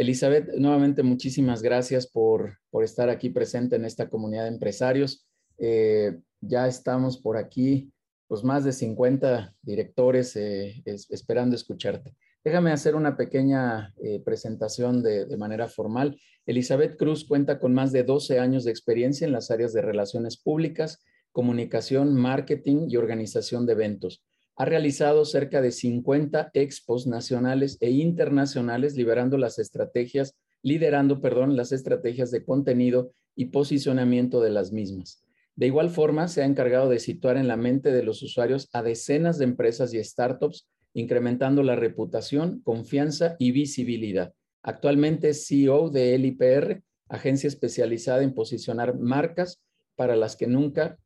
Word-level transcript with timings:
Elizabeth, 0.00 0.54
nuevamente 0.54 1.02
muchísimas 1.02 1.60
gracias 1.60 2.06
por, 2.06 2.58
estar 2.82 3.10
aquí 3.10 3.28
presente 3.28 3.76
en 3.76 3.84
esta 3.84 4.08
comunidad 4.08 4.44
de 4.44 4.48
empresarios. 4.48 5.28
Eh, 5.58 6.18
ya 6.40 6.66
estamos 6.66 7.18
por 7.18 7.36
aquí, 7.36 7.92
pues 8.26 8.42
más 8.42 8.64
de 8.64 8.72
50 8.72 9.54
directores 9.60 10.34
eh, 10.36 10.82
esperando 10.86 11.54
escucharte. 11.54 12.14
Déjame 12.42 12.72
hacer 12.72 12.94
una 12.94 13.18
pequeña 13.18 13.92
eh, 14.02 14.22
presentación 14.24 15.02
de, 15.02 15.26
de, 15.26 15.36
manera 15.36 15.68
formal. 15.68 16.18
Elizabeth 16.46 16.96
Cruz 16.96 17.26
cuenta 17.26 17.58
con 17.58 17.74
más 17.74 17.92
de 17.92 18.02
12 18.02 18.38
años 18.38 18.64
de 18.64 18.70
experiencia 18.70 19.26
en 19.26 19.32
las 19.32 19.50
áreas 19.50 19.74
de 19.74 19.82
relaciones 19.82 20.38
públicas, 20.38 21.04
comunicación, 21.30 22.14
marketing 22.14 22.86
y 22.88 22.96
organización 22.96 23.66
de 23.66 23.74
eventos. 23.74 24.24
Ha 24.60 24.66
realizado 24.66 25.24
cerca 25.24 25.62
de 25.62 25.72
50 25.72 26.50
expos 26.52 27.06
nacionales 27.06 27.78
e 27.80 27.92
internacionales, 27.92 28.94
liberando 28.94 29.38
las 29.38 29.58
estrategias, 29.58 30.36
liderando, 30.60 31.22
perdón, 31.22 31.56
las 31.56 31.72
estrategias 31.72 32.30
de 32.30 32.44
contenido 32.44 33.10
y 33.34 33.46
posicionamiento 33.46 34.42
de 34.42 34.50
las 34.50 34.70
mismas. 34.70 35.24
De 35.56 35.64
igual 35.64 35.88
forma, 35.88 36.28
se 36.28 36.42
ha 36.42 36.44
encargado 36.44 36.90
de 36.90 36.98
situar 36.98 37.38
en 37.38 37.48
la 37.48 37.56
mente 37.56 37.90
de 37.90 38.02
los 38.02 38.22
usuarios 38.22 38.68
a 38.74 38.82
decenas 38.82 39.38
de 39.38 39.44
empresas 39.44 39.94
y 39.94 40.04
startups, 40.04 40.68
incrementando 40.92 41.62
la 41.62 41.74
reputación, 41.74 42.60
confianza 42.60 43.36
y 43.38 43.52
visibilidad. 43.52 44.34
Actualmente 44.62 45.30
es 45.30 45.46
CEO 45.46 45.88
de 45.88 46.18
LIPR, 46.18 46.82
agencia 47.08 47.48
especializada 47.48 48.22
en 48.22 48.34
posicionar 48.34 48.98
marcas 48.98 49.62
para 49.96 50.16
las 50.16 50.36
que 50.36 50.46
nunca, 50.46 50.98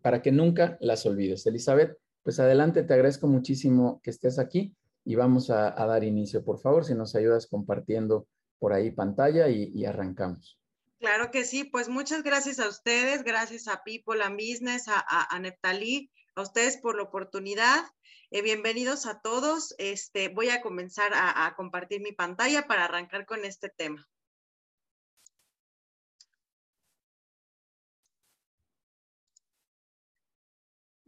para 0.00 0.22
que 0.22 0.32
nunca 0.32 0.78
las 0.80 1.04
olvides. 1.04 1.44
Elizabeth, 1.44 1.98
pues 2.22 2.38
adelante, 2.40 2.82
te 2.82 2.94
agradezco 2.94 3.26
muchísimo 3.26 4.00
que 4.02 4.10
estés 4.10 4.38
aquí 4.38 4.74
y 5.04 5.14
vamos 5.16 5.50
a, 5.50 5.70
dar 5.70 6.04
inicio. 6.04 6.44
Por 6.44 6.60
favor, 6.60 6.84
si 6.84 6.94
nos 6.94 7.14
ayudas 7.14 7.46
compartiendo 7.46 8.26
por 8.58 8.72
ahí 8.72 8.90
pantalla 8.92 9.48
y, 9.48 9.84
arrancamos. 9.84 10.58
Claro 11.00 11.32
que 11.32 11.44
sí, 11.44 11.64
pues 11.64 11.88
muchas 11.88 12.22
gracias 12.22 12.60
a 12.60 12.68
ustedes, 12.68 13.24
gracias 13.24 13.66
a 13.66 13.82
People 13.84 14.22
and 14.22 14.36
Business, 14.36 14.86
a, 14.86 15.00
a, 15.00 15.26
a 15.36 16.42
ustedes 16.42 16.76
por 16.76 16.96
la 16.96 17.02
oportunidad. 17.02 17.84
Eh, 18.30 18.42
bienvenidos 18.42 19.06
a 19.06 19.20
todos. 19.20 19.74
Este, 19.78 20.28
voy 20.28 20.50
a 20.50 20.62
comenzar 20.62 21.10
a 21.14 21.52
compartir 21.56 22.00
mi 22.00 22.12
pantalla 22.12 22.68
para 22.68 22.84
arrancar 22.84 23.26
con 23.26 23.44
este 23.44 23.68
tema. 23.68 24.08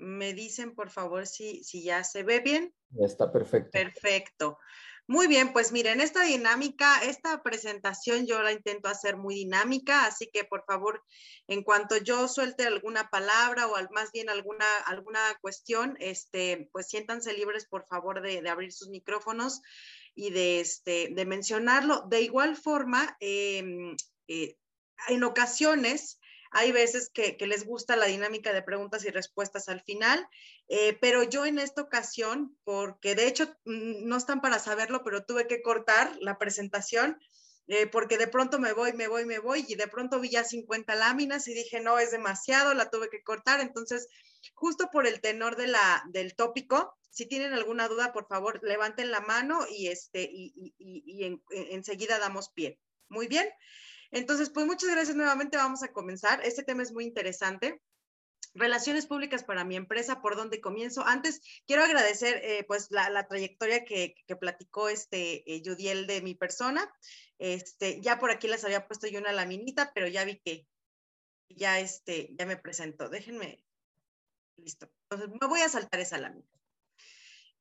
Me 0.05 0.35
dicen 0.35 0.75
por 0.75 0.91
favor 0.91 1.27
si, 1.27 1.65
si 1.65 1.83
ya 1.83 2.05
se 2.05 2.23
ve 2.23 2.41
bien. 2.41 2.75
está 2.99 3.33
perfecto. 3.33 3.71
Perfecto. 3.73 4.59
Muy 5.07 5.27
bien, 5.27 5.53
pues 5.53 5.71
miren, 5.71 6.01
esta 6.01 6.23
dinámica, 6.23 7.03
esta 7.05 7.43
presentación 7.43 8.27
yo 8.27 8.43
la 8.43 8.53
intento 8.53 8.89
hacer 8.89 9.19
muy 9.19 9.35
dinámica, 9.35 10.07
así 10.07 10.31
que 10.33 10.45
por 10.45 10.65
favor, 10.65 11.03
en 11.47 11.63
cuanto 11.63 11.99
yo 11.99 12.27
suelte 12.27 12.65
alguna 12.65 13.11
palabra 13.11 13.67
o 13.67 13.77
más 13.93 14.13
bien 14.13 14.31
alguna, 14.31 14.65
alguna 14.87 15.21
cuestión, 15.43 15.99
este, 16.01 16.71
pues 16.73 16.89
siéntanse 16.89 17.35
libres 17.35 17.67
por 17.67 17.85
favor 17.85 18.23
de, 18.23 18.49
abrir 18.49 18.73
sus 18.73 18.89
micrófonos 18.89 19.61
y 20.15 20.31
de, 20.31 20.61
este, 20.61 21.11
de 21.11 21.27
mencionarlo. 21.27 22.07
De 22.09 22.23
igual 22.23 22.57
forma, 22.57 23.15
em, 23.21 23.95
eh, 24.27 24.57
en 25.09 25.23
ocasiones, 25.23 26.19
hay 26.55 26.71
veces 26.71 27.11
que, 27.13 27.37
les 27.41 27.67
gusta 27.67 27.97
la 27.97 28.07
dinámica 28.07 28.53
de 28.53 28.63
preguntas 28.63 29.05
y 29.05 29.11
respuestas 29.11 29.69
al 29.69 29.83
final, 29.83 30.27
eh, 30.69 30.97
pero 31.01 31.25
yo 31.25 31.45
en 31.45 31.59
esta 31.59 31.83
ocasión, 31.83 32.57
porque 32.63 33.17
de 33.17 33.27
hecho 33.27 33.47
mm, 33.65 34.07
no 34.07 34.17
están 34.17 34.41
para 34.41 34.61
saberlo, 34.61 35.03
pero 35.05 35.25
tuve 35.25 35.49
que 35.49 35.63
cortar 35.63 36.17
la 36.21 36.39
presentación. 36.39 37.21
Eh, 37.67 37.87
porque 37.87 38.19
de 38.19 38.29
pronto 38.29 38.59
me 38.59 38.75
voy, 38.75 38.93
me 38.93 39.09
voy, 39.09 39.25
me 39.25 39.39
voy 39.39 39.65
y 39.67 39.75
de 39.75 39.89
pronto 39.89 40.21
vi 40.21 40.29
ya 40.29 40.45
50 40.45 40.95
láminas 40.97 41.49
y 41.49 41.55
dije, 41.55 41.81
no, 41.81 41.99
es 41.99 42.11
demasiado, 42.11 42.75
la 42.75 42.91
tuve 42.91 43.09
que 43.09 43.23
cortar. 43.23 43.61
Entonces, 43.61 44.07
justo 44.53 44.91
por 44.93 45.07
el 45.07 45.23
tenor 45.23 45.57
de 45.57 45.75
del 46.09 46.37
tópico, 46.37 46.95
si 47.09 47.25
tienen 47.25 47.55
alguna 47.55 47.89
duda, 47.89 48.13
por 48.13 48.29
favor, 48.29 48.61
levanten 48.63 49.11
la 49.11 49.21
mano 49.21 49.61
y, 49.71 49.87
este, 49.87 50.29
y, 50.31 50.75
y, 50.77 51.41
enseguida 51.71 52.19
damos 52.19 52.51
pie. 52.51 52.79
Muy 53.09 53.29
bien. 53.29 53.49
Entonces, 54.15 54.49
pues 54.51 54.65
muchas 54.65 54.91
gracias 54.91 55.17
nuevamente. 55.17 55.57
Vamos 55.57 55.83
a 55.83 55.93
comenzar. 55.93 56.41
Este 56.45 56.63
tema 56.63 56.85
es 56.85 56.93
muy 56.93 57.05
interesante. 57.05 57.83
Relaciones 58.55 59.07
públicas 59.07 59.43
para 59.43 59.65
mi 59.65 59.75
empresa, 59.75 60.23
¿por 60.23 60.37
dónde 60.37 60.61
comienzo? 60.61 61.05
Antes, 61.05 61.41
quiero 61.67 61.83
agradecer 61.83 62.41
eh, 62.45 62.65
pues 62.69 62.93
la, 62.93 63.27
trayectoria 63.27 63.85
que, 63.85 64.15
platicó 64.39 64.89
este 64.89 65.53
eh, 65.53 65.63
Yudiel 65.63 66.07
de 66.07 66.23
mi 66.23 66.37
persona. 66.37 66.89
Este, 67.39 68.01
ya 68.01 68.21
por 68.21 68.31
aquí 68.31 68.47
les 68.47 68.65
había 68.65 68.87
puesto 68.87 69.09
yo 69.09 69.19
una 69.19 69.33
laminita, 69.33 69.93
pero 69.93 70.07
ya 70.07 70.25
vi 70.25 70.39
que 70.39 70.69
ya, 71.49 71.81
este, 71.81 72.37
ya 72.39 72.47
me 72.47 72.57
presentó. 72.57 73.09
Déjenme, 73.09 73.65
listo. 74.57 74.89
Entonces, 75.11 75.37
me 75.41 75.49
voy 75.49 75.61
a 75.63 75.69
saltar 75.69 75.99
esa 75.99 76.19
lámina. 76.19 76.47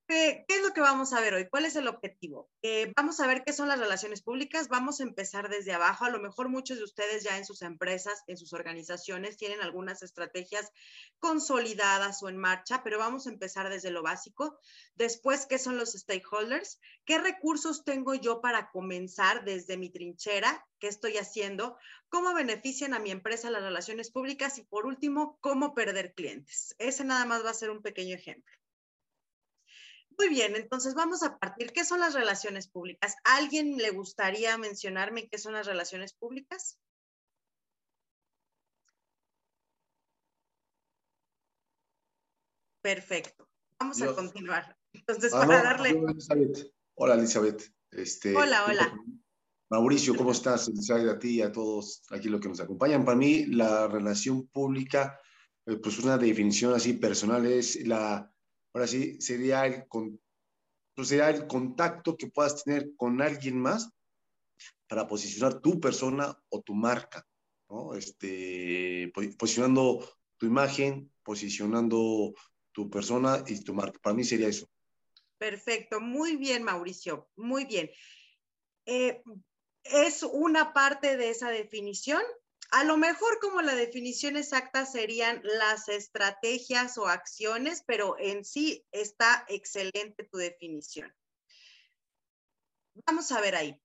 ¿Qué, 0.06 0.46
es 0.50 0.62
lo 0.62 0.74
que 0.74 0.82
vamos 0.82 1.14
a 1.14 1.22
ver 1.22 1.34
hoy? 1.34 1.48
¿Cuál 1.50 1.64
es 1.66 1.78
el 1.78 1.88
objetivo? 1.88 2.50
Eh, 2.62 2.92
vamos 2.96 3.22
a 3.22 3.28
ver 3.28 3.44
qué 3.46 3.54
son 3.54 3.70
las 3.70 3.80
relaciones 3.80 4.22
públicas. 4.22 4.68
Vamos 4.68 5.00
a 5.00 5.04
empezar 5.04 5.48
desde 5.50 5.72
abajo. 5.72 6.04
A 6.04 6.10
lo 6.10 6.20
mejor 6.20 6.50
muchos 6.50 6.78
de 6.78 6.84
ustedes 6.84 7.24
ya 7.24 7.38
en 7.38 7.46
sus 7.46 7.62
empresas, 7.62 8.22
en 8.28 8.38
sus 8.38 8.52
organizaciones, 8.52 9.38
tienen 9.38 9.62
algunas 9.62 10.04
estrategias 10.04 10.72
consolidadas 11.20 12.22
o 12.22 12.28
en 12.28 12.38
marcha, 12.38 12.84
pero 12.84 13.00
vamos 13.00 13.28
a 13.28 13.30
empezar 13.30 13.70
desde 13.70 13.92
lo 13.92 14.04
básico. 14.04 14.60
Después, 14.96 15.46
¿qué 15.46 15.58
son 15.58 15.78
los 15.78 15.94
stakeholders? 15.94 16.82
¿Qué 17.06 17.18
recursos 17.18 17.86
tengo 17.86 18.14
yo 18.14 18.42
para 18.42 18.72
comenzar 18.72 19.46
desde 19.46 19.78
mi 19.78 19.90
trinchera? 19.90 20.68
¿Qué 20.80 20.90
estoy 20.90 21.18
haciendo? 21.18 21.78
¿Cómo 22.10 22.34
benefician 22.34 22.94
a 22.94 23.00
mi 23.00 23.12
empresa 23.12 23.50
las 23.50 23.64
relaciones 23.64 24.12
públicas? 24.12 24.58
Y 24.58 24.64
por 24.64 24.86
último, 24.86 25.38
¿cómo 25.40 25.74
perder 25.74 26.14
clientes? 26.14 26.76
Ese 26.78 27.06
nada 27.06 27.26
más 27.26 27.46
va 27.46 27.52
a 27.52 27.56
ser 27.56 27.70
un 27.70 27.82
pequeño 27.82 28.16
ejemplo. 28.16 28.54
Muy 30.18 30.30
bien, 30.30 30.56
entonces 30.56 30.94
vamos 30.94 31.24
a 31.24 31.38
partir. 31.38 31.72
¿Qué 31.72 31.84
son 31.86 32.00
las 32.00 32.14
relaciones 32.14 32.68
públicas? 32.68 33.16
¿Alguien 33.24 33.78
le 33.78 33.92
gustaría 33.92 34.58
mencionarme 34.58 35.28
qué 35.28 35.38
son 35.38 35.54
las 35.54 35.66
relaciones 35.66 36.14
públicas? 36.14 36.78
Perfecto. 42.82 43.48
Vamos 43.80 44.02
a 44.02 44.14
continuar. 44.14 44.78
Entonces, 44.92 45.34
ah, 45.34 45.46
para 45.48 45.64
darle. 45.64 45.96
Hola, 46.96 47.16
Elizabeth. 47.16 47.74
Este, 47.92 48.36
hola, 48.36 48.66
hola. 48.68 48.94
Mauricio, 49.70 50.16
¿cómo 50.16 50.32
estás? 50.32 50.70
a 50.90 51.20
ti 51.20 51.36
y 51.36 51.42
a 51.42 51.52
todos 51.52 52.04
aquí 52.12 52.30
los 52.30 52.42
que 52.42 52.50
nos 52.50 52.60
acompañan. 52.60 53.06
Para 53.06 53.18
mí, 53.18 53.46
la 53.46 53.88
relación 53.88 54.48
pública, 54.48 55.20
eh, 55.66 55.78
pues 55.78 56.00
una 56.00 56.18
definición 56.18 56.74
así 56.74 56.94
personal 56.94 57.46
es 57.46 57.88
la 57.88 58.33
ahora 58.74 58.88
sí, 58.88 59.22
sería 59.22 59.66
el, 59.66 59.86
pues, 59.88 61.08
sería 61.08 61.30
el 61.30 61.48
contacto 61.48 62.18
que 62.18 62.28
puedas 62.28 62.64
tener 62.64 62.96
con 62.96 63.22
alguien 63.22 63.60
más 63.60 63.90
para 64.88 65.08
posicionar 65.08 65.60
tu 65.60 65.80
persona 65.80 66.38
o 66.50 66.62
tu 66.62 66.76
marca, 66.76 67.26
¿no? 67.70 67.96
Este, 67.96 69.12
posicionando 69.38 70.08
tu 70.38 70.46
imagen, 70.46 71.12
posicionando 71.24 72.34
tu 72.72 72.90
persona 72.90 73.44
y 73.48 73.64
tu 73.64 73.74
marca. 73.74 74.00
Para 74.02 74.16
mí 74.16 74.24
sería 74.24 74.48
eso. 74.48 74.68
Perfecto, 75.38 76.00
muy 76.00 76.38
bien, 76.38 76.64
Mauricio, 76.64 77.30
muy 77.36 77.66
bien. 77.66 77.90
Eh, 78.86 79.22
es 79.84 80.24
una 80.24 80.74
parte 80.74 81.18
de 81.18 81.30
esa 81.30 81.50
definición 81.50 82.22
a 82.74 82.84
lo 82.84 82.98
mejor 82.98 83.38
como 83.40 83.62
la 83.62 83.76
definición 83.76 84.36
exacta 84.36 84.88
serían 84.88 85.42
las 85.44 85.90
estrategias 85.90 86.98
o 86.98 87.08
acciones, 87.08 87.84
pero 87.86 88.16
en 88.18 88.44
sí 88.44 88.84
está 88.92 89.46
excelente 89.48 90.24
tu 90.24 90.40
definición. 90.40 91.14
Vamos 93.06 93.32
a 93.32 93.42
ver 93.42 93.56
ahí. 93.56 93.80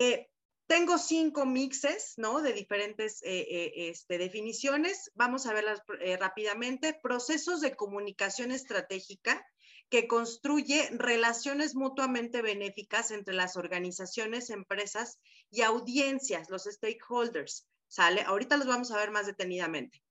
Eh, 0.00 0.26
tengo 0.66 0.98
cinco 0.98 1.46
mixes, 1.46 2.14
¿no? 2.16 2.42
De 2.42 2.52
diferentes 2.52 3.22
eh, 3.22 3.46
eh, 3.48 3.72
este, 3.90 4.18
definiciones. 4.18 5.12
Vamos 5.14 5.46
a 5.46 5.52
verlas 5.52 5.80
rápidamente. 6.18 6.98
Procesos 7.00 7.60
de 7.60 7.76
comunicación 7.76 8.50
estratégica 8.50 9.46
que 9.90 10.08
construye 10.08 10.90
relaciones 10.90 11.76
mutuamente 11.76 12.42
benéficas 12.42 13.12
entre 13.12 13.34
las 13.34 13.56
organizaciones, 13.56 14.50
empresas 14.50 15.20
y 15.52 15.62
audiencias, 15.62 16.50
los 16.50 16.64
stakeholders 16.64 17.68
¿sale? 17.88 18.22
Ahorita 18.22 18.56
los 18.56 18.66
vamos 18.66 18.90
a 18.90 18.96
ver 18.96 19.10
más 19.10 19.26
detenidamente. 19.26 20.02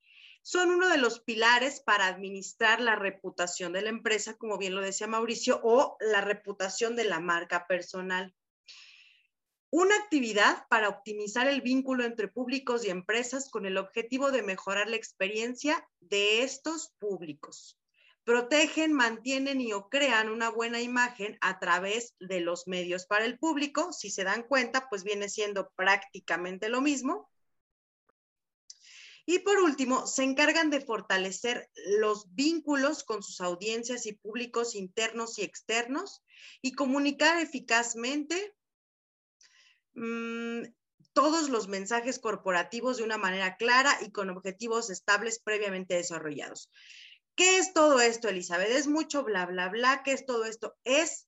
Son 0.41 0.69
uno 0.71 0.87
de 0.89 0.97
los 0.97 1.19
pilares 1.19 1.81
para 1.81 2.07
administrar 2.07 2.79
la 2.79 2.95
reputación 2.95 3.73
de 3.73 3.81
la 3.81 3.89
empresa, 3.89 4.37
como 4.37 4.57
bien 4.57 4.75
lo 4.75 4.81
decía 4.81 5.07
Mauricio, 5.07 5.59
o 5.63 5.97
la 5.99 6.21
reputación 6.21 6.95
de 6.95 7.03
la 7.03 7.19
marca 7.19 7.67
personal. 7.67 8.33
Una 9.69 9.97
actividad 9.97 10.65
para 10.69 10.87
optimizar 10.87 11.47
el 11.47 11.61
vínculo 11.61 12.05
entre 12.05 12.29
públicos 12.29 12.85
y 12.85 12.89
empresas 12.89 13.49
con 13.49 13.65
el 13.65 13.77
objetivo 13.77 14.31
de 14.31 14.41
mejorar 14.41 14.87
la 14.89 14.95
experiencia 14.95 15.85
de 15.99 16.43
estos 16.43 16.93
públicos. 16.99 17.77
protegen, 18.23 18.93
mantienen 18.93 19.59
y 19.61 19.73
o 19.73 19.89
crean 19.89 20.29
una 20.29 20.49
buena 20.49 20.81
imagen 20.81 21.37
a 21.41 21.59
través 21.59 22.15
de 22.19 22.39
los 22.39 22.67
medios 22.67 23.05
para 23.05 23.25
el 23.25 23.37
público. 23.37 23.91
Si 23.91 24.09
se 24.09 24.23
dan 24.23 24.43
cuenta, 24.43 24.87
pues 24.89 25.03
viene 25.03 25.27
siendo 25.29 25.71
prácticamente 25.75 26.69
lo 26.69 26.81
mismo. 26.81 27.29
Y 29.29 29.39
por 29.39 29.59
último, 29.59 30.07
se 30.07 30.23
encargan 30.23 30.69
de 30.69 30.79
fortalecer 30.79 31.69
los 31.99 32.33
vínculos 32.33 33.03
con 33.03 33.21
sus 33.21 33.41
audiencias 33.41 34.05
y 34.05 34.13
públicos 34.13 34.73
internos 34.73 35.37
y 35.37 35.43
externos 35.43 36.23
y 36.61 36.71
comunicar 36.71 37.37
eficazmente 37.41 38.55
mmm, 39.95 40.63
todos 41.11 41.49
los 41.49 41.67
mensajes 41.67 42.19
corporativos 42.19 42.97
de 42.97 43.03
una 43.03 43.17
manera 43.17 43.57
clara 43.57 43.97
y 44.01 44.11
con 44.11 44.29
objetivos 44.29 44.89
estables 44.89 45.39
previamente 45.39 45.95
desarrollados. 45.95 46.71
¿Qué 47.35 47.57
es 47.57 47.73
todo 47.73 47.99
esto, 47.99 48.29
Elizabeth? 48.29 48.69
Es 48.69 48.87
mucho 48.87 49.25
bla, 49.25 49.45
bla, 49.45 49.67
bla. 49.67 50.03
¿Qué 50.03 50.13
es 50.13 50.25
todo 50.25 50.45
esto? 50.45 50.77
Es, 50.85 51.26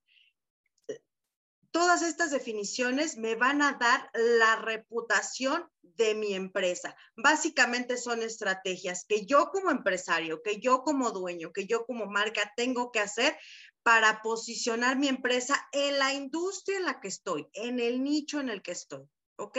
todas 1.71 2.01
estas 2.01 2.31
definiciones 2.31 3.17
me 3.17 3.35
van 3.35 3.61
a 3.61 3.73
dar 3.73 4.09
la 4.13 4.55
reputación 4.57 5.69
de 5.81 6.15
mi 6.15 6.33
empresa. 6.33 6.95
Básicamente 7.15 7.97
son 7.97 8.23
estrategias 8.23 9.05
que 9.05 9.25
yo 9.25 9.49
como 9.51 9.69
empresario, 9.69 10.41
que 10.41 10.59
yo 10.59 10.83
como 10.83 11.11
dueño, 11.11 11.51
que 11.51 11.67
yo 11.67 11.85
como 11.85 12.05
marca 12.05 12.53
tengo 12.55 12.91
que 12.91 12.99
hacer 12.99 13.37
para 13.83 14.21
posicionar 14.21 14.97
mi 14.97 15.07
empresa 15.07 15.67
en 15.71 15.99
la 15.99 16.13
industria 16.13 16.77
en 16.77 16.85
la 16.85 16.99
que 16.99 17.07
estoy, 17.07 17.47
en 17.53 17.79
el 17.79 18.03
nicho 18.03 18.39
en 18.39 18.49
el 18.49 18.61
que 18.61 18.71
estoy. 18.71 19.05
¿Ok? 19.37 19.57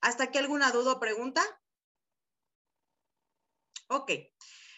¿Hasta 0.00 0.24
aquí 0.24 0.38
alguna 0.38 0.70
duda 0.70 0.92
o 0.92 1.00
pregunta? 1.00 1.42
Ok. 3.88 4.10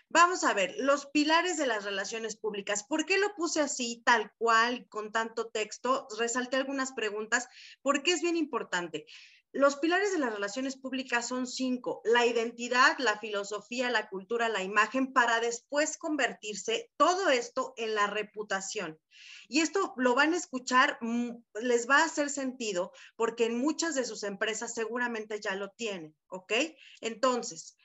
Vamos 0.09 0.45
a 0.45 0.55
ver, 0.55 0.75
los 0.79 1.07
pilares 1.07 1.57
de 1.57 1.67
las 1.67 1.85
relaciones 1.85 2.37
públicas. 2.37 2.85
¿Por 2.85 3.07
qué 3.07 3.19
lo 3.19 3.35
puse 3.35 3.61
así, 3.61 4.03
tal 4.05 4.33
cual, 4.39 4.87
con 4.89 5.11
tanto 5.11 5.49
texto? 5.49 6.07
Resalté 6.19 6.57
algunas 6.57 6.93
preguntas, 6.93 7.49
porque 7.83 8.13
es 8.13 8.23
bien 8.23 8.37
importante. 8.37 9.07
Los 9.53 9.77
pilares 9.77 10.13
de 10.13 10.19
las 10.19 10.33
relaciones 10.33 10.77
públicas 10.77 11.27
son 11.27 11.47
cinco, 11.47 12.03
la 12.05 12.27
identidad, 12.27 12.97
la 12.99 13.19
filosofía, 13.19 13.91
la 13.91 14.09
cultura, 14.09 14.49
la 14.49 14.63
imagen, 14.63 15.13
para 15.13 15.41
después 15.41 15.97
convertirse 15.97 16.91
todo 16.97 17.31
esto 17.31 17.73
en 17.77 17.95
la 17.95 18.07
reputación. 18.07 19.01
Y 19.49 19.61
esto 19.61 19.95
lo 19.97 20.15
van 20.15 20.35
a 20.35 20.37
escuchar, 20.37 20.99
mm, 21.01 21.31
les 21.63 21.89
va 21.89 21.99
a 21.99 22.05
hacer 22.05 22.29
sentido 22.29 22.93
porque 23.17 23.47
en 23.47 23.59
muchas 23.59 23.95
de 23.95 24.05
sus 24.05 24.25
empresas 24.25 24.75
seguramente 24.75 25.41
ya 25.41 25.55
lo 25.55 25.71
tienen, 25.71 26.15
¿ok? 26.29 26.53
Entonces, 27.01 27.77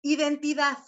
identidad 0.00 0.78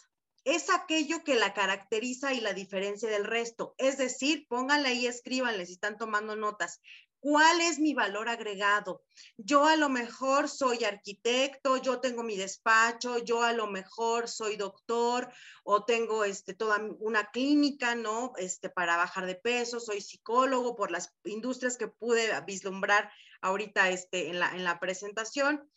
es 0.48 0.70
aquello 0.70 1.22
que 1.24 1.34
la 1.34 1.52
caracteriza 1.52 2.32
y 2.32 2.40
la 2.40 2.54
diferencia 2.54 3.10
del 3.10 3.24
resto. 3.24 3.74
Es 3.76 3.98
decir, 3.98 4.46
pónganle 4.48 4.88
ahí, 4.88 5.06
escríbanle 5.06 5.66
si 5.66 5.74
están 5.74 5.98
tomando 5.98 6.36
notas. 6.36 6.80
¿Cuál 7.20 7.60
es 7.60 7.78
mi 7.78 7.92
valor 7.92 8.30
agregado? 8.30 9.02
Yo 9.36 9.66
a 9.66 9.76
lo 9.76 9.90
mejor 9.90 10.48
soy 10.48 10.84
arquitecto, 10.84 11.76
yo 11.76 12.00
tengo 12.00 12.22
mi 12.22 12.36
despacho, 12.38 13.18
yo 13.18 13.42
a 13.42 13.52
lo 13.52 13.66
mejor 13.66 14.26
soy 14.26 14.56
doctor 14.56 15.30
o 15.64 15.84
tengo 15.84 16.24
este, 16.24 16.54
toda 16.54 16.80
una 16.98 17.30
clínica, 17.30 17.94
¿no? 17.94 18.32
Este, 18.38 18.70
para 18.70 18.96
bajar 18.96 19.26
de 19.26 19.34
peso, 19.34 19.80
soy 19.80 20.00
psicólogo 20.00 20.76
por 20.76 20.90
las 20.90 21.14
industrias 21.24 21.76
que 21.76 21.88
pude 21.88 22.28
vislumbrar 22.46 23.12
ahorita 23.42 23.90
este, 23.90 24.28
en, 24.30 24.38
la, 24.38 24.54
en 24.54 24.64
la 24.64 24.80
presentación. 24.80 25.68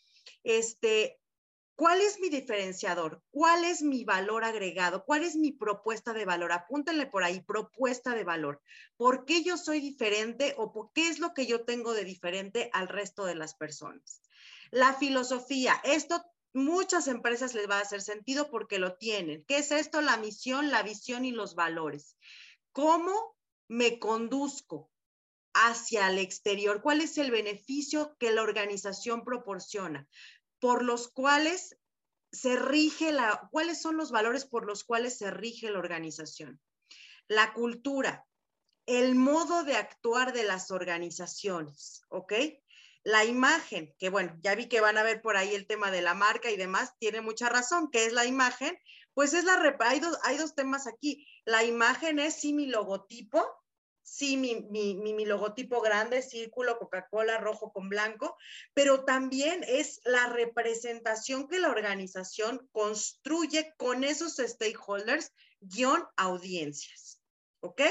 Este, 0.43 1.20
¿Cuál 1.81 1.99
es 2.01 2.19
mi 2.19 2.29
diferenciador? 2.29 3.23
¿Cuál 3.31 3.65
es 3.65 3.81
mi 3.81 4.03
valor 4.03 4.43
agregado? 4.43 5.03
¿Cuál 5.03 5.23
es 5.23 5.35
mi 5.35 5.51
propuesta 5.51 6.13
de 6.13 6.25
valor? 6.25 6.51
Apúntenle 6.51 7.07
por 7.07 7.23
ahí, 7.23 7.41
propuesta 7.41 8.13
de 8.13 8.23
valor. 8.23 8.61
¿Por 8.97 9.25
qué 9.25 9.41
yo 9.41 9.57
soy 9.57 9.79
diferente 9.79 10.53
o 10.59 10.91
qué 10.93 11.07
es 11.07 11.17
lo 11.17 11.33
que 11.33 11.47
yo 11.47 11.65
tengo 11.65 11.93
de 11.93 12.05
diferente 12.05 12.69
al 12.71 12.87
resto 12.87 13.25
de 13.25 13.33
las 13.33 13.55
personas? 13.55 14.21
La 14.69 14.93
filosofía, 14.93 15.81
esto 15.83 16.23
muchas 16.53 17.07
empresas 17.07 17.55
les 17.55 17.67
va 17.67 17.79
a 17.79 17.81
hacer 17.81 18.03
sentido 18.03 18.51
porque 18.51 18.77
lo 18.77 18.97
tienen. 18.97 19.43
¿Qué 19.47 19.57
es 19.57 19.71
esto? 19.71 20.01
La 20.01 20.17
misión, 20.17 20.69
la 20.69 20.83
visión 20.83 21.25
y 21.25 21.31
los 21.31 21.55
valores. 21.55 22.15
¿Cómo 22.73 23.35
me 23.67 23.97
conduzco? 23.97 24.91
hacia 25.53 26.09
el 26.09 26.17
exterior, 26.17 26.81
cuál 26.81 27.01
es 27.01 27.17
el 27.17 27.31
beneficio 27.31 28.15
que 28.17 28.31
la 28.31 28.41
organización 28.41 29.23
proporciona, 29.23 30.07
por 30.61 30.85
los 30.85 31.09
cuales 31.09 31.77
se 32.31 32.55
rige 32.55 33.11
la, 33.11 33.49
cuáles 33.51 33.81
son 33.81 33.97
los 33.97 34.11
valores 34.11 34.45
por 34.45 34.65
los 34.65 34.85
cuales 34.85 35.17
se 35.17 35.31
rige 35.31 35.69
la 35.69 35.79
organización. 35.79 36.61
La 37.27 37.53
cultura, 37.53 38.25
el 38.85 39.15
modo 39.15 39.63
de 39.63 39.75
actuar 39.75 40.31
de 40.31 40.43
las 40.43 40.71
organizaciones, 40.71 42.03
¿ok? 42.09 42.33
La 43.03 43.25
imagen, 43.25 43.93
que 43.97 44.09
bueno, 44.09 44.37
ya 44.41 44.55
vi 44.55 44.69
que 44.69 44.79
van 44.79 44.97
a 44.97 45.03
ver 45.03 45.21
por 45.21 45.35
ahí 45.35 45.55
el 45.55 45.65
tema 45.65 45.91
de 45.91 46.03
la 46.03 46.13
marca 46.13 46.51
y 46.51 46.57
demás, 46.57 46.93
tiene 46.99 47.19
mucha 47.21 47.49
razón, 47.49 47.89
¿qué 47.91 48.05
es 48.05 48.13
la 48.13 48.25
imagen? 48.25 48.77
Pues 49.13 49.33
es 49.33 49.43
la, 49.43 49.75
hay 49.79 49.99
dos, 49.99 50.17
hay 50.23 50.37
dos 50.37 50.55
temas 50.55 50.87
aquí. 50.87 51.27
La 51.43 51.63
imagen 51.63 52.19
es 52.19 52.35
sí 52.35 52.53
mi 52.53 52.67
logotipo, 52.67 53.45
sí, 54.03 54.37
mi, 54.37 54.61
mi, 54.61 55.25
logotipo 55.25 55.81
grande, 55.81 56.21
círculo, 56.21 56.77
Coca-Cola, 56.77 57.37
rojo 57.37 57.71
con 57.71 57.89
blanco, 57.89 58.37
pero 58.73 59.05
también 59.05 59.63
es 59.67 60.01
la 60.03 60.27
representación 60.27 61.47
que 61.47 61.59
la 61.59 61.69
organización 61.69 62.67
construye 62.71 63.73
con 63.77 64.03
esos 64.03 64.37
stakeholders, 64.37 65.31
guion 65.59 66.05
audiencias, 66.17 67.21
¿ok? 67.61 67.81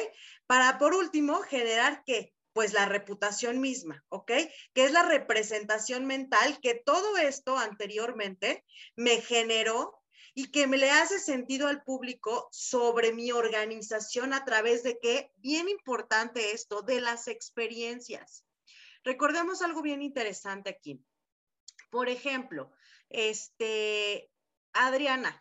Para, 0.47 0.79
por 0.79 0.95
último, 0.95 1.41
generar 1.41 2.03
qué? 2.05 2.35
Pues 2.53 2.73
la 2.73 2.87
reputación 2.87 3.61
misma, 3.61 4.05
¿ok? 4.09 4.33
Que 4.75 4.85
es 4.85 4.93
la 4.93 5.05
representación 5.05 6.07
mental 6.07 6.59
que 6.61 6.75
todo 6.75 7.17
esto 7.17 7.57
anteriormente 7.57 8.65
me 8.97 9.21
generó 9.21 10.00
y 10.35 10.51
que 10.51 10.67
me 10.67 10.79
le 10.79 10.91
hace 10.91 11.19
sentido 11.19 11.69
al 11.69 11.83
público 11.83 12.49
sobre 12.53 13.13
mi 13.13 13.33
organización 13.33 14.33
a 14.33 14.45
través 14.45 14.83
de 14.83 14.99
qué, 14.99 15.33
bien 15.37 15.69
importante 15.69 16.53
esto, 16.53 16.83
de 16.83 17.01
las 17.01 17.29
experiencias. 17.29 18.45
Recordemos 19.03 19.63
algo 19.63 19.83
bien 19.83 20.03
interesante 20.03 20.71
aquí. 20.71 21.05
Por 21.91 22.09
ejemplo, 22.09 22.73
este, 23.09 24.31
Adriana, 24.73 25.39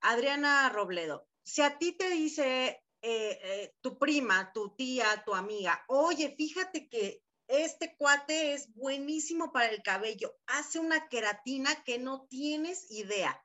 Adriana 0.00 0.68
Robledo, 0.70 1.28
si 1.44 1.62
a 1.62 1.78
ti 1.78 1.92
te 1.92 2.08
dice 2.10 2.82
eh, 3.02 3.38
eh, 3.42 3.74
tu 3.80 3.98
prima, 3.98 4.52
tu 4.52 4.74
tía, 4.74 5.22
tu 5.24 5.34
amiga, 5.34 5.84
oye, 5.88 6.34
fíjate 6.36 6.88
que 6.88 7.22
este 7.48 7.94
cuate 7.96 8.54
es 8.54 8.72
buenísimo 8.74 9.52
para 9.52 9.68
el 9.68 9.82
cabello, 9.82 10.36
hace 10.46 10.78
una 10.80 11.08
queratina 11.08 11.84
que 11.84 11.98
no 11.98 12.26
tienes 12.28 12.90
idea 12.90 13.40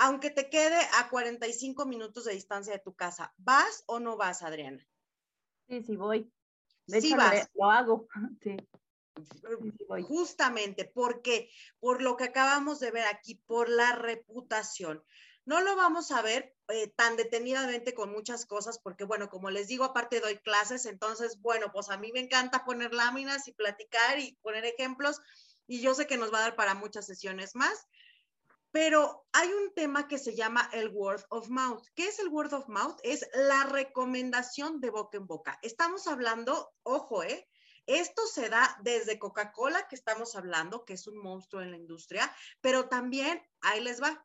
aunque 0.00 0.30
te 0.30 0.48
quede 0.48 0.80
a 0.98 1.10
45 1.10 1.84
minutos 1.84 2.24
de 2.24 2.32
distancia 2.32 2.72
de 2.72 2.78
tu 2.78 2.94
casa, 2.94 3.34
¿vas 3.36 3.84
o 3.86 4.00
no 4.00 4.16
vas, 4.16 4.42
Adriana? 4.42 4.86
Sí, 5.68 5.82
sí 5.82 5.94
voy. 5.94 6.32
De 6.86 7.02
sí 7.02 7.14
vas. 7.14 7.48
Lo 7.54 7.70
hago. 7.70 8.08
Sí. 8.42 8.56
Justamente 10.02 10.86
porque 10.86 11.50
por 11.78 12.00
lo 12.00 12.16
que 12.16 12.24
acabamos 12.24 12.80
de 12.80 12.90
ver 12.90 13.04
aquí, 13.06 13.34
por 13.34 13.68
la 13.68 13.94
reputación. 13.94 15.04
No 15.44 15.60
lo 15.60 15.76
vamos 15.76 16.10
a 16.10 16.22
ver 16.22 16.56
eh, 16.68 16.88
tan 16.96 17.16
detenidamente 17.16 17.92
con 17.92 18.10
muchas 18.10 18.46
cosas, 18.46 18.78
porque 18.78 19.04
bueno, 19.04 19.28
como 19.28 19.50
les 19.50 19.68
digo, 19.68 19.84
aparte 19.84 20.20
doy 20.20 20.38
clases, 20.38 20.86
entonces, 20.86 21.38
bueno, 21.42 21.70
pues 21.72 21.90
a 21.90 21.98
mí 21.98 22.12
me 22.12 22.20
encanta 22.20 22.64
poner 22.64 22.94
láminas 22.94 23.46
y 23.48 23.52
platicar 23.52 24.18
y 24.18 24.38
poner 24.40 24.64
ejemplos, 24.64 25.20
y 25.66 25.82
yo 25.82 25.92
sé 25.92 26.06
que 26.06 26.16
nos 26.16 26.32
va 26.32 26.38
a 26.38 26.42
dar 26.42 26.56
para 26.56 26.74
muchas 26.74 27.04
sesiones 27.04 27.54
más. 27.54 27.86
Pero 28.72 29.26
hay 29.32 29.48
un 29.48 29.74
tema 29.74 30.06
que 30.06 30.18
se 30.18 30.36
llama 30.36 30.68
el 30.72 30.90
word 30.90 31.24
of 31.30 31.48
mouth. 31.48 31.84
¿Qué 31.94 32.06
es 32.06 32.18
el 32.18 32.28
word 32.28 32.52
of 32.52 32.68
mouth? 32.68 32.98
Es 33.02 33.28
la 33.34 33.64
recomendación 33.64 34.80
de 34.80 34.90
boca 34.90 35.18
en 35.18 35.26
boca. 35.26 35.58
Estamos 35.62 36.06
hablando, 36.06 36.72
ojo, 36.82 37.24
¿eh? 37.24 37.48
Esto 37.86 38.26
se 38.26 38.48
da 38.48 38.78
desde 38.82 39.18
Coca-Cola, 39.18 39.88
que 39.88 39.96
estamos 39.96 40.36
hablando, 40.36 40.84
que 40.84 40.92
es 40.92 41.08
un 41.08 41.18
monstruo 41.18 41.62
en 41.62 41.72
la 41.72 41.76
industria, 41.76 42.32
pero 42.60 42.88
también, 42.88 43.42
ahí 43.62 43.80
les 43.80 44.00
va, 44.00 44.24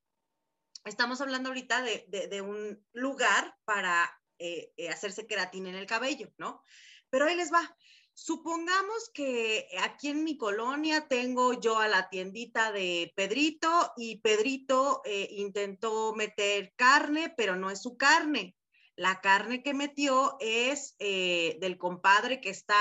estamos 0.85 1.19
hablando 1.21 1.49
ahorita 1.49 1.81
de, 1.81 2.41
un 2.41 2.85
lugar 2.93 3.57
para 3.65 4.09
eh, 4.37 4.71
eh, 4.77 4.89
hacerse 4.89 5.25
queratina 5.25 5.69
en 5.69 5.75
el 5.75 5.87
cabello, 5.87 6.31
¿no? 6.37 6.61
Pero 7.09 7.25
ahí 7.25 7.35
les 7.35 7.51
va. 7.51 7.75
Supongamos 8.15 9.11
que 9.13 9.67
aquí 9.83 10.07
en 10.07 10.23
mi 10.23 10.37
colonia 10.37 11.07
tengo 11.07 11.59
yo 11.59 11.77
a 11.77 11.87
la 11.87 12.09
tiendita 12.09 12.71
de 12.71 13.13
Pedrito 13.15 13.91
y 13.97 14.19
Pedrito 14.21 15.01
eh, 15.05 15.27
intentó 15.31 16.13
meter 16.15 16.73
carne, 16.75 17.33
pero 17.37 17.55
no 17.55 17.69
es 17.69 17.81
su 17.81 17.97
carne. 17.97 18.55
La 18.95 19.21
carne 19.21 19.61
que 19.61 19.73
metió 19.73 20.37
es 20.39 20.95
eh, 20.99 21.57
del 21.59 21.77
compadre 21.77 22.41
que 22.41 22.49
está 22.49 22.75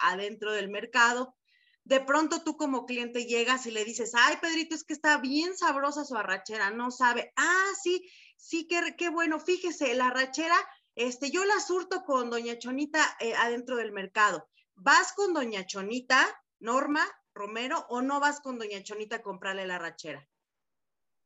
adentro 0.00 0.52
del 0.52 0.68
mercado. 0.68 1.34
De 1.82 2.00
pronto 2.00 2.44
tú 2.44 2.56
como 2.56 2.86
cliente 2.86 3.26
llegas 3.26 3.66
y 3.66 3.70
le 3.70 3.84
dices, 3.84 4.12
ay 4.14 4.36
Pedrito, 4.40 4.74
es 4.74 4.84
que 4.84 4.94
está 4.94 5.18
bien 5.18 5.56
sabrosa 5.56 6.04
su 6.04 6.14
arrachera, 6.16 6.70
no 6.70 6.90
sabe. 6.90 7.32
Ah, 7.36 7.70
sí, 7.82 8.06
Sí, 8.44 8.66
qué, 8.68 8.94
qué 8.98 9.08
bueno. 9.08 9.40
Fíjese, 9.40 9.94
la 9.94 10.10
rachera, 10.10 10.56
este, 10.94 11.30
yo 11.30 11.46
la 11.46 11.58
surto 11.60 12.04
con 12.04 12.28
doña 12.28 12.58
Chonita 12.58 13.16
eh, 13.18 13.34
adentro 13.34 13.76
del 13.76 13.90
mercado. 13.90 14.46
¿Vas 14.76 15.12
con 15.12 15.34
doña 15.34 15.66
Chonita, 15.66 16.24
Norma 16.60 17.04
Romero, 17.34 17.86
o 17.88 18.02
no 18.02 18.20
vas 18.20 18.40
con 18.40 18.58
doña 18.58 18.82
Chonita 18.82 19.16
a 19.16 19.22
comprarle 19.22 19.66
la 19.66 19.78
rachera? 19.78 20.28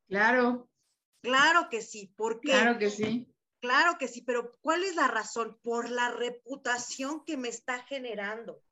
Claro. 0.07 0.69
Claro 1.21 1.69
que 1.69 1.81
sí. 1.81 2.13
¿Por 2.15 2.39
qué? 2.39 2.51
Claro 2.51 2.77
que 2.77 2.89
sí. 2.89 3.27
Claro 3.59 3.97
que 3.97 4.07
sí, 4.07 4.21
pero 4.21 4.53
¿cuál 4.61 4.83
es 4.83 4.95
la 4.95 5.07
razón? 5.07 5.59
Por 5.61 5.89
la 5.89 6.11
reputación 6.11 7.25
que 7.25 7.35
me 7.35 7.49
está 7.49 7.83
generando. 7.83 8.63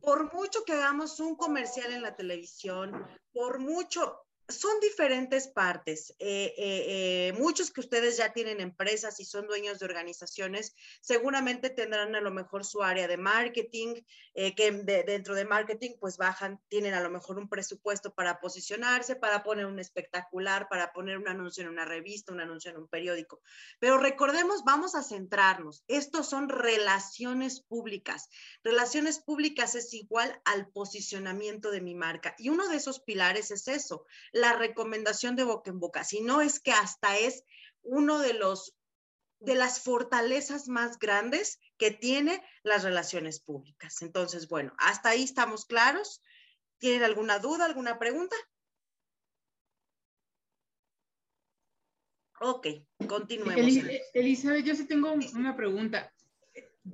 Por 0.00 0.32
mucho 0.32 0.64
que 0.64 0.72
hagamos 0.72 1.20
un 1.20 1.36
comercial 1.36 1.92
en 1.92 2.02
la 2.02 2.16
televisión, 2.16 3.06
por 3.32 3.58
mucho, 3.58 4.26
son 4.48 4.80
diferentes 4.80 5.48
partes. 5.48 6.14
Eh, 6.18 6.54
eh, 6.56 7.28
eh, 7.28 7.32
muchos 7.38 7.70
que 7.70 7.80
ustedes 7.80 8.16
ya 8.16 8.32
tienen 8.32 8.60
empresas 8.60 9.18
y 9.20 9.24
son 9.24 9.46
dueños 9.46 9.78
de 9.78 9.86
organizaciones, 9.86 10.74
seguramente 11.00 11.70
tendrán 11.70 12.14
a 12.14 12.20
lo 12.20 12.30
mejor 12.30 12.64
su 12.64 12.82
área 12.82 13.08
de 13.08 13.16
marketing, 13.16 14.02
que 14.34 14.72
dentro 15.06 15.34
de 15.34 15.44
marketing 15.44 15.90
pues 16.00 16.16
bajan, 16.16 16.58
tienen 16.68 16.94
a 16.94 17.00
lo 17.00 17.10
mejor 17.10 17.38
un 17.38 17.50
presupuesto 17.50 18.14
para 18.14 18.40
posicionarse, 18.40 19.14
para 19.14 19.42
poner 19.42 19.66
un 19.66 19.78
espectacular, 19.78 20.68
para 20.70 20.92
poner 20.92 21.18
un 21.18 21.28
anuncio 21.28 21.62
en 21.62 21.68
una 21.68 21.84
revista, 21.84 22.32
un 22.32 22.40
anuncio 22.40 22.70
en 22.70 22.78
un 22.78 22.88
periódico. 22.88 23.42
Pero 23.78 23.98
recordemos, 23.98 24.64
vamos 24.64 24.94
a 24.94 25.02
centrarnos. 25.02 25.84
Estos 25.86 26.30
son 26.30 26.48
relaciones 26.48 27.60
públicas. 27.60 28.30
Relaciones 28.64 29.18
públicas 29.18 29.74
es 29.74 29.92
igual 29.92 30.40
al 30.46 30.68
posicionamiento 30.68 31.70
de 31.70 31.82
mi 31.82 31.94
marca. 31.94 32.34
Y 32.38 32.48
uno 32.48 32.68
de 32.68 32.76
esos 32.76 33.00
pilares 33.00 33.50
es 33.50 33.68
eso 33.68 34.06
la 34.32 34.54
recomendación 34.54 35.36
de 35.36 35.44
boca 35.44 35.70
en 35.70 35.78
boca, 35.78 36.04
sino 36.04 36.40
es 36.40 36.58
que 36.58 36.72
hasta 36.72 37.18
es 37.18 37.44
uno 37.82 38.18
de 38.18 38.34
los 38.34 38.74
de 39.40 39.56
las 39.56 39.80
fortalezas 39.80 40.68
más 40.68 41.00
grandes 41.00 41.58
que 41.76 41.90
tiene 41.90 42.40
las 42.62 42.84
relaciones 42.84 43.40
públicas. 43.40 44.00
Entonces, 44.00 44.46
bueno, 44.48 44.72
hasta 44.78 45.08
ahí 45.08 45.24
estamos 45.24 45.66
claros. 45.66 46.22
¿Tienen 46.78 47.02
alguna 47.02 47.40
duda, 47.40 47.64
alguna 47.64 47.98
pregunta? 47.98 48.36
Ok, 52.40 52.68
continuemos. 53.08 53.56
Elizabeth, 54.14 54.64
yo 54.64 54.76
sí 54.76 54.86
tengo 54.86 55.12
una 55.12 55.56
pregunta. 55.56 56.12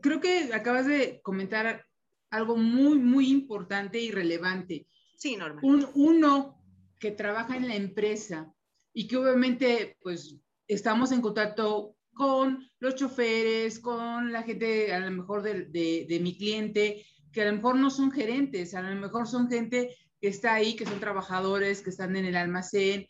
Creo 0.01 0.21
que 0.21 0.51
acabas 0.55 0.87
de 0.87 1.21
comentar 1.23 1.87
algo 2.31 2.57
muy, 2.57 2.99
muy 2.99 3.31
importante 3.31 3.99
y 3.99 4.11
relevante. 4.11 4.87
Sí, 5.17 5.37
Norma. 5.37 5.61
Un, 5.63 5.89
uno 5.95 6.58
que 6.99 7.11
trabaja 7.11 7.57
en 7.57 7.69
la 7.69 7.77
empresa 7.77 8.53
y 8.93 9.07
que 9.07 9.17
obviamente 9.17 9.97
pues 10.01 10.37
estamos 10.67 11.13
en 11.13 11.21
contacto 11.21 11.97
con 12.15 12.69
los 12.81 12.97
choferes, 12.97 13.79
con 13.79 14.33
la 14.33 14.43
gente 14.43 14.93
a 14.93 14.99
lo 14.99 15.11
mejor 15.11 15.43
de, 15.43 15.65
de, 16.09 16.21
mi 16.21 16.37
cliente, 16.37 17.07
que 17.33 17.43
a 17.43 17.47
lo 17.47 17.53
mejor 17.53 17.77
no 17.77 17.91
son 17.91 18.11
gerentes, 18.11 18.75
a 18.75 18.83
lo 18.83 19.01
mejor 19.01 19.29
son 19.29 19.49
gente 19.49 19.97
que 20.21 20.29
está 20.29 20.55
ahí, 20.55 20.75
que 20.75 20.85
son 20.85 20.99
trabajadores, 20.99 21.81
que 21.81 21.91
están 21.91 22.17
en 22.17 22.25
el 22.25 22.37
almacén, 22.37 23.07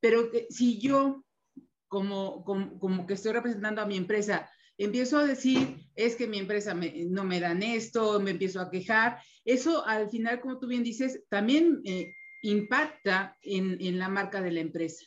pero 0.00 0.30
si 0.48 0.80
yo, 0.80 1.24
como, 1.88 2.42
como, 2.44 2.78
como, 2.78 3.06
que 3.06 3.14
estoy 3.14 3.32
representando 3.32 3.82
a 3.82 3.86
mi 3.86 3.98
empresa, 3.98 4.48
empiezo 4.78 5.18
a 5.18 5.26
decir, 5.26 5.76
es 5.94 6.16
que 6.16 6.26
mi 6.26 6.38
empresa 6.38 6.74
no 6.74 7.24
me 7.24 7.40
dan 7.40 7.62
esto, 7.62 8.18
me 8.20 8.30
empiezo 8.30 8.60
a 8.60 8.70
quejar, 8.70 9.18
eso 9.44 9.84
al 9.86 10.08
final, 10.08 10.40
como 10.40 10.58
tú 10.58 10.68
bien 10.68 10.84
dices, 10.84 11.24
también 11.28 11.82
eh, 11.84 12.14
impacta 12.42 13.36
en, 13.42 13.98
la 13.98 14.08
marca 14.08 14.40
de 14.40 14.52
la 14.52 14.60
empresa 14.60 15.04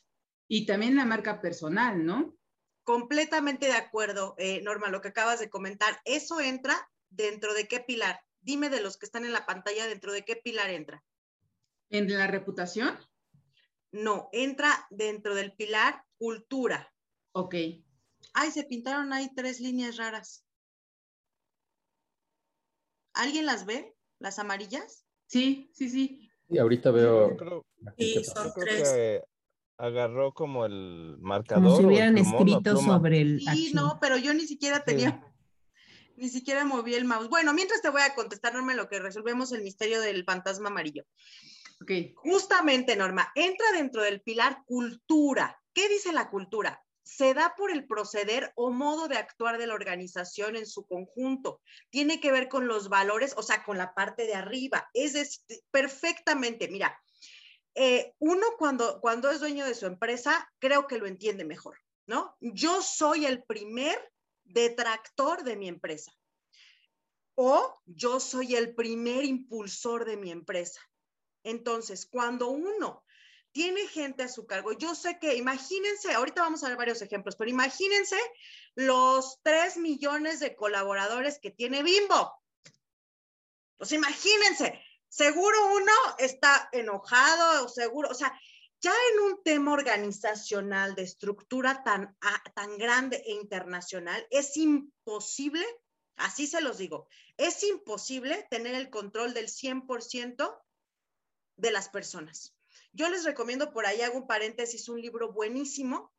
y 0.47 0.65
también 0.65 0.95
la 0.95 1.05
marca 1.05 1.41
personal, 1.41 2.05
¿no? 2.05 2.37
Completamente 2.83 3.67
de 3.67 3.73
acuerdo, 3.73 4.35
eh, 4.37 4.61
Norma, 4.61 4.89
lo 4.89 5.01
que 5.01 5.09
acabas 5.09 5.39
de 5.39 5.49
comentar. 5.49 6.01
Eso 6.03 6.41
entra 6.41 6.75
dentro 7.09 7.53
de 7.53 7.67
qué 7.67 7.79
pilar. 7.79 8.19
Dime 8.41 8.69
de 8.69 8.81
los 8.81 8.97
que 8.97 9.05
están 9.05 9.23
en 9.23 9.33
la 9.33 9.45
pantalla, 9.45 9.87
dentro 9.87 10.11
de 10.11 10.25
qué 10.25 10.35
pilar 10.35 10.69
entra. 10.69 11.03
¿En 11.89 12.11
la 12.11 12.27
reputación? 12.27 12.97
No, 13.91 14.29
entra 14.31 14.87
dentro 14.89 15.35
del 15.35 15.53
pilar 15.53 16.03
cultura. 16.17 16.93
Ok. 17.33 17.55
Ay, 18.33 18.51
se 18.51 18.63
pintaron 18.63 19.13
ahí 19.13 19.29
tres 19.35 19.59
líneas 19.59 19.97
raras. 19.97 20.45
¿Alguien 23.13 23.45
las 23.45 23.65
ve? 23.65 23.93
¿Las 24.19 24.39
amarillas? 24.39 25.05
Sí, 25.27 25.69
sí, 25.73 25.89
sí. 25.89 26.30
Y 26.51 26.57
ahorita 26.57 26.91
veo. 26.91 27.37
creo, 27.37 27.65
que 27.95 29.23
agarró 29.77 30.33
como 30.33 30.65
el 30.65 31.17
marcador. 31.19 31.63
Como 31.63 31.77
si 31.77 31.85
hubieran 31.85 32.17
escrito 32.17 32.77
sobre 32.77 33.21
el. 33.21 33.41
Sí, 33.41 33.71
no, 33.73 33.97
pero 34.01 34.17
yo 34.17 34.33
ni 34.33 34.45
siquiera 34.45 34.83
tenía. 34.83 35.25
Ni 36.17 36.29
siquiera 36.29 36.65
moví 36.65 36.93
el 36.93 37.05
mouse. 37.05 37.29
Bueno, 37.29 37.53
mientras 37.53 37.81
te 37.81 37.89
voy 37.89 38.01
a 38.01 38.13
contestar, 38.13 38.53
Norma, 38.53 38.75
lo 38.75 38.89
que 38.89 38.99
resolvemos 38.99 39.51
el 39.53 39.63
misterio 39.63 40.01
del 40.01 40.23
fantasma 40.23 40.69
amarillo. 40.69 41.03
Ok. 41.81 42.13
Justamente, 42.15 42.95
Norma, 42.95 43.31
entra 43.33 43.65
dentro 43.73 44.03
del 44.03 44.21
pilar 44.21 44.59
cultura. 44.67 45.59
¿Qué 45.73 45.89
dice 45.89 46.13
la 46.13 46.29
cultura? 46.29 46.83
Se 47.03 47.33
da 47.33 47.55
por 47.55 47.71
el 47.71 47.87
proceder 47.87 48.51
o 48.55 48.71
modo 48.71 49.07
de 49.07 49.17
actuar 49.17 49.57
de 49.57 49.67
la 49.67 49.73
organización 49.73 50.55
en 50.55 50.65
su 50.65 50.85
conjunto. 50.85 51.61
Tiene 51.89 52.19
que 52.19 52.31
ver 52.31 52.47
con 52.47 52.67
los 52.67 52.89
valores, 52.89 53.33
o 53.37 53.43
sea, 53.43 53.63
con 53.63 53.77
la 53.77 53.93
parte 53.93 54.25
de 54.25 54.35
arriba. 54.35 54.89
Es 54.93 55.45
perfectamente, 55.71 56.67
mira, 56.67 56.99
eh, 57.75 58.13
uno 58.19 58.45
cuando, 58.57 58.99
cuando 59.01 59.29
es 59.29 59.39
dueño 59.39 59.65
de 59.65 59.75
su 59.75 59.85
empresa, 59.85 60.51
creo 60.59 60.87
que 60.87 60.97
lo 60.97 61.07
entiende 61.07 61.45
mejor, 61.45 61.77
¿no? 62.05 62.35
Yo 62.41 62.81
soy 62.81 63.25
el 63.25 63.43
primer 63.43 64.11
detractor 64.43 65.43
de 65.43 65.55
mi 65.55 65.67
empresa 65.67 66.11
o 67.35 67.81
yo 67.85 68.19
soy 68.19 68.55
el 68.55 68.75
primer 68.75 69.23
impulsor 69.23 70.05
de 70.05 70.17
mi 70.17 70.31
empresa. 70.31 70.81
Entonces, 71.43 72.05
cuando 72.05 72.49
uno 72.49 73.03
tiene 73.51 73.87
gente 73.87 74.23
a 74.23 74.27
su 74.27 74.45
cargo. 74.45 74.73
Yo 74.73 74.95
sé 74.95 75.19
que, 75.19 75.35
imagínense, 75.35 76.13
ahorita 76.13 76.41
vamos 76.41 76.63
a 76.63 76.69
ver 76.69 76.77
varios 76.77 77.01
ejemplos, 77.01 77.35
pero 77.35 77.49
imagínense 77.49 78.17
los 78.75 79.39
3 79.43 79.77
millones 79.77 80.39
de 80.39 80.55
colaboradores 80.55 81.39
que 81.39 81.51
tiene 81.51 81.83
Bimbo. 81.83 82.33
Pues 83.77 83.91
imagínense, 83.91 84.79
seguro 85.09 85.57
uno 85.73 85.91
está 86.19 86.69
enojado, 86.71 87.67
seguro, 87.67 88.09
o 88.09 88.13
sea, 88.13 88.39
ya 88.79 88.93
en 89.13 89.19
un 89.21 89.43
tema 89.43 89.73
organizacional 89.73 90.95
de 90.95 91.03
estructura 91.03 91.83
tan, 91.83 92.17
tan 92.55 92.77
grande 92.77 93.17
e 93.25 93.33
internacional, 93.33 94.25
es 94.31 94.57
imposible, 94.57 95.65
así 96.15 96.47
se 96.47 96.61
los 96.61 96.77
digo, 96.77 97.07
es 97.37 97.63
imposible 97.63 98.47
tener 98.49 98.75
el 98.75 98.89
control 98.89 99.33
del 99.33 99.47
100% 99.47 100.59
de 101.57 101.71
las 101.71 101.89
personas. 101.89 102.55
Yo 102.93 103.09
les 103.09 103.23
recomiendo 103.23 103.71
por 103.71 103.85
ahí, 103.85 104.01
hago 104.01 104.17
un 104.17 104.27
paréntesis, 104.27 104.89
un 104.89 105.01
libro 105.01 105.31
buenísimo 105.31 106.13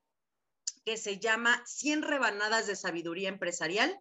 que 0.84 0.96
se 0.96 1.18
llama 1.18 1.62
100 1.66 2.02
rebanadas 2.02 2.66
de 2.66 2.76
sabiduría 2.76 3.28
empresarial, 3.28 4.00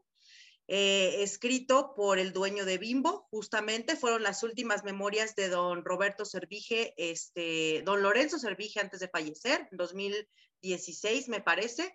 eh, 0.67 1.21
escrito 1.21 1.93
por 1.95 2.17
el 2.17 2.31
dueño 2.31 2.65
de 2.65 2.77
Bimbo, 2.77 3.27
justamente, 3.29 3.97
fueron 3.97 4.23
las 4.23 4.41
últimas 4.41 4.83
memorias 4.83 5.35
de 5.35 5.49
don 5.49 5.83
Roberto 5.83 6.23
Servige, 6.23 6.93
este, 6.97 7.81
don 7.83 8.01
Lorenzo 8.01 8.39
Servige 8.39 8.79
antes 8.79 9.01
de 9.01 9.09
fallecer, 9.09 9.67
en 9.69 9.77
2016 9.77 11.27
me 11.27 11.41
parece. 11.41 11.93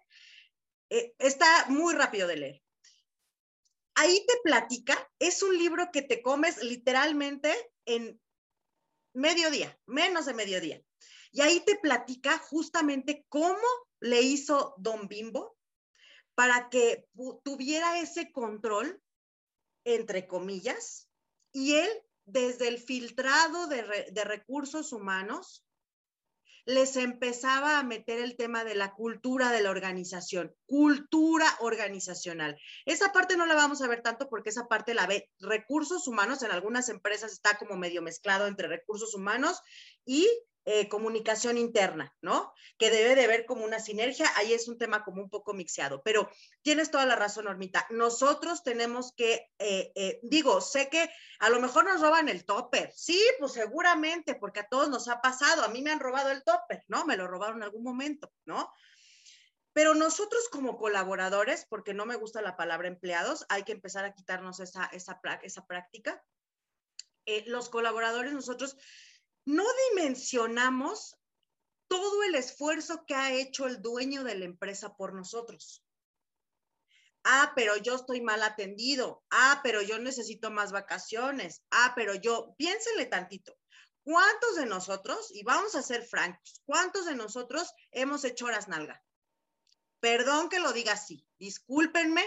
Eh, 0.90 1.14
está 1.18 1.46
muy 1.68 1.94
rápido 1.94 2.28
de 2.28 2.36
leer. 2.36 2.62
Ahí 3.94 4.24
te 4.26 4.34
platica, 4.44 5.10
es 5.18 5.42
un 5.42 5.56
libro 5.56 5.90
que 5.90 6.02
te 6.02 6.20
comes 6.20 6.62
literalmente 6.62 7.54
en 7.86 8.20
mediodía, 9.16 9.76
menos 9.86 10.26
de 10.26 10.34
mediodía. 10.34 10.82
Y 11.32 11.40
ahí 11.40 11.60
te 11.60 11.76
platica 11.76 12.38
justamente 12.38 13.24
cómo 13.28 13.66
le 14.00 14.22
hizo 14.22 14.74
Don 14.78 15.08
Bimbo 15.08 15.56
para 16.34 16.68
que 16.68 17.08
tuviera 17.42 17.98
ese 17.98 18.30
control, 18.30 19.02
entre 19.84 20.26
comillas, 20.26 21.08
y 21.52 21.74
él 21.74 21.88
desde 22.26 22.68
el 22.68 22.78
filtrado 22.78 23.66
de, 23.68 24.10
de 24.12 24.24
recursos 24.24 24.92
humanos 24.92 25.65
les 26.66 26.96
empezaba 26.96 27.78
a 27.78 27.84
meter 27.84 28.18
el 28.18 28.36
tema 28.36 28.64
de 28.64 28.74
la 28.74 28.92
cultura 28.92 29.52
de 29.52 29.62
la 29.62 29.70
organización, 29.70 30.54
cultura 30.66 31.46
organizacional. 31.60 32.58
Esa 32.84 33.12
parte 33.12 33.36
no 33.36 33.46
la 33.46 33.54
vamos 33.54 33.82
a 33.82 33.88
ver 33.88 34.02
tanto 34.02 34.28
porque 34.28 34.50
esa 34.50 34.66
parte 34.66 34.92
la 34.92 35.06
ve 35.06 35.30
recursos 35.38 36.08
humanos, 36.08 36.42
en 36.42 36.50
algunas 36.50 36.88
empresas 36.88 37.32
está 37.32 37.56
como 37.56 37.76
medio 37.76 38.02
mezclado 38.02 38.48
entre 38.48 38.66
recursos 38.66 39.14
humanos 39.14 39.62
y 40.04 40.28
eh, 40.68 40.88
comunicación 40.88 41.58
interna, 41.58 42.12
¿no? 42.20 42.52
Que 42.76 42.90
debe 42.90 43.14
de 43.14 43.28
ver 43.28 43.46
como 43.46 43.64
una 43.64 43.78
sinergia, 43.78 44.26
ahí 44.34 44.52
es 44.52 44.66
un 44.66 44.78
tema 44.78 45.04
como 45.04 45.22
un 45.22 45.30
poco 45.30 45.54
mixeado, 45.54 46.02
pero 46.02 46.28
tienes 46.62 46.90
toda 46.90 47.06
la 47.06 47.14
razón, 47.14 47.46
Ormita. 47.46 47.86
Nosotros 47.90 48.64
tenemos 48.64 49.12
que, 49.16 49.48
eh, 49.60 49.92
eh, 49.94 50.18
digo, 50.24 50.60
sé 50.60 50.88
que 50.88 51.08
a 51.38 51.50
lo 51.50 51.60
mejor 51.60 51.84
nos 51.84 52.00
roban 52.00 52.28
el 52.28 52.44
topper, 52.44 52.92
sí, 52.96 53.22
pues 53.38 53.52
seguramente, 53.52 54.34
porque 54.34 54.58
a 54.58 54.68
todos 54.68 54.88
nos 54.88 55.06
ha 55.06 55.20
pasado, 55.20 55.62
a 55.62 55.68
mí 55.68 55.82
me 55.82 55.92
han 55.92 56.00
robado 56.00 56.32
el 56.32 56.42
topper, 56.42 56.82
¿no? 56.88 57.06
Me 57.06 57.16
lo 57.16 57.28
robaron 57.28 57.58
en 57.58 57.62
algún 57.62 57.84
momento, 57.84 58.32
¿no? 58.44 58.68
Pero 59.72 59.94
nosotros 59.94 60.48
como 60.50 60.78
colaboradores, 60.78 61.64
porque 61.68 61.94
no 61.94 62.06
me 62.06 62.16
gusta 62.16 62.42
la 62.42 62.56
palabra 62.56 62.88
empleados, 62.88 63.46
hay 63.50 63.62
que 63.62 63.70
empezar 63.70 64.04
a 64.04 64.14
quitarnos 64.14 64.58
esa, 64.58 64.86
esa, 64.86 65.20
esa 65.44 65.64
práctica. 65.64 66.24
Eh, 67.24 67.44
los 67.46 67.68
colaboradores, 67.68 68.32
nosotros 68.32 68.76
no 69.46 69.64
dimensionamos 69.90 71.16
todo 71.88 72.24
el 72.24 72.34
esfuerzo 72.34 73.06
que 73.06 73.14
ha 73.14 73.32
hecho 73.32 73.66
el 73.66 73.80
dueño 73.80 74.24
de 74.24 74.34
la 74.34 74.44
empresa 74.44 74.96
por 74.96 75.14
nosotros. 75.14 75.84
Ah, 77.22 77.52
pero 77.56 77.76
yo 77.76 77.94
estoy 77.94 78.20
mal 78.20 78.42
atendido. 78.42 79.24
Ah, 79.30 79.60
pero 79.62 79.82
yo 79.82 79.98
necesito 79.98 80.50
más 80.50 80.72
vacaciones. 80.72 81.62
Ah, 81.70 81.92
pero 81.96 82.14
yo, 82.14 82.54
piénsenle 82.58 83.06
tantito. 83.06 83.56
¿Cuántos 84.02 84.56
de 84.56 84.66
nosotros, 84.66 85.32
y 85.34 85.42
vamos 85.42 85.74
a 85.74 85.82
ser 85.82 86.04
francos, 86.04 86.62
cuántos 86.64 87.06
de 87.06 87.16
nosotros 87.16 87.72
hemos 87.90 88.24
hecho 88.24 88.46
horas 88.46 88.68
nalga? 88.68 89.02
Perdón 89.98 90.48
que 90.48 90.60
lo 90.60 90.72
diga 90.72 90.92
así, 90.92 91.26
discúlpenme, 91.38 92.24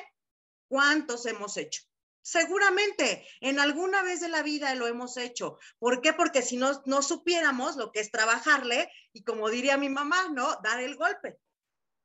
¿cuántos 0.67 1.25
hemos 1.25 1.55
hecho? 1.55 1.83
Seguramente 2.21 3.25
en 3.41 3.59
alguna 3.59 4.03
vez 4.03 4.19
de 4.19 4.29
la 4.29 4.43
vida 4.43 4.75
lo 4.75 4.87
hemos 4.87 5.17
hecho. 5.17 5.57
¿Por 5.79 6.01
qué? 6.01 6.13
Porque 6.13 6.41
si 6.41 6.57
no, 6.57 6.81
no 6.85 7.01
supiéramos 7.01 7.75
lo 7.75 7.91
que 7.91 8.01
es 8.01 8.11
trabajarle 8.11 8.89
y 9.13 9.23
como 9.23 9.49
diría 9.49 9.77
mi 9.77 9.89
mamá, 9.89 10.29
¿no? 10.29 10.57
Dar 10.63 10.79
el 10.81 10.95
golpe. 10.95 11.39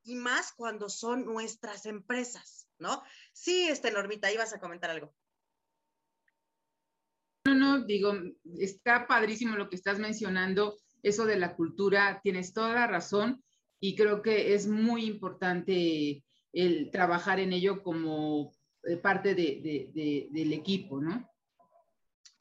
Y 0.05 0.15
más 0.15 0.53
cuando 0.53 0.89
son 0.89 1.25
nuestras 1.25 1.87
empresas, 1.87 2.69
¿no? 2.79 3.03
Sí, 3.33 3.69
este 3.69 3.91
Normita, 3.91 4.33
ibas 4.33 4.53
a 4.53 4.61
comentar 4.61 4.91
algo. 4.91 5.15
No, 7.47 7.55
no, 7.55 7.85
digo, 7.85 8.15
está 8.59 9.07
padrísimo 9.07 9.57
lo 9.57 9.69
que 9.69 9.77
estás 9.77 9.99
mencionando, 9.99 10.79
eso 11.03 11.27
de 11.27 11.37
la 11.37 11.55
cultura, 11.55 12.21
tienes 12.23 12.55
toda 12.55 12.73
la 12.73 12.87
razón 12.87 13.45
y 13.81 13.95
creo 13.97 14.23
que 14.23 14.55
es 14.55 14.67
muy 14.67 15.05
importante 15.05 16.25
el 16.53 16.91
trabajar 16.91 17.41
en 17.41 17.53
ello 17.53 17.83
como 17.83 18.55
eh, 18.87 18.97
parte 18.97 19.35
del 19.35 20.53
equipo, 20.53 21.01
¿no? 21.01 21.31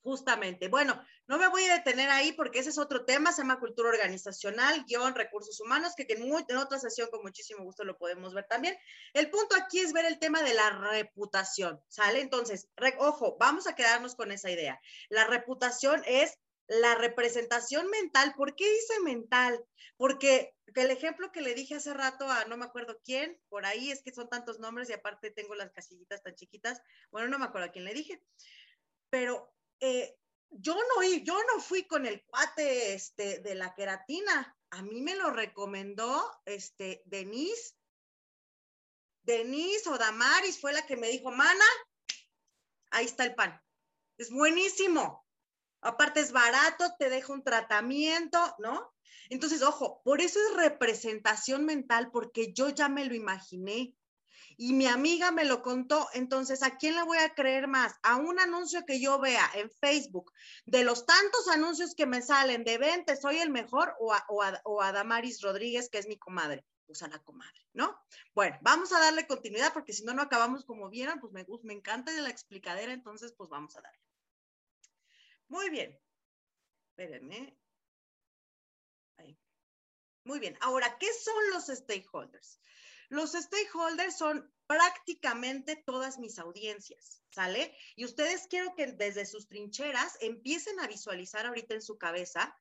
Justamente. 0.01 0.67
Bueno, 0.67 1.01
no 1.27 1.37
me 1.37 1.47
voy 1.47 1.63
a 1.63 1.75
detener 1.75 2.09
ahí 2.09 2.33
porque 2.33 2.59
ese 2.59 2.71
es 2.71 2.77
otro 2.77 3.05
tema, 3.05 3.31
se 3.31 3.41
llama 3.41 3.59
cultura 3.59 3.87
organizacional, 3.89 4.83
guion, 4.85 5.15
recursos 5.15 5.61
humanos, 5.61 5.93
que 5.95 6.05
en, 6.09 6.57
otra 6.57 6.77
sesión 6.77 7.07
con 7.09 7.21
muchísimo 7.21 7.63
gusto 7.63 7.85
lo 7.85 7.97
podemos 7.97 8.33
ver 8.33 8.45
también. 8.45 8.75
El 9.13 9.29
punto 9.29 9.55
aquí 9.55 9.79
es 9.79 9.93
ver 9.93 10.03
el 10.03 10.19
tema 10.19 10.43
de 10.43 10.53
la 10.53 10.69
reputación, 10.69 11.81
¿sale? 11.87 12.19
Entonces, 12.19 12.67
ojo, 12.97 13.37
vamos 13.39 13.67
a 13.67 13.75
quedarnos 13.75 14.15
con 14.15 14.33
esa 14.33 14.51
idea. 14.51 14.81
La 15.07 15.25
reputación 15.25 16.03
es 16.05 16.37
la 16.67 16.95
representación 16.95 17.89
mental. 17.89 18.33
¿Por 18.35 18.55
qué 18.55 18.69
dice 18.69 18.99
mental? 19.01 19.63
Porque 19.97 20.55
el 20.75 20.91
ejemplo 20.91 21.31
que 21.31 21.41
le 21.41 21.53
dije 21.53 21.75
hace 21.75 21.93
rato 21.93 22.29
a 22.29 22.45
no 22.45 22.57
me 22.57 22.65
acuerdo 22.65 22.99
quién, 23.03 23.39
por 23.49 23.65
ahí 23.65 23.91
es 23.91 24.01
que 24.03 24.13
son 24.13 24.29
tantos 24.29 24.59
nombres 24.59 24.89
y 24.89 24.93
aparte 24.93 25.31
tengo 25.31 25.55
las 25.55 25.71
casillitas 25.71 26.23
tan 26.23 26.35
chiquitas, 26.35 26.81
bueno, 27.11 27.27
no 27.27 27.39
me 27.39 27.45
acuerdo 27.45 27.67
a 27.67 27.71
quién 27.71 27.85
le 27.85 27.93
dije, 27.93 28.23
pero 29.09 29.53
eh, 29.79 30.15
yo, 30.49 30.75
no, 30.75 31.03
yo 31.03 31.39
no 31.53 31.61
fui 31.61 31.85
con 31.85 32.05
el 32.05 32.23
cuate 32.23 32.93
este, 32.93 33.39
de 33.39 33.55
la 33.55 33.73
queratina, 33.75 34.55
a 34.71 34.81
mí 34.81 35.01
me 35.01 35.15
lo 35.15 35.29
recomendó 35.29 36.41
este, 36.45 37.03
Denise. 37.05 37.75
Denise 39.21 39.87
o 39.89 39.97
Damaris 39.97 40.59
fue 40.59 40.73
la 40.73 40.85
que 40.85 40.97
me 40.97 41.09
dijo, 41.09 41.31
mana, 41.31 41.65
ahí 42.91 43.05
está 43.05 43.23
el 43.23 43.35
pan. 43.35 43.61
Es 44.17 44.31
buenísimo. 44.31 45.22
Aparte 45.83 46.19
es 46.19 46.31
barato, 46.31 46.85
te 46.97 47.09
deja 47.09 47.33
un 47.33 47.43
tratamiento, 47.43 48.39
¿no? 48.59 48.93
Entonces, 49.29 49.61
ojo, 49.61 50.01
por 50.03 50.21
eso 50.21 50.39
es 50.39 50.55
representación 50.55 51.65
mental, 51.65 52.11
porque 52.11 52.53
yo 52.53 52.69
ya 52.69 52.89
me 52.89 53.05
lo 53.05 53.15
imaginé 53.15 53.95
y 54.57 54.73
mi 54.73 54.87
amiga 54.87 55.31
me 55.31 55.45
lo 55.45 55.61
contó. 55.61 56.07
Entonces, 56.13 56.63
¿a 56.63 56.77
quién 56.77 56.95
le 56.95 57.03
voy 57.03 57.17
a 57.17 57.33
creer 57.33 57.67
más? 57.67 57.95
¿A 58.03 58.17
un 58.17 58.39
anuncio 58.39 58.85
que 58.85 58.99
yo 58.99 59.19
vea 59.19 59.49
en 59.55 59.69
Facebook? 59.69 60.31
De 60.65 60.83
los 60.83 61.05
tantos 61.05 61.47
anuncios 61.47 61.95
que 61.95 62.05
me 62.05 62.21
salen 62.21 62.63
de 62.63 62.77
vente, 62.77 63.15
soy 63.15 63.37
el 63.37 63.49
mejor, 63.49 63.95
o 63.99 64.13
a, 64.81 64.91
Damaris 64.91 65.41
Rodríguez, 65.41 65.89
que 65.89 65.97
es 65.97 66.07
mi 66.07 66.17
comadre. 66.17 66.65
Pues 66.85 67.01
a 67.01 67.07
la 67.07 67.17
comadre, 67.19 67.65
¿no? 67.71 67.97
Bueno, 68.35 68.57
vamos 68.61 68.91
a 68.91 68.99
darle 68.99 69.25
continuidad 69.25 69.71
porque 69.73 69.93
si 69.93 70.03
no, 70.03 70.13
no 70.13 70.21
acabamos 70.21 70.65
como 70.65 70.89
vieron, 70.89 71.19
pues 71.21 71.31
me, 71.31 71.45
me 71.63 71.73
encanta 71.73 72.11
la 72.11 72.29
explicadera, 72.29 72.91
entonces 72.91 73.33
pues 73.35 73.49
vamos 73.49 73.77
a 73.77 73.81
darle. 73.81 73.99
Muy 75.53 75.69
bien. 75.69 75.95
Espérenme. 76.89 77.55
Ahí. 79.17 79.37
Muy 80.23 80.39
bien. 80.39 80.57
Ahora, 80.61 80.97
¿qué 80.97 81.13
son 81.13 81.51
los 81.51 81.67
stakeholders? 81.67 82.59
Los 83.09 83.33
stakeholders 83.33 84.17
son 84.17 84.51
prácticamente 84.65 85.75
todas 85.85 86.17
mis 86.17 86.39
audiencias, 86.39 87.21
¿sale? 87.29 87.77
Y 87.95 88.05
ustedes 88.05 88.47
quiero 88.47 88.73
que 88.73 88.93
desde 88.93 89.27
sus 89.27 89.47
trincheras 89.47 90.17
empiecen 90.21 90.79
a 90.79 90.87
visualizar 90.87 91.45
ahorita 91.45 91.75
en 91.75 91.83
su 91.83 91.99
cabeza. 91.99 92.57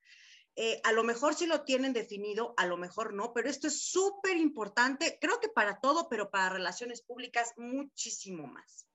Eh, 0.57 0.79
a 0.85 0.93
lo 0.93 1.03
mejor 1.03 1.35
sí 1.35 1.47
lo 1.47 1.65
tienen 1.65 1.95
definido, 1.95 2.53
a 2.59 2.67
lo 2.67 2.77
mejor 2.77 3.15
no, 3.15 3.33
pero 3.33 3.49
esto 3.49 3.69
es 3.69 3.89
súper 3.89 4.37
importante, 4.37 5.17
creo 5.19 5.41
que 5.41 5.49
para 5.49 5.81
todo, 5.81 6.11
pero 6.11 6.31
para 6.31 6.51
relaciones 6.51 7.01
públicas 7.01 7.55
muchísimo 7.57 8.47
más. 8.49 8.87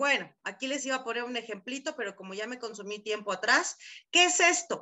Bueno, 0.00 0.34
aquí 0.44 0.66
les 0.66 0.86
iba 0.86 0.96
a 0.96 1.04
poner 1.04 1.24
un 1.24 1.36
ejemplito, 1.36 1.94
pero 1.94 2.16
como 2.16 2.32
ya 2.32 2.46
me 2.46 2.58
consumí 2.58 3.00
tiempo 3.00 3.32
atrás, 3.32 3.76
¿qué 4.10 4.24
es 4.24 4.40
esto? 4.40 4.80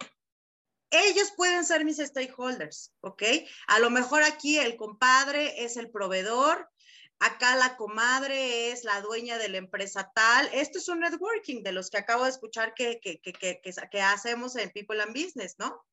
Ellos 0.90 1.33
pueden 1.37 1.64
ser 1.64 1.85
mis 1.85 1.96
stakeholders, 1.96 2.94
¿ok? 3.00 3.24
A 3.66 3.81
lo 3.81 3.90
mejor 3.90 4.22
aquí 4.22 4.61
el 4.61 4.76
compadre 4.76 5.64
es 5.64 5.76
el 5.76 5.90
proveedor, 5.90 6.70
acá 7.18 7.57
la 7.57 7.76
comadre 7.76 8.70
es 8.70 8.85
la 8.85 9.00
dueña 9.00 9.38
de 9.38 9.48
la 9.48 9.57
empresa 9.57 10.09
tal. 10.14 10.48
Esto 10.52 10.78
es 10.78 10.87
un 10.88 11.00
networking 11.00 11.64
de 11.64 11.72
los 11.72 11.90
que 11.90 11.98
acabo 11.98 12.22
de 12.22 12.31
escuchar 12.31 12.72
que, 12.74 13.00
que, 13.00 13.18
que, 13.18 13.61
que 13.61 14.00
hacemos 14.00 14.54
en 14.54 14.70
People 14.70 15.02
and 15.02 15.20
Business, 15.20 15.57
¿no? 15.59 15.85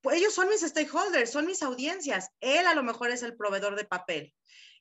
Pues 0.00 0.16
ellos 0.16 0.34
son 0.34 0.48
mis 0.48 0.62
stakeholders, 0.62 1.30
son 1.30 1.46
mis 1.46 1.62
audiencias. 1.62 2.28
Él 2.40 2.66
a 2.66 2.74
lo 2.74 2.82
mejor 2.82 3.12
es 3.12 3.22
el 3.22 3.36
proveedor 3.36 3.76
de 3.76 3.84
papel. 3.84 4.34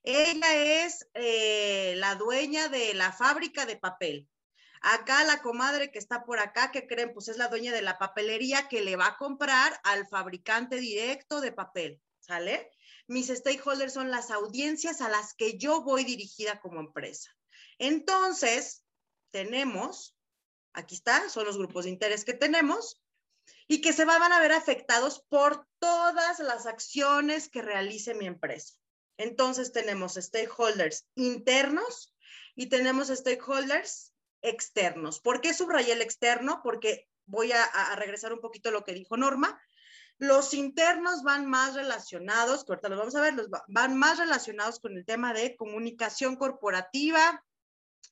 Ella 0.04 0.84
es 0.84 1.08
eh, 1.14 1.94
la 1.98 2.16
dueña 2.16 2.68
de 2.68 2.94
la 2.94 3.14
fábrica 3.14 3.66
de 3.66 3.78
papel. 3.78 4.30
Acá 4.82 5.24
la 5.24 5.42
comadre 5.42 5.92
que 5.92 6.00
está 6.00 6.26
por 6.26 6.40
acá, 6.40 6.72
que 6.72 6.88
creen, 6.88 7.14
pues 7.14 7.30
es 7.30 7.38
la 7.38 7.48
dueña 7.48 7.72
de 7.72 7.82
la 7.82 7.98
papelería 7.98 8.68
que 8.68 8.82
le 8.82 8.98
va 8.98 9.08
a 9.08 9.18
comprar 9.18 9.80
al 9.86 10.06
fabricante 10.08 10.76
directo 10.76 11.40
de 11.40 11.54
papel, 11.54 12.02
¿sale? 12.20 12.70
Mis 13.08 13.28
stakeholders 13.28 13.94
son 13.94 14.12
las 14.12 14.30
audiencias 14.30 15.00
a 15.00 15.08
las 15.08 15.34
que 15.36 15.58
yo 15.58 15.84
voy 15.84 16.04
dirigida 16.04 16.60
como 16.60 16.82
empresa. 16.82 17.30
Entonces, 17.78 18.84
tenemos, 19.32 20.18
aquí 20.74 20.96
está, 20.96 21.30
son 21.30 21.46
los 21.46 21.58
grupos 21.58 21.86
de 21.86 21.92
interés 21.92 22.26
que 22.26 22.34
tenemos 22.34 23.02
y 23.70 23.80
que 23.80 23.94
se 23.94 24.04
van 24.04 24.34
a 24.34 24.42
ver 24.42 24.52
afectados 24.52 25.24
por 25.30 25.66
todas 25.80 26.40
las 26.40 26.66
acciones 26.66 27.48
que 27.48 27.62
realice 27.62 28.16
mi 28.16 28.26
empresa. 28.26 28.76
Entonces 29.18 29.72
tenemos 29.72 30.16
stakeholders 30.16 31.08
internos 31.16 32.14
y 32.56 32.68
tenemos 32.68 33.08
stakeholders 33.08 34.14
externos. 34.42 35.20
¿Por 35.20 35.42
qué 35.42 35.54
subrayé 35.54 35.94
el 35.94 36.02
externo? 36.02 36.62
Porque 36.64 37.08
voy 37.26 37.52
a, 37.52 37.96
regresar 37.96 38.34
un 38.34 38.42
poquito 38.42 38.70
a 38.70 38.72
lo 38.72 38.84
que 38.84 38.94
dijo 38.94 39.18
Norma. 39.18 39.60
Los 40.18 40.54
internos 40.54 41.24
van 41.24 41.48
más 41.48 41.74
relacionados, 41.74 42.64
que 42.64 42.72
ahorita 42.72 42.90
los 42.90 43.00
vamos 43.00 43.16
a 43.16 43.22
ver, 43.22 43.34
los 43.34 43.50
van 43.68 43.98
más 43.98 44.20
relacionados 44.20 44.80
con 44.80 44.96
el 44.96 45.06
tema 45.06 45.34
de 45.34 45.56
comunicación 45.56 46.36
corporativa, 46.36 47.44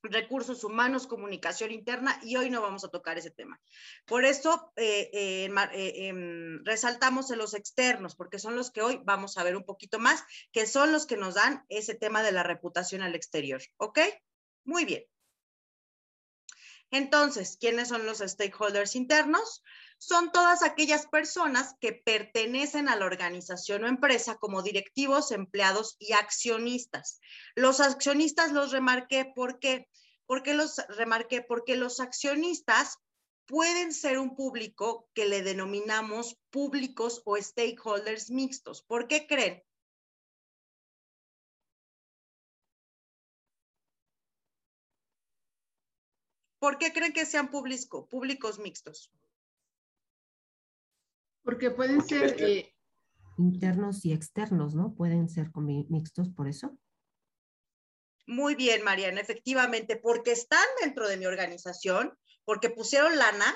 recursos 0.04 0.64
humanos, 0.64 1.08
comunicación 1.08 1.72
interna, 1.72 2.20
y 2.24 2.36
hoy 2.38 2.50
no 2.50 2.62
vamos 2.62 2.84
a 2.84 2.90
tocar 2.90 3.18
ese 3.18 3.32
tema. 3.32 3.60
Por 4.06 4.26
eso 4.26 4.72
eh, 4.76 5.10
eh, 5.14 5.50
eh, 5.74 6.08
em, 6.08 6.64
resaltamos 6.64 7.32
en 7.32 7.38
los 7.38 7.54
externos, 7.54 8.16
porque 8.16 8.40
son 8.40 8.56
los 8.56 8.72
que 8.72 8.82
hoy 8.82 9.02
vamos 9.04 9.38
a 9.38 9.44
ver 9.44 9.56
un 9.56 9.64
poquito 9.64 10.00
más, 10.00 10.24
que 10.52 10.66
son 10.66 10.92
los 10.92 11.06
que 11.06 11.18
nos 11.18 11.36
dan 11.36 11.66
ese 11.70 11.96
tema 11.96 12.24
de 12.24 12.32
la 12.32 12.44
reputación 12.44 13.02
al 13.02 13.16
exterior. 13.16 13.62
¿Ok? 13.78 14.00
Muy 14.64 14.86
bien. 14.86 15.04
Entonces, 16.92 17.58
¿quiénes 17.60 17.88
son 17.88 18.06
los 18.06 18.20
stakeholders 18.20 18.96
internos? 18.96 19.64
Son 20.04 20.32
todas 20.32 20.64
aquellas 20.64 21.06
personas 21.06 21.76
que 21.80 21.94
pertenecen 21.94 22.90
a 22.90 22.96
la 22.96 23.06
organización 23.06 23.84
o 23.84 23.88
empresa 23.88 24.36
como 24.38 24.64
directivos, 24.64 25.30
empleados 25.30 25.96
y 26.00 26.14
accionistas. 26.14 27.20
Los 27.54 27.80
accionistas 27.80 28.52
los 28.52 28.72
remarqué 28.72 29.32
porque, 29.36 29.88
porque 30.26 30.56
los 30.56 30.78
remarqué 30.98 31.44
porque 31.44 31.76
los 31.76 32.00
accionistas 32.00 32.98
pueden 33.46 33.94
ser 33.94 34.18
un 34.18 34.36
público 34.36 35.08
que 35.14 35.28
le 35.28 35.44
denominamos 35.44 36.36
públicos 36.50 37.22
o 37.26 37.38
stakeholders 37.38 38.32
mixtos. 38.32 38.82
¿Por 38.82 39.08
qué 39.08 39.28
creen? 39.28 39.64
¿Por 46.58 46.80
qué 46.80 46.92
creen 46.92 47.14
que 47.14 47.28
sean 47.28 47.52
públicos 47.52 48.58
mixtos? 48.58 49.12
Porque 51.44 51.72
pueden 51.72 52.02
ser... 52.02 52.36
Eh, 52.42 52.74
internos 53.38 54.06
y 54.06 54.14
externos, 54.14 54.76
¿no? 54.76 54.94
Pueden 54.94 55.30
ser 55.30 55.52
mixtos 55.56 56.30
por 56.30 56.48
eso. 56.48 56.78
Muy 58.28 58.56
bien, 58.56 58.84
Mariana, 58.84 59.20
efectivamente, 59.20 59.98
porque 59.98 60.32
están 60.32 60.66
dentro 60.82 61.08
de 61.08 61.18
mi 61.18 61.26
organización, 61.26 62.18
porque 62.46 62.70
pusieron 62.70 63.18
lana, 63.18 63.56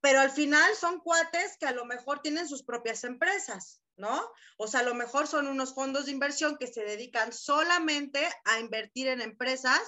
pero 0.00 0.20
al 0.20 0.30
final 0.30 0.74
son 0.74 1.00
cuates 1.00 1.56
que 1.58 1.66
a 1.66 1.72
lo 1.72 1.84
mejor 1.84 2.20
tienen 2.20 2.48
sus 2.48 2.62
propias 2.62 3.04
empresas, 3.04 3.82
¿no? 3.96 4.22
O 4.56 4.66
sea, 4.66 4.80
a 4.80 4.84
lo 4.84 4.94
mejor 4.94 5.26
son 5.26 5.46
unos 5.46 5.74
fondos 5.74 6.06
de 6.06 6.12
inversión 6.12 6.56
que 6.58 6.66
se 6.66 6.84
dedican 6.84 7.32
solamente 7.32 8.26
a 8.44 8.60
invertir 8.60 9.08
en 9.08 9.20
empresas 9.20 9.80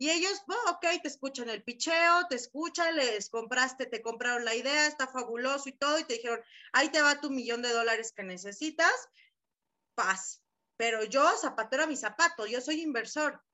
y 0.00 0.08
ellos, 0.08 0.42
oh, 0.48 0.70
ok, 0.70 1.02
te 1.02 1.08
escuchan 1.08 1.50
el 1.50 1.62
picheo, 1.62 2.26
te 2.26 2.34
escuchan, 2.34 2.96
les 2.96 3.28
compraste, 3.28 3.84
te 3.84 4.00
compraron 4.00 4.46
la 4.46 4.54
idea, 4.54 4.86
está 4.86 5.06
fabuloso 5.06 5.68
y 5.68 5.72
todo, 5.72 5.98
y 5.98 6.04
te 6.04 6.14
dijeron, 6.14 6.40
ahí 6.72 6.88
te 6.88 7.02
va 7.02 7.20
tu 7.20 7.28
millón 7.28 7.60
de 7.60 7.70
dólares 7.70 8.14
que 8.16 8.22
necesitas, 8.22 9.10
paz. 9.94 10.40
Pero 10.78 11.04
yo, 11.04 11.30
zapatero 11.36 11.82
a 11.82 11.86
mi 11.86 11.98
zapato, 11.98 12.46
yo 12.46 12.62
soy 12.62 12.80
inversor, 12.80 13.44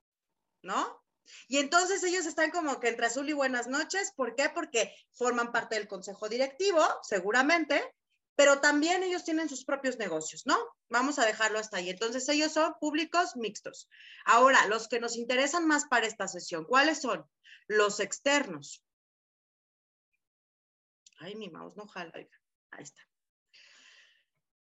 ¿no? 0.63 1.03
Y 1.49 1.59
entonces 1.59 2.05
ellos 2.05 2.27
están 2.27 2.53
como 2.53 2.79
que 2.79 2.91
entre 2.91 3.07
azul 3.07 3.29
y 3.29 3.33
buenas 3.33 3.67
noches. 3.67 4.13
¿Por 4.15 4.37
qué? 4.37 4.49
Porque 4.49 4.95
forman 5.15 5.51
parte 5.51 5.75
del 5.75 5.89
consejo 5.89 6.29
directivo, 6.29 6.81
seguramente, 7.03 7.93
pero 8.37 8.61
también 8.61 9.03
ellos 9.03 9.25
tienen 9.25 9.49
sus 9.49 9.65
propios 9.65 9.97
negocios, 9.99 10.47
¿no? 10.47 10.57
Vamos 10.91 11.19
a 11.19 11.25
dejarlo 11.25 11.59
hasta 11.59 11.79
ahí. 11.79 11.89
Entonces 11.91 12.29
ellos 12.29 12.53
son 12.53 12.75
públicos 12.79 13.35
mixtos. 13.35 13.89
Ahora, 14.27 14.67
los 14.67 14.89
que 14.89 15.01
nos 15.01 15.17
interesan 15.17 15.67
más 15.67 15.87
para 15.87 16.07
esta 16.07 16.29
sesión, 16.29 16.65
¿cuáles 16.65 17.01
son? 17.01 17.27
Los 17.67 17.99
externos. 17.99 18.85
Ay, 21.19 21.35
mi 21.35 21.49
mouse 21.49 21.77
no 21.77 21.89
jala. 21.89 22.13
Ahí 22.71 22.83
está. 22.83 23.03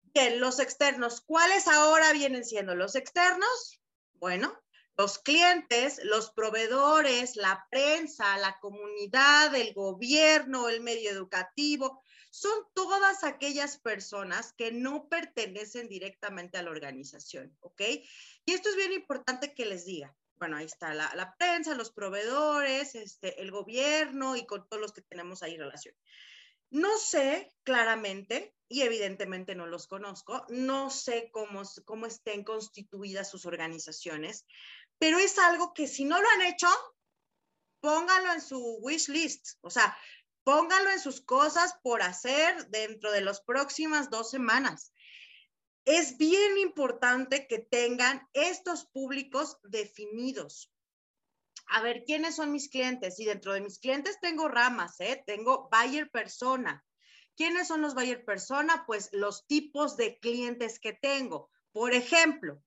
Bien, 0.03 0.41
los 0.41 0.59
externos. 0.59 1.21
¿Cuáles 1.21 1.69
ahora 1.69 2.13
vienen 2.13 2.45
siendo 2.45 2.75
los 2.75 2.97
externos? 2.97 3.81
Bueno, 4.15 4.61
los 4.97 5.19
clientes, 5.21 6.01
los 6.03 6.33
proveedores, 6.33 7.37
la 7.37 7.67
prensa, 7.71 8.37
la 8.39 8.59
comunidad, 8.59 9.55
el 9.55 9.73
gobierno, 9.73 10.69
el 10.69 10.81
medio 10.81 11.11
educativo, 11.11 12.03
son 12.31 12.65
todas 12.75 13.25
aquellas 13.25 13.79
personas 13.79 14.53
que 14.53 14.73
no 14.73 15.09
pertenecen 15.09 15.89
directamente 15.89 16.59
a 16.59 16.63
la 16.63 16.71
organización, 16.71 17.57
¿ok? 17.61 17.83
Y 18.45 18.53
esto 18.53 18.71
es 18.71 18.77
bien 18.77 18.93
importante 18.93 19.55
que 19.55 19.67
les 19.67 19.85
diga. 19.85 20.17
Bueno, 20.37 20.57
ahí 20.57 20.65
está 20.65 20.95
la, 20.95 21.35
prensa, 21.39 21.75
los 21.75 21.91
proveedores, 21.91 22.95
este, 22.95 23.43
el 23.43 23.51
gobierno 23.51 24.37
y 24.37 24.47
con 24.47 24.67
todos 24.69 24.81
los 24.81 24.93
que 24.93 25.03
tenemos 25.03 25.43
ahí 25.43 25.59
relación. 25.59 25.95
No 26.71 26.97
sé 26.99 27.53
claramente, 27.63 28.55
y 28.69 28.83
evidentemente 28.83 29.55
no 29.55 29.67
los 29.67 29.87
conozco, 29.87 30.47
no 30.49 30.89
sé 30.89 31.31
cómo, 31.33 31.63
cómo 31.85 32.07
estén 32.07 32.45
constituidas 32.45 33.29
sus 33.29 33.45
organizaciones, 33.45 34.47
pero 34.99 35.19
es 35.19 35.37
algo 35.39 35.75
que 35.75 35.89
si 35.89 36.05
no 36.05 36.21
lo 36.21 36.29
han 36.31 36.43
hecho, 36.43 36.69
póngalo 37.81 38.33
en 38.33 38.41
su 38.41 38.79
wish 38.81 39.09
list, 39.09 39.59
o 39.63 39.71
sea, 39.71 39.97
póngalo 40.45 40.91
en 40.91 41.01
sus 41.01 41.21
cosas 41.21 41.75
por 41.83 42.03
hacer 42.03 42.69
dentro 42.69 43.13
de 43.13 43.21
las 43.21 43.41
próximas 43.41 44.11
dos 44.11 44.31
semanas. 44.31 44.93
Es 45.85 46.19
bien 46.19 46.59
importante 46.59 47.47
que 47.47 47.59
tengan 47.59 48.29
estos 48.33 48.87
públicos 48.87 49.59
definidos. 49.65 50.73
A 51.67 51.83
ver, 51.83 52.05
¿quiénes 52.05 52.37
son 52.37 52.53
mis 52.53 52.69
clientes? 52.69 53.19
Y 53.21 53.25
dentro 53.25 53.53
de 53.53 53.61
mis 53.61 53.79
clientes 53.79 54.19
tengo 54.21 54.49
ramas, 54.49 55.01
¿eh? 55.01 55.23
Tengo 55.27 55.69
buyer 55.71 56.11
persona. 56.11 56.85
¿Quiénes 57.37 57.69
son 57.69 57.81
los 57.81 57.95
buyer 57.95 58.25
persona? 58.25 58.85
Pues 58.87 59.09
los 59.13 59.47
tipos 59.47 59.97
de 59.97 60.19
clientes 60.19 60.81
que 60.81 60.93
tengo. 60.93 61.49
Por 61.73 61.95
ejemplo, 61.95 62.63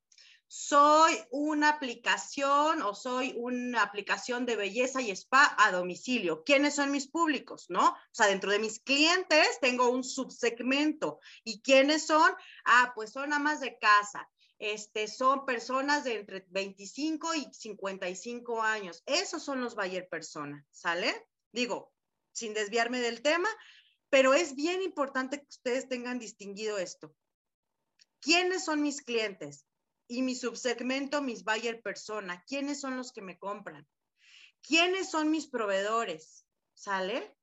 soy 0.56 1.18
una 1.32 1.70
aplicación 1.70 2.84
o 2.84 2.94
soy 2.94 3.34
una 3.38 3.82
aplicación 3.82 4.46
de 4.46 4.56
belleza 4.56 5.02
y 5.02 5.10
spa 5.10 5.56
a 5.58 5.72
domicilio. 5.72 6.44
¿Quiénes 6.44 6.76
son 6.76 6.92
mis 6.92 7.08
públicos? 7.08 7.66
¿No? 7.70 7.90
O 7.90 7.98
sea, 8.12 8.28
dentro 8.28 8.52
de 8.52 8.60
mis 8.60 8.80
clientes 8.80 9.60
tengo 9.62 9.90
un 9.90 10.04
subsegmento. 10.04 11.20
¿Y 11.44 11.64
quiénes 11.64 12.06
son? 12.06 12.32
Ah, 12.66 12.92
pues 12.94 13.14
son 13.14 13.34
amas 13.34 13.62
de 13.62 13.80
casa. 13.80 14.30
Este, 14.60 15.08
son 15.08 15.44
personas 15.48 16.04
de 16.04 16.20
entre 16.20 16.46
25 16.52 17.34
y 17.34 17.52
55 17.52 18.62
años. 18.62 19.02
Esos 19.08 19.42
son 19.42 19.60
los 19.60 19.74
buyer 19.74 20.08
persona, 20.08 20.64
¿sale? 20.70 21.12
Digo, 21.52 21.92
sin 22.32 22.54
desviarme 22.54 23.00
del 23.00 23.24
tema, 23.24 23.50
pero 24.12 24.36
es 24.36 24.54
bien 24.54 24.84
importante 24.84 25.40
que 25.40 25.48
ustedes 25.50 25.90
tengan 25.90 26.20
distinguido 26.20 26.78
esto. 26.78 27.12
¿Quiénes 28.20 28.64
son 28.64 28.84
mis 28.84 29.02
clientes? 29.02 29.66
Y 30.08 30.22
mi 30.22 30.36
subsegmento, 30.36 31.22
mis 31.22 31.44
buyer 31.44 31.82
persona. 31.82 32.44
¿Quiénes 32.48 32.82
son 32.82 32.98
los 32.98 33.12
que 33.12 33.22
me 33.22 33.38
compran? 33.38 33.88
¿Quiénes 34.62 35.10
son 35.10 35.32
mis 35.32 35.48
proveedores? 35.48 36.46
¿Sale? 36.74 37.36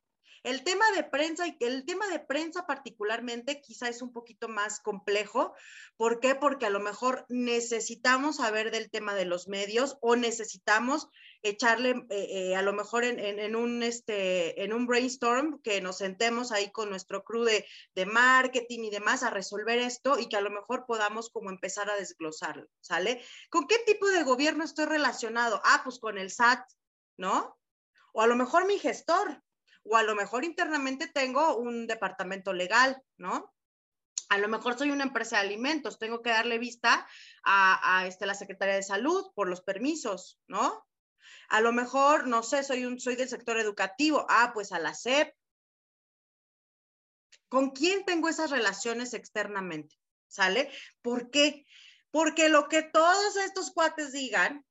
El 0.43 0.65
tema 0.65 0.91
de 0.93 1.05
prensa, 1.05 1.45
el 1.61 1.85
tema 1.85 2.09
de 2.09 2.19
prensa 2.19 2.67
particularmente 2.67 3.61
quizá 3.61 3.89
es 3.89 4.01
un 4.01 4.11
poquito 4.11 4.49
más 4.49 4.81
complejo. 4.81 5.55
¿Por 5.97 6.19
qué? 6.21 6.35
Porque 6.35 6.65
a 6.65 6.71
lo 6.71 6.81
mejor 6.81 7.27
necesitamos 7.29 8.37
saber 8.37 8.71
del 8.71 8.91
tema 8.91 9.15
de 9.15 9.27
los 9.27 9.49
medios 9.49 9.99
o 10.01 10.17
necesitamos 10.17 11.09
echarle 11.43 11.91
eh, 12.11 12.51
eh, 12.51 12.57
a 12.57 12.63
lo 12.63 12.73
mejor 12.73 13.05
en, 13.05 13.57
un, 13.57 13.83
este, 13.83 14.63
en 14.63 14.73
un 14.73 14.87
brainstorm 14.87 15.61
que 15.63 15.81
nos 15.81 15.99
sentemos 15.99 16.53
ahí 16.53 16.71
con 16.71 16.91
nuestro 16.91 17.25
crew 17.25 17.45
de, 17.45 17.67
marketing 18.07 18.85
y 18.85 18.91
demás 18.91 19.23
a 19.23 19.31
resolver 19.31 19.79
esto 19.79 20.19
y 20.19 20.29
que 20.29 20.37
a 20.37 20.41
lo 20.41 20.51
mejor 20.51 20.85
podamos 20.87 21.31
como 21.31 21.51
empezar 21.51 21.91
a 21.91 21.97
desglosarlo, 21.97 22.67
¿sale? 22.81 23.23
¿Con 23.51 23.67
qué 23.67 23.79
tipo 23.87 24.09
de 24.09 24.23
gobierno 24.23 24.65
estoy 24.65 24.87
relacionado? 24.87 25.61
Ah, 25.65 25.83
pues 25.85 25.99
con 25.99 26.19
el 26.19 26.31
SAT, 26.31 26.65
¿no? 27.17 27.59
O 28.13 28.23
a 28.23 28.27
lo 28.27 28.37
mejor 28.37 28.67
mi 28.67 28.79
gestor, 28.79 29.43
o 29.85 29.97
a 29.97 30.03
lo 30.03 30.15
mejor 30.15 30.45
internamente 30.45 31.09
tengo 31.09 31.57
un 31.57 31.87
departamento 31.87 32.53
legal, 32.53 33.03
¿no? 33.17 33.55
A 34.29 34.39
lo 34.39 34.49
mejor 34.49 34.79
soy 34.79 34.91
una 34.91 35.05
empresa 35.05 35.37
de 35.37 35.47
alimentos, 35.47 35.99
tengo 35.99 36.23
que 36.23 36.31
darle 36.31 36.59
vista 36.59 37.07
a, 37.43 38.07
este, 38.07 38.27
la 38.27 38.35
Secretaría 38.35 38.77
de 38.77 38.83
Salud 38.83 39.33
por 39.35 39.49
los 39.49 39.61
permisos, 39.61 40.41
¿no? 40.47 40.87
A 41.49 41.61
lo 41.61 41.73
mejor, 41.73 42.27
no 42.27 42.43
sé, 42.43 42.63
soy, 42.63 42.85
un, 42.85 43.01
soy 43.01 43.17
del 43.17 43.29
sector 43.29 43.59
educativo, 43.59 44.27
ah, 44.29 44.53
pues 44.55 44.73
a 44.73 44.79
la 44.79 44.95
SEP. 44.95 45.35
¿Con 47.49 47.71
quién 47.71 48.05
tengo 48.05 48.29
esas 48.29 48.51
relaciones 48.51 49.13
externamente? 49.15 49.97
¿Sale? 50.29 50.71
¿Por 51.03 51.31
qué? 51.31 51.67
Porque 52.11 52.49
lo 52.49 52.69
que 52.69 52.83
todos 52.83 53.37
estos 53.37 53.73
cuates 53.73 54.13
digan 54.13 54.65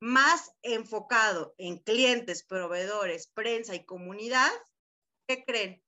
más 0.00 0.52
enfocado 0.62 1.54
en 1.58 1.78
clientes, 1.78 2.44
proveedores, 2.44 3.28
prensa 3.28 3.74
y 3.74 3.84
comunidad, 3.84 4.50
¿qué 5.26 5.44
creen? 5.44 5.82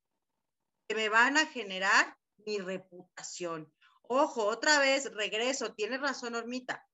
Que 0.89 0.95
me 0.95 1.09
van 1.09 1.37
a 1.37 1.47
generar 1.47 2.19
mi 2.45 2.59
reputación. 2.59 3.73
Ojo, 4.03 4.45
otra 4.47 4.79
vez 4.81 5.13
regreso, 5.15 5.73
tiene 5.75 5.99
razón 5.99 6.35
Hormita. 6.35 6.90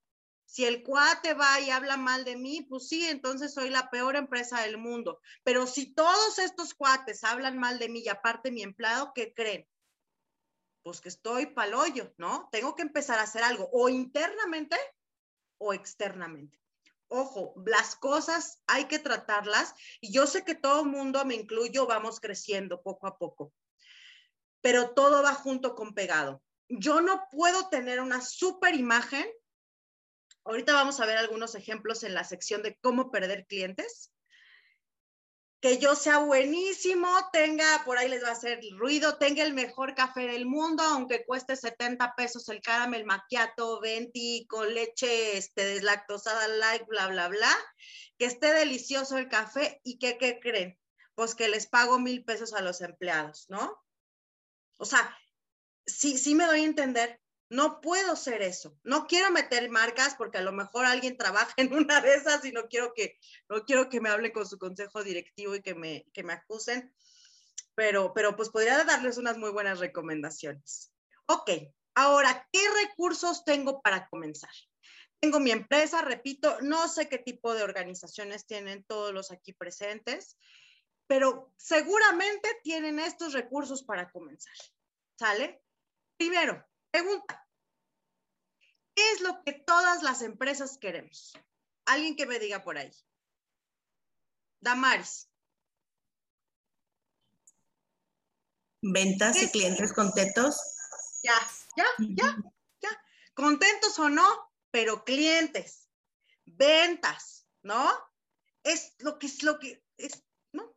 Si 0.46 0.64
el 0.64 0.82
cuate 0.82 1.34
va 1.34 1.60
y 1.60 1.70
habla 1.70 1.96
mal 1.96 2.24
de 2.24 2.36
mí, 2.36 2.62
pues 2.62 2.88
sí, 2.88 3.04
entonces 3.06 3.52
soy 3.52 3.68
la 3.68 3.90
peor 3.90 4.16
empresa 4.16 4.62
del 4.62 4.78
mundo. 4.78 5.20
Pero 5.44 5.66
si 5.66 5.92
todos 5.92 6.38
estos 6.38 6.72
cuates 6.72 7.24
hablan 7.24 7.58
mal 7.58 7.78
de 7.78 7.88
mí 7.88 8.00
y 8.00 8.08
aparte 8.08 8.50
mi 8.50 8.62
empleado, 8.62 9.12
¿qué 9.14 9.34
creen? 9.34 9.68
Pues 10.82 11.00
que 11.00 11.08
estoy 11.08 11.52
hoyo, 11.74 12.14
¿no? 12.16 12.48
Tengo 12.52 12.76
que 12.76 12.82
empezar 12.82 13.18
a 13.18 13.22
hacer 13.22 13.42
algo 13.42 13.68
o 13.72 13.88
internamente 13.88 14.76
o 15.58 15.74
externamente 15.74 16.58
ojo, 17.08 17.54
las 17.66 17.96
cosas 17.96 18.62
hay 18.66 18.86
que 18.86 18.98
tratarlas 18.98 19.74
y 20.00 20.12
yo 20.12 20.26
sé 20.26 20.44
que 20.44 20.54
todo 20.54 20.82
el 20.82 20.88
mundo, 20.88 21.24
me 21.24 21.34
incluyo, 21.34 21.86
vamos 21.86 22.20
creciendo 22.20 22.82
poco 22.82 23.06
a 23.06 23.18
poco, 23.18 23.52
pero 24.60 24.90
todo 24.90 25.22
va 25.22 25.34
junto 25.34 25.74
con 25.74 25.94
pegado. 25.94 26.42
Yo 26.68 27.00
no 27.00 27.28
puedo 27.30 27.68
tener 27.68 28.00
una 28.00 28.20
super 28.20 28.74
imagen. 28.74 29.24
Ahorita 30.46 30.72
vamos 30.72 31.00
a 31.00 31.06
ver 31.06 31.18
algunos 31.18 31.54
ejemplos 31.54 32.02
en 32.04 32.14
la 32.14 32.24
sección 32.24 32.62
de 32.62 32.78
cómo 32.80 33.10
perder 33.10 33.46
clientes 33.46 34.12
que 35.60 35.78
yo 35.78 35.96
sea 35.96 36.18
buenísimo, 36.18 37.08
tenga, 37.32 37.82
por 37.84 37.98
ahí 37.98 38.08
les 38.08 38.22
va 38.22 38.28
a 38.28 38.32
hacer 38.32 38.60
ruido, 38.76 39.16
tenga 39.18 39.42
el 39.42 39.54
mejor 39.54 39.94
café 39.94 40.26
del 40.26 40.46
mundo, 40.46 40.82
aunque 40.82 41.24
cueste 41.24 41.56
70 41.56 42.14
pesos 42.14 42.48
el 42.48 42.60
caramel 42.60 43.04
macchiato, 43.04 43.80
20 43.80 44.46
con 44.48 44.72
leche 44.72 45.36
este, 45.36 45.64
deslactosada 45.64 46.46
light, 46.46 46.86
bla, 46.86 47.08
bla, 47.08 47.28
bla, 47.28 47.50
que 48.18 48.26
esté 48.26 48.52
delicioso 48.52 49.18
el 49.18 49.28
café 49.28 49.80
y 49.82 49.98
que, 49.98 50.18
¿qué 50.18 50.38
creen? 50.40 50.78
Pues 51.14 51.34
que 51.34 51.48
les 51.48 51.66
pago 51.66 51.98
mil 51.98 52.24
pesos 52.24 52.52
a 52.52 52.60
los 52.60 52.80
empleados, 52.80 53.46
¿no? 53.48 53.82
O 54.76 54.84
sea, 54.84 55.18
sí, 55.86 56.18
sí 56.18 56.34
me 56.34 56.46
doy 56.46 56.60
a 56.60 56.64
entender, 56.64 57.20
no 57.48 57.80
puedo 57.80 58.16
ser 58.16 58.42
eso. 58.42 58.78
No 58.82 59.06
quiero 59.06 59.30
meter 59.30 59.70
marcas 59.70 60.14
porque 60.16 60.38
a 60.38 60.42
lo 60.42 60.52
mejor 60.52 60.84
alguien 60.84 61.16
trabaja 61.16 61.54
en 61.56 61.72
una 61.72 62.00
de 62.00 62.14
esas 62.14 62.44
y 62.44 62.52
no 62.52 62.68
quiero 62.68 62.92
que, 62.94 63.18
no 63.48 63.64
quiero 63.64 63.88
que 63.88 64.00
me 64.00 64.08
hablen 64.08 64.32
con 64.32 64.46
su 64.46 64.58
consejo 64.58 65.04
directivo 65.04 65.54
y 65.54 65.62
que 65.62 65.74
me, 65.74 66.06
que 66.12 66.22
me 66.22 66.32
acusen. 66.32 66.92
pero, 67.74 68.12
pero 68.14 68.34
pues 68.36 68.48
podría 68.50 68.82
darles 68.84 69.18
unas 69.18 69.38
muy 69.38 69.50
buenas 69.50 69.78
recomendaciones. 69.78 70.92
Ok, 71.26 71.50
ahora, 71.94 72.48
¿qué 72.52 72.60
recursos 72.86 73.44
tengo 73.44 73.80
para 73.82 74.08
comenzar? 74.08 74.50
Tengo 75.20 75.40
mi 75.40 75.50
empresa, 75.50 76.02
repito, 76.02 76.60
no 76.62 76.88
sé 76.88 77.08
qué 77.08 77.18
tipo 77.18 77.54
de 77.54 77.62
organizaciones 77.62 78.46
tienen 78.46 78.84
todos 78.84 79.12
los 79.12 79.30
aquí 79.30 79.52
presentes, 79.52 80.36
pero 81.06 81.52
seguramente 81.56 82.48
tienen 82.62 82.98
estos 82.98 83.32
recursos 83.32 83.82
para 83.82 84.10
comenzar. 84.10 84.54
¿Sale? 85.18 85.62
Primero, 86.16 86.66
pregunta. 86.96 87.46
¿Qué 88.94 89.12
es 89.12 89.20
lo 89.20 89.42
que 89.44 89.52
todas 89.52 90.02
las 90.02 90.22
empresas 90.22 90.78
queremos? 90.78 91.34
Alguien 91.84 92.16
que 92.16 92.26
me 92.26 92.38
diga 92.38 92.64
por 92.64 92.78
ahí. 92.78 92.90
Damaris. 94.60 95.28
Ventas 98.80 99.42
y 99.42 99.50
clientes 99.50 99.92
contentos. 99.92 100.58
Ya, 101.22 101.38
ya, 101.76 101.86
ya, 101.98 102.36
ya. 102.80 103.02
Contentos 103.34 103.98
o 103.98 104.08
no, 104.08 104.52
pero 104.70 105.04
clientes, 105.04 105.90
ventas, 106.44 107.46
¿no? 107.62 107.92
Es 108.62 108.94
lo 109.00 109.18
que 109.18 109.26
es 109.26 109.42
lo 109.42 109.58
que 109.58 109.84
es, 109.98 110.24
¿no? 110.52 110.74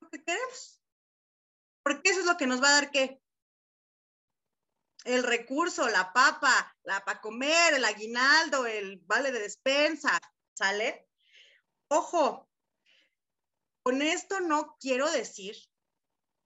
Lo 0.00 0.10
que 0.10 0.22
queremos. 0.22 0.82
Porque 1.82 2.10
eso 2.10 2.20
es 2.20 2.26
lo 2.26 2.36
que 2.36 2.46
nos 2.46 2.62
va 2.62 2.68
a 2.68 2.80
dar 2.80 2.90
qué? 2.90 3.23
El 5.04 5.22
recurso, 5.22 5.88
la 5.88 6.12
papa, 6.12 6.76
la 6.82 7.04
para 7.04 7.20
comer, 7.20 7.74
el 7.74 7.84
aguinaldo, 7.84 8.66
el 8.66 8.98
vale 9.04 9.30
de 9.32 9.40
despensa, 9.40 10.18
¿sale? 10.54 11.06
Ojo, 11.88 12.48
con 13.82 14.00
esto 14.00 14.40
no 14.40 14.76
quiero 14.80 15.10
decir 15.10 15.54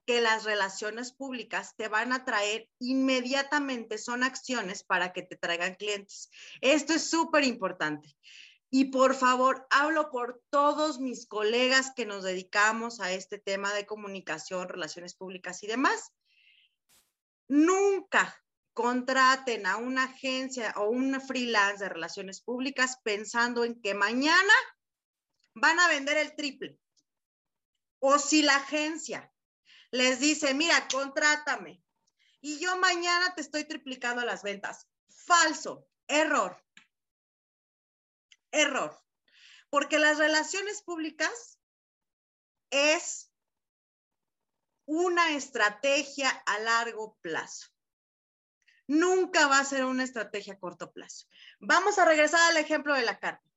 que 0.05 0.19
las 0.19 0.43
relaciones 0.43 1.13
públicas 1.13 1.75
te 1.77 1.87
van 1.87 2.11
a 2.11 2.25
traer 2.25 2.67
inmediatamente, 2.79 3.97
son 3.97 4.23
acciones 4.23 4.83
para 4.83 5.13
que 5.13 5.21
te 5.21 5.37
traigan 5.37 5.75
clientes. 5.75 6.29
Esto 6.61 6.93
es 6.93 7.09
súper 7.09 7.45
importante. 7.45 8.17
Y 8.71 8.85
por 8.85 9.15
favor, 9.15 9.67
hablo 9.69 10.11
por 10.11 10.43
todos 10.49 10.99
mis 10.99 11.27
colegas 11.27 11.93
que 11.95 12.05
nos 12.05 12.23
dedicamos 12.23 12.99
a 12.99 13.11
este 13.11 13.39
tema 13.39 13.73
de 13.73 13.85
comunicación, 13.85 14.67
relaciones 14.67 15.15
públicas 15.15 15.63
y 15.63 15.67
demás. 15.67 16.11
Nunca 17.47 18.35
contraten 18.79 19.65
a 19.65 19.75
una 19.75 20.05
agencia 20.05 20.73
o 20.77 20.85
una 20.85 21.19
freelance 21.19 21.83
de 21.83 21.89
relaciones 21.89 22.39
públicas 22.39 22.97
pensando 23.03 23.65
en 23.65 23.81
que 23.81 23.93
mañana 23.93 24.53
van 25.53 25.77
a 25.81 25.89
vender 25.89 26.15
el 26.15 26.33
triple. 26.33 26.79
O 27.99 28.17
si 28.17 28.41
la 28.41 28.55
agencia 28.55 29.33
les 29.91 30.21
dice, 30.21 30.53
mira, 30.53 30.87
contrátame. 30.87 31.83
Y 32.39 32.57
yo 32.59 32.77
mañana 32.77 33.35
te 33.35 33.41
estoy 33.41 33.65
triplicando 33.65 34.23
las 34.23 34.43
ventas. 34.43 34.87
Falso, 35.09 35.85
error. 36.07 36.63
Error. 38.49 38.97
Porque 39.69 39.99
las 39.99 40.19
relaciones 40.19 40.83
públicas 40.83 41.59
es 42.69 43.29
una 44.85 45.35
estrategia 45.35 46.29
a 46.29 46.59
largo 46.59 47.17
plazo. 47.19 47.67
Nunca 48.89 49.45
va 49.45 49.59
a 49.59 49.65
ser 49.65 49.85
una 49.85 50.03
estrategia 50.03 50.53
a 50.53 50.59
corto 50.59 50.91
plazo. 50.91 51.27
Vamos 51.59 51.99
a 51.99 52.05
regresar 52.05 52.39
al 52.49 52.57
ejemplo 52.57 52.95
de 52.95 53.03
la 53.03 53.19
carne. 53.19 53.47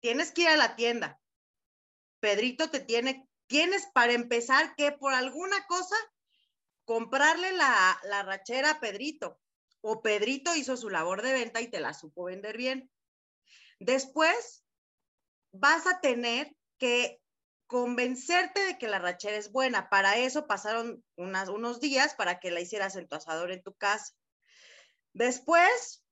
Tienes 0.00 0.32
que 0.32 0.42
ir 0.42 0.48
a 0.48 0.56
la 0.56 0.74
tienda. 0.74 1.20
Pedrito 2.18 2.68
te 2.68 2.80
tiene 2.80 3.28
tienes 3.46 3.86
para 3.94 4.14
empezar 4.14 4.74
que 4.74 4.90
por 4.90 5.14
alguna 5.14 5.64
cosa 5.68 5.94
comprarle 6.84 7.52
la, 7.52 8.00
la 8.02 8.24
rachera 8.24 8.72
a 8.72 8.80
Pedrito 8.80 9.40
o 9.80 10.02
Pedrito 10.02 10.56
hizo 10.56 10.76
su 10.76 10.90
labor 10.90 11.22
de 11.22 11.34
venta 11.34 11.60
y 11.60 11.70
te 11.70 11.78
la 11.78 11.94
supo 11.94 12.24
vender 12.24 12.56
bien. 12.56 12.90
Después 13.78 14.64
vas 15.52 15.86
a 15.86 16.00
tener 16.00 16.52
que 16.78 17.22
convencerte 17.66 18.64
de 18.64 18.78
que 18.78 18.88
la 18.88 18.98
rachera 18.98 19.36
es 19.36 19.50
buena. 19.50 19.88
Para 19.88 20.16
eso 20.18 20.46
pasaron 20.46 21.04
unos 21.16 21.80
días 21.80 22.14
para 22.14 22.38
que 22.38 22.50
la 22.50 22.60
hicieras 22.60 22.96
en 22.96 23.08
tu 23.08 23.16
asador 23.16 23.50
en 23.50 23.62
tu 23.62 23.74
casa. 23.74 24.14
Después, 25.12 26.04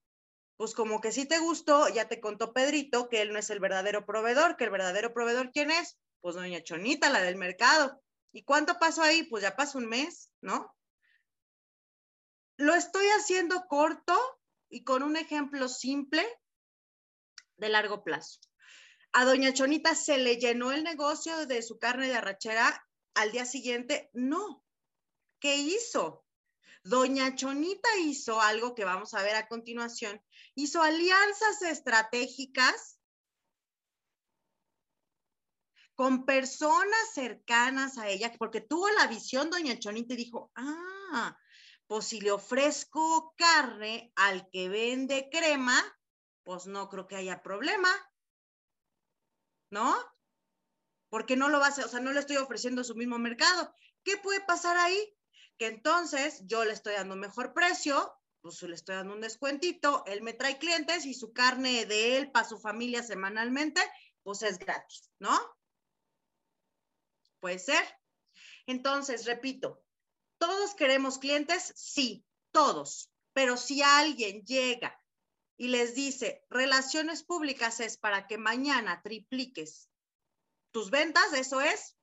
pues 0.57 0.75
como 0.75 1.01
que 1.01 1.13
sí 1.13 1.27
te 1.27 1.39
gustó, 1.39 1.89
ya 1.89 2.09
te 2.09 2.21
contó 2.21 2.53
Pedrito 2.53 3.09
que 3.09 3.23
él 3.23 3.33
no 3.33 3.39
es 3.39 3.51
el 3.51 3.61
verdadero 3.61 4.07
proveedor, 4.07 4.57
que 4.57 4.65
el 4.65 4.71
verdadero 4.71 5.13
proveedor, 5.13 5.51
¿quién 5.53 5.71
es? 5.71 5.99
Pues 6.21 6.37
doña 6.37 6.63
Chonita, 6.63 7.11
la 7.11 7.21
del 7.21 7.37
mercado. 7.37 8.01
¿Y 8.33 8.45
cuánto 8.45 8.79
pasó 8.79 9.03
ahí? 9.03 9.25
Pues 9.25 9.43
ya 9.43 9.57
pasó 9.57 9.79
un 9.79 9.87
mes, 9.87 10.31
¿no? 10.41 10.75
Lo 12.57 12.75
estoy 12.75 13.07
haciendo 13.19 13.67
corto 13.69 14.19
y 14.69 14.85
con 14.85 15.03
un 15.03 15.17
ejemplo 15.17 15.69
simple 15.69 16.25
de 17.57 17.69
largo 17.69 18.03
plazo. 18.03 18.41
A 19.17 19.25
doña 19.25 19.53
Chonita 19.53 19.95
se 19.95 20.19
le 20.19 20.39
llenó 20.39 20.73
el 20.73 20.83
negocio 20.83 21.47
de 21.47 21.63
su 21.63 21.79
carne 21.79 22.09
de 22.09 22.17
arrachera 22.17 22.85
al 23.15 23.31
día 23.31 23.47
siguiente. 23.47 24.11
No. 24.13 24.65
¿Qué 25.39 25.55
hizo? 25.55 26.27
Doña 26.83 27.37
Chonita 27.37 27.89
hizo 28.01 28.41
algo 28.41 28.75
que 28.75 28.85
vamos 28.85 29.15
a 29.15 29.23
ver 29.23 29.37
a 29.37 29.47
continuación. 29.47 30.21
Hizo 30.57 30.83
alianzas 30.83 31.63
estratégicas 31.63 32.99
con 35.95 36.27
personas 36.27 37.15
cercanas 37.15 37.99
a 37.99 38.09
ella, 38.09 38.35
porque 38.37 38.63
tuvo 38.63 38.91
la 38.91 39.07
visión, 39.07 39.49
doña 39.49 39.79
Chonita, 39.79 40.15
y 40.15 40.17
dijo, 40.17 40.51
ah, 40.57 41.39
pues 41.87 42.07
si 42.07 42.21
le 42.21 42.33
ofrezco 42.33 43.33
carne 43.37 44.13
al 44.17 44.51
que 44.51 44.69
vende 44.69 45.29
crema, 45.31 45.81
pues 46.43 46.67
no 46.67 46.89
creo 46.89 47.07
que 47.07 47.15
haya 47.15 47.45
problema, 47.45 47.89
¿no? 49.75 49.95
Porque 51.11 51.37
no 51.37 51.49
lo 51.49 51.59
va 51.59 51.67
a 51.67 51.69
hacer, 51.71 51.85
o 51.85 51.89
sea, 51.89 52.01
no 52.01 52.13
le 52.13 52.21
estoy 52.21 52.37
ofreciendo 52.37 52.85
su 52.85 52.95
mismo 52.95 53.19
mercado. 53.19 53.75
¿Qué 54.05 54.17
puede 54.19 54.41
pasar 54.41 54.77
ahí? 54.77 55.17
Que 55.59 55.67
entonces 55.67 56.43
yo 56.47 56.65
le 56.65 56.73
estoy 56.73 56.95
dando 56.95 57.17
mejor 57.17 57.53
precio, 57.53 58.17
pues 58.41 58.63
le 58.63 58.75
estoy 58.75 58.95
dando 58.95 59.15
un 59.15 59.21
descuentito, 59.21 60.05
él 60.07 60.23
me 60.23 60.33
trae 60.33 60.59
clientes 60.59 61.05
y 61.07 61.15
su 61.15 61.33
carne 61.33 61.87
de 61.87 62.17
él 62.17 62.31
para 62.31 62.49
su 62.49 62.59
familia 62.59 63.03
semanalmente, 63.03 63.81
pues 64.23 64.43
es 64.43 64.59
gratis, 64.59 65.11
¿no? 65.19 65.37
¿Puede 67.41 67.59
ser? 67.59 67.85
Entonces, 68.67 69.27
repito, 69.27 69.83
¿todos 70.39 70.75
queremos 70.75 71.19
clientes? 71.19 71.73
Sí, 71.77 72.25
todos. 72.53 73.11
Pero 73.33 73.57
si 73.57 73.83
alguien 73.83 74.45
llega 74.45 74.97
y 75.57 75.69
les 75.69 75.95
dice, 75.95 76.45
relaciones 76.51 77.23
públicas 77.23 77.81
es 77.81 77.97
para 77.97 78.27
que 78.27 78.39
mañana 78.39 79.03
tripliques 79.03 79.89
tus 80.73 80.91
ventas, 80.91 81.33
eso 81.33 81.61
es 81.61 81.97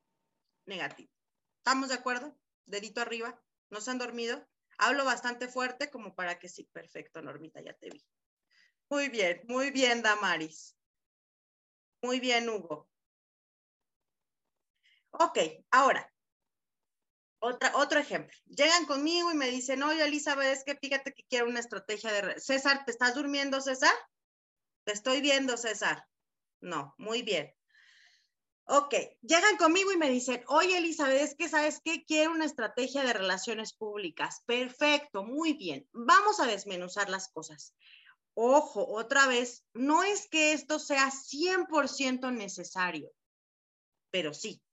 negativo. 0.65 1.11
¿Estamos 1.57 1.89
de 1.89 1.95
acuerdo? 1.95 2.37
Dedito 2.65 3.01
arriba. 3.01 3.41
¿No 3.69 3.81
se 3.81 3.91
han 3.91 3.97
dormido? 3.97 4.47
Hablo 4.77 5.05
bastante 5.05 5.47
fuerte 5.47 5.89
como 5.89 6.15
para 6.15 6.39
que 6.39 6.49
sí. 6.49 6.63
Perfecto, 6.71 7.21
Normita, 7.21 7.61
ya 7.61 7.73
te 7.73 7.89
vi. 7.89 8.03
Muy 8.89 9.09
bien, 9.09 9.41
muy 9.47 9.71
bien, 9.71 10.01
Damaris. 10.01 10.75
Muy 12.01 12.19
bien, 12.19 12.49
Hugo. 12.49 12.89
Ok, 15.11 15.37
ahora, 15.71 16.10
otra, 17.41 17.71
otro 17.75 17.99
ejemplo. 17.99 18.35
Llegan 18.45 18.85
conmigo 18.85 19.31
y 19.31 19.35
me 19.35 19.49
dicen, 19.49 19.83
oye, 19.83 20.05
Elizabeth, 20.05 20.57
es 20.57 20.63
que 20.63 20.75
fíjate 20.75 21.13
que 21.13 21.23
quiero 21.29 21.47
una 21.47 21.59
estrategia 21.59 22.11
de... 22.11 22.39
César, 22.39 22.85
¿te 22.85 22.91
estás 22.91 23.15
durmiendo, 23.15 23.61
César? 23.61 23.93
Te 24.85 24.93
estoy 24.93 25.21
viendo, 25.21 25.57
César. 25.57 26.07
No, 26.61 26.95
muy 26.97 27.21
bien. 27.21 27.53
Ok, 28.65 28.93
llegan 29.21 29.57
conmigo 29.57 29.91
y 29.91 29.97
me 29.97 30.09
dicen, 30.09 30.43
oye, 30.47 30.77
Elizabeth, 30.77 31.21
es 31.21 31.35
que 31.35 31.49
sabes 31.49 31.81
qué, 31.83 32.05
quiero 32.05 32.31
una 32.31 32.45
estrategia 32.45 33.03
de 33.03 33.13
relaciones 33.13 33.73
públicas. 33.73 34.43
Perfecto, 34.45 35.23
muy 35.23 35.53
bien. 35.53 35.87
Vamos 35.91 36.39
a 36.39 36.47
desmenuzar 36.47 37.09
las 37.09 37.29
cosas. 37.29 37.75
Ojo, 38.33 38.87
otra 38.87 39.27
vez, 39.27 39.65
no 39.73 40.03
es 40.03 40.29
que 40.29 40.53
esto 40.53 40.79
sea 40.79 41.11
100% 41.11 42.31
necesario, 42.31 43.11
pero 44.09 44.33
sí, 44.33 44.63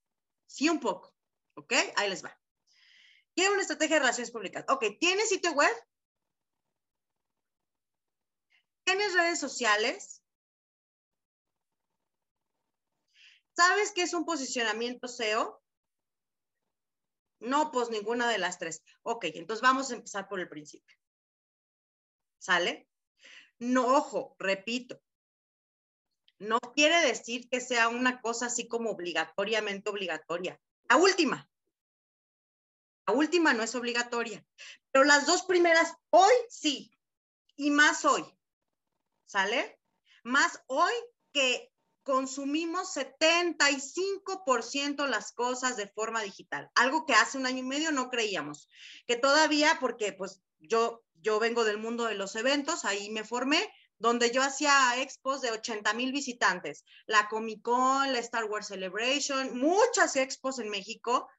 Sí, 0.48 0.68
un 0.68 0.80
poco. 0.80 1.14
¿Ok? 1.54 1.74
Ahí 1.96 2.08
les 2.08 2.24
va. 2.24 2.36
Quiero 3.38 3.52
una 3.52 3.62
estrategia 3.62 3.94
de 3.94 4.00
relaciones 4.00 4.32
públicas. 4.32 4.64
Ok, 4.66 4.84
¿tienes 4.98 5.28
sitio 5.28 5.52
web? 5.52 5.70
¿Tienes 8.82 9.14
redes 9.14 9.38
sociales? 9.38 10.24
¿Sabes 13.52 13.92
qué 13.92 14.02
es 14.02 14.12
un 14.12 14.24
posicionamiento 14.24 15.06
SEO? 15.06 15.62
No, 17.38 17.70
pues 17.70 17.90
ninguna 17.90 18.28
de 18.28 18.38
las 18.38 18.58
tres. 18.58 18.82
Ok, 19.04 19.26
entonces 19.26 19.62
vamos 19.62 19.92
a 19.92 19.94
empezar 19.94 20.28
por 20.28 20.40
el 20.40 20.48
principio. 20.48 20.98
¿Sale? 22.38 22.88
No, 23.60 23.86
ojo, 23.98 24.34
repito, 24.40 25.00
no 26.40 26.58
quiere 26.74 27.06
decir 27.06 27.48
que 27.48 27.60
sea 27.60 27.86
una 27.88 28.20
cosa 28.20 28.46
así 28.46 28.66
como 28.66 28.90
obligatoriamente 28.90 29.90
obligatoria. 29.90 30.60
La 30.88 30.96
última. 30.96 31.47
La 33.08 33.14
última 33.14 33.54
no 33.54 33.62
es 33.62 33.74
obligatoria, 33.74 34.44
pero 34.92 35.06
las 35.06 35.24
dos 35.24 35.44
primeras 35.44 35.94
hoy 36.10 36.34
sí, 36.50 36.92
y 37.56 37.70
más 37.70 38.04
hoy. 38.04 38.22
¿Sale? 39.24 39.80
Más 40.24 40.62
hoy 40.66 40.92
que 41.32 41.72
consumimos 42.02 42.94
75% 42.94 45.06
las 45.06 45.32
cosas 45.32 45.78
de 45.78 45.88
forma 45.88 46.20
digital, 46.20 46.70
algo 46.74 47.06
que 47.06 47.14
hace 47.14 47.38
un 47.38 47.46
año 47.46 47.60
y 47.60 47.62
medio 47.62 47.92
no 47.92 48.10
creíamos, 48.10 48.68
que 49.06 49.16
todavía, 49.16 49.78
porque 49.80 50.12
pues 50.12 50.42
yo, 50.58 51.02
yo 51.14 51.38
vengo 51.38 51.64
del 51.64 51.78
mundo 51.78 52.04
de 52.04 52.14
los 52.14 52.36
eventos, 52.36 52.84
ahí 52.84 53.08
me 53.08 53.24
formé, 53.24 53.72
donde 53.96 54.32
yo 54.32 54.42
hacía 54.42 55.00
expos 55.00 55.40
de 55.40 55.50
80 55.50 55.94
mil 55.94 56.12
visitantes, 56.12 56.84
la 57.06 57.26
Comic 57.30 57.62
Con, 57.62 58.12
la 58.12 58.18
Star 58.18 58.44
Wars 58.44 58.66
Celebration, 58.66 59.58
muchas 59.58 60.14
expos 60.16 60.58
en 60.58 60.68
México, 60.68 61.30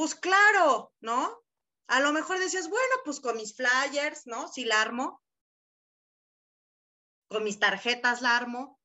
pues 0.00 0.14
claro, 0.14 0.94
¿no? 1.00 1.44
A 1.86 2.00
lo 2.00 2.10
mejor 2.12 2.38
decías, 2.38 2.70
bueno, 2.70 2.94
pues 3.04 3.20
con 3.20 3.36
mis 3.36 3.54
flyers, 3.54 4.26
¿no? 4.26 4.48
Si 4.48 4.64
la 4.64 4.80
armo, 4.80 5.22
con 7.28 7.44
mis 7.44 7.58
tarjetas 7.58 8.22
la 8.22 8.34
armo, 8.34 8.80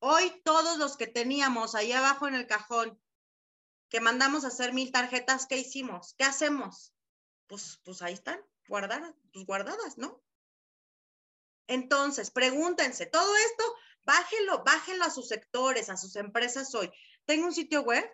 Hoy 0.00 0.42
todos 0.44 0.78
los 0.78 0.96
que 0.96 1.06
teníamos 1.06 1.76
ahí 1.76 1.92
abajo 1.92 2.26
en 2.26 2.34
el 2.34 2.48
cajón, 2.48 3.00
que 3.88 4.00
mandamos 4.00 4.44
a 4.44 4.48
hacer 4.48 4.72
mil 4.72 4.90
tarjetas, 4.90 5.46
¿qué 5.46 5.58
hicimos? 5.58 6.16
¿Qué 6.18 6.24
hacemos? 6.24 6.92
Pues, 7.46 7.80
pues 7.84 8.02
ahí 8.02 8.14
están, 8.14 8.40
guardadas, 8.66 9.14
pues 9.32 9.46
guardadas, 9.46 9.96
¿no? 9.96 10.20
Entonces, 11.68 12.32
pregúntense, 12.32 13.06
todo 13.06 13.32
esto, 13.36 13.76
bájenlo, 14.02 14.64
bájenlo 14.64 15.04
a 15.04 15.10
sus 15.10 15.28
sectores, 15.28 15.88
a 15.88 15.96
sus 15.96 16.16
empresas 16.16 16.74
hoy. 16.74 16.90
¿Tengo 17.26 17.46
un 17.46 17.54
sitio 17.54 17.82
web? 17.82 18.04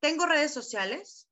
¿Tengo 0.00 0.26
redes 0.26 0.52
sociales? 0.52 1.28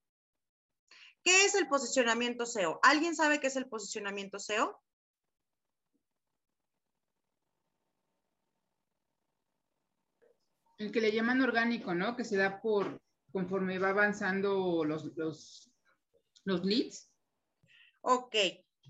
¿Qué 1.23 1.45
es 1.45 1.55
el 1.55 1.69
posicionamiento 1.69 2.47
SEO? 2.47 2.81
¿Alguien 2.83 3.15
sabe 3.15 3.41
qué 3.41 3.49
es 3.49 3.57
el 3.57 3.69
posicionamiento 3.69 4.39
SEO? 4.39 4.81
El 10.79 10.91
que 10.93 11.01
le 11.01 11.13
llaman 11.13 11.43
orgánico, 11.43 11.95
¿no? 11.95 12.17
Que 12.17 12.25
se 12.25 12.37
da 12.37 12.63
por 12.63 13.01
conforme 13.33 13.79
va 13.79 13.91
avanzando 13.91 14.83
los, 14.85 15.17
los, 15.17 15.71
los 16.45 16.65
leads. 16.65 17.11
Ok, 18.01 18.35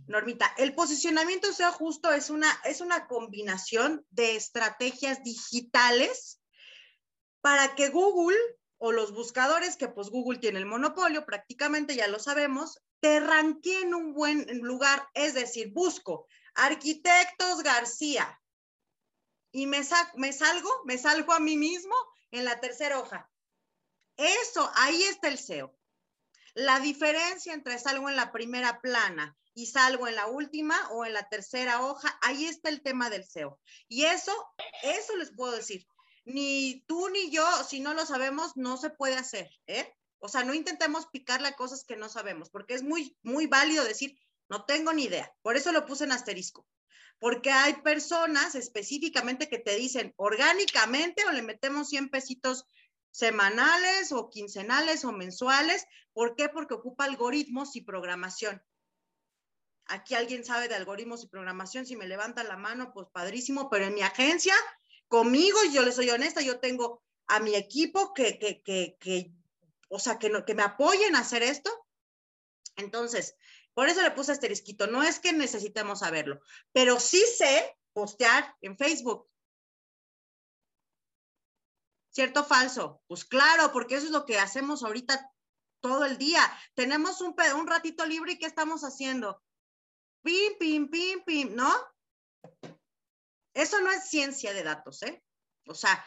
Normita, 0.07 0.55
el 0.57 0.73
posicionamiento 0.75 1.53
SEO 1.53 1.73
justo 1.73 2.13
es 2.13 2.31
una, 2.31 2.49
es 2.65 2.81
una 2.81 3.09
combinación 3.09 4.07
de 4.11 4.37
estrategias 4.37 5.23
digitales 5.25 6.41
para 7.41 7.75
que 7.75 7.89
Google 7.89 8.39
o 8.83 8.93
los 8.93 9.13
buscadores, 9.13 9.77
que 9.77 9.89
pues 9.89 10.09
Google 10.09 10.39
tiene 10.39 10.59
el 10.59 10.67
monopolio, 10.67 11.27
prácticamente 11.27 11.95
ya 11.95 12.09
lo 12.09 12.19
sabemos, 12.19 12.81
te 13.01 13.21
ranqueen 13.21 13.95
un 13.95 14.15
buen 14.15 14.47
lugar, 14.63 15.07
es 15.15 15.35
decir, 15.35 15.71
busco 15.73 16.27
arquitectos 16.55 17.63
García, 17.63 18.41
y 19.53 19.67
me, 19.67 19.81
me 20.17 20.33
salgo, 20.33 20.71
me 20.85 20.99
salgo 20.99 21.33
a 21.33 21.41
mí 21.41 21.57
mismo 21.57 21.95
en 22.31 22.45
la 22.45 22.61
tercera 22.61 23.01
hoja. 23.01 23.31
Eso, 24.17 24.71
ahí 24.77 25.03
está 25.03 25.29
el 25.29 25.39
SEO. 25.39 25.77
La 26.55 26.81
diferencia 26.81 27.55
entre 27.55 27.79
salgo 27.79 28.09
en 28.09 28.17
la 28.17 28.33
primera 28.33 28.81
plana 28.81 29.37
y 29.55 29.67
salgo 29.67 30.09
en 30.09 30.15
la 30.15 30.27
última 30.27 30.89
o 30.91 31.05
en 31.05 31.13
la 31.13 31.29
tercera 31.29 31.83
hoja, 31.83 32.17
ahí 32.23 32.47
está 32.47 32.69
el 32.69 32.83
tema 32.83 33.11
del 33.11 33.25
SEO. 33.25 33.61
Y 33.89 34.05
eso, 34.05 34.33
eso 34.83 35.17
les 35.17 35.33
puedo 35.35 35.53
decir. 35.53 35.87
Ni 36.33 36.85
tú 36.87 37.09
ni 37.11 37.31
yo, 37.31 37.47
si 37.65 37.81
no 37.81 37.95
lo 37.95 38.07
sabemos, 38.07 38.57
no 38.57 38.77
se 38.77 38.91
puede 38.91 39.17
hacer, 39.17 39.51
¿eh? 39.67 39.95
O 40.19 40.29
sea, 40.29 40.45
no 40.45 40.55
intentemos 40.55 41.07
picarle 41.07 41.49
a 41.49 41.57
cosas 41.57 41.85
que 41.85 41.97
no 41.97 42.09
sabemos, 42.09 42.51
porque 42.51 42.75
es 42.75 42.83
muy, 42.83 43.17
muy 43.23 43.47
válido 43.47 43.85
decir, 43.85 44.19
no 44.49 44.65
tengo 44.65 44.93
ni 44.93 45.05
idea. 45.05 45.33
Por 45.43 45.57
eso 45.57 45.73
lo 45.73 45.87
puse 45.87 46.05
en 46.05 46.13
asterisco 46.13 46.67
porque 47.21 47.51
hay 47.51 47.75
personas 47.83 48.55
específicamente 48.55 49.49
que 49.49 49.59
te 49.59 49.77
dicen 49.77 50.15
orgánicamente 50.17 51.25
o 51.27 51.33
le 51.33 51.43
metemos 51.43 51.91
100 51.91 52.09
pesitos 52.09 52.65
semanales 53.11 54.11
o 54.11 54.31
quincenales 54.31 55.05
o 55.05 55.13
mensuales. 55.13 55.87
¿Por 56.15 56.35
qué? 56.35 56.49
Porque 56.49 56.75
ocupa 56.75 57.05
algoritmos 57.05 57.77
y 57.77 57.83
programación. 57.83 58.63
Aquí 59.85 60.15
alguien 60.15 60.45
sabe 60.45 60.69
de 60.69 60.77
algoritmos 60.77 61.23
y 61.23 61.29
programación, 61.29 61.85
si 61.85 61.97
me 61.97 62.09
levanta 62.09 62.43
la 62.43 62.57
mano, 62.57 62.93
pues 62.95 63.09
padrísimo, 63.13 63.69
pero 63.69 63.87
en 63.87 63.95
mi 63.95 64.03
agencia, 64.03 64.55
conmigo, 65.11 65.59
yo 65.73 65.83
le 65.83 65.91
soy 65.91 66.09
honesta, 66.09 66.41
yo 66.41 66.61
tengo 66.61 67.03
a 67.27 67.41
mi 67.41 67.57
equipo 67.57 68.15
que, 68.15 68.39
que, 68.39 68.63
que, 68.63 69.33
o 69.89 69.99
sea, 69.99 70.19
que 70.19 70.55
me 70.55 70.63
apoyen 70.63 71.17
a 71.17 71.21
hacer 71.21 71.43
esto. 71.43 71.71
Entonces, 72.77 73.37
por 73.75 73.89
eso 73.89 74.03
le 74.03 74.13
puse 74.13 74.33
asterisquito. 74.33 74.87
No 74.87 75.03
es 75.03 75.19
que 75.19 75.33
necesitemos 75.33 75.99
saberlo, 75.99 76.41
pero 76.73 77.01
sí 77.01 77.23
sé 77.37 77.77
postear 77.93 78.57
en 78.63 78.79
Facebook. 78.79 79.29
¿Cierto 82.13 82.41
o 82.41 82.45
falso? 82.45 83.03
Pues 83.09 83.25
claro, 83.25 83.73
porque 83.73 83.97
eso 83.97 84.07
es 84.07 84.13
lo 84.13 84.27
que 84.27 84.39
hacemos 84.39 84.85
ahorita 84.85 85.33
todo 85.81 86.05
el 86.05 86.19
día. 86.19 86.41
Tenemos 86.75 87.21
un, 87.21 87.35
un 87.57 87.67
ratito 87.67 88.07
libre 88.07 88.33
y 88.33 88.39
¿qué 88.39 88.47
estamos 88.47 88.83
haciendo? 88.83 89.43
Pim, 90.23 90.57
pim, 90.59 90.89
pim, 90.89 91.25
pim, 91.25 91.55
¿no? 91.57 91.73
Eso 93.55 93.81
no 93.81 93.91
es 93.91 94.09
ciencia 94.09 94.53
de 94.53 94.63
datos, 94.63 95.03
¿eh? 95.03 95.23
O 95.67 95.75
sea, 95.75 96.05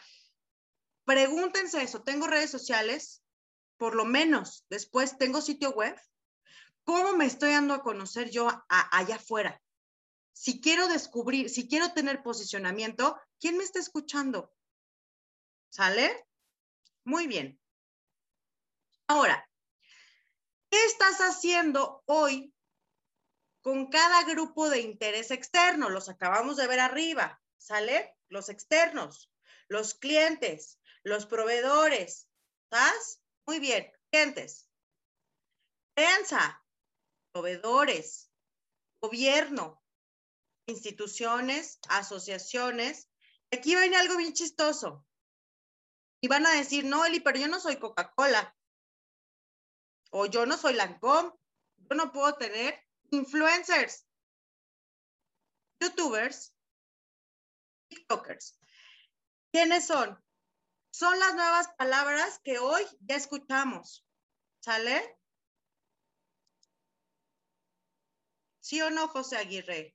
pregúntense 1.04 1.82
eso. 1.82 2.02
¿Tengo 2.02 2.26
redes 2.26 2.50
sociales? 2.50 3.22
Por 3.76 3.94
lo 3.94 4.04
menos. 4.04 4.64
Después, 4.70 5.18
¿tengo 5.18 5.40
sitio 5.40 5.70
web? 5.70 5.94
¿Cómo 6.84 7.14
me 7.14 7.26
estoy 7.26 7.50
dando 7.50 7.74
a 7.74 7.82
conocer 7.82 8.30
yo 8.30 8.48
allá 8.68 9.16
afuera? 9.16 9.60
Si 10.32 10.60
quiero 10.60 10.88
descubrir, 10.88 11.48
si 11.48 11.68
quiero 11.68 11.92
tener 11.92 12.22
posicionamiento, 12.22 13.18
¿quién 13.40 13.56
me 13.56 13.64
está 13.64 13.78
escuchando? 13.78 14.52
¿Sale? 15.70 16.26
Muy 17.04 17.26
bien. 17.26 17.60
Ahora, 19.06 19.48
¿qué 20.70 20.84
estás 20.86 21.18
haciendo 21.18 22.02
hoy 22.06 22.53
con 23.64 23.86
cada 23.86 24.24
grupo 24.24 24.68
de 24.68 24.80
interés 24.80 25.30
externo? 25.30 25.88
Los 25.88 26.10
acabamos 26.10 26.58
de 26.58 26.66
ver 26.66 26.80
arriba, 26.80 27.42
¿sale? 27.56 28.14
Los 28.28 28.50
externos, 28.50 29.32
los 29.68 29.94
clientes, 29.94 30.78
los 31.02 31.24
proveedores, 31.24 32.28
¿estás? 32.64 33.22
Muy 33.46 33.60
bien, 33.60 33.90
clientes. 34.10 34.68
Piensa, 35.94 36.62
proveedores, 37.32 38.30
gobierno, 39.00 39.82
instituciones, 40.66 41.78
asociaciones. 41.88 43.08
Aquí 43.50 43.74
viene 43.74 43.96
algo 43.96 44.18
bien 44.18 44.34
chistoso. 44.34 45.06
Y 46.20 46.28
van 46.28 46.44
a 46.44 46.52
decir, 46.52 46.84
no, 46.84 47.06
Eli, 47.06 47.20
pero 47.20 47.38
yo 47.38 47.48
no 47.48 47.60
soy 47.60 47.76
Coca-Cola. 47.76 48.54
O 50.10 50.26
yo 50.26 50.44
no 50.44 50.58
soy 50.58 50.74
Lancome. 50.74 51.32
Yo 51.78 51.96
no 51.96 52.12
puedo 52.12 52.34
tener 52.34 52.83
influencers, 53.14 54.06
youtubers, 55.80 56.54
tiktokers. 57.88 58.58
¿Quiénes 59.52 59.86
son? 59.86 60.18
Son 60.90 61.18
las 61.18 61.34
nuevas 61.34 61.68
palabras 61.76 62.40
que 62.44 62.58
hoy 62.58 62.82
ya 63.00 63.16
escuchamos. 63.16 64.06
¿Sale? 64.60 65.18
¿Sí 68.60 68.80
o 68.80 68.90
no, 68.90 69.08
José 69.08 69.36
Aguirre? 69.36 69.94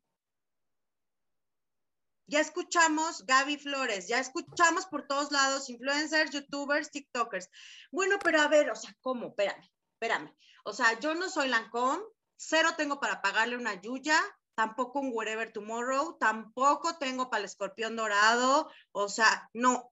Ya 2.27 2.39
escuchamos 2.39 3.25
Gaby 3.25 3.57
Flores, 3.57 4.07
ya 4.07 4.19
escuchamos 4.19 4.85
por 4.85 5.07
todos 5.07 5.31
lados 5.31 5.67
influencers, 5.71 6.29
youtubers, 6.29 6.91
tiktokers. 6.91 7.49
Bueno, 7.91 8.19
pero 8.23 8.41
a 8.41 8.47
ver, 8.47 8.69
o 8.69 8.75
sea, 8.75 8.95
¿cómo? 9.01 9.29
Espérame, 9.29 9.67
espérame. 9.93 10.37
O 10.63 10.73
sea, 10.73 10.99
yo 10.99 11.15
no 11.15 11.27
soy 11.29 11.47
Lancome, 11.47 12.03
cero 12.39 12.69
tengo 12.77 12.99
para 12.99 13.21
pagarle 13.21 13.57
una 13.57 13.79
Yuya, 13.81 14.17
tampoco 14.55 14.99
un 14.99 15.11
Wherever 15.13 15.51
Tomorrow, 15.51 16.17
tampoco 16.17 16.97
tengo 16.97 17.29
para 17.29 17.41
el 17.41 17.45
escorpión 17.45 17.95
dorado, 17.97 18.71
o 18.91 19.09
sea, 19.09 19.49
no, 19.53 19.91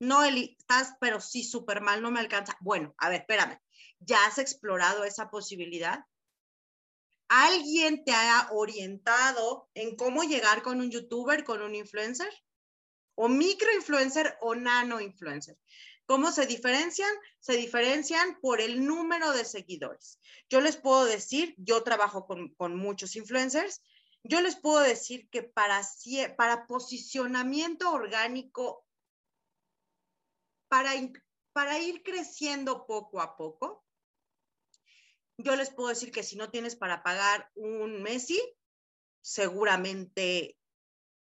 no, 0.00 0.24
Eli, 0.24 0.56
estás, 0.58 0.94
pero 1.00 1.20
sí 1.20 1.44
súper 1.44 1.80
mal, 1.80 2.02
no 2.02 2.10
me 2.10 2.20
alcanza. 2.20 2.56
Bueno, 2.60 2.92
a 2.98 3.08
ver, 3.08 3.20
espérame, 3.20 3.60
¿ya 4.00 4.26
has 4.26 4.38
explorado 4.38 5.04
esa 5.04 5.30
posibilidad? 5.30 6.04
¿Alguien 7.28 8.04
te 8.04 8.12
ha 8.12 8.48
orientado 8.52 9.68
en 9.74 9.96
cómo 9.96 10.24
llegar 10.24 10.62
con 10.62 10.80
un 10.80 10.90
youtuber, 10.90 11.44
con 11.44 11.62
un 11.62 11.74
influencer? 11.74 12.32
¿O 13.14 13.28
microinfluencer 13.28 14.36
o 14.40 14.54
nano 14.54 15.00
influencer? 15.00 15.56
¿Cómo 16.06 16.30
se 16.30 16.46
diferencian? 16.46 17.12
Se 17.40 17.56
diferencian 17.56 18.38
por 18.40 18.60
el 18.60 18.84
número 18.84 19.32
de 19.32 19.44
seguidores. 19.44 20.20
Yo 20.48 20.60
les 20.60 20.76
puedo 20.76 21.04
decir, 21.04 21.54
yo 21.58 21.82
trabajo 21.82 22.26
con, 22.26 22.76
muchos 22.76 23.16
influencers, 23.16 23.82
yo 24.22 24.40
les 24.40 24.56
puedo 24.56 24.80
decir 24.80 25.28
que 25.30 25.42
para, 25.42 25.82
para 26.36 26.66
posicionamiento 26.66 27.90
orgánico, 27.92 28.86
para 30.68 31.78
ir 31.78 32.02
creciendo 32.02 32.86
poco 32.86 33.20
a 33.20 33.36
poco, 33.36 33.84
yo 35.38 35.54
les 35.54 35.70
puedo 35.70 35.90
decir 35.90 36.10
que 36.12 36.22
si 36.22 36.36
no 36.36 36.50
tienes 36.50 36.76
para 36.76 37.02
pagar 37.02 37.50
un 37.54 38.02
Messi, 38.02 38.40
seguramente, 39.20 40.56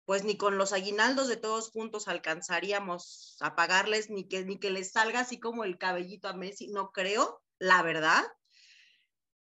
pues 0.05 0.25
ni 0.25 0.37
con 0.37 0.59
los 0.59 0.73
aguinaldos 0.73 1.29
de 1.29 1.37
todos 1.37 1.71
juntos 1.71 2.09
alcanzaríamos 2.09 3.37
a 3.41 3.55
pagarles, 3.55 4.11
ni 4.11 4.29
que, 4.29 4.45
ni 4.45 4.59
que 4.59 4.71
les 4.71 4.93
salga 4.93 5.21
así 5.21 5.39
como 5.39 5.65
el 5.65 5.79
cabellito 5.79 6.29
a 6.29 6.33
Messi, 6.33 6.69
no 6.69 6.91
creo, 6.91 7.43
la 7.59 7.83
verdad. 7.83 8.25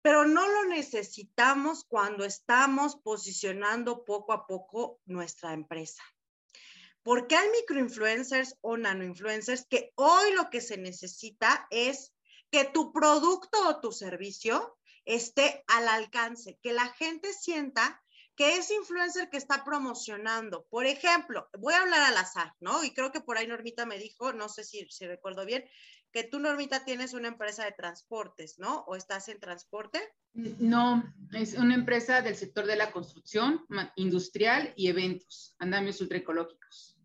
Pero 0.01 0.25
no 0.25 0.47
lo 0.47 0.65
necesitamos 0.65 1.83
cuando 1.83 2.23
estamos 2.23 2.95
posicionando 2.95 4.05
poco 4.05 4.33
a 4.33 4.47
poco 4.47 5.01
nuestra 5.05 5.53
empresa. 5.53 6.03
Porque 7.03 7.35
hay 7.35 7.49
microinfluencers 7.49 8.55
o 8.61 8.77
nanoinfluencers 8.77 9.65
que 9.67 9.91
hoy 9.95 10.33
lo 10.33 10.49
que 10.49 10.61
se 10.61 10.77
necesita 10.77 11.67
es 11.69 12.13
que 12.49 12.65
tu 12.65 12.91
producto 12.93 13.67
o 13.67 13.79
tu 13.79 13.91
servicio 13.91 14.77
esté 15.05 15.63
al 15.67 15.87
alcance, 15.87 16.57
que 16.61 16.73
la 16.73 16.87
gente 16.93 17.33
sienta 17.33 18.03
que 18.35 18.57
ese 18.57 18.75
influencer 18.75 19.29
que 19.29 19.37
está 19.37 19.63
promocionando, 19.63 20.65
por 20.69 20.85
ejemplo, 20.85 21.47
voy 21.57 21.73
a 21.73 21.81
hablar 21.81 22.01
al 22.01 22.17
azar, 22.17 22.53
¿no? 22.59 22.83
Y 22.83 22.93
creo 22.93 23.11
que 23.11 23.21
por 23.21 23.37
ahí 23.37 23.47
Normita 23.47 23.85
me 23.85 23.97
dijo, 23.97 24.33
no 24.33 24.49
sé 24.49 24.63
si, 24.63 24.85
si 24.89 25.07
recuerdo 25.07 25.45
bien, 25.45 25.63
que 26.11 26.23
tú, 26.23 26.39
Normita, 26.39 26.85
tienes 26.85 27.13
una 27.13 27.27
empresa 27.27 27.65
de 27.65 27.71
transportes, 27.71 28.59
¿no? 28.59 28.83
¿O 28.87 28.95
estás 28.95 29.27
en 29.29 29.39
transporte? 29.39 30.01
No, 30.33 31.03
es 31.33 31.53
una 31.53 31.75
empresa 31.75 32.21
del 32.21 32.35
sector 32.35 32.65
de 32.65 32.75
la 32.75 32.91
construcción, 32.91 33.65
industrial 33.95 34.73
y 34.75 34.87
eventos, 34.87 35.55
andamios 35.59 36.01
ultraecológicos. 36.01 36.97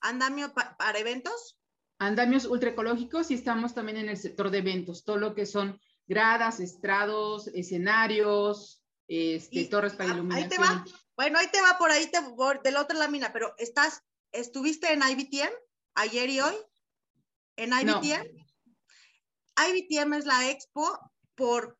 ¿Andamio 0.00 0.52
para 0.52 0.98
eventos? 0.98 1.58
andamios 1.98 2.44
ultraecológicos 2.44 3.30
y 3.30 3.34
estamos 3.34 3.74
también 3.74 3.98
en 3.98 4.08
el 4.08 4.16
sector 4.16 4.50
de 4.50 4.58
eventos, 4.58 5.04
todo 5.04 5.16
lo 5.16 5.34
que 5.34 5.46
son 5.46 5.80
gradas, 6.06 6.60
estrados, 6.60 7.48
escenarios, 7.48 8.83
este, 9.08 9.64
torres 9.66 9.94
para 9.94 10.14
iluminación. 10.14 10.44
Ahí 10.44 10.48
te 10.48 10.58
va. 10.58 10.84
Bueno, 11.16 11.38
ahí 11.38 11.48
te 11.50 11.60
va 11.60 11.78
por 11.78 11.90
ahí, 11.90 12.06
te, 12.10 12.20
por, 12.22 12.62
de 12.62 12.72
la 12.72 12.82
otra 12.82 12.98
lámina, 12.98 13.32
pero 13.32 13.54
estás, 13.58 14.02
¿estuviste 14.32 14.92
en 14.92 15.02
IBTM 15.02 15.52
ayer 15.94 16.28
y 16.30 16.40
hoy? 16.40 16.54
¿En 17.56 17.70
IBTM? 17.72 18.26
IBTM 19.56 20.14
es 20.14 20.24
la 20.24 20.50
expo 20.50 20.98
por, 21.36 21.78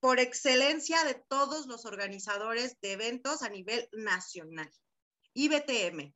por 0.00 0.18
excelencia 0.18 1.04
de 1.04 1.14
todos 1.14 1.66
los 1.66 1.84
organizadores 1.84 2.80
de 2.80 2.92
eventos 2.92 3.42
a 3.42 3.48
nivel 3.48 3.88
nacional. 3.92 4.70
IBTM, 5.34 6.12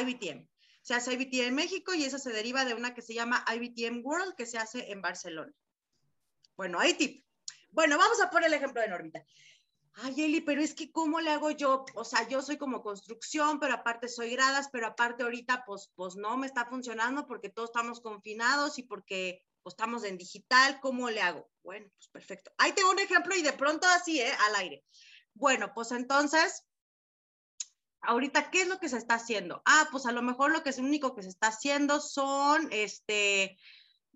IBTM 0.00 0.48
se 0.88 0.94
hace 0.94 1.12
IBTM 1.12 1.48
en 1.48 1.54
México 1.54 1.92
y 1.92 2.04
esa 2.04 2.18
se 2.18 2.32
deriva 2.32 2.64
de 2.64 2.72
una 2.72 2.94
que 2.94 3.02
se 3.02 3.12
llama 3.12 3.44
IBTM 3.54 4.00
World 4.02 4.34
que 4.36 4.46
se 4.46 4.56
hace 4.56 4.90
en 4.90 5.02
Barcelona. 5.02 5.52
Bueno, 6.56 6.80
ahí 6.80 6.94
tip. 6.94 7.26
Bueno, 7.70 7.98
vamos 7.98 8.20
a 8.20 8.30
poner 8.30 8.48
el 8.48 8.54
ejemplo 8.54 8.80
de 8.80 8.88
Normita. 8.88 9.24
Ay, 10.00 10.24
Eli, 10.24 10.40
pero 10.40 10.62
es 10.62 10.74
que 10.74 10.92
¿cómo 10.92 11.20
le 11.20 11.30
hago 11.30 11.50
yo? 11.50 11.84
O 11.94 12.04
sea, 12.04 12.28
yo 12.28 12.40
soy 12.40 12.56
como 12.56 12.82
construcción, 12.82 13.58
pero 13.58 13.74
aparte 13.74 14.08
soy 14.08 14.30
gradas, 14.30 14.68
pero 14.70 14.86
aparte 14.86 15.24
ahorita 15.24 15.64
pues, 15.66 15.90
pues 15.96 16.14
no 16.14 16.36
me 16.36 16.46
está 16.46 16.66
funcionando 16.66 17.26
porque 17.26 17.48
todos 17.48 17.70
estamos 17.70 18.00
confinados 18.00 18.78
y 18.78 18.84
porque 18.84 19.44
pues, 19.62 19.72
estamos 19.72 20.04
en 20.04 20.16
digital, 20.16 20.78
¿cómo 20.80 21.10
le 21.10 21.20
hago? 21.20 21.50
Bueno, 21.64 21.88
pues 21.96 22.08
perfecto. 22.08 22.52
Ahí 22.58 22.72
tengo 22.72 22.90
un 22.90 23.00
ejemplo 23.00 23.34
y 23.34 23.42
de 23.42 23.52
pronto 23.52 23.88
así, 23.88 24.20
¿eh? 24.20 24.32
Al 24.46 24.56
aire. 24.56 24.84
Bueno, 25.34 25.72
pues 25.74 25.90
entonces 25.90 26.64
ahorita, 28.02 28.50
¿qué 28.50 28.62
es 28.62 28.68
lo 28.68 28.78
que 28.78 28.88
se 28.88 28.98
está 28.98 29.14
haciendo? 29.14 29.62
Ah, 29.64 29.88
pues 29.90 30.06
a 30.06 30.12
lo 30.12 30.22
mejor 30.22 30.52
lo 30.52 30.62
que 30.62 30.70
es 30.70 30.78
lo 30.78 30.84
único 30.84 31.14
que 31.14 31.22
se 31.22 31.28
está 31.28 31.48
haciendo 31.48 32.00
son, 32.00 32.68
este, 32.70 33.58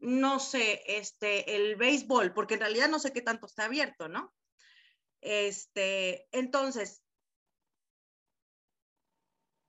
no 0.02 0.38
sé, 0.38 0.82
este, 0.86 1.56
el 1.56 1.76
béisbol, 1.76 2.34
porque 2.34 2.54
en 2.54 2.60
realidad 2.60 2.88
no 2.88 2.98
sé 2.98 3.12
qué 3.12 3.22
tanto 3.22 3.46
está 3.46 3.64
abierto, 3.64 4.08
¿no? 4.08 4.34
Este, 5.20 6.28
entonces, 6.32 7.02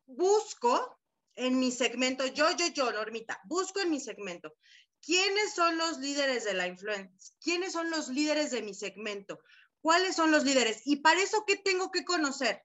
busco 0.06 1.00
en 1.36 1.60
mi 1.60 1.72
segmento, 1.72 2.26
yo, 2.28 2.52
yo, 2.56 2.68
yo, 2.68 2.92
Normita, 2.92 3.40
busco 3.46 3.80
en 3.80 3.92
mi 3.92 4.00
segmento, 4.00 4.54
¿quiénes 5.02 5.54
son 5.54 5.78
los 5.78 6.00
líderes 6.00 6.44
de 6.44 6.54
la 6.54 6.68
influencia? 6.68 7.36
¿Quiénes 7.40 7.74
son 7.74 7.90
los 7.90 8.10
líderes 8.10 8.52
de 8.52 8.62
mi 8.62 8.74
segmento? 8.74 9.40
¿Cuáles 9.82 10.16
son 10.16 10.32
los 10.32 10.44
líderes? 10.44 10.82
Y 10.86 10.98
para 10.98 11.22
eso, 11.22 11.44
¿qué 11.46 11.58
tengo 11.58 11.92
que 11.92 12.04
conocer? 12.06 12.64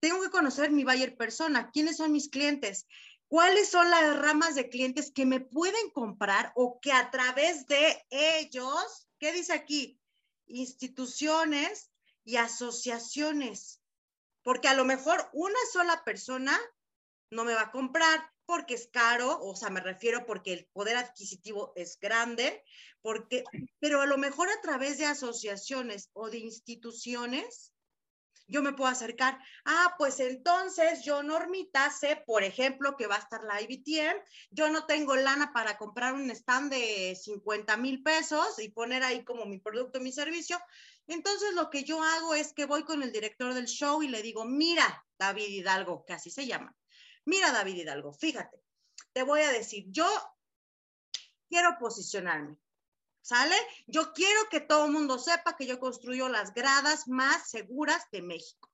tengo 0.00 0.22
que 0.22 0.30
conocer 0.30 0.70
mi 0.70 0.84
buyer 0.84 1.16
persona, 1.16 1.70
quiénes 1.70 1.96
son 1.96 2.12
mis 2.12 2.28
clientes, 2.28 2.86
cuáles 3.28 3.68
son 3.68 3.90
las 3.90 4.18
ramas 4.18 4.54
de 4.54 4.68
clientes 4.68 5.12
que 5.12 5.26
me 5.26 5.40
pueden 5.40 5.90
comprar 5.90 6.52
o 6.56 6.80
que 6.80 6.92
a 6.92 7.10
través 7.10 7.66
de 7.66 8.06
ellos, 8.10 9.08
¿qué 9.18 9.32
dice 9.32 9.52
aquí? 9.52 10.00
Instituciones 10.46 11.90
y 12.24 12.36
asociaciones. 12.36 13.80
Porque 14.42 14.68
a 14.68 14.74
lo 14.74 14.84
mejor 14.84 15.28
una 15.32 15.58
sola 15.72 16.02
persona 16.04 16.58
no 17.30 17.44
me 17.44 17.54
va 17.54 17.62
a 17.62 17.70
comprar 17.70 18.32
porque 18.46 18.74
es 18.74 18.88
caro, 18.88 19.38
o 19.42 19.54
sea, 19.54 19.68
me 19.68 19.80
refiero 19.80 20.24
porque 20.24 20.54
el 20.54 20.66
poder 20.72 20.96
adquisitivo 20.96 21.74
es 21.76 22.00
grande, 22.00 22.64
porque, 23.02 23.44
pero 23.78 24.00
a 24.00 24.06
lo 24.06 24.16
mejor 24.16 24.48
a 24.48 24.60
través 24.62 24.96
de 24.96 25.04
asociaciones 25.04 26.08
o 26.14 26.30
de 26.30 26.38
instituciones, 26.38 27.74
yo 28.48 28.62
me 28.62 28.72
puedo 28.72 28.90
acercar, 28.90 29.38
ah, 29.66 29.94
pues 29.98 30.18
entonces 30.20 31.04
yo, 31.04 31.22
Normita, 31.22 31.90
sé, 31.90 32.22
por 32.26 32.42
ejemplo, 32.42 32.96
que 32.96 33.06
va 33.06 33.16
a 33.16 33.20
estar 33.20 33.44
la 33.44 33.60
IBTM, 33.60 34.16
yo 34.50 34.70
no 34.70 34.86
tengo 34.86 35.14
lana 35.16 35.52
para 35.52 35.76
comprar 35.76 36.14
un 36.14 36.30
stand 36.30 36.72
de 36.72 37.14
50 37.14 37.76
mil 37.76 38.02
pesos 38.02 38.58
y 38.58 38.70
poner 38.70 39.02
ahí 39.02 39.22
como 39.24 39.44
mi 39.44 39.58
producto, 39.58 40.00
mi 40.00 40.12
servicio. 40.12 40.58
Entonces 41.06 41.54
lo 41.54 41.70
que 41.70 41.84
yo 41.84 42.02
hago 42.02 42.34
es 42.34 42.52
que 42.52 42.64
voy 42.64 42.84
con 42.84 43.02
el 43.02 43.12
director 43.12 43.52
del 43.54 43.66
show 43.66 44.02
y 44.02 44.08
le 44.08 44.22
digo, 44.22 44.44
mira, 44.44 45.06
David 45.18 45.48
Hidalgo, 45.48 46.04
que 46.06 46.14
así 46.14 46.30
se 46.30 46.46
llama, 46.46 46.74
mira, 47.24 47.52
David 47.52 47.76
Hidalgo, 47.76 48.12
fíjate, 48.12 48.62
te 49.12 49.22
voy 49.22 49.42
a 49.42 49.52
decir, 49.52 49.84
yo 49.88 50.06
quiero 51.48 51.76
posicionarme. 51.78 52.56
¿Sale? 53.20 53.56
Yo 53.86 54.12
quiero 54.12 54.40
que 54.50 54.60
todo 54.60 54.86
el 54.86 54.92
mundo 54.92 55.18
sepa 55.18 55.56
que 55.56 55.66
yo 55.66 55.78
construyo 55.78 56.28
las 56.28 56.54
gradas 56.54 57.08
más 57.08 57.50
seguras 57.50 58.10
de 58.10 58.22
México. 58.22 58.70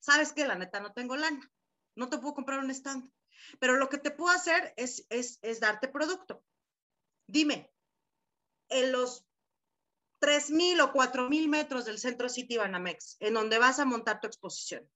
¿Sabes 0.00 0.32
qué? 0.32 0.46
La 0.46 0.54
neta 0.54 0.80
no 0.80 0.92
tengo 0.92 1.16
lana. 1.16 1.50
No 1.94 2.08
te 2.08 2.18
puedo 2.18 2.34
comprar 2.34 2.60
un 2.60 2.70
stand. 2.70 3.10
Pero 3.58 3.76
lo 3.76 3.88
que 3.88 3.98
te 3.98 4.10
puedo 4.10 4.34
hacer 4.34 4.72
es, 4.76 5.06
es, 5.10 5.38
es 5.42 5.60
darte 5.60 5.88
producto. 5.88 6.42
Dime, 7.26 7.70
en 8.68 8.92
los 8.92 9.24
3.000 10.20 10.80
o 10.80 10.92
4.000 10.92 11.48
metros 11.48 11.84
del 11.84 11.98
centro 11.98 12.28
City 12.28 12.56
Banamex, 12.56 13.16
en 13.20 13.34
donde 13.34 13.58
vas 13.58 13.78
a 13.80 13.84
montar 13.84 14.20
tu 14.20 14.26
exposición, 14.26 14.88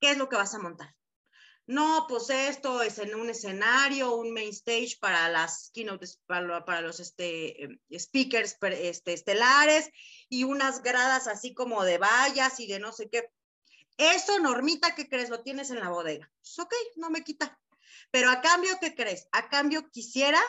¿qué 0.00 0.10
es 0.10 0.18
lo 0.18 0.28
que 0.28 0.36
vas 0.36 0.54
a 0.54 0.58
montar? 0.58 0.94
No, 1.70 2.06
pues 2.08 2.30
esto 2.30 2.82
es 2.82 2.98
en 2.98 3.14
un 3.14 3.30
escenario, 3.30 4.16
un 4.16 4.32
main 4.32 4.48
stage 4.48 4.96
para 5.00 5.28
las 5.28 5.70
keynotes, 5.72 6.20
para, 6.26 6.80
los 6.80 6.98
este, 6.98 7.62
em, 7.62 7.78
speakers 7.96 8.56
este, 8.60 9.12
estelares 9.12 9.88
y 10.28 10.42
unas 10.42 10.82
gradas 10.82 11.28
así 11.28 11.54
como 11.54 11.84
de 11.84 11.98
vallas 11.98 12.58
y 12.58 12.66
de 12.66 12.80
no 12.80 12.90
sé 12.90 13.08
qué. 13.08 13.30
Eso, 13.98 14.40
Normita, 14.40 14.96
¿qué 14.96 15.08
crees? 15.08 15.30
Lo 15.30 15.44
tienes 15.44 15.70
en 15.70 15.78
la 15.78 15.90
bodega. 15.90 16.28
Pues 16.40 16.58
ok, 16.58 16.74
no 16.96 17.08
me 17.08 17.22
quita. 17.22 17.56
Pero 18.10 18.30
a 18.30 18.40
cambio, 18.40 18.76
¿qué 18.80 18.96
crees? 18.96 19.28
A 19.30 19.48
cambio 19.48 19.88
quisiera 19.90 20.40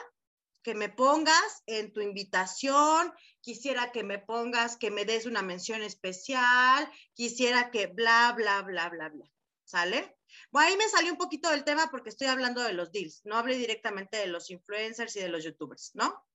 que 0.63 0.73
me 0.73 0.89
pongas 0.89 1.61
en 1.67 1.93
tu 1.93 2.01
invitación, 2.01 3.13
quisiera 3.41 3.91
que 3.91 4.03
me 4.03 4.17
pongas, 4.17 4.75
que 4.75 4.89
me 4.89 5.05
des 5.05 5.27
una 5.27 5.43
mención 5.43 5.83
especial, 5.83 6.91
quisiera 7.13 7.69
que 7.69 7.85
bla, 7.85 8.33
bla, 8.35 8.63
bla, 8.63 8.89
bla, 8.89 9.09
bla. 9.09 9.25
¿Sale? 9.65 10.17
Bueno, 10.49 10.69
ahí 10.69 10.77
me 10.77 10.89
salió 10.89 11.11
un 11.11 11.17
poquito 11.17 11.49
del 11.49 11.63
tema 11.63 11.89
porque 11.91 12.09
estoy 12.09 12.27
hablando 12.27 12.61
de 12.61 12.73
los 12.73 12.91
deals, 12.91 13.21
no 13.25 13.37
hablé 13.37 13.57
directamente 13.57 14.17
de 14.17 14.27
los 14.27 14.49
influencers 14.49 15.15
y 15.15 15.21
de 15.21 15.29
los 15.29 15.43
youtubers, 15.43 15.91
¿no? 15.93 16.25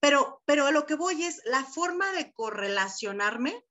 Pero, 0.00 0.42
pero 0.46 0.70
lo 0.70 0.86
que 0.86 0.94
voy 0.94 1.24
es 1.24 1.42
la 1.44 1.64
forma 1.64 2.12
de 2.12 2.32
correlacionarme. 2.32 3.64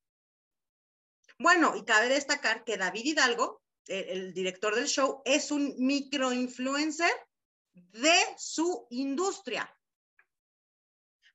Bueno, 1.40 1.76
y 1.76 1.84
cabe 1.86 2.10
destacar 2.10 2.64
que 2.64 2.78
David 2.78 3.06
Hidalgo, 3.06 3.64
el, 3.88 4.34
director 4.34 4.76
del 4.76 4.88
show, 4.88 5.22
es 5.26 5.52
un 5.52 5.74
microinfluencer 5.78 7.12
de 7.74 8.18
su 8.38 8.86
industria 8.92 9.74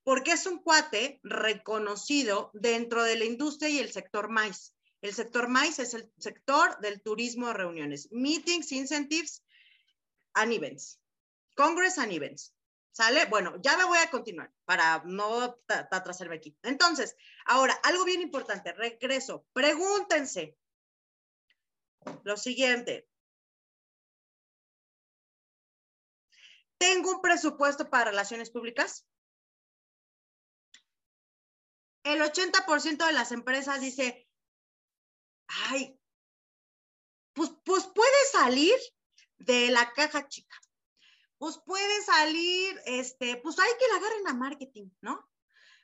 porque 0.04 0.32
es 0.32 0.46
un 0.46 0.58
cuate 0.58 1.18
reconocido 1.22 2.50
dentro 2.52 3.02
de 3.02 3.16
la 3.16 3.24
industria 3.24 3.70
y 3.70 3.78
el 3.78 3.90
sector 3.90 4.28
maíz. 4.28 4.74
El 5.05 5.12
sector 5.12 5.48
MAIS 5.48 5.80
es 5.80 5.92
el 5.92 6.11
sector 6.16 6.80
del 6.80 7.02
turismo 7.02 7.48
de 7.48 7.52
reuniones, 7.52 8.11
meetings, 8.11 8.72
incentives 8.72 9.44
and 10.32 10.50
events, 10.50 10.98
congress 11.55 11.98
and 11.98 12.11
events. 12.11 12.55
¿Sale? 12.90 13.26
Bueno, 13.26 13.61
ya 13.61 13.76
me 13.76 13.84
voy 13.84 13.98
a 13.98 14.11
continuar 14.11 14.50
para 14.64 15.02
no 15.05 15.59
atrasarme 15.68 16.36
aquí. 16.36 16.57
Entonces, 16.62 17.16
ahora, 17.44 17.74
algo 17.82 18.07
bien 18.07 18.22
importante, 18.22 18.72
regreso. 18.72 19.44
Pregúntense 19.52 20.57
lo 22.22 22.38
siguiente. 22.38 23.07
¿Tengo 26.78 27.11
un 27.11 27.20
presupuesto 27.20 27.90
para 27.90 28.07
relaciones 28.07 28.48
públicas? 28.48 29.07
El 32.05 32.22
80% 32.22 33.07
de 33.07 33.12
las 33.12 33.32
empresas 33.32 33.82
dice, 33.82 34.24
ay, 35.47 35.99
pues, 37.32 37.51
pues 37.64 37.86
puede 37.86 38.26
salir 38.32 38.74
de 39.38 39.70
la 39.70 39.92
caja 39.92 40.28
chica. 40.28 40.57
Pues 41.38 41.59
puede 41.59 42.03
salir, 42.03 42.80
este, 42.86 43.36
pues 43.36 43.59
hay 43.59 43.70
que 43.78 43.88
la 43.88 43.97
agarren 43.97 44.28
a 44.28 44.34
marketing, 44.34 44.88
¿no? 45.01 45.28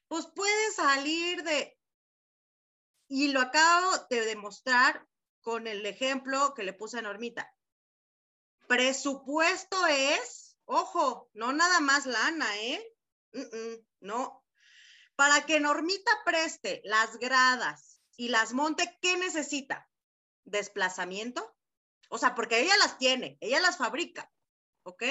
Pues 0.08 0.26
puede 0.26 0.72
salir 0.72 1.42
de, 1.42 1.78
y 3.08 3.28
lo 3.28 3.40
acabo 3.40 3.90
de 4.08 4.24
demostrar 4.24 5.06
con 5.40 5.66
el 5.66 5.84
ejemplo 5.84 6.54
que 6.54 6.62
le 6.62 6.72
puse 6.72 6.98
a 6.98 7.02
Normita. 7.02 7.52
Presupuesto 8.68 9.86
es, 9.88 10.56
ojo, 10.64 11.28
no 11.34 11.52
nada 11.52 11.80
más 11.80 12.06
lana, 12.06 12.46
¿eh? 12.58 12.96
no. 14.00 14.44
Para 15.16 15.44
que 15.44 15.58
Normita 15.58 16.12
preste 16.24 16.80
las 16.84 17.18
gradas 17.18 17.89
y 18.20 18.28
las 18.28 18.52
monte, 18.52 18.98
¿qué 19.00 19.16
necesita? 19.16 19.88
Desplazamiento. 20.44 21.56
O 22.10 22.18
sea, 22.18 22.34
porque 22.34 22.60
ella 22.60 22.76
las 22.76 22.98
tiene, 22.98 23.38
ella 23.40 23.60
las 23.60 23.78
fabrica, 23.78 24.30
¿ok? 24.82 25.04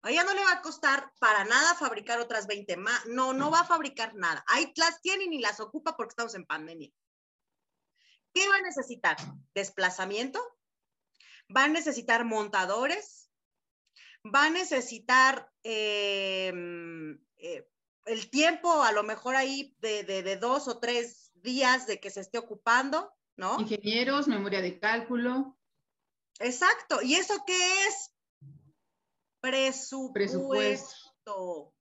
A 0.00 0.10
ella 0.10 0.24
no 0.24 0.32
le 0.32 0.42
va 0.42 0.52
a 0.52 0.62
costar 0.62 1.12
para 1.18 1.44
nada 1.44 1.74
fabricar 1.74 2.20
otras 2.20 2.46
20 2.46 2.78
más. 2.78 3.04
No, 3.04 3.34
no 3.34 3.50
va 3.50 3.60
a 3.60 3.66
fabricar 3.66 4.14
nada. 4.14 4.42
Ahí 4.48 4.72
las 4.76 5.02
tiene 5.02 5.24
y 5.24 5.28
ni 5.28 5.40
las 5.40 5.60
ocupa 5.60 5.94
porque 5.94 6.12
estamos 6.12 6.34
en 6.34 6.46
pandemia. 6.46 6.90
¿Qué 8.32 8.48
va 8.48 8.56
a 8.56 8.62
necesitar? 8.62 9.18
Desplazamiento. 9.54 10.40
Va 11.54 11.64
a 11.64 11.68
necesitar 11.68 12.24
montadores. 12.24 13.30
Va 14.24 14.46
a 14.46 14.50
necesitar 14.50 15.52
em, 15.62 17.22
eh, 17.36 17.68
el 18.06 18.30
tiempo, 18.30 18.82
a 18.82 18.92
lo 18.92 19.02
mejor 19.02 19.36
ahí 19.36 19.76
de, 19.80 20.38
dos 20.40 20.66
o 20.66 20.80
tres 20.80 21.21
días 21.42 21.86
de 21.86 22.00
que 22.00 22.10
se 22.10 22.20
esté 22.20 22.38
ocupando, 22.38 23.12
¿no? 23.36 23.60
Ingenieros, 23.60 24.28
memoria 24.28 24.60
de 24.60 24.78
cálculo. 24.78 25.58
Exacto. 26.38 27.02
¿Y 27.02 27.14
eso 27.14 27.42
qué 27.46 27.86
es? 27.86 28.14
Presupuesto. 29.40 30.12
Presupuesto. 30.12 31.74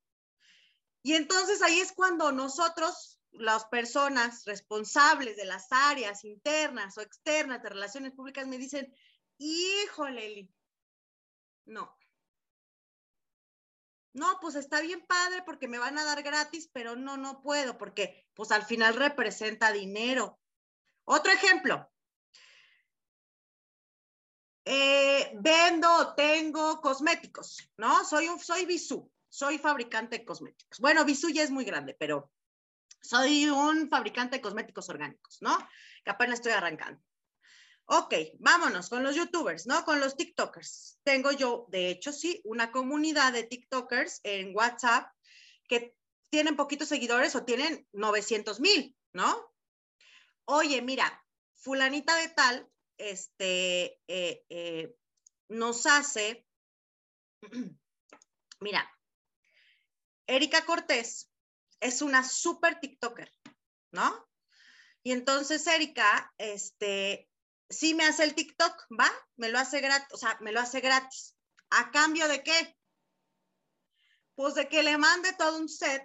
Y 1.04 1.14
entonces 1.14 1.62
ahí 1.62 1.80
es 1.80 1.94
cuando 1.94 2.32
nosotros 2.32 3.20
las 3.32 3.66
personas 3.66 4.44
responsables 4.46 5.38
de 5.38 5.46
las 5.46 5.72
áreas 5.72 6.26
internas 6.26 6.98
o 6.98 7.02
externas 7.02 7.64
de 7.64 7.70
relaciones 7.70 8.12
públicas 8.14 8.48
me 8.48 8.58
dicen, 8.58 8.94
híjole, 9.38 10.50
no. 11.66 11.98
No, 14.14 14.40
pues 14.42 14.56
está 14.56 14.82
bien 14.82 15.06
padre 15.06 15.44
porque 15.46 15.68
me 15.68 15.80
van 15.80 15.98
a 15.98 16.04
dar 16.04 16.22
gratis, 16.22 16.70
pero 16.74 16.96
no, 16.96 17.18
no 17.18 17.42
puedo 17.42 17.78
porque 17.78 18.28
pues 18.34 18.52
al 18.52 18.64
final 18.64 18.96
representa 18.96 19.72
dinero. 19.72 20.40
Otro 21.06 21.32
ejemplo. 21.32 21.90
Eh, 24.66 25.32
vendo, 25.40 26.14
tengo 26.16 26.82
cosméticos, 26.82 27.72
¿no? 27.78 28.06
Soy 28.06 28.28
un, 28.28 28.40
soy 28.40 28.66
Bisú, 28.66 29.12
soy 29.28 29.58
fabricante 29.58 30.20
de 30.20 30.26
cosméticos. 30.26 30.80
Bueno, 30.80 31.04
Bisú 31.04 31.30
ya 31.30 31.44
es 31.44 31.50
muy 31.50 31.66
grande, 31.66 31.96
pero 31.98 32.32
soy 33.02 33.50
un 33.50 33.90
fabricante 33.90 34.36
de 34.38 34.42
cosméticos 34.42 34.88
orgánicos, 34.90 35.38
¿no? 35.42 35.58
Que 36.04 36.12
apenas 36.12 36.36
estoy 36.36 36.52
arrancando. 36.52 37.02
Ok, 37.94 38.14
vámonos 38.40 38.88
con 38.88 39.04
los 39.04 39.18
youtubers, 39.18 39.68
¿no? 39.68 39.84
Con 39.84 40.00
los 40.00 40.16
TikTokers. 40.16 40.98
Tengo 41.04 41.34
yo, 41.34 41.66
de 41.68 41.90
hecho, 41.90 42.14
sí, 42.14 42.40
una 42.46 42.72
comunidad 42.72 43.34
de 43.34 43.44
TikTokers 43.44 44.22
en 44.24 44.56
WhatsApp 44.56 45.14
que 45.68 45.94
tienen 46.30 46.56
poquitos 46.56 46.88
seguidores 46.88 47.36
o 47.36 47.44
tienen 47.44 47.86
900 47.92 48.62
mil, 48.62 48.96
¿no? 49.12 49.54
Oye, 50.46 50.82
mira, 50.82 51.22
fulanita 51.58 52.16
de 52.16 52.30
tal, 52.30 52.72
este, 52.98 54.00
eh, 54.08 54.46
eh, 54.48 54.96
nos 55.50 55.86
hace, 55.86 56.48
mira, 58.62 58.90
Erika 60.28 60.66
Cortés 60.66 61.30
es 61.82 62.02
una 62.02 62.24
súper 62.24 62.80
TikToker, 62.80 63.30
¿no? 63.92 64.30
Y 65.04 65.12
entonces 65.12 65.68
Erika, 65.68 66.34
este, 66.38 67.28
sí 67.72 67.94
me 67.94 68.06
hace 68.06 68.24
el 68.24 68.36
TikTok, 68.36 68.88
¿va? 69.00 69.12
Me 69.38 69.50
lo 69.50 69.60
hace 69.60 69.82
gratis, 69.82 70.08
o 70.12 70.18
sea, 70.18 70.38
me 70.42 70.52
lo 70.52 70.60
hace 70.60 70.82
gratis. 70.82 71.36
¿A 71.70 71.92
cambio 71.92 72.28
de 72.28 72.44
qué? 72.44 72.78
Pues 74.36 74.56
de 74.56 74.68
que 74.68 74.84
le 74.84 74.98
mande 74.98 75.34
todo 75.34 75.58
un 75.58 75.70
set, 75.70 76.04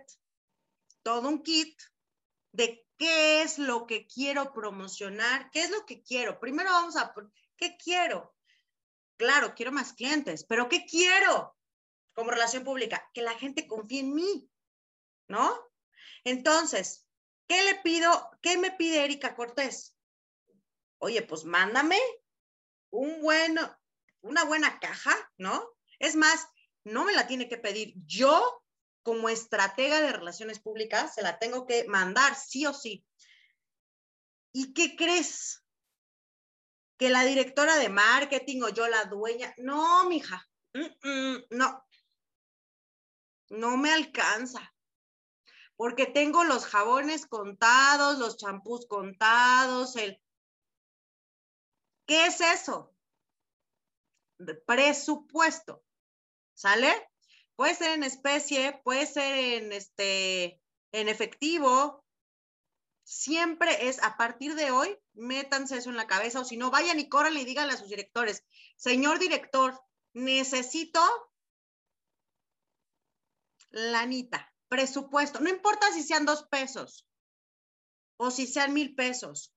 todo 1.02 1.28
un 1.28 1.42
kit 1.42 1.78
de 2.52 2.86
qué 2.96 3.42
es 3.42 3.58
lo 3.58 3.86
que 3.86 4.06
quiero 4.06 4.52
promocionar, 4.52 5.50
qué 5.50 5.62
es 5.62 5.70
lo 5.70 5.84
que 5.84 6.02
quiero. 6.02 6.40
Primero 6.40 6.70
vamos 6.70 6.96
a, 6.96 7.12
¿qué 7.56 7.76
quiero? 7.76 8.34
Claro, 9.16 9.54
quiero 9.54 9.72
más 9.72 9.92
clientes, 9.92 10.44
pero 10.44 10.68
¿qué 10.68 10.84
quiero 10.84 11.56
como 12.14 12.30
relación 12.30 12.64
pública? 12.64 13.10
Que 13.12 13.22
la 13.22 13.34
gente 13.34 13.66
confíe 13.66 14.00
en 14.00 14.14
mí, 14.14 14.50
¿no? 15.28 15.54
Entonces, 16.24 17.06
¿qué 17.46 17.62
le 17.62 17.76
pido? 17.76 18.30
¿Qué 18.42 18.58
me 18.58 18.72
pide 18.72 19.04
Erika 19.04 19.34
Cortés? 19.34 19.95
Oye, 20.98 21.22
pues 21.22 21.44
mándame 21.44 21.98
un 22.90 23.20
bueno, 23.20 23.76
una 24.22 24.44
buena 24.44 24.78
caja, 24.80 25.14
¿no? 25.36 25.68
Es 25.98 26.16
más, 26.16 26.48
no 26.84 27.04
me 27.04 27.12
la 27.12 27.26
tiene 27.26 27.48
que 27.48 27.58
pedir. 27.58 27.94
Yo, 28.06 28.62
como 29.02 29.28
estratega 29.28 30.00
de 30.00 30.12
relaciones 30.12 30.60
públicas, 30.60 31.14
se 31.14 31.22
la 31.22 31.38
tengo 31.38 31.66
que 31.66 31.84
mandar, 31.88 32.34
sí 32.34 32.66
o 32.66 32.72
sí. 32.72 33.04
¿Y 34.52 34.72
qué 34.72 34.96
crees? 34.96 35.62
Que 36.98 37.10
la 37.10 37.24
directora 37.24 37.76
de 37.76 37.88
marketing 37.88 38.62
o 38.62 38.68
yo 38.70 38.88
la 38.88 39.04
dueña. 39.04 39.54
No, 39.58 40.08
mija. 40.08 40.48
no. 41.50 41.84
No 43.48 43.76
me 43.76 43.92
alcanza 43.92 44.72
porque 45.76 46.06
tengo 46.06 46.44
los 46.44 46.66
jabones 46.66 47.26
contados, 47.26 48.18
los 48.18 48.36
champús 48.36 48.86
contados, 48.86 49.96
el... 49.96 50.20
¿Qué 52.06 52.26
es 52.26 52.40
eso? 52.40 52.94
Presupuesto. 54.66 55.84
¿Sale? 56.54 57.10
Puede 57.56 57.74
ser 57.74 57.92
en 57.92 58.04
especie, 58.04 58.80
puede 58.84 59.06
ser 59.06 59.62
en 59.62 59.72
este 59.72 60.60
en 60.92 61.08
efectivo. 61.08 62.04
Siempre 63.04 63.88
es 63.88 64.02
a 64.02 64.16
partir 64.16 64.54
de 64.54 64.70
hoy, 64.70 64.98
métanse 65.14 65.76
eso 65.76 65.90
en 65.90 65.96
la 65.96 66.06
cabeza 66.06 66.40
o 66.40 66.44
si 66.44 66.56
no, 66.56 66.70
vayan 66.70 66.98
y 66.98 67.08
corran 67.08 67.36
y 67.36 67.44
díganle 67.44 67.74
a 67.74 67.76
sus 67.76 67.88
directores, 67.88 68.44
señor 68.76 69.20
director, 69.20 69.80
necesito 70.12 71.00
lanita 73.70 74.52
presupuesto, 74.68 75.40
no 75.40 75.48
importa 75.48 75.92
si 75.92 76.02
sean 76.02 76.26
dos 76.26 76.44
pesos, 76.44 77.06
o 78.16 78.30
si 78.30 78.46
sean 78.46 78.74
mil 78.74 78.94
pesos, 78.94 79.54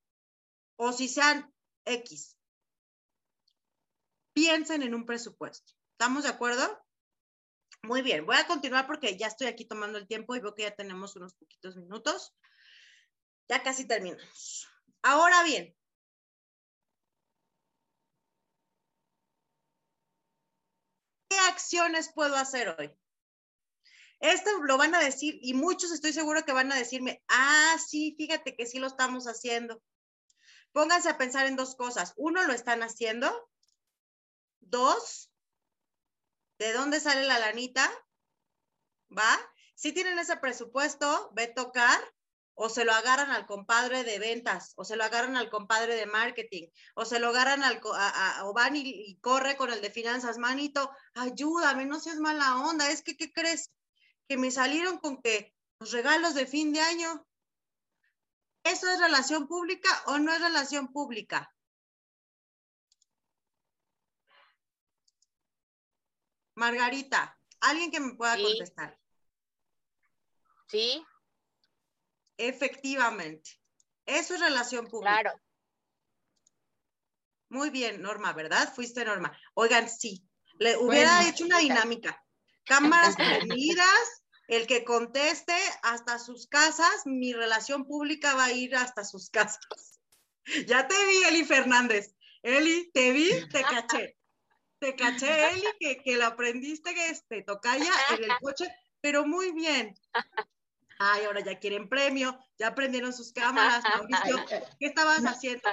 o 0.75 0.93
si 0.93 1.07
sean 1.07 1.51
X. 1.85 2.38
Piensen 4.39 4.83
en 4.83 4.95
un 4.95 5.05
presupuesto. 5.05 5.73
¿Estamos 5.91 6.23
de 6.23 6.29
acuerdo? 6.29 6.81
Muy 7.83 8.01
bien, 8.01 8.25
voy 8.25 8.37
a 8.37 8.47
continuar 8.47 8.87
porque 8.87 9.17
ya 9.17 9.27
estoy 9.27 9.47
aquí 9.47 9.65
tomando 9.65 9.97
el 9.97 10.07
tiempo 10.07 10.33
y 10.33 10.39
veo 10.39 10.55
que 10.55 10.61
ya 10.61 10.73
tenemos 10.73 11.17
unos 11.17 11.33
poquitos 11.33 11.75
minutos. 11.75 12.33
Ya 13.49 13.61
casi 13.63 13.85
terminamos. 13.85 14.65
Ahora 15.01 15.43
bien, 15.43 15.75
¿qué 21.29 21.37
acciones 21.49 22.09
puedo 22.13 22.37
hacer 22.37 22.77
hoy? 22.79 22.97
Esto 24.21 24.51
lo 24.63 24.77
van 24.77 24.95
a 24.95 25.01
decir 25.01 25.37
y 25.41 25.53
muchos 25.53 25.91
estoy 25.91 26.13
seguro 26.13 26.45
que 26.45 26.53
van 26.53 26.71
a 26.71 26.77
decirme, 26.77 27.21
ah, 27.27 27.75
sí, 27.85 28.15
fíjate 28.17 28.55
que 28.55 28.65
sí 28.65 28.79
lo 28.79 28.87
estamos 28.87 29.25
haciendo. 29.25 29.83
Pónganse 30.71 31.09
a 31.09 31.17
pensar 31.17 31.45
en 31.45 31.57
dos 31.57 31.75
cosas. 31.75 32.13
Uno, 32.15 32.41
lo 32.45 32.53
están 32.53 32.83
haciendo. 32.83 33.49
Dos, 34.70 35.32
¿de 36.57 36.74
dónde 36.74 36.99
sale 36.99 37.26
la 37.26 37.39
lanita? 37.39 37.89
¿Va? 39.15 39.39
Si 39.76 39.91
tienen 39.91 40.20
ese 40.20 40.38
presupuesto, 40.38 41.32
ve 41.34 41.47
tocar 41.47 41.99
o 42.53 42.67
se 42.67 42.84
lo 42.84 42.91
agarran 42.91 43.32
al 43.32 43.45
compadre 43.45 44.03
de 44.03 44.20
ventas, 44.20 44.74
o 44.76 44.84
se 44.84 44.97
lo 44.97 45.05
agarran 45.05 45.38
al 45.38 45.49
compadre 45.49 45.95
de 45.95 46.05
marketing, 46.05 46.67
o 46.93 47.05
se 47.05 47.20
lo 47.20 47.30
agarran 47.30 47.63
al, 47.63 47.80
o 48.43 48.53
van 48.53 48.76
y, 48.76 48.82
y, 48.82 49.17
corre 49.22 49.55
con 49.55 49.72
el 49.72 49.82
de 49.82 49.89
finanzas, 49.89 50.38
manito, 50.38 50.91
ayúdame, 51.13 51.86
no 51.86 52.01
seas 52.01 52.17
mala 52.17 52.57
onda, 52.57 52.89
es 52.91 53.01
que, 53.01 53.15
¿qué 53.15 53.32
crees? 53.32 53.72
que 54.30 54.38
me 54.38 54.51
salieron 54.51 54.99
con 54.99 55.22
que 55.22 55.55
los 55.80 55.91
regalos 55.91 56.36
de 56.36 56.45
fin 56.45 56.72
de 56.72 56.82
año. 56.82 57.26
¿Eso 58.63 58.88
es 58.88 58.99
relación 58.99 59.47
pública 59.47 59.89
o 60.05 60.20
no 60.20 60.32
es 60.32 60.39
relación 60.39 60.93
pública? 60.93 61.51
Margarita, 66.60 67.39
Alguien 67.62 67.91
que 67.91 67.99
me 67.99 68.14
pueda 68.16 68.38
contestar. 68.38 68.97
Sí. 70.68 71.05
Efectivamente. 72.38 73.60
Eso 74.05 74.36
es 74.36 74.39
relación 74.39 74.88
pública. 74.88 75.22
Claro. 75.22 75.41
Muy 77.49 77.70
bien, 77.70 78.01
Norma, 78.01 78.34
¿verdad? 78.34 78.74
Fuiste 78.74 79.03
Norma. 79.03 79.38
Oigan, 79.55 79.89
sí. 79.89 80.26
Le 80.57 80.78
hubiera 80.78 81.28
hecho 81.28 81.45
una 81.45 81.60
dinámica. 81.60 82.24
Cámaras 82.66 83.16
prendidas, 83.16 84.24
el 84.47 84.68
que 84.68 84.84
conteste 84.84 85.55
hasta 85.82 86.20
sus 86.20 86.47
casas, 86.47 87.05
mi 87.05 87.34
relación 87.34 87.86
pública 87.86 88.36
va 88.36 88.45
a 88.45 88.51
ir 88.51 88.76
hasta 88.76 89.03
sus 89.03 89.30
casas. 89.30 89.60
Ya 90.66 90.88
te 90.88 90.95
vi, 91.05 91.24
Eli 91.26 91.45
Fernández. 91.45 92.16
Eli, 92.41 92.89
te 92.91 93.12
vi, 93.12 93.30
te 93.49 93.62
caché. 93.70 94.18
Te 94.80 94.95
caché, 94.95 95.51
Eli, 95.51 95.63
que, 95.80 95.97
que 95.97 96.17
la 96.17 96.27
aprendiste 96.27 96.93
que 96.93 97.07
este, 97.09 97.43
tocaya 97.43 97.91
en 98.17 98.23
el 98.23 98.32
coche, 98.39 98.65
pero 99.01 99.25
muy 99.25 99.51
bien. 99.51 99.93
Ay, 100.99 101.25
ahora 101.25 101.41
ya 101.41 101.59
quieren 101.59 101.88
premio, 101.88 102.38
ya 102.57 102.75
prendieron 102.75 103.13
sus 103.13 103.32
cámaras, 103.32 103.84
Mauricio. 103.84 104.45
¿Qué 104.80 104.86
estabas 104.86 105.21
haciendo? 105.23 105.63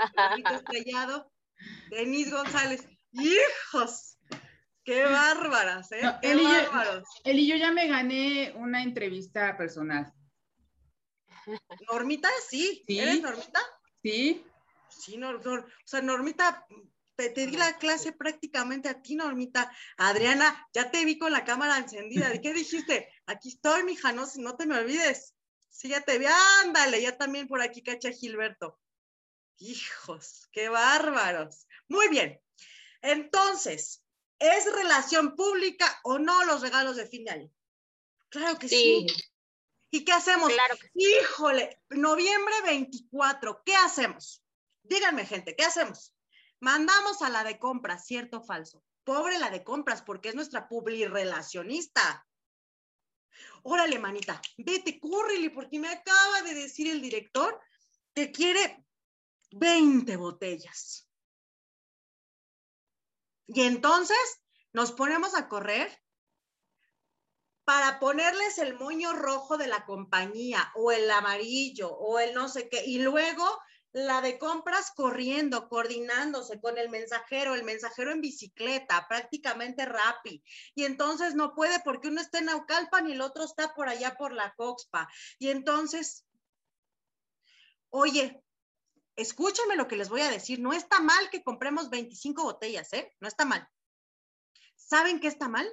estrellado. 0.54 1.32
Denis 1.90 2.30
González. 2.30 2.86
¡Hijos! 3.12 4.18
¡Qué 4.84 5.02
bárbaras, 5.02 5.90
eh! 5.92 6.00
¡Qué 6.22 6.30
él, 6.30 6.44
bárbaros! 6.44 7.08
Yo, 7.24 7.32
y 7.32 7.48
yo 7.48 7.56
ya 7.56 7.72
me 7.72 7.88
gané 7.88 8.52
una 8.56 8.82
entrevista 8.82 9.56
personal. 9.56 10.12
Normita, 11.90 12.28
sí. 12.48 12.84
¿Sí? 12.86 12.98
¿Eres 13.00 13.22
Normita? 13.22 13.60
Sí. 14.02 14.44
Sí, 14.88 15.16
no, 15.16 15.30
o 15.30 15.64
sea, 15.84 16.00
Normita, 16.02 16.66
te, 17.16 17.30
te, 17.30 17.46
di 17.46 17.56
la 17.56 17.78
clase 17.78 18.12
prácticamente 18.12 18.88
a 18.88 19.00
ti, 19.00 19.16
Normita. 19.16 19.70
Adriana, 19.96 20.68
ya 20.72 20.90
te 20.90 21.04
vi 21.04 21.18
con 21.18 21.32
la 21.32 21.44
cámara 21.44 21.78
encendida. 21.78 22.28
¿De 22.28 22.40
qué 22.40 22.52
dijiste? 22.52 23.12
Aquí 23.26 23.48
estoy, 23.48 23.82
mija, 23.84 24.12
no, 24.12 24.26
no 24.36 24.56
te 24.56 24.66
me 24.66 24.78
olvides. 24.78 25.34
Sí, 25.68 25.88
ya 25.88 26.02
te 26.02 26.18
vi. 26.18 26.26
Ándale, 26.62 27.00
ya 27.02 27.16
también 27.16 27.48
por 27.48 27.62
aquí 27.62 27.82
caché 27.82 28.12
Gilberto. 28.12 28.78
Hijos, 29.58 30.48
qué 30.52 30.68
bárbaros. 30.68 31.66
Muy 31.88 32.08
bien. 32.08 32.40
Entonces, 33.02 34.04
¿es 34.38 34.72
relación 34.72 35.34
pública 35.34 36.00
o 36.04 36.18
no 36.18 36.44
los 36.44 36.60
regalos 36.60 36.96
de 36.96 37.06
fin 37.06 37.24
de 37.24 37.30
año? 37.30 37.50
Claro 38.28 38.58
que 38.58 38.68
sí. 38.68 39.06
¿Y 39.90 40.04
qué 40.04 40.12
hacemos? 40.12 40.52
Claro 40.52 40.76
que 40.76 40.88
sí. 40.88 41.14
Híjole, 41.20 41.80
noviembre 41.90 42.54
24, 42.64 43.62
¿qué 43.64 43.74
hacemos? 43.76 44.42
Díganme, 44.82 45.24
gente, 45.24 45.56
¿qué 45.56 45.64
hacemos? 45.64 46.12
Mandamos 46.60 47.22
a 47.22 47.28
la 47.28 47.44
de 47.44 47.58
compras, 47.58 48.06
¿cierto 48.06 48.38
o 48.38 48.42
falso? 48.42 48.82
Pobre 49.04 49.38
la 49.38 49.50
de 49.50 49.62
compras, 49.62 50.02
porque 50.02 50.30
es 50.30 50.34
nuestra 50.34 50.68
publirelacionista. 50.68 52.26
Órale, 53.62 53.98
manita, 53.98 54.40
vete, 54.56 54.98
córrele, 54.98 55.50
porque 55.50 55.78
me 55.78 55.88
acaba 55.88 56.42
de 56.42 56.54
decir 56.54 56.88
el 56.88 57.02
director 57.02 57.60
que 58.14 58.32
quiere 58.32 58.84
20 59.50 60.16
botellas. 60.16 61.08
Y 63.48 63.62
entonces 63.62 64.42
nos 64.72 64.92
ponemos 64.92 65.34
a 65.34 65.48
correr 65.48 66.02
para 67.64 67.98
ponerles 67.98 68.58
el 68.58 68.78
moño 68.78 69.12
rojo 69.12 69.58
de 69.58 69.66
la 69.66 69.84
compañía 69.84 70.70
o 70.76 70.92
el 70.92 71.10
amarillo 71.10 71.90
o 71.90 72.18
el 72.18 72.32
no 72.34 72.48
sé 72.48 72.68
qué. 72.68 72.84
Y 72.84 73.00
luego 73.00 73.44
la 73.96 74.20
de 74.20 74.38
compras 74.38 74.92
corriendo, 74.94 75.70
coordinándose 75.70 76.60
con 76.60 76.76
el 76.76 76.90
mensajero, 76.90 77.54
el 77.54 77.64
mensajero 77.64 78.10
en 78.12 78.20
bicicleta, 78.20 79.06
prácticamente 79.08 79.86
rapi. 79.86 80.44
Y 80.74 80.84
entonces 80.84 81.34
no 81.34 81.54
puede 81.54 81.80
porque 81.80 82.08
uno 82.08 82.20
está 82.20 82.40
en 82.40 82.44
Naucalpan 82.44 83.08
y 83.08 83.12
el 83.12 83.22
otro 83.22 83.44
está 83.44 83.72
por 83.74 83.88
allá 83.88 84.14
por 84.18 84.34
la 84.34 84.52
Coxpa. 84.54 85.08
Y 85.38 85.48
entonces, 85.48 86.26
oye, 87.88 88.44
escúchenme 89.16 89.76
lo 89.76 89.88
que 89.88 89.96
les 89.96 90.10
voy 90.10 90.20
a 90.20 90.30
decir. 90.30 90.60
No 90.60 90.74
está 90.74 91.00
mal 91.00 91.30
que 91.30 91.42
compremos 91.42 91.88
25 91.88 92.42
botellas, 92.42 92.92
¿eh? 92.92 93.16
No 93.20 93.28
está 93.28 93.46
mal. 93.46 93.66
¿Saben 94.74 95.20
qué 95.20 95.28
está 95.28 95.48
mal? 95.48 95.66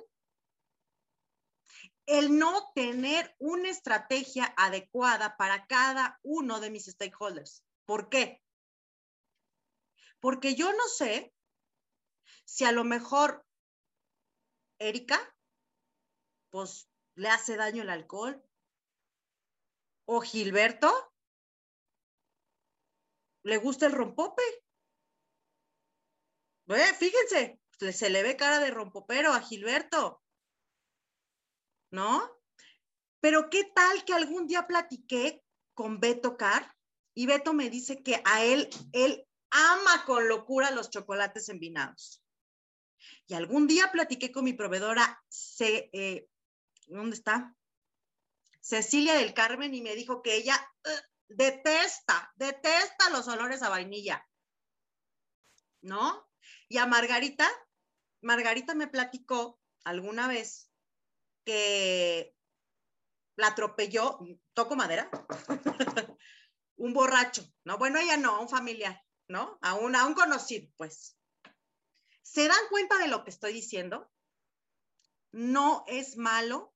El 2.05 2.39
no 2.39 2.71
tener 2.73 3.35
una 3.37 3.69
estrategia 3.69 4.53
adecuada 4.55 5.35
para 5.35 5.67
cada 5.67 6.21
uno 6.23 6.61
de 6.61 6.69
mis 6.69 6.85
stakeholders. 6.85 7.65
¿Por 7.85 8.09
qué? 8.09 8.41
Porque 10.19 10.55
yo 10.55 10.71
no 10.71 10.87
sé 10.87 11.33
si 12.45 12.63
a 12.63 12.71
lo 12.71 12.83
mejor 12.83 13.45
Erika, 14.79 15.35
pues 16.49 16.89
le 17.15 17.29
hace 17.29 17.57
daño 17.57 17.83
el 17.83 17.89
alcohol. 17.89 18.41
O 20.05 20.21
Gilberto, 20.21 20.91
le 23.43 23.57
gusta 23.57 23.85
el 23.85 23.93
rompope. 23.93 24.43
fíjense, 26.97 27.59
se 27.91 28.09
le 28.09 28.23
ve 28.23 28.37
cara 28.37 28.59
de 28.59 28.71
rompopero 28.71 29.33
a 29.33 29.41
Gilberto. 29.41 30.21
¿No? 31.91 32.41
Pero 33.19 33.49
qué 33.49 33.65
tal 33.75 34.03
que 34.05 34.13
algún 34.13 34.47
día 34.47 34.67
platiqué 34.67 35.43
con 35.73 35.99
Beto 35.99 36.37
Car 36.37 36.75
y 37.13 37.25
Beto 37.25 37.53
me 37.53 37.69
dice 37.69 38.01
que 38.01 38.21
a 38.25 38.43
él, 38.43 38.69
él 38.91 39.25
ama 39.51 40.05
con 40.05 40.27
locura 40.27 40.71
los 40.71 40.89
chocolates 40.89 41.49
envinados. 41.49 42.23
Y 43.27 43.33
algún 43.35 43.67
día 43.67 43.91
platiqué 43.91 44.31
con 44.31 44.45
mi 44.45 44.53
proveedora, 44.53 45.23
eh, 45.59 46.27
¿dónde 46.87 47.15
está? 47.15 47.55
Cecilia 48.61 49.15
del 49.15 49.33
Carmen, 49.33 49.73
y 49.75 49.81
me 49.81 49.95
dijo 49.95 50.21
que 50.21 50.35
ella 50.35 50.55
detesta, 51.27 52.31
detesta 52.35 53.09
los 53.09 53.27
olores 53.27 53.61
a 53.61 53.69
vainilla. 53.69 54.27
¿No? 55.81 56.29
Y 56.69 56.77
a 56.77 56.85
Margarita, 56.85 57.47
Margarita 58.21 58.73
me 58.73 58.87
platicó 58.87 59.59
alguna 59.83 60.27
vez 60.27 60.71
que 61.45 62.33
la 63.35 63.47
atropelló, 63.47 64.19
toco 64.53 64.75
madera, 64.75 65.09
un 66.77 66.93
borracho, 66.93 67.43
¿no? 67.63 67.77
Bueno, 67.77 67.99
ella 67.99 68.17
no, 68.17 68.41
un 68.41 68.49
familiar, 68.49 69.01
¿no? 69.27 69.57
A 69.61 69.75
un, 69.75 69.95
a 69.95 70.05
un 70.05 70.13
conocido, 70.13 70.69
pues. 70.77 71.17
¿Se 72.21 72.47
dan 72.47 72.67
cuenta 72.69 72.97
de 72.97 73.07
lo 73.07 73.23
que 73.23 73.29
estoy 73.29 73.53
diciendo? 73.53 74.11
No 75.31 75.83
es 75.87 76.17
malo 76.17 76.73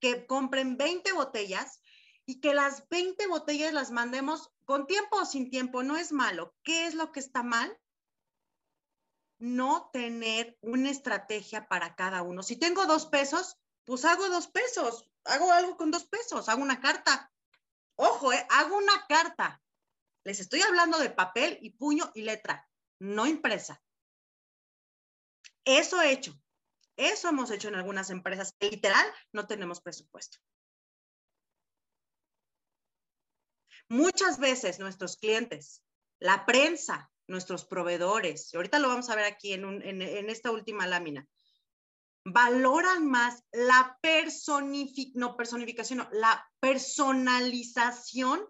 que 0.00 0.26
compren 0.26 0.76
20 0.76 1.12
botellas 1.12 1.80
y 2.26 2.40
que 2.40 2.54
las 2.54 2.88
20 2.88 3.26
botellas 3.26 3.72
las 3.72 3.90
mandemos 3.90 4.52
con 4.64 4.86
tiempo 4.86 5.16
o 5.16 5.26
sin 5.26 5.50
tiempo, 5.50 5.82
no 5.82 5.96
es 5.96 6.12
malo. 6.12 6.54
¿Qué 6.62 6.86
es 6.86 6.94
lo 6.94 7.10
que 7.10 7.20
está 7.20 7.42
mal? 7.42 7.76
No 9.38 9.90
tener 9.92 10.56
una 10.60 10.90
estrategia 10.90 11.66
para 11.66 11.96
cada 11.96 12.22
uno. 12.22 12.42
Si 12.42 12.56
tengo 12.56 12.86
dos 12.86 13.06
pesos, 13.06 13.56
pues 13.84 14.04
hago 14.04 14.28
dos 14.28 14.46
pesos, 14.46 15.10
hago 15.24 15.50
algo 15.50 15.76
con 15.76 15.90
dos 15.90 16.04
pesos, 16.04 16.48
hago 16.48 16.62
una 16.62 16.80
carta. 16.80 17.32
Ojo, 18.02 18.32
eh, 18.32 18.46
hago 18.48 18.78
una 18.78 19.04
carta. 19.06 19.62
Les 20.24 20.40
estoy 20.40 20.62
hablando 20.62 20.98
de 20.98 21.10
papel 21.10 21.58
y 21.60 21.70
puño 21.70 22.10
y 22.14 22.22
letra, 22.22 22.66
no 22.98 23.26
impresa. 23.26 23.82
Eso 25.66 26.00
he 26.00 26.10
hecho. 26.10 26.34
Eso 26.96 27.28
hemos 27.28 27.50
hecho 27.50 27.68
en 27.68 27.74
algunas 27.74 28.08
empresas. 28.08 28.56
Literal, 28.58 29.06
no 29.32 29.46
tenemos 29.46 29.82
presupuesto. 29.82 30.38
Muchas 33.90 34.38
veces 34.38 34.78
nuestros 34.78 35.18
clientes, 35.18 35.84
la 36.20 36.46
prensa, 36.46 37.10
nuestros 37.26 37.66
proveedores, 37.66 38.54
y 38.54 38.56
ahorita 38.56 38.78
lo 38.78 38.88
vamos 38.88 39.10
a 39.10 39.16
ver 39.16 39.26
aquí 39.26 39.52
en, 39.52 39.82
en 39.82 40.30
esta 40.30 40.50
última 40.50 40.86
lámina, 40.86 41.28
valoran 42.24 43.08
más 43.08 43.44
la 43.52 43.98
personificación, 44.02 45.20
no 45.20 45.36
personificación, 45.36 45.98
no, 45.98 46.08
la 46.12 46.48
personalización 46.60 48.46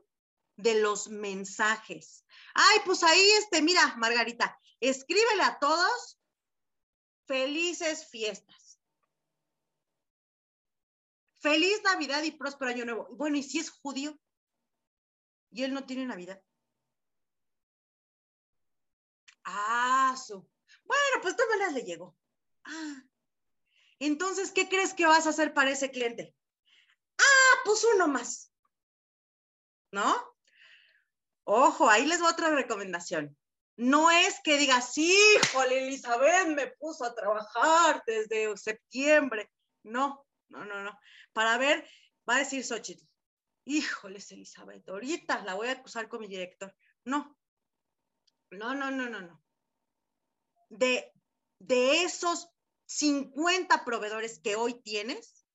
de 0.56 0.80
los 0.80 1.08
mensajes. 1.08 2.24
Ay, 2.54 2.78
pues 2.84 3.02
ahí, 3.02 3.30
este, 3.38 3.62
mira, 3.62 3.94
Margarita, 3.96 4.58
escríbele 4.80 5.42
a 5.42 5.58
todos 5.58 6.20
felices 7.26 8.08
fiestas. 8.08 8.80
Feliz 11.38 11.80
Navidad 11.84 12.22
y 12.22 12.32
próspero 12.32 12.70
año 12.70 12.84
nuevo. 12.84 13.08
Bueno, 13.12 13.38
¿y 13.38 13.42
si 13.42 13.58
es 13.58 13.70
judío? 13.70 14.18
¿Y 15.50 15.62
él 15.62 15.72
no 15.72 15.86
tiene 15.86 16.04
Navidad? 16.04 16.42
Ah, 19.44 20.14
su. 20.16 20.34
Bueno, 20.84 21.22
pues 21.22 21.36
de 21.36 21.46
maneras 21.46 21.72
le 21.72 21.82
llegó. 21.82 22.16
Ah, 22.64 23.02
entonces, 24.06 24.50
¿qué 24.50 24.68
crees 24.68 24.94
que 24.94 25.06
vas 25.06 25.26
a 25.26 25.30
hacer 25.30 25.52
para 25.54 25.70
ese 25.70 25.90
cliente? 25.90 26.34
Ah, 27.18 27.60
pues 27.64 27.84
uno 27.94 28.08
más. 28.08 28.52
¿No? 29.92 30.36
Ojo, 31.44 31.88
ahí 31.88 32.06
les 32.06 32.20
voy 32.20 32.30
otra 32.30 32.50
recomendación. 32.50 33.36
No 33.76 34.10
es 34.10 34.40
que 34.42 34.58
digas, 34.58 34.96
híjole, 34.96 35.86
Elizabeth 35.86 36.48
me 36.48 36.68
puso 36.68 37.04
a 37.04 37.14
trabajar 37.14 38.02
desde 38.06 38.56
septiembre. 38.56 39.50
no, 39.82 40.26
no, 40.48 40.64
no, 40.64 40.82
no. 40.82 40.98
Para 41.32 41.58
ver, 41.58 41.88
va 42.28 42.36
a 42.36 42.38
decir 42.40 42.64
Xochitl, 42.64 43.06
híjoles, 43.64 44.30
Elizabeth, 44.32 44.88
ahorita 44.88 45.44
la 45.44 45.54
voy 45.54 45.68
a 45.68 45.72
acusar 45.72 46.08
con 46.08 46.20
mi 46.20 46.28
director. 46.28 46.74
No, 47.04 47.36
no, 48.50 48.74
no, 48.74 48.90
no, 48.90 49.08
no, 49.08 49.20
no. 49.20 49.42
De, 50.68 51.12
de 51.58 52.02
esos 52.02 52.48
50 52.90 53.84
proveedores 53.84 54.40
que 54.40 54.56
hoy 54.56 54.74
tienes, 54.82 55.46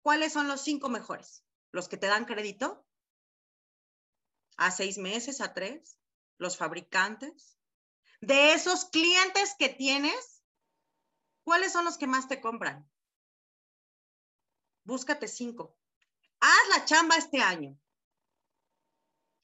¿cuáles 0.00 0.32
son 0.32 0.48
los 0.48 0.62
cinco 0.62 0.88
mejores? 0.88 1.44
¿Los 1.72 1.88
que 1.88 1.98
te 1.98 2.06
dan 2.06 2.24
crédito? 2.24 2.86
¿A 4.56 4.70
seis 4.70 4.96
meses, 4.96 5.42
a 5.42 5.52
tres? 5.52 5.98
¿Los 6.38 6.56
fabricantes? 6.56 7.58
De 8.22 8.54
esos 8.54 8.86
clientes 8.86 9.54
que 9.58 9.68
tienes, 9.68 10.42
¿cuáles 11.44 11.70
son 11.70 11.84
los 11.84 11.98
que 11.98 12.06
más 12.06 12.28
te 12.28 12.40
compran? 12.40 12.90
Búscate 14.84 15.28
cinco. 15.28 15.76
Haz 16.40 16.68
la 16.70 16.86
chamba 16.86 17.16
este 17.16 17.42
año. 17.42 17.78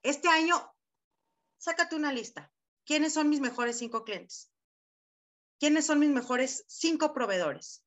Este 0.03 0.28
año, 0.28 0.74
sácate 1.59 1.97
una 1.97 2.14
lista. 2.14 2.51
¿Quiénes 2.86 3.12
son 3.12 3.28
mis 3.28 3.40
mejores 3.40 3.76
cinco 3.76 4.05
clientes? 4.05 4.52
¿Quiénes 5.63 5.87
son 5.87 6.01
mis 6.01 6.11
mejores 6.11 6.65
cinco 6.67 7.15
proveedores? 7.15 7.85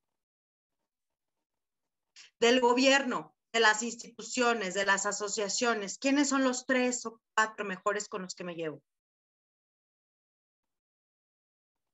Del 2.39 2.61
gobierno, 2.61 3.35
de 3.51 3.59
las 3.59 3.83
instituciones, 3.83 4.73
de 4.75 4.85
las 4.85 5.05
asociaciones, 5.05 5.97
¿quiénes 5.97 6.29
son 6.29 6.45
los 6.45 6.65
tres 6.65 7.05
o 7.05 7.19
cuatro 7.35 7.65
mejores 7.65 8.07
con 8.07 8.21
los 8.21 8.33
que 8.33 8.45
me 8.45 8.55
llevo? 8.55 8.81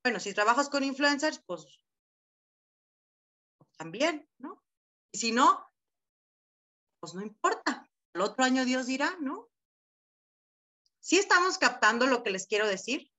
Bueno, 0.04 0.20
si 0.20 0.36
trabajas 0.36 0.70
con 0.70 0.84
influencers, 0.84 1.42
pues 1.48 1.66
también, 3.76 4.30
¿no? 4.38 4.64
Y 5.12 5.18
si 5.18 5.32
no, 5.32 5.68
pues 7.00 7.16
no 7.16 7.24
importa. 7.24 7.90
El 8.14 8.22
otro 8.22 8.44
año 8.44 8.66
Dios 8.66 8.86
dirá, 8.86 9.18
¿no? 9.20 9.50
¿Sí 11.00 11.18
estamos 11.18 11.58
captando 11.58 12.06
lo 12.06 12.22
que 12.22 12.30
les 12.30 12.46
quiero 12.46 12.68
decir? 12.68 13.12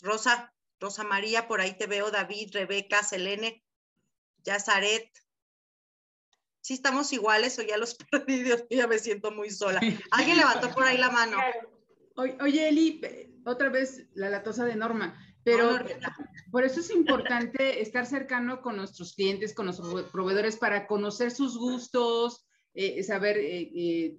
Rosa, 0.00 0.52
Rosa 0.80 1.04
María, 1.04 1.48
por 1.48 1.60
ahí 1.60 1.76
te 1.76 1.86
veo, 1.86 2.10
David, 2.10 2.50
Rebeca, 2.52 3.02
Selene, 3.02 3.64
Yazaret. 4.44 5.10
¿Sí 6.60 6.74
estamos 6.74 7.12
iguales 7.12 7.58
o 7.58 7.62
ya 7.62 7.76
los 7.76 7.94
perdí? 8.10 8.42
Dios 8.42 8.64
ya 8.70 8.86
me 8.86 8.98
siento 8.98 9.30
muy 9.30 9.50
sola. 9.50 9.80
Alguien 10.10 10.36
levantó 10.36 10.70
por 10.72 10.84
ahí 10.84 10.98
la 10.98 11.10
mano. 11.10 11.38
Oye, 12.16 12.68
Eli, 12.68 13.00
otra 13.44 13.68
vez 13.68 14.06
la 14.14 14.30
latosa 14.30 14.64
de 14.64 14.74
Norma, 14.74 15.18
pero 15.44 15.78
por 16.50 16.64
eso 16.64 16.80
es 16.80 16.90
importante 16.90 17.80
estar 17.82 18.06
cercano 18.06 18.62
con 18.62 18.76
nuestros 18.76 19.14
clientes, 19.14 19.54
con 19.54 19.66
nuestros 19.66 20.10
proveedores 20.10 20.56
para 20.56 20.86
conocer 20.86 21.30
sus 21.30 21.58
gustos, 21.58 22.46
eh, 22.74 23.02
saber 23.02 23.36
eh, 23.36 23.70
eh, 23.74 24.18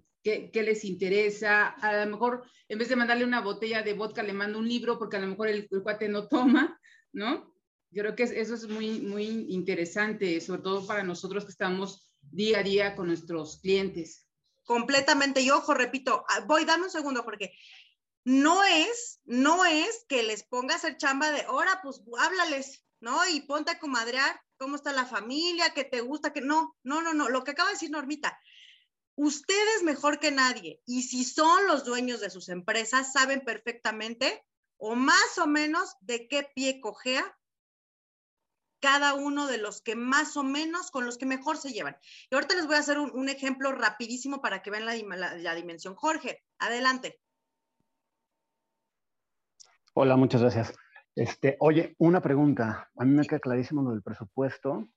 qué, 0.51 0.63
les 0.63 0.83
interesa. 0.83 1.67
A 1.67 2.05
lo 2.05 2.11
mejor 2.11 2.43
en 2.67 2.77
vez 2.77 2.89
de 2.89 2.95
mandarle 2.95 3.23
una 3.23 3.41
botella 3.41 3.81
de 3.81 3.93
vodka, 3.93 4.23
le 4.23 4.33
mando 4.33 4.59
un 4.59 4.67
libro 4.67 4.99
porque 4.99 5.17
a 5.17 5.19
lo 5.19 5.27
mejor 5.27 5.47
el, 5.47 5.67
cuate 5.69 6.09
no 6.09 6.27
toma, 6.27 6.79
¿no? 7.13 7.53
Yo 7.89 8.03
creo 8.03 8.15
que 8.15 8.23
eso 8.23 8.53
es 8.53 8.67
muy, 8.67 8.99
muy 8.99 9.47
interesante, 9.49 10.41
sobre 10.41 10.61
todo 10.61 10.85
para 10.85 11.03
nosotros 11.03 11.45
que 11.45 11.51
estamos 11.51 12.11
día 12.21 12.59
a 12.59 12.63
día 12.63 12.95
con 12.95 13.07
nuestros 13.07 13.59
clientes. 13.61 14.27
Completamente. 14.65 15.41
Y 15.41 15.49
ojo, 15.49 15.73
repito, 15.73 16.25
ah, 16.27 16.43
voy, 16.45 16.65
dame 16.65 16.83
un 16.83 16.89
segundo, 16.89 17.23
porque 17.23 17.53
no 18.25 18.61
es, 18.65 19.21
no 19.23 19.63
es 19.63 20.05
que 20.09 20.23
les 20.23 20.43
ponga 20.43 20.73
a 20.73 20.77
hacer 20.77 20.97
chamba 20.97 21.31
de, 21.31 21.43
ahora 21.43 21.79
pues 21.81 22.01
háblales, 22.19 22.83
¿no? 22.99 23.17
Y 23.29 23.41
ponte 23.41 23.71
a 23.71 23.79
comadrear 23.79 24.37
cómo 24.57 24.75
está 24.75 24.91
la 24.91 25.05
familia, 25.05 25.73
qué 25.73 25.85
te 25.85 26.01
gusta, 26.01 26.33
que 26.33 26.41
no, 26.41 26.75
no, 26.83 27.01
no, 27.01 27.13
no. 27.13 27.29
Lo 27.29 27.45
que 27.45 27.51
acaba 27.51 27.69
de 27.69 27.75
decir 27.75 27.89
Normita, 27.89 28.37
ustedes 29.17 29.83
mejor 29.83 30.19
que 30.19 30.31
nadie, 30.31 30.81
y 30.85 31.01
si 31.01 31.25
son 31.25 31.67
los 31.67 31.83
dueños 31.83 32.21
de 32.21 32.29
sus 32.29 32.47
empresas, 32.49 33.11
saben 33.11 33.41
perfectamente 33.41 34.45
o 34.77 34.95
más 34.95 35.37
o 35.39 35.47
menos 35.47 35.95
de 36.01 36.27
qué 36.27 36.47
pie 36.55 36.79
cojea 36.79 37.37
cada 38.79 39.15
uno 39.15 39.47
de 39.47 39.57
los 39.57 39.81
que 39.81 39.95
más 39.95 40.37
o 40.37 40.43
menos 40.43 40.91
con 40.91 41.03
los 41.03 41.17
que 41.17 41.25
mejor 41.25 41.57
se 41.57 41.73
llevan. 41.73 41.97
Y 42.29 42.35
ahorita 42.35 42.55
les 42.55 42.67
voy 42.67 42.75
a 42.75 42.79
hacer 42.79 42.99
un, 42.99 43.27
ejemplo 43.27 43.71
rapidísimo 43.71 44.39
para 44.39 44.61
que 44.61 44.69
vean 44.69 44.85
la, 44.85 45.55
dimensión. 45.55 45.95
Jorge, 45.95 46.43
adelante. 46.59 47.19
Hola, 49.93 50.15
muchas 50.15 50.41
gracias. 50.41 50.73
Este, 51.15 51.57
oye, 51.59 51.95
una 51.97 52.21
pregunta. 52.21 52.91
A 52.95 53.03
mí 53.03 53.15
me 53.15 53.25
queda 53.25 53.39
clarísimo 53.39 53.81
lo 53.81 53.89
del 53.89 54.03
presupuesto. 54.03 54.87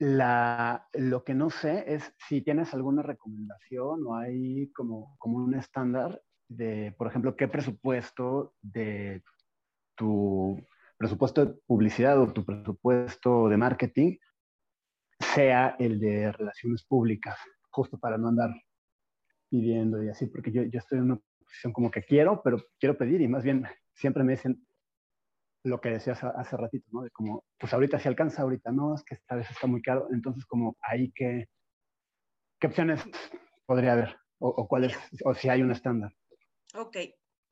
Lo 0.00 1.24
que 1.24 1.34
no 1.34 1.50
sé 1.50 1.84
es 1.92 2.14
si 2.28 2.42
tienes 2.42 2.72
alguna 2.72 3.02
recomendación 3.02 4.06
o 4.06 4.14
hay 4.16 4.70
como, 4.72 5.16
como 5.18 5.38
un 5.38 5.54
estándar 5.54 6.22
de, 6.48 6.94
por 6.96 7.08
ejemplo, 7.08 7.36
qué 7.36 7.48
presupuesto 7.48 8.54
de 8.62 9.22
tu 9.96 10.56
presupuesto 10.96 11.44
de 11.44 11.54
publicidad 11.66 12.20
o 12.20 12.32
tu 12.32 12.44
presupuesto 12.44 13.48
de 13.48 13.56
marketing 13.56 14.16
sea 15.20 15.76
el 15.78 15.98
de 16.00 16.32
relaciones 16.32 16.84
públicas, 16.84 17.36
justo 17.70 17.98
para 17.98 18.18
no 18.18 18.28
andar 18.28 18.50
pidiendo 19.48 20.02
y 20.02 20.08
así, 20.08 20.26
porque 20.26 20.52
yo, 20.52 20.62
yo 20.62 20.78
estoy 20.78 20.98
en 20.98 21.04
una 21.04 21.20
posición 21.40 21.72
como 21.72 21.90
que 21.90 22.02
quiero, 22.02 22.42
pero 22.42 22.62
quiero 22.78 22.96
pedir 22.96 23.20
y 23.20 23.28
más 23.28 23.42
bien 23.42 23.64
siempre 23.94 24.22
me 24.22 24.32
dicen, 24.32 24.64
lo 25.68 25.80
que 25.80 25.90
decías 25.90 26.22
hace 26.22 26.56
ratito, 26.56 26.86
¿no? 26.90 27.02
De 27.02 27.10
como, 27.10 27.44
pues 27.58 27.72
ahorita 27.72 27.98
se 27.98 28.08
alcanza, 28.08 28.42
ahorita 28.42 28.72
no, 28.72 28.94
es 28.94 29.02
que 29.04 29.14
esta 29.14 29.36
vez 29.36 29.50
está 29.50 29.66
muy 29.66 29.82
caro, 29.82 30.08
entonces 30.12 30.44
como 30.46 30.76
ahí 30.80 31.12
que, 31.12 31.48
¿qué 32.58 32.66
opciones 32.66 33.02
podría 33.66 33.92
haber? 33.92 34.18
O, 34.38 34.48
o 34.48 34.68
cuál 34.68 34.84
es, 34.84 34.96
o 35.24 35.34
si 35.34 35.48
hay 35.48 35.62
un 35.62 35.72
estándar. 35.72 36.12
Ok, 36.74 36.96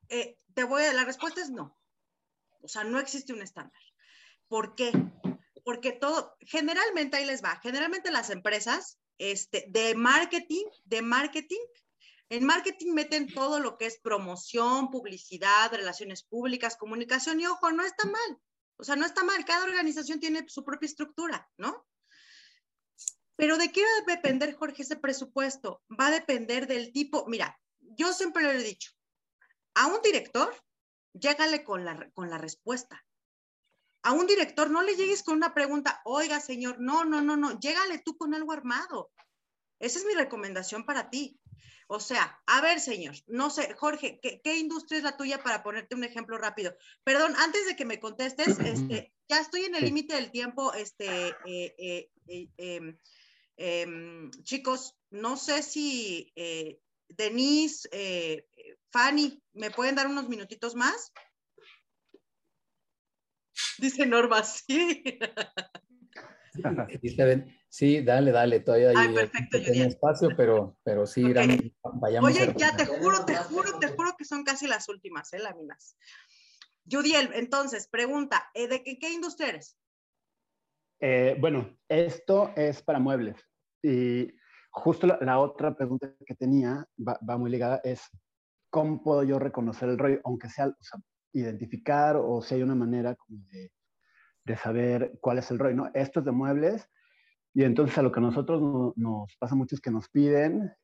eh, 0.08 0.38
te 0.54 0.64
voy 0.64 0.82
a, 0.82 0.92
la 0.92 1.04
respuesta 1.04 1.40
es 1.40 1.50
no. 1.50 1.76
O 2.62 2.68
sea, 2.68 2.84
no 2.84 2.98
existe 2.98 3.32
un 3.32 3.42
estándar. 3.42 3.80
¿Por 4.48 4.74
qué? 4.74 4.92
Porque 5.64 5.92
todo, 5.92 6.36
generalmente 6.40 7.16
ahí 7.16 7.24
les 7.24 7.42
va, 7.42 7.60
generalmente 7.62 8.10
las 8.10 8.30
empresas 8.30 8.98
este, 9.18 9.66
de 9.68 9.94
marketing, 9.94 10.64
de 10.84 11.02
marketing, 11.02 11.64
en 12.28 12.44
marketing 12.44 12.92
meten 12.92 13.32
todo 13.32 13.60
lo 13.60 13.78
que 13.78 13.86
es 13.86 13.98
promoción, 14.00 14.90
publicidad, 14.90 15.70
relaciones 15.70 16.24
públicas, 16.24 16.76
comunicación 16.76 17.40
y 17.40 17.46
ojo, 17.46 17.70
no 17.70 17.84
está 17.84 18.06
mal. 18.06 18.40
O 18.78 18.84
sea, 18.84 18.96
no 18.96 19.06
está 19.06 19.22
mal. 19.22 19.44
Cada 19.44 19.64
organización 19.64 20.20
tiene 20.20 20.48
su 20.48 20.64
propia 20.64 20.86
estructura, 20.86 21.48
¿no? 21.56 21.86
Pero 23.36 23.58
¿de 23.58 23.70
qué 23.70 23.82
va 23.82 24.12
a 24.12 24.16
depender, 24.16 24.54
Jorge, 24.54 24.82
ese 24.82 24.96
presupuesto? 24.96 25.82
Va 25.98 26.08
a 26.08 26.10
depender 26.12 26.66
del 26.66 26.92
tipo. 26.92 27.26
Mira, 27.26 27.58
yo 27.78 28.12
siempre 28.12 28.42
lo 28.42 28.50
he 28.50 28.62
dicho. 28.62 28.92
A 29.74 29.86
un 29.86 30.00
director, 30.02 30.54
llégale 31.12 31.62
con 31.62 31.84
la, 31.84 32.10
con 32.12 32.30
la 32.30 32.38
respuesta. 32.38 33.04
A 34.02 34.12
un 34.12 34.26
director 34.26 34.70
no 34.70 34.82
le 34.82 34.96
llegues 34.96 35.22
con 35.22 35.36
una 35.36 35.52
pregunta, 35.52 36.00
oiga, 36.04 36.40
señor, 36.40 36.76
no, 36.78 37.04
no, 37.04 37.22
no, 37.22 37.36
no, 37.36 37.58
llégale 37.58 37.98
tú 37.98 38.16
con 38.16 38.34
algo 38.34 38.52
armado. 38.52 39.10
Esa 39.78 39.98
es 39.98 40.06
mi 40.06 40.14
recomendación 40.14 40.86
para 40.86 41.10
ti. 41.10 41.38
O 41.88 42.00
sea, 42.00 42.40
a 42.46 42.60
ver, 42.60 42.80
señor, 42.80 43.14
no 43.28 43.48
sé, 43.48 43.72
Jorge, 43.74 44.18
¿qué, 44.20 44.56
industria 44.56 44.98
es 44.98 45.04
la 45.04 45.16
tuya 45.16 45.42
para 45.42 45.62
ponerte 45.62 45.94
un 45.94 46.02
ejemplo 46.02 46.36
rápido? 46.36 46.76
Perdón, 47.04 47.34
antes 47.36 47.64
de 47.66 47.76
que 47.76 47.84
me 47.84 48.00
contestes, 48.00 48.58
este, 48.58 49.12
ya 49.28 49.40
estoy 49.40 49.66
en 49.66 49.76
el 49.76 49.84
límite 49.84 50.14
del 50.14 50.32
tiempo, 50.32 50.74
este, 50.74 51.28
eh, 51.28 51.74
eh, 51.78 52.10
eh, 52.26 52.48
em, 52.56 52.98
em, 53.56 54.30
chicos, 54.42 54.96
no 55.10 55.36
sé 55.36 55.62
si 55.62 56.32
Denise, 57.08 57.88
Fanny, 58.90 59.40
¿me 59.52 59.70
pueden 59.70 59.94
dar 59.94 60.08
unos 60.08 60.28
minutitos 60.28 60.74
más? 60.74 61.12
Dice 63.78 64.06
Norma, 64.06 64.42
sí. 64.44 65.04
Sí, 67.76 68.00
dale, 68.00 68.32
dale, 68.32 68.60
todavía 68.60 68.88
hay 68.96 69.12
perfecto, 69.12 69.58
espacio, 69.58 70.30
pero, 70.34 70.78
pero 70.82 71.06
sí, 71.06 71.22
vayamos. 72.00 72.30
Oye, 72.30 72.54
ya 72.56 72.74
te 72.74 72.86
juro, 72.86 73.26
te 73.26 73.36
juro, 73.36 73.78
te 73.78 73.88
juro 73.88 74.14
que 74.16 74.24
son 74.24 74.44
casi 74.44 74.66
las 74.66 74.88
últimas, 74.88 75.30
¿eh? 75.34 75.40
Láminas. 75.40 75.98
Judiel, 76.90 77.28
entonces, 77.34 77.86
pregunta, 77.86 78.48
¿eh, 78.54 78.66
¿de 78.66 78.82
qué, 78.82 79.12
industria 79.12 79.50
eres? 79.50 79.78
Eh, 81.00 81.36
bueno, 81.38 81.76
esto 81.86 82.50
es 82.56 82.80
para 82.80 82.98
muebles. 82.98 83.36
Y 83.82 84.32
justo 84.70 85.06
la, 85.06 85.38
otra 85.38 85.76
pregunta 85.76 86.14
que 86.24 86.34
tenía 86.34 86.88
va, 86.98 87.36
muy 87.36 87.50
ligada, 87.50 87.82
es 87.84 88.08
cómo 88.70 89.02
puedo 89.02 89.22
yo 89.22 89.38
reconocer 89.38 89.90
el 89.90 89.98
rollo, 89.98 90.22
aunque 90.24 90.48
sea, 90.48 90.68
o 90.68 90.76
sea 90.82 90.98
identificar 91.34 92.16
o 92.16 92.40
si 92.40 92.54
hay 92.54 92.62
una 92.62 92.74
manera 92.74 93.14
como 93.16 93.38
de 93.50 93.70
de 94.46 94.56
saber 94.56 95.18
cuál 95.20 95.38
es 95.38 95.50
el 95.50 95.58
rol, 95.58 95.74
¿no? 95.74 95.90
Esto 95.92 96.20
es 96.20 96.26
de 96.26 96.32
muebles 96.32 96.88
y 97.56 97.64
entonces 97.64 97.96
a 97.96 98.02
lo 98.02 98.12
que 98.12 98.20
a 98.20 98.22
nosotros 98.22 98.60
nos 98.96 99.34
pasa 99.38 99.54
mucho 99.54 99.76
es 99.76 99.80
que 99.80 99.90
nos 99.90 100.10
piden 100.10 100.74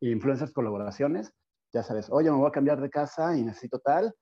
influencias 0.00 0.52
colaboraciones, 0.52 1.32
ya 1.72 1.82
sabes, 1.82 2.10
oye, 2.10 2.30
me 2.30 2.36
voy 2.36 2.46
a 2.46 2.52
cambiar 2.52 2.78
de 2.78 2.90
casa 2.90 3.34
y 3.38 3.42
necesito 3.42 3.78
tal, 3.78 4.14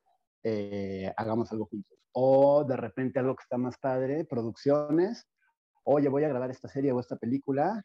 eh, 0.44 1.12
hagamos 1.16 1.50
algo 1.50 1.66
juntos. 1.66 1.98
O 2.12 2.64
de 2.64 2.76
repente 2.76 3.18
algo 3.18 3.34
que 3.34 3.42
está 3.42 3.58
más 3.58 3.78
padre, 3.78 4.24
producciones, 4.24 5.26
oye, 5.82 6.08
voy 6.08 6.22
a 6.22 6.28
grabar 6.28 6.52
esta 6.52 6.68
serie 6.68 6.92
o 6.92 7.00
esta 7.00 7.16
película, 7.16 7.82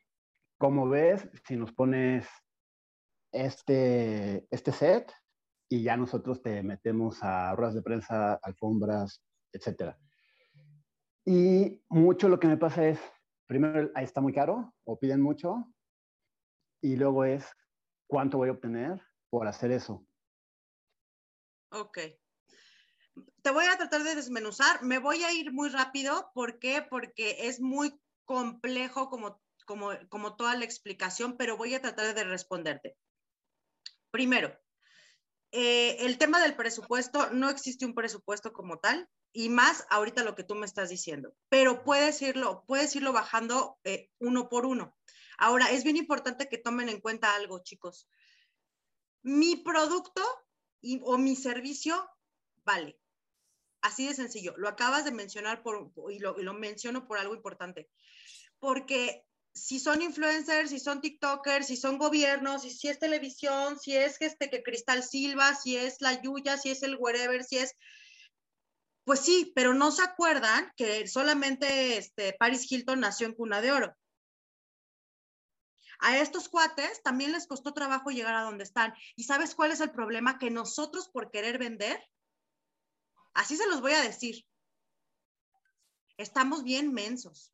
¿cómo 0.60 0.88
ves 0.88 1.28
si 1.48 1.58
nos 1.58 1.74
pones 1.74 2.28
este, 3.32 4.46
este 4.52 4.72
set 4.72 5.12
y 5.68 5.82
ya 5.82 5.98
nosotros 5.98 6.40
te 6.44 6.62
metemos 6.62 7.18
a 7.24 7.56
ruedas 7.56 7.74
de 7.74 7.82
prensa, 7.82 8.36
alfombras, 8.44 9.24
etcétera? 9.52 9.98
Y 11.26 11.82
mucho 11.90 12.30
lo 12.30 12.40
que 12.40 12.48
me 12.48 12.58
pasa 12.58 12.88
es, 12.88 13.00
primero, 13.48 13.92
ahí 13.96 14.06
está 14.06 14.22
muy 14.22 14.34
caro 14.34 14.74
o 14.86 15.00
piden 15.00 15.22
mucho, 15.22 15.68
y 16.82 16.98
luego 16.98 17.24
es, 17.24 17.46
¿cuánto 18.08 18.38
voy 18.38 18.50
a 18.50 18.54
obtener 18.54 19.02
por 19.30 19.48
hacer 19.48 19.72
eso? 19.72 20.06
Ok. 21.72 21.98
Te 23.42 23.52
voy 23.52 23.66
a 23.66 23.78
tratar 23.78 24.04
de 24.04 24.16
desmenuzar. 24.16 24.84
Me 24.84 25.00
voy 25.00 25.24
a 25.24 25.32
ir 25.32 25.52
muy 25.54 25.70
rápido. 25.70 26.30
¿Por 26.34 26.60
qué? 26.60 26.86
Porque 26.88 27.48
es 27.48 27.62
muy 27.62 28.00
complejo 28.26 29.10
como, 29.10 29.42
como, 29.66 29.92
como 30.10 30.36
toda 30.36 30.56
la 30.56 30.66
explicación, 30.66 31.38
pero 31.38 31.58
voy 31.58 31.74
a 31.74 31.82
tratar 31.82 32.14
de 32.14 32.24
responderte. 32.24 32.98
Primero, 34.12 34.56
eh, 35.52 36.06
el 36.06 36.18
tema 36.18 36.42
del 36.42 36.56
presupuesto, 36.56 37.30
no 37.32 37.50
existe 37.50 37.86
un 37.86 37.96
presupuesto 37.96 38.54
como 38.54 38.80
tal 38.80 39.10
y 39.34 39.50
más 39.50 39.86
ahorita 39.90 40.24
lo 40.24 40.36
que 40.36 40.44
tú 40.44 40.56
me 40.56 40.66
estás 40.66 40.90
diciendo, 40.90 41.36
pero 41.50 41.84
puedes 41.84 42.22
irlo, 42.22 42.64
puedes 42.68 42.96
irlo 42.96 43.12
bajando 43.12 43.80
eh, 43.84 44.12
uno 44.20 44.48
por 44.48 44.66
uno. 44.66 44.96
Ahora, 45.38 45.72
es 45.72 45.84
bien 45.84 45.98
importante 45.98 46.48
que 46.48 46.60
tomen 46.60 46.88
en 46.88 47.02
cuenta 47.02 47.36
algo, 47.36 47.64
chicos. 47.64 48.08
Mi 49.24 49.56
producto 49.56 50.22
o 51.02 51.18
mi 51.18 51.36
servicio 51.36 52.08
vale. 52.64 53.00
Así 53.82 54.08
de 54.08 54.14
sencillo. 54.14 54.54
Lo 54.58 54.70
acabas 54.70 55.04
de 55.04 55.12
mencionar 55.12 55.64
por, 55.64 55.92
y, 56.10 56.20
lo, 56.20 56.40
y 56.40 56.44
lo 56.44 56.54
menciono 56.54 57.08
por 57.08 57.18
algo 57.18 57.36
importante. 57.36 57.90
Porque 58.60 59.26
si 59.54 59.80
son 59.80 60.02
influencers, 60.02 60.70
si 60.70 60.80
son 60.80 61.02
TikTokers, 61.02 61.68
si 61.68 61.78
son 61.78 61.98
gobiernos, 61.98 62.62
si, 62.62 62.88
es 62.88 63.00
televisión, 63.00 63.80
si 63.80 63.96
es 63.96 64.22
este 64.22 64.50
que 64.50 64.64
Cristal 64.64 65.04
Silva, 65.04 65.56
si 65.56 65.76
es 65.78 66.02
la 66.02 66.22
Yuya, 66.22 66.58
si 66.58 66.70
es 66.70 66.84
el 66.84 66.96
wherever, 66.96 67.44
si 67.44 67.58
es 67.58 67.76
pues 69.06 69.20
sí, 69.20 69.52
pero 69.56 69.74
no 69.74 69.92
se 69.92 70.04
acuerdan 70.04 70.72
que 70.76 71.08
solamente 71.08 71.98
este, 71.98 72.34
Paris 72.34 72.72
Hilton 72.72 73.00
nació 73.00 73.28
en 73.28 73.34
cuna 73.34 73.62
de 73.62 73.72
oro. 73.72 73.96
A 76.00 76.18
estos 76.18 76.50
cuates 76.50 77.02
también 77.02 77.32
les 77.32 77.48
costó 77.48 77.74
trabajo 77.74 78.10
llegar 78.10 78.36
a 78.36 78.42
donde 78.42 78.64
están. 78.64 78.94
¿Y 79.16 79.24
sabes 79.24 79.56
cuál 79.56 79.72
es 79.72 79.80
el 79.80 79.92
problema? 79.92 80.38
Que 80.38 80.50
nosotros 80.50 81.08
por 81.08 81.32
querer 81.32 81.58
vender, 81.58 82.02
así 83.34 83.56
se 83.56 83.68
los 83.68 83.82
voy 83.82 83.94
a 83.94 84.02
decir, 84.02 84.46
estamos 86.18 86.64
bien 86.64 86.94
mensos. 86.94 87.52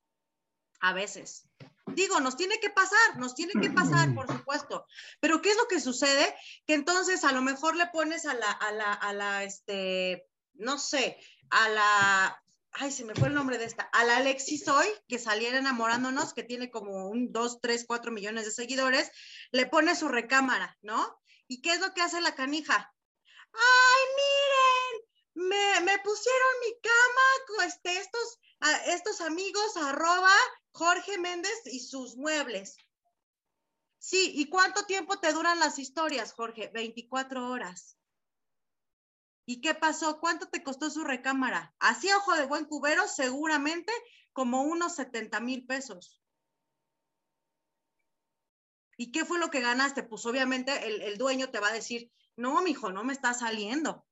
A 0.81 0.93
veces. 0.93 1.45
Digo, 1.87 2.21
nos 2.21 2.37
tiene 2.37 2.57
que 2.59 2.69
pasar, 2.69 3.17
nos 3.17 3.35
tiene 3.35 3.51
que 3.61 3.69
pasar, 3.69 4.15
por 4.15 4.31
supuesto. 4.31 4.85
Pero 5.19 5.41
¿qué 5.41 5.51
es 5.51 5.57
lo 5.57 5.67
que 5.67 5.81
sucede? 5.81 6.33
Que 6.65 6.73
entonces 6.73 7.25
a 7.25 7.33
lo 7.33 7.41
mejor 7.41 7.75
le 7.75 7.87
pones 7.87 8.25
a 8.25 8.33
la, 8.33 8.49
a 8.49 8.71
la, 8.71 8.93
a 8.93 9.11
la, 9.11 9.43
este, 9.43 10.25
no 10.53 10.77
sé, 10.77 11.17
a 11.49 11.69
la, 11.69 12.43
ay, 12.71 12.91
se 12.91 13.05
me 13.05 13.15
fue 13.15 13.27
el 13.27 13.33
nombre 13.33 13.57
de 13.57 13.65
esta, 13.65 13.83
a 13.83 14.03
la 14.05 14.17
Alexis 14.17 14.67
hoy, 14.67 14.87
que 15.07 15.19
saliera 15.19 15.57
enamorándonos, 15.57 16.33
que 16.33 16.43
tiene 16.43 16.69
como 16.69 17.09
un 17.09 17.31
2, 17.31 17.59
3, 17.61 17.85
4 17.87 18.11
millones 18.11 18.45
de 18.45 18.51
seguidores, 18.51 19.11
le 19.51 19.65
pone 19.65 19.95
su 19.95 20.07
recámara, 20.07 20.77
¿no? 20.81 21.19
¿Y 21.47 21.61
qué 21.61 21.73
es 21.73 21.79
lo 21.79 21.93
que 21.93 22.01
hace 22.01 22.21
la 22.21 22.35
canija? 22.35 22.93
¡Ay, 23.53 24.01
miren! 24.15 25.49
Me, 25.49 25.79
me 25.81 25.99
pusieron 25.99 26.49
mi 26.61 26.79
cama, 26.81 27.65
este, 27.67 27.97
estos, 27.97 28.39
estos 28.87 29.21
amigos, 29.21 29.77
arroba 29.77 30.33
Jorge 30.71 31.17
Méndez 31.17 31.61
y 31.65 31.79
sus 31.79 32.15
muebles. 32.15 32.77
Sí, 33.97 34.31
¿y 34.35 34.49
cuánto 34.49 34.85
tiempo 34.85 35.19
te 35.19 35.33
duran 35.33 35.59
las 35.59 35.77
historias, 35.77 36.33
Jorge? 36.33 36.69
24 36.73 37.49
horas. 37.49 37.98
¿Y 39.49 39.61
qué 39.61 39.73
pasó? 39.73 40.19
¿Cuánto 40.19 40.47
te 40.47 40.61
costó 40.61 40.91
su 40.91 41.03
recámara? 41.03 41.73
Así 41.79 42.07
ojo 42.11 42.35
de 42.35 42.45
buen 42.45 42.65
cubero, 42.65 43.07
seguramente 43.07 43.91
como 44.31 44.61
unos 44.61 44.93
70 44.93 45.39
mil 45.39 45.65
pesos. 45.65 46.21
¿Y 48.95 49.11
qué 49.11 49.25
fue 49.25 49.39
lo 49.39 49.49
que 49.49 49.61
ganaste? 49.61 50.03
Pues 50.03 50.23
obviamente 50.27 51.07
el, 51.07 51.17
dueño 51.17 51.49
te 51.49 51.59
va 51.59 51.69
a 51.69 51.73
decir, 51.73 52.11
no, 52.35 52.61
mijo, 52.61 52.91
no 52.91 53.03
me 53.03 53.11
está 53.11 53.33
saliendo. 53.33 54.05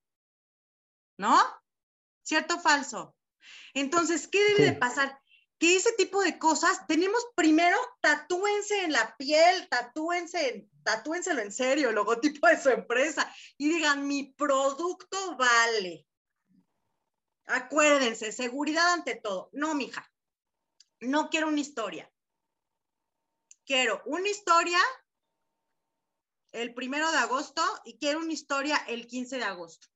¿No? 1.20 1.40
¿Cierto 2.24 2.56
o 2.56 2.60
falso? 2.60 3.16
Entonces, 3.76 4.28
¿qué 4.28 4.44
debe 4.44 4.72
de 4.72 4.74
pasar? 4.74 5.22
que 5.60 5.76
ese 5.76 5.92
tipo 5.94 6.22
de 6.22 6.38
cosas 6.38 6.86
tenemos 6.88 7.26
primero, 7.36 7.78
tatúense 8.02 8.84
en 8.84 8.92
la 8.92 9.16
piel, 9.18 9.68
tatúense, 9.70 10.68
tatúenselo 10.88 11.42
en 11.42 11.52
serio, 11.52 11.90
el 11.90 11.96
logotipo 11.96 12.48
de 12.48 12.62
su 12.62 12.70
empresa 12.70 13.30
y 13.58 13.68
digan, 13.68 14.08
mi 14.08 14.32
producto 14.32 15.36
vale. 15.36 16.08
Acuérdense, 17.48 18.32
seguridad 18.32 18.94
ante 18.94 19.16
todo. 19.16 19.50
No, 19.52 19.76
mija, 19.76 20.10
no 21.02 21.30
quiero 21.30 21.50
una 21.50 21.60
historia. 21.60 22.10
Quiero 23.66 24.02
una 24.06 24.30
historia 24.30 24.80
el 26.54 26.74
primero 26.74 27.12
de 27.12 27.18
agosto 27.18 27.62
y 27.84 27.98
quiero 27.98 28.20
una 28.20 28.32
historia 28.32 28.78
el 28.88 29.08
15 29.08 29.40
de 29.40 29.44
agosto 29.44 29.90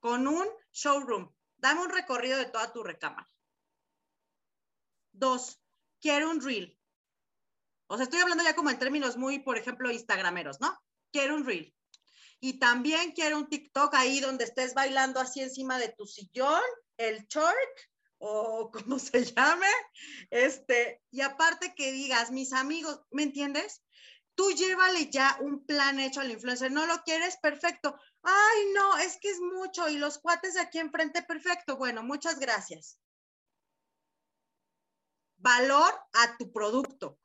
con 0.00 0.28
un 0.28 0.46
showroom. 0.70 1.34
Dame 1.56 1.80
un 1.80 1.88
recorrido 1.88 2.36
de 2.36 2.44
toda 2.44 2.74
tu 2.74 2.82
recámara. 2.82 3.30
Dos, 5.12 5.62
quiero 5.98 6.30
un 6.30 6.42
reel. 6.42 6.75
O 7.88 7.96
sea, 7.96 8.04
estoy 8.04 8.20
hablando 8.20 8.44
ya 8.44 8.54
como 8.54 8.70
en 8.70 8.78
términos 8.78 9.16
muy, 9.16 9.38
por 9.38 9.58
ejemplo, 9.58 9.90
instagrameros, 9.90 10.60
¿no? 10.60 10.76
Quiero 11.12 11.34
un 11.34 11.44
reel. 11.44 11.74
Y 12.40 12.58
también 12.58 13.12
quiero 13.12 13.38
un 13.38 13.48
TikTok 13.48 13.94
ahí 13.94 14.20
donde 14.20 14.44
estés 14.44 14.74
bailando 14.74 15.20
así 15.20 15.40
encima 15.40 15.78
de 15.78 15.94
tu 15.96 16.06
sillón, 16.06 16.62
el 16.96 17.26
short 17.26 17.78
o 18.18 18.70
como 18.72 18.98
se 18.98 19.24
llame. 19.24 19.68
Este, 20.30 21.02
y 21.10 21.20
aparte 21.20 21.74
que 21.74 21.92
digas, 21.92 22.30
mis 22.30 22.52
amigos, 22.52 23.00
¿me 23.10 23.22
entiendes? 23.22 23.82
Tú 24.34 24.50
llévale 24.50 25.08
ya 25.10 25.38
un 25.40 25.64
plan 25.64 25.98
hecho 25.98 26.20
al 26.20 26.30
influencer. 26.30 26.70
No 26.70 26.84
lo 26.86 27.02
quieres, 27.04 27.38
perfecto. 27.38 27.98
Ay, 28.22 28.72
no, 28.74 28.98
es 28.98 29.16
que 29.18 29.30
es 29.30 29.40
mucho 29.40 29.88
y 29.88 29.96
los 29.96 30.18
cuates 30.18 30.54
de 30.54 30.60
aquí 30.60 30.78
enfrente, 30.78 31.22
perfecto. 31.22 31.78
Bueno, 31.78 32.02
muchas 32.02 32.38
gracias 32.38 32.98
valor 35.38 35.92
a 36.12 36.36
tu 36.36 36.52
producto. 36.52 37.18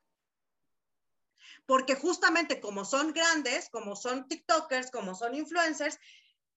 Porque 1.66 1.96
justamente 1.96 2.60
como 2.60 2.86
son 2.86 3.14
grandes, 3.14 3.70
como 3.70 3.96
son 3.96 4.28
TikTokers, 4.28 4.92
como 4.92 5.16
son 5.16 5.36
influencers, 5.36 5.98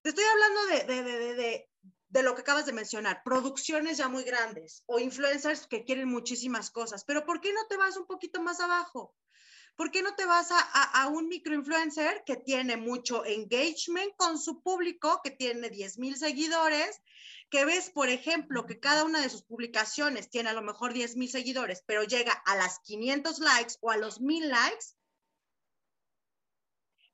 te 0.02 0.10
estoy 0.10 0.24
hablando 0.24 0.66
de, 0.66 1.02
de, 1.02 1.34
de, 1.34 1.68
de, 2.08 2.22
lo 2.22 2.34
que 2.34 2.42
acabas 2.42 2.66
de 2.66 2.72
mencionar, 2.72 3.22
producciones 3.24 3.96
ya 3.96 4.08
muy 4.08 4.24
grandes 4.24 4.82
o 4.86 4.98
influencers 4.98 5.66
que 5.66 5.84
quieren 5.84 6.08
muchísimas 6.08 6.70
cosas, 6.70 7.04
pero 7.04 7.24
¿por 7.24 7.40
qué 7.40 7.52
no 7.52 7.66
te 7.68 7.76
vas 7.76 7.96
un 7.96 8.06
poquito 8.06 8.42
más 8.42 8.60
abajo? 8.60 9.14
¿Por 9.76 9.90
qué 9.90 10.02
no 10.02 10.14
te 10.14 10.24
vas 10.24 10.48
a, 10.50 11.08
un 11.08 11.28
microinfluencer 11.28 12.22
que 12.24 12.36
tiene 12.36 12.76
mucho 12.76 13.24
engagement 13.24 14.14
con 14.16 14.38
su 14.38 14.62
público, 14.62 15.20
que 15.22 15.32
tiene 15.32 15.68
10 15.68 15.98
mil 15.98 16.16
seguidores, 16.16 17.00
que 17.50 17.64
ves, 17.64 17.90
por 17.90 18.08
ejemplo, 18.08 18.66
que 18.66 18.78
cada 18.78 19.04
una 19.04 19.20
de 19.20 19.28
sus 19.28 19.42
publicaciones 19.42 20.30
tiene 20.30 20.50
a 20.50 20.52
lo 20.52 20.62
mejor 20.62 20.92
10 20.92 21.16
mil 21.16 21.28
seguidores, 21.28 21.82
pero 21.86 22.04
llega 22.04 22.32
a 22.32 22.56
las 22.56 22.78
500 22.80 23.40
likes 23.40 23.74
o 23.80 23.90
a 23.90 23.96
los 23.96 24.20
1000 24.20 24.48
likes, 24.48 24.86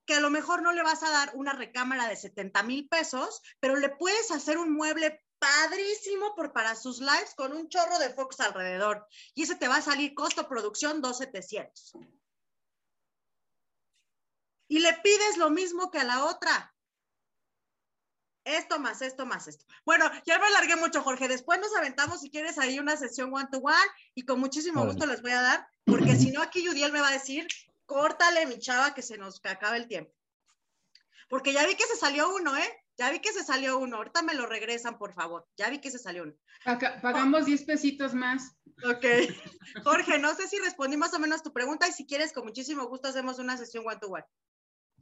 que 0.05 0.15
a 0.15 0.21
lo 0.21 0.29
mejor 0.29 0.61
no 0.61 0.73
le 0.73 0.83
vas 0.83 1.03
a 1.03 1.11
dar 1.11 1.33
una 1.35 1.55
recámara 1.55 2.09
de 2.09 2.17
70 2.17 2.63
mil 2.65 2.89
pesos, 2.89 3.41
pero 3.59 3.77
le 3.77 3.89
puedes 3.89 4.31
hacer 4.33 4.59
un 4.59 4.73
mueble 4.73 5.25
padrísimo 5.39 6.35
por, 6.35 6.53
para 6.53 6.77
sus 6.77 7.01
lives 7.01 7.35
con 7.35 7.53
un 7.53 7.69
chorro 7.69 7.99
de 7.99 8.11
focos 8.11 8.41
alrededor. 8.41 9.07
Y 9.35 9.45
ese 9.45 9.57
te 9.57 9.69
va 9.69 9.77
a 9.77 9.83
salir 9.83 10.15
costo 10.15 10.47
producción 10.47 11.01
2,700. 11.01 11.95
Y 14.71 14.79
le 14.79 14.93
pides 15.03 15.37
lo 15.37 15.51
mismo 15.51 15.91
que 15.91 15.99
a 15.99 16.05
la 16.05 16.25
otra 16.25 16.73
esto 18.45 18.79
más 18.79 19.03
esto 19.03 19.27
más 19.27 19.49
esto. 19.49 19.64
Bueno, 19.85 20.09
ya 20.25 20.39
me 20.39 20.47
alargué 20.47 20.77
mucho, 20.77 21.03
Jorge. 21.03 21.27
Después 21.27 21.61
nos 21.61 21.75
aventamos, 21.77 22.21
si 22.21 22.31
quieres, 22.31 22.57
ahí 22.57 22.79
una 22.79 22.97
sesión 22.97 23.35
one 23.35 23.49
to 23.51 23.59
one 23.59 23.75
y 24.14 24.25
con 24.25 24.39
muchísimo 24.39 24.87
gusto 24.87 25.07
les 25.07 25.23
voy 25.23 25.33
a 25.33 25.43
dar, 25.43 25.68
porque 25.85 26.14
si 26.16 26.31
no, 26.31 26.41
aquí 26.41 26.64
Judiel 26.64 26.93
me 26.93 27.01
va 27.01 27.09
a 27.09 27.12
decir, 27.12 27.49
córtale, 27.85 28.47
mi 28.47 28.59
chava, 28.61 28.95
que 28.95 29.03
se 29.03 29.18
nos 29.18 29.41
acaba 29.45 29.77
el 29.77 29.89
tiempo. 29.89 30.12
Porque 31.29 31.53
ya 31.53 31.66
vi 31.66 31.75
que 31.75 31.87
se 31.87 31.97
salió 31.97 32.33
uno, 32.35 32.57
¿eh? 32.57 32.85
Ya 32.97 33.11
vi 33.11 33.18
que 33.21 33.33
se 33.33 33.45
salió 33.45 33.79
uno. 33.79 33.97
Ahorita 33.97 34.23
me 34.23 34.35
lo 34.35 34.47
regresan, 34.47 34.99
por 34.99 35.14
favor. 35.14 35.49
Ya 35.57 35.68
vi 35.68 35.81
que 35.81 35.91
se 35.91 35.99
salió 35.99 36.23
uno. 36.25 36.35
pagamos 37.03 37.47
10 37.47 37.64
pesitos 37.64 38.14
más. 38.14 38.57
Ok. 38.85 39.05
Jorge, 39.85 40.18
no 40.18 40.35
sé 40.35 40.49
si 40.49 40.59
respondí 40.59 40.97
más 40.97 41.14
o 41.14 41.18
menos 41.18 41.43
tu 41.43 41.53
pregunta 41.53 41.89
y 41.89 41.93
si 41.93 42.07
quieres, 42.07 42.33
con 42.33 42.45
muchísimo 42.45 42.87
gusto 42.87 43.09
hacemos 43.09 43.39
una 43.39 43.57
sesión 43.57 43.87
one 43.87 43.99
to 44.01 44.09
one. 44.09 44.25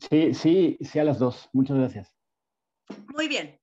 Sí, 0.08 0.34
sí, 0.34 0.78
sí 0.80 0.98
a 0.98 1.04
las 1.04 1.18
dos. 1.18 1.48
Muchas 1.52 1.76
gracias. 1.76 2.14
Muy 3.08 3.28
bien. 3.28 3.60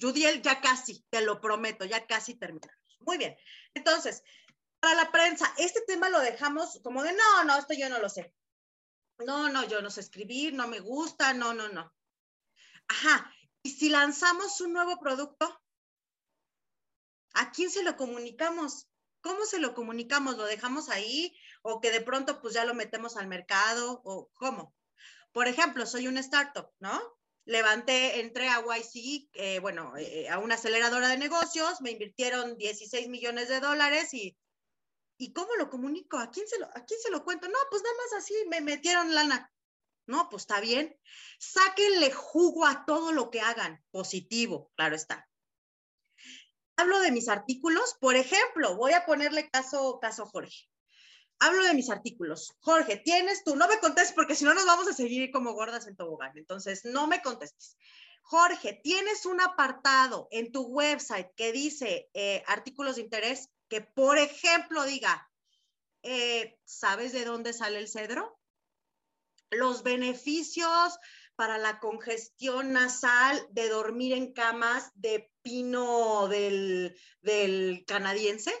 Judiel, 0.00 0.42
ya 0.42 0.60
casi, 0.60 1.04
te 1.10 1.22
lo 1.22 1.40
prometo, 1.40 1.84
ya 1.84 2.06
casi 2.06 2.34
terminamos. 2.34 2.76
Muy 3.00 3.18
bien. 3.18 3.36
Entonces, 3.74 4.22
para 4.80 4.94
la 4.94 5.12
prensa, 5.12 5.52
este 5.58 5.80
tema 5.82 6.08
lo 6.08 6.20
dejamos 6.20 6.80
como 6.82 7.02
de, 7.02 7.12
no, 7.12 7.44
no, 7.44 7.58
esto 7.58 7.74
yo 7.74 7.88
no 7.88 7.98
lo 7.98 8.08
sé. 8.08 8.34
No, 9.18 9.48
no, 9.48 9.66
yo 9.68 9.80
no 9.82 9.90
sé 9.90 10.00
escribir, 10.00 10.54
no 10.54 10.66
me 10.66 10.80
gusta, 10.80 11.32
no, 11.34 11.54
no, 11.54 11.68
no. 11.68 11.92
Ajá, 12.88 13.32
¿y 13.62 13.70
si 13.70 13.88
lanzamos 13.88 14.60
un 14.60 14.72
nuevo 14.72 14.98
producto? 14.98 15.60
¿A 17.34 17.52
quién 17.52 17.70
se 17.70 17.82
lo 17.82 17.96
comunicamos? 17.96 18.88
¿Cómo 19.20 19.44
se 19.44 19.60
lo 19.60 19.74
comunicamos? 19.74 20.36
¿Lo 20.36 20.44
dejamos 20.44 20.88
ahí 20.88 21.34
o 21.62 21.80
que 21.80 21.92
de 21.92 22.00
pronto 22.00 22.42
pues 22.42 22.54
ya 22.54 22.64
lo 22.64 22.74
metemos 22.74 23.16
al 23.16 23.28
mercado 23.28 24.02
o 24.04 24.30
cómo? 24.34 24.74
Por 25.32 25.48
ejemplo, 25.48 25.86
soy 25.86 26.08
una 26.08 26.20
startup, 26.20 26.70
¿no? 26.80 27.00
Levanté, 27.44 28.20
entré 28.20 28.48
a 28.48 28.60
YC, 28.60 29.30
eh, 29.32 29.58
bueno, 29.60 29.96
eh, 29.96 30.28
a 30.28 30.38
una 30.38 30.54
aceleradora 30.54 31.08
de 31.08 31.18
negocios, 31.18 31.80
me 31.80 31.90
invirtieron 31.90 32.56
16 32.56 33.08
millones 33.08 33.48
de 33.48 33.60
dólares 33.60 34.14
y, 34.14 34.36
¿y 35.18 35.32
cómo 35.32 35.54
lo 35.56 35.68
comunico? 35.68 36.18
¿A 36.18 36.30
quién, 36.30 36.46
se 36.46 36.58
lo, 36.58 36.66
¿A 36.66 36.84
quién 36.84 37.00
se 37.00 37.10
lo 37.10 37.24
cuento? 37.24 37.48
No, 37.48 37.58
pues 37.70 37.82
nada 37.82 37.96
más 37.96 38.22
así, 38.22 38.34
me 38.48 38.60
metieron 38.60 39.14
lana. 39.14 39.50
No, 40.06 40.28
pues 40.28 40.42
está 40.42 40.60
bien. 40.60 40.96
Sáquenle 41.38 42.12
jugo 42.12 42.66
a 42.66 42.84
todo 42.84 43.12
lo 43.12 43.30
que 43.30 43.40
hagan, 43.40 43.82
positivo, 43.90 44.70
claro 44.76 44.94
está 44.94 45.28
hablo 46.82 47.00
de 47.00 47.12
mis 47.12 47.28
artículos, 47.28 47.96
por 48.00 48.16
ejemplo, 48.16 48.76
voy 48.76 48.92
a 48.92 49.06
ponerle 49.06 49.48
caso, 49.50 49.98
caso 50.00 50.26
Jorge. 50.26 50.68
Hablo 51.44 51.64
de 51.64 51.74
mis 51.74 51.90
artículos. 51.90 52.54
Jorge, 52.60 52.98
tienes 52.98 53.42
tú, 53.42 53.56
no 53.56 53.66
me 53.66 53.80
contestes 53.80 54.14
porque 54.14 54.36
si 54.36 54.44
no 54.44 54.54
nos 54.54 54.64
vamos 54.64 54.86
a 54.86 54.92
seguir 54.92 55.32
como 55.32 55.54
gordas 55.54 55.88
en 55.88 55.96
tobogán. 55.96 56.30
Entonces, 56.38 56.84
no 56.84 57.08
me 57.08 57.20
contestes. 57.20 57.76
Jorge, 58.22 58.80
tienes 58.84 59.26
un 59.26 59.40
apartado 59.40 60.28
en 60.30 60.52
tu 60.52 60.62
website 60.62 61.34
que 61.34 61.50
dice 61.50 62.08
eh, 62.14 62.44
artículos 62.46 62.94
de 62.94 63.02
interés 63.02 63.48
que, 63.68 63.80
por 63.80 64.18
ejemplo, 64.18 64.84
diga, 64.84 65.28
eh, 66.04 66.60
¿sabes 66.64 67.12
de 67.12 67.24
dónde 67.24 67.52
sale 67.52 67.80
el 67.80 67.88
cedro? 67.88 68.38
Los 69.50 69.82
beneficios 69.82 70.96
para 71.34 71.58
la 71.58 71.80
congestión 71.80 72.72
nasal 72.72 73.44
de 73.50 73.68
dormir 73.68 74.12
en 74.12 74.32
camas 74.32 74.92
de 74.94 75.28
pino 75.42 76.28
del, 76.28 76.94
canadiense? 77.84 78.54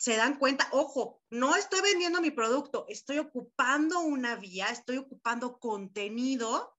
Se 0.00 0.16
dan 0.16 0.38
cuenta, 0.38 0.66
ojo, 0.72 1.20
no 1.28 1.56
estoy 1.56 1.82
vendiendo 1.82 2.22
mi 2.22 2.30
producto, 2.30 2.86
estoy 2.88 3.18
ocupando 3.18 4.00
una 4.00 4.34
vía, 4.34 4.68
estoy 4.68 4.96
ocupando 4.96 5.58
contenido, 5.58 6.74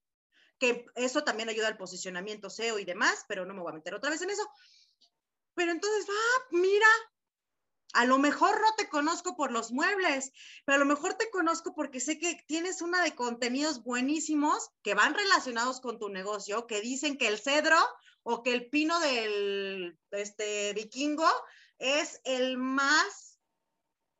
que 0.58 0.86
eso 0.96 1.22
también 1.22 1.48
ayuda 1.48 1.68
al 1.68 1.76
posicionamiento 1.76 2.50
SEO 2.50 2.80
y 2.80 2.84
demás, 2.84 3.24
pero 3.28 3.46
no 3.46 3.54
me 3.54 3.60
voy 3.60 3.70
a 3.70 3.76
meter 3.76 3.94
otra 3.94 4.10
vez 4.10 4.22
en 4.22 4.30
eso. 4.30 4.42
Pero 5.54 5.70
entonces, 5.70 6.04
ah, 6.10 6.46
mira, 6.50 6.88
a 7.92 8.06
lo 8.06 8.18
mejor 8.18 8.60
no 8.60 8.74
te 8.76 8.88
conozco 8.88 9.36
por 9.36 9.52
los 9.52 9.70
muebles, 9.70 10.32
pero 10.64 10.74
a 10.74 10.80
lo 10.80 10.86
mejor 10.86 11.14
te 11.14 11.30
conozco 11.30 11.76
porque 11.76 12.00
sé 12.00 12.18
que 12.18 12.42
tienes 12.48 12.82
una 12.82 13.04
de 13.04 13.14
contenidos 13.14 13.84
buenísimos 13.84 14.70
que 14.82 14.94
van 14.94 15.14
relacionados 15.14 15.80
con 15.80 16.00
tu 16.00 16.08
negocio, 16.08 16.66
que 16.66 16.80
dicen 16.80 17.16
que 17.16 17.28
el 17.28 17.38
cedro 17.38 17.78
o 18.24 18.42
que 18.42 18.52
el 18.52 18.68
pino 18.68 18.98
del 18.98 19.96
este, 20.10 20.72
vikingo 20.72 21.30
es 21.82 22.20
el 22.24 22.56
más 22.56 23.40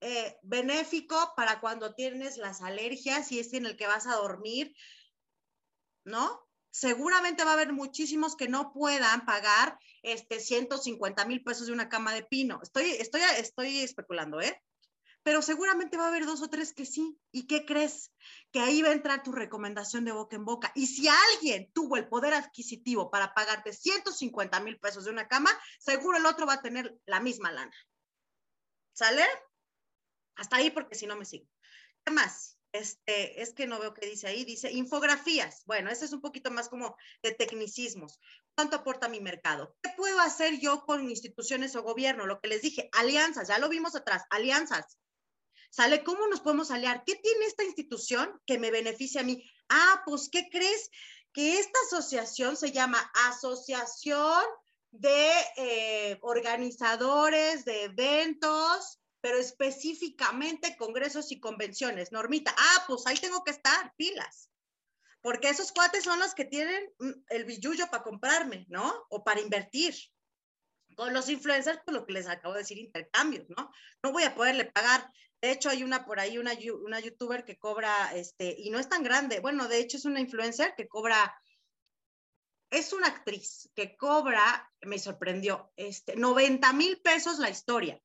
eh, 0.01 0.37
benéfico 0.43 1.33
para 1.37 1.61
cuando 1.61 1.95
tienes 1.95 2.37
las 2.37 2.61
alergias 2.61 3.31
y 3.33 3.39
es 3.39 3.53
en 3.55 3.67
el 3.67 3.77
que 3.77 3.87
vas 3.87 4.07
a 4.07 4.17
dormir, 4.17 4.75
¿no? 6.05 6.43
seguramente 6.73 7.45
va 7.45 7.51
a 7.51 7.55
haber 7.55 7.73
muchísimos 7.73 8.35
que 8.35 8.49
no 8.49 8.73
puedan 8.73 9.25
pagar 9.27 9.79
este 10.03 10.41
150 10.41 11.25
mil 11.27 11.45
pesos 11.45 11.67
de 11.67 11.73
una 11.73 11.89
cama 11.89 12.15
de 12.15 12.25
pino. 12.25 12.61
Estoy, 12.63 12.91
estoy, 12.93 13.21
estoy 13.39 13.79
especulando, 13.81 14.41
¿eh? 14.41 14.61
Pero 15.23 15.41
seguramente 15.41 15.97
va 15.97 16.05
a 16.05 16.09
haber 16.09 16.27
dos 16.27 16.43
o 16.43 16.49
tres 16.49 16.73
que 16.73 16.85
sí. 16.85 17.19
¿Y 17.31 17.47
qué 17.47 17.65
crees? 17.65 18.13
Que 18.51 18.61
ahí 18.61 18.83
va 18.83 18.89
a 18.89 18.93
entrar 18.93 19.23
tu 19.23 19.33
recomendación 19.33 20.05
de 20.05 20.13
boca 20.13 20.37
en 20.37 20.45
boca. 20.45 20.73
Y 20.75 20.87
si 20.87 21.09
alguien 21.09 21.71
tuvo 21.73 21.97
el 21.97 22.09
poder 22.09 22.35
adquisitivo 22.35 23.11
para 23.11 23.35
pagarte 23.35 23.73
150 23.73 24.61
mil 24.61 24.79
pesos 24.79 25.05
de 25.05 25.11
una 25.11 25.29
cama, 25.29 25.51
seguro 25.79 26.19
el 26.19 26.27
otro 26.27 26.47
va 26.47 26.55
a 26.55 26.63
tener 26.63 26.99
la 27.07 27.21
misma 27.21 27.53
lana. 27.53 27.77
¿Sale? 28.95 29.25
Hasta 30.37 30.57
ahí 30.57 30.71
porque 30.71 30.95
si 30.95 31.07
no 31.07 31.17
me 31.17 31.25
sigo. 31.25 31.47
¿Qué 32.05 32.13
más? 32.13 32.59
este, 32.73 33.43
es 33.43 33.53
que 33.53 33.67
no 33.67 33.79
veo 33.79 33.95
qué 33.95 34.07
dice 34.07 34.27
ahí, 34.27 34.45
dice 34.45 34.73
infografías. 34.73 35.63
Bueno, 35.67 35.91
ese 35.91 36.07
es 36.07 36.13
un 36.13 36.21
poquito 36.21 36.51
más 36.51 36.69
como 36.69 36.97
de 37.23 37.33
tecnicismos. 37.33 38.19
¿Cuánto 38.55 38.77
aporta 38.77 39.09
mi 39.09 39.21
mercado? 39.21 39.77
¿Qué 39.83 39.91
puedo 39.97 40.19
hacer 40.21 40.59
yo 40.59 40.85
con 40.85 41.09
instituciones 41.09 41.77
o 41.77 41.83
gobierno? 41.83 42.27
Lo 42.27 42.41
que 42.41 42.49
les 42.49 42.63
dije, 42.63 42.89
alianzas, 42.93 43.49
ya 43.49 43.59
lo 43.59 43.69
vimos 43.69 43.95
atrás, 43.95 44.25
alianzas. 44.31 44.99
¿Sale? 45.73 46.05
¿Cómo 46.05 46.27
nos 46.29 46.41
podemos 46.41 46.71
aliar? 46.71 47.03
¿Qué 47.05 47.17
tiene 47.17 47.47
esta 47.47 47.65
institución 47.65 48.41
que 48.47 48.59
me 48.59 48.71
beneficia 48.71 49.23
a 49.23 49.25
mí? 49.25 49.43
Ah, 49.69 50.03
pues, 50.05 50.29
¿qué 50.31 50.49
crees? 50.51 50.91
Que 51.33 51.59
esta 51.59 51.79
asociación 51.87 52.57
se 52.57 52.73
llama 52.73 53.11
Asociación 53.29 54.45
de 54.91 55.31
eh, 55.57 56.19
Organizadores 56.21 57.65
de 57.65 57.85
Eventos 57.85 59.03
pero 59.23 59.39
específicamente 59.39 60.77
congresos 60.77 61.31
y 61.31 61.39
convenciones. 61.39 62.11
Normita, 62.11 62.55
ah, 62.59 62.85
pues 62.89 63.07
ahí 63.07 63.17
tengo 63.17 63.45
que 63.45 63.53
estar, 63.53 63.95
pilas. 63.97 64.51
Porque 65.23 65.49
esos 65.49 65.71
cuates 65.71 66.03
son 66.03 66.19
los 66.19 66.35
que 66.35 66.45
tienen 66.45 66.93
mm, 66.99 67.13
el 67.29 67.45
billullo 67.45 67.87
para 67.89 68.03
comprarme, 68.03 68.67
¿no? 68.69 69.07
O 69.11 69.23
para 69.23 69.41
invertir. 69.41 69.95
Con 70.97 71.15
los 71.15 71.29
influencers, 71.29 71.81
pues 71.85 71.95
lo 71.95 72.05
que 72.05 72.15
les 72.15 72.27
acabo 72.27 72.53
de 72.53 72.61
decir, 72.61 72.79
intercambios, 72.79 73.49
¿no? 73.57 73.71
No 74.03 74.11
voy 74.11 74.25
a 74.25 74.35
poderle 74.35 74.65
pagar. 74.65 75.09
De 75.43 75.51
hecho, 75.51 75.69
hay 75.69 75.83
una 75.83 76.07
por 76.07 76.21
ahí, 76.21 76.39
una, 76.39 76.53
una 76.85 77.01
youtuber 77.01 77.45
que 77.45 77.59
cobra, 77.59 78.15
este, 78.15 78.55
y 78.57 78.71
no 78.71 78.79
es 78.79 78.89
tan 78.89 79.03
grande. 79.03 79.41
Bueno, 79.41 79.69
de 79.69 79.81
hecho, 79.81 79.99
es 79.99 80.07
una 80.07 80.21
influencer 80.21 80.75
que 80.77 80.89
cobra 80.89 81.35
es 82.71 82.95
una 82.95 83.09
actriz 83.09 83.71
que 83.75 83.99
cobra, 83.99 84.73
me 84.81 84.99
sorprendió, 84.99 85.71
este, 85.77 86.17
90 86.17 86.73
mil 86.73 87.03
pesos 87.03 87.39
la 87.39 87.51
historia 87.51 88.01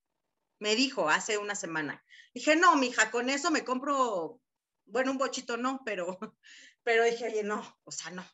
me 0.59 0.75
dijo 0.75 1.09
hace 1.09 1.37
una 1.37 1.55
semana. 1.55 2.03
Dije, 2.33 2.55
no, 2.55 2.75
mija, 2.75 3.11
con 3.11 3.29
eso 3.29 3.51
me 3.51 3.63
compro, 3.63 4.41
bueno, 4.85 5.11
un 5.11 5.17
bochito 5.17 5.57
no, 5.57 5.81
pero, 5.85 6.17
pero 6.83 7.03
dije, 7.03 7.27
oye, 7.27 7.43
no, 7.43 7.79
o 7.83 7.91
sea, 7.91 8.11
no. 8.11 8.25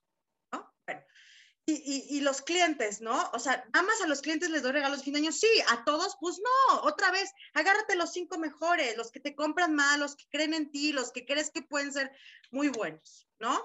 Y, 1.66 2.20
los 2.22 2.42
clientes, 2.42 3.00
¿no? 3.00 3.30
O 3.32 3.40
sea, 3.40 3.64
nada 3.74 3.86
más 3.86 4.02
a 4.02 4.08
los 4.08 4.22
clientes 4.22 4.50
les 4.50 4.64
doy 4.64 4.74
regalos 4.74 4.98
de 5.00 5.04
fin 5.06 5.14
de 5.14 5.20
año, 5.20 5.32
sí, 5.32 5.48
a 5.70 5.86
todos, 5.86 6.18
pues 6.20 6.40
no, 6.40 6.82
otra 6.82 7.10
vez, 7.12 7.32
agárrate 7.54 7.96
los 7.96 8.12
cinco 8.12 8.38
mejores, 8.38 8.98
los 8.98 9.12
que 9.12 9.22
te 9.22 9.36
compran 9.36 9.74
más, 9.74 9.98
los 9.98 10.16
que 10.16 10.26
creen 10.30 10.54
en 10.54 10.72
ti, 10.72 10.92
los 10.92 11.12
que 11.12 11.26
crees 11.26 11.52
que 11.52 11.62
pueden 11.62 11.94
ser 11.94 12.12
muy 12.52 12.68
buenos, 12.68 13.28
¿no? 13.40 13.62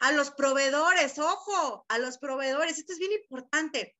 A 0.00 0.12
los 0.12 0.30
proveedores, 0.30 1.18
ojo, 1.18 1.86
a 1.88 1.98
los 1.98 2.18
proveedores, 2.18 2.78
esto 2.78 2.92
es 2.92 2.98
bien 2.98 3.12
importante 3.12 3.96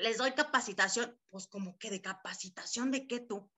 les 0.00 0.16
doy 0.16 0.32
capacitación, 0.32 1.18
pues 1.30 1.46
como 1.46 1.78
que 1.78 1.90
de 1.90 2.00
capacitación 2.00 2.90
de 2.90 3.06
qué 3.06 3.20
tú. 3.20 3.50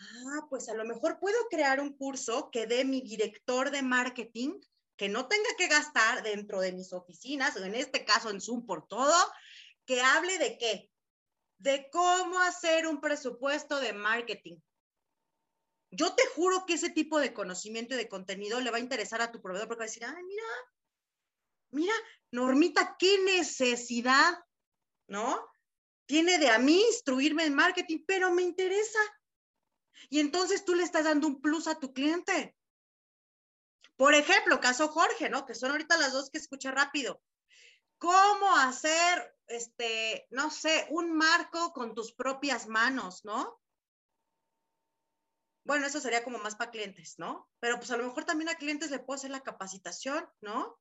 Ah, 0.00 0.46
pues 0.48 0.68
a 0.68 0.74
lo 0.74 0.84
mejor 0.84 1.18
puedo 1.18 1.36
crear 1.50 1.80
un 1.80 1.96
curso 1.96 2.50
que 2.50 2.66
dé 2.66 2.84
mi 2.84 3.00
director 3.00 3.70
de 3.70 3.82
marketing, 3.82 4.60
que 4.98 5.08
no 5.08 5.28
tenga 5.28 5.48
que 5.56 5.68
gastar 5.68 6.22
dentro 6.22 6.60
de 6.60 6.72
mis 6.72 6.92
oficinas, 6.92 7.56
en 7.56 7.74
este 7.74 8.04
caso 8.04 8.28
en 8.28 8.40
Zoom 8.40 8.66
por 8.66 8.86
todo, 8.86 9.14
que 9.86 10.02
hable 10.02 10.36
de 10.38 10.58
qué? 10.58 10.90
De 11.58 11.88
cómo 11.90 12.38
hacer 12.40 12.86
un 12.86 13.00
presupuesto 13.00 13.80
de 13.80 13.94
marketing. 13.94 14.58
Yo 15.90 16.14
te 16.14 16.26
juro 16.34 16.66
que 16.66 16.74
ese 16.74 16.90
tipo 16.90 17.18
de 17.18 17.32
conocimiento 17.32 17.94
y 17.94 17.96
de 17.96 18.08
contenido 18.08 18.60
le 18.60 18.70
va 18.70 18.76
a 18.76 18.80
interesar 18.80 19.22
a 19.22 19.32
tu 19.32 19.40
proveedor 19.40 19.68
porque 19.68 19.78
va 19.78 19.84
a 19.84 19.86
decir, 19.86 20.04
ay, 20.04 20.22
mira, 20.22 20.44
mira, 21.70 21.94
Normita, 22.30 22.96
qué 22.98 23.18
necesidad 23.24 24.34
¿no? 25.08 25.44
Tiene 26.06 26.38
de 26.38 26.50
a 26.50 26.58
mí 26.58 26.80
instruirme 26.80 27.44
en 27.44 27.54
marketing, 27.54 28.04
pero 28.06 28.32
me 28.32 28.42
interesa. 28.42 28.98
Y 30.08 30.20
entonces 30.20 30.64
tú 30.64 30.74
le 30.74 30.84
estás 30.84 31.04
dando 31.04 31.26
un 31.26 31.40
plus 31.40 31.66
a 31.66 31.78
tu 31.78 31.92
cliente. 31.92 32.54
Por 33.98 34.14
ejemplo, 34.14 34.60
caso 34.60 34.86
Jorge, 34.86 35.28
¿no? 35.28 35.44
Que 35.44 35.56
son 35.56 35.72
ahorita 35.72 35.96
las 35.96 36.12
dos 36.12 36.30
que 36.30 36.38
escucha 36.38 36.70
rápido. 36.70 37.20
¿Cómo 37.98 38.54
hacer, 38.56 39.36
este, 39.48 40.28
no 40.30 40.52
sé, 40.52 40.86
un 40.90 41.12
marco 41.12 41.72
con 41.72 41.96
tus 41.96 42.12
propias 42.12 42.68
manos, 42.68 43.24
¿no? 43.24 43.60
Bueno, 45.64 45.84
eso 45.88 46.00
sería 46.00 46.22
como 46.22 46.38
más 46.38 46.54
para 46.54 46.70
clientes, 46.70 47.18
¿no? 47.18 47.50
Pero 47.58 47.78
pues 47.78 47.90
a 47.90 47.96
lo 47.96 48.04
mejor 48.04 48.24
también 48.24 48.48
a 48.48 48.54
clientes 48.54 48.92
le 48.92 49.00
puedo 49.00 49.16
hacer 49.16 49.32
la 49.32 49.42
capacitación, 49.42 50.30
¿no? 50.40 50.78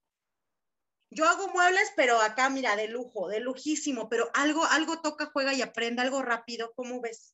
Yo 1.09 1.27
hago 1.27 1.47
muebles, 1.47 1.91
pero 1.95 2.21
acá, 2.21 2.51
mira, 2.51 2.75
de 2.75 2.87
lujo, 2.87 3.29
de 3.29 3.39
lujísimo, 3.39 4.09
pero 4.09 4.29
algo, 4.35 4.63
algo 4.65 5.01
toca, 5.01 5.31
juega 5.33 5.55
y 5.55 5.63
aprende, 5.63 6.03
algo 6.03 6.21
rápido, 6.21 6.71
¿cómo 6.75 7.01
ves? 7.01 7.33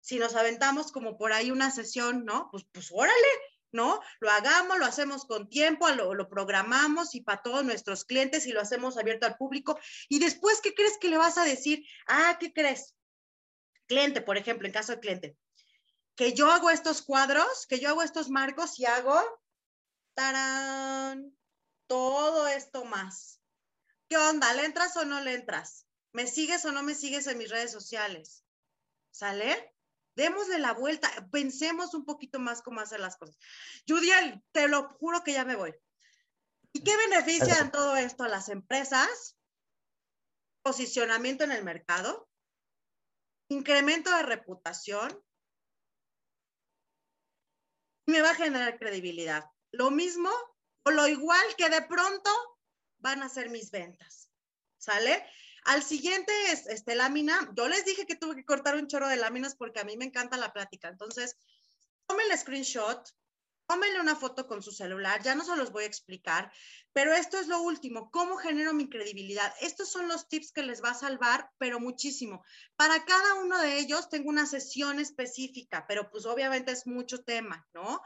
Si 0.00 0.18
nos 0.18 0.34
aventamos 0.34 0.92
como 0.92 1.16
por 1.16 1.32
ahí 1.32 1.50
una 1.50 1.70
sesión, 1.70 2.26
¿no? 2.26 2.50
Pues, 2.50 2.66
pues 2.70 2.90
órale, 2.92 3.28
¿no? 3.72 4.00
Lo 4.20 4.30
hagamos, 4.30 4.78
lo 4.78 4.86
hacemos 4.86 5.24
con 5.24 5.48
tiempo, 5.48 5.88
lo, 5.90 6.14
lo, 6.14 6.28
programamos 6.28 7.14
y 7.14 7.20
para 7.20 7.42
todos 7.42 7.64
nuestros 7.64 8.04
clientes 8.04 8.46
y 8.46 8.52
lo 8.52 8.60
hacemos 8.60 8.96
abierto 8.96 9.26
al 9.26 9.36
público. 9.36 9.78
Y 10.08 10.18
después, 10.18 10.60
¿qué 10.60 10.74
crees 10.74 10.98
que 10.98 11.10
le 11.10 11.18
vas 11.18 11.38
a 11.38 11.44
decir? 11.44 11.84
Ah, 12.06 12.36
¿qué 12.40 12.52
crees? 12.52 12.94
Cliente, 13.86 14.20
por 14.20 14.36
ejemplo, 14.36 14.66
en 14.66 14.72
caso 14.72 14.92
de 14.92 15.00
cliente, 15.00 15.36
que 16.14 16.32
yo 16.32 16.50
hago 16.50 16.70
estos 16.70 17.02
cuadros, 17.02 17.66
que 17.66 17.78
yo 17.78 17.90
hago 17.90 18.02
estos 18.02 18.28
marcos 18.28 18.78
y 18.78 18.86
hago, 18.86 19.20
tarán, 20.14 21.36
todo 21.86 22.48
esto 22.48 22.84
más. 22.84 23.40
¿Qué 24.08 24.16
onda? 24.16 24.52
¿Le 24.54 24.64
entras 24.64 24.96
o 24.96 25.04
no 25.04 25.20
le 25.20 25.34
entras? 25.34 25.86
¿Me 26.12 26.26
sigues 26.26 26.64
o 26.64 26.72
no 26.72 26.82
me 26.82 26.94
sigues 26.94 27.26
en 27.26 27.38
mis 27.38 27.50
redes 27.50 27.70
sociales? 27.70 28.44
¿Sale? 29.10 29.74
Démosle 30.18 30.58
la 30.58 30.72
vuelta, 30.72 31.08
pensemos 31.30 31.94
un 31.94 32.04
poquito 32.04 32.40
más 32.40 32.60
cómo 32.60 32.80
hacer 32.80 32.98
las 32.98 33.16
cosas. 33.16 33.38
Judiel, 33.86 34.42
te 34.50 34.66
lo 34.66 34.88
juro 34.88 35.22
que 35.22 35.32
ya 35.32 35.44
me 35.44 35.54
voy. 35.54 35.72
¿Y 36.72 36.82
qué 36.82 36.96
beneficia 36.96 37.60
en 37.60 37.70
todo 37.70 37.96
esto 37.96 38.24
a 38.24 38.28
las 38.28 38.48
empresas? 38.48 39.38
Posicionamiento 40.62 41.44
en 41.44 41.52
el 41.52 41.62
mercado, 41.62 42.28
incremento 43.48 44.10
de 44.10 44.24
reputación, 44.24 45.24
me 48.06 48.20
va 48.20 48.30
a 48.30 48.34
generar 48.34 48.76
credibilidad. 48.76 49.44
Lo 49.70 49.92
mismo 49.92 50.30
o 50.84 50.90
lo 50.90 51.06
igual 51.06 51.46
que 51.56 51.70
de 51.70 51.82
pronto 51.82 52.30
van 52.96 53.22
a 53.22 53.28
ser 53.28 53.50
mis 53.50 53.70
ventas. 53.70 54.32
¿Sale? 54.78 55.24
Al 55.68 55.82
siguiente, 55.82 56.32
este, 56.50 56.94
lámina, 56.94 57.52
yo 57.54 57.68
les 57.68 57.84
dije 57.84 58.06
que 58.06 58.16
tuve 58.16 58.36
que 58.36 58.46
cortar 58.46 58.74
un 58.76 58.86
chorro 58.86 59.06
de 59.06 59.18
láminas 59.18 59.54
porque 59.54 59.80
a 59.80 59.84
mí 59.84 59.98
me 59.98 60.06
encanta 60.06 60.38
la 60.38 60.50
plática. 60.54 60.88
Entonces, 60.88 61.36
tomen 62.06 62.24
el 62.30 62.38
screenshot, 62.38 63.06
tómenle 63.66 64.00
una 64.00 64.16
foto 64.16 64.46
con 64.46 64.62
su 64.62 64.72
celular, 64.72 65.22
ya 65.22 65.34
no 65.34 65.44
se 65.44 65.54
los 65.56 65.70
voy 65.70 65.84
a 65.84 65.86
explicar, 65.86 66.50
pero 66.94 67.12
esto 67.12 67.38
es 67.38 67.48
lo 67.48 67.60
último, 67.60 68.10
cómo 68.10 68.38
genero 68.38 68.72
mi 68.72 68.88
credibilidad. 68.88 69.52
Estos 69.60 69.92
son 69.92 70.08
los 70.08 70.26
tips 70.26 70.52
que 70.52 70.62
les 70.62 70.82
va 70.82 70.92
a 70.92 70.94
salvar, 70.94 71.50
pero 71.58 71.80
muchísimo. 71.80 72.42
Para 72.76 73.04
cada 73.04 73.34
uno 73.34 73.58
de 73.58 73.78
ellos 73.78 74.08
tengo 74.08 74.30
una 74.30 74.46
sesión 74.46 74.98
específica, 75.00 75.84
pero 75.86 76.10
pues 76.10 76.24
obviamente 76.24 76.72
es 76.72 76.86
mucho 76.86 77.24
tema, 77.24 77.68
¿no? 77.74 78.00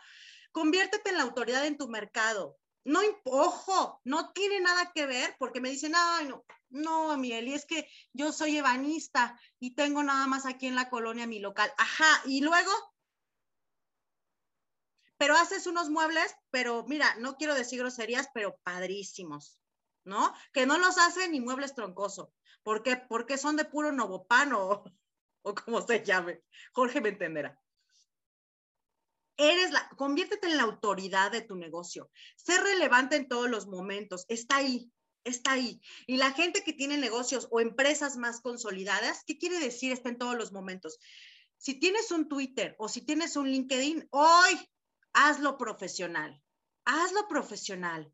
Conviértete 0.50 1.10
en 1.10 1.16
la 1.18 1.22
autoridad 1.22 1.64
en 1.64 1.78
tu 1.78 1.88
mercado. 1.88 2.58
No, 2.84 3.00
ojo, 3.24 4.00
no 4.04 4.32
tiene 4.32 4.60
nada 4.60 4.90
que 4.92 5.06
ver 5.06 5.36
porque 5.38 5.60
me 5.60 5.70
dicen, 5.70 5.92
ay, 5.94 6.26
no, 6.26 6.44
no, 6.70 7.16
Miguel, 7.16 7.48
y 7.48 7.54
es 7.54 7.64
que 7.64 7.88
yo 8.12 8.32
soy 8.32 8.56
ebanista 8.56 9.38
y 9.60 9.74
tengo 9.74 10.02
nada 10.02 10.26
más 10.26 10.46
aquí 10.46 10.66
en 10.66 10.74
la 10.74 10.90
colonia 10.90 11.26
mi 11.26 11.38
local. 11.38 11.72
Ajá, 11.78 12.22
y 12.26 12.40
luego, 12.40 12.72
pero 15.16 15.36
haces 15.36 15.66
unos 15.68 15.90
muebles, 15.90 16.34
pero 16.50 16.84
mira, 16.88 17.14
no 17.20 17.36
quiero 17.36 17.54
decir 17.54 17.78
groserías, 17.78 18.28
pero 18.34 18.58
padrísimos, 18.64 19.60
¿no? 20.04 20.34
Que 20.52 20.66
no 20.66 20.78
los 20.78 20.98
hacen 20.98 21.30
ni 21.30 21.40
muebles 21.40 21.76
troncoso. 21.76 22.34
¿Por 22.64 22.82
qué? 22.82 22.96
Porque 22.96 23.38
son 23.38 23.56
de 23.56 23.64
puro 23.64 23.92
novopano 23.92 24.66
o, 24.68 24.84
o 25.42 25.54
como 25.54 25.86
se 25.86 26.04
llame. 26.04 26.42
Jorge 26.72 27.00
me 27.00 27.10
entenderá 27.10 27.62
eres 29.36 29.70
la, 29.70 29.88
conviértete 29.96 30.46
en 30.46 30.56
la 30.56 30.64
autoridad 30.64 31.30
de 31.30 31.42
tu 31.42 31.56
negocio. 31.56 32.10
Ser 32.36 32.62
relevante 32.62 33.16
en 33.16 33.28
todos 33.28 33.48
los 33.48 33.66
momentos. 33.66 34.24
Está 34.28 34.56
ahí, 34.56 34.90
está 35.24 35.52
ahí. 35.52 35.80
Y 36.06 36.16
la 36.16 36.32
gente 36.32 36.64
que 36.64 36.72
tiene 36.72 36.96
negocios 36.98 37.48
o 37.50 37.60
empresas 37.60 38.16
más 38.16 38.40
consolidadas, 38.40 39.22
¿qué 39.26 39.38
quiere 39.38 39.58
decir 39.58 39.92
está 39.92 40.08
en 40.08 40.18
todos 40.18 40.36
los 40.36 40.52
momentos? 40.52 40.98
Si 41.58 41.78
tienes 41.78 42.10
un 42.10 42.28
Twitter 42.28 42.74
o 42.78 42.88
si 42.88 43.02
tienes 43.02 43.36
un 43.36 43.48
LinkedIn, 43.48 44.08
hoy 44.10 44.70
hazlo 45.12 45.56
profesional. 45.56 46.42
Hazlo 46.84 47.28
profesional. 47.28 48.12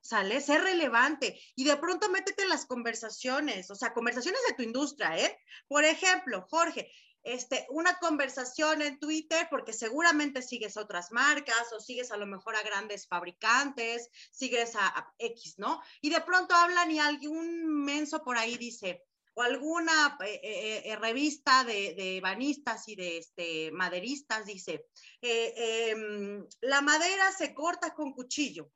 ¿Sale? 0.00 0.40
Ser 0.40 0.62
relevante 0.62 1.40
y 1.54 1.62
de 1.62 1.76
pronto 1.76 2.10
métete 2.10 2.42
en 2.42 2.48
las 2.48 2.66
conversaciones, 2.66 3.70
o 3.70 3.76
sea, 3.76 3.94
conversaciones 3.94 4.40
de 4.48 4.54
tu 4.54 4.62
industria, 4.64 5.16
¿eh? 5.16 5.38
Por 5.68 5.84
ejemplo, 5.84 6.44
Jorge, 6.50 6.90
este, 7.22 7.66
una 7.70 7.98
conversación 7.98 8.82
en 8.82 8.98
Twitter, 8.98 9.46
porque 9.50 9.72
seguramente 9.72 10.42
sigues 10.42 10.76
otras 10.76 11.12
marcas 11.12 11.72
o 11.72 11.80
sigues 11.80 12.10
a 12.10 12.16
lo 12.16 12.26
mejor 12.26 12.56
a 12.56 12.62
grandes 12.62 13.06
fabricantes, 13.06 14.08
sigues 14.30 14.74
a, 14.76 15.12
X, 15.18 15.54
¿no? 15.58 15.80
Y 16.00 16.10
de 16.10 16.20
pronto 16.20 16.54
hablan 16.54 16.90
y 16.90 16.98
algún 16.98 17.84
menso 17.84 18.22
por 18.22 18.36
ahí 18.36 18.56
dice, 18.56 19.04
o 19.34 19.42
alguna 19.42 20.18
eh, 20.24 20.40
eh, 20.42 20.82
eh, 20.84 20.96
revista 20.96 21.64
de, 21.64 21.94
de, 21.94 22.20
banistas 22.20 22.88
y 22.88 22.96
de 22.96 23.18
este, 23.18 23.72
maderistas 23.72 24.44
dice, 24.44 24.86
em, 25.22 26.46
la 26.60 26.82
madera 26.82 27.30
se 27.32 27.54
corta 27.54 27.94
con 27.94 28.12
cuchillo. 28.12 28.70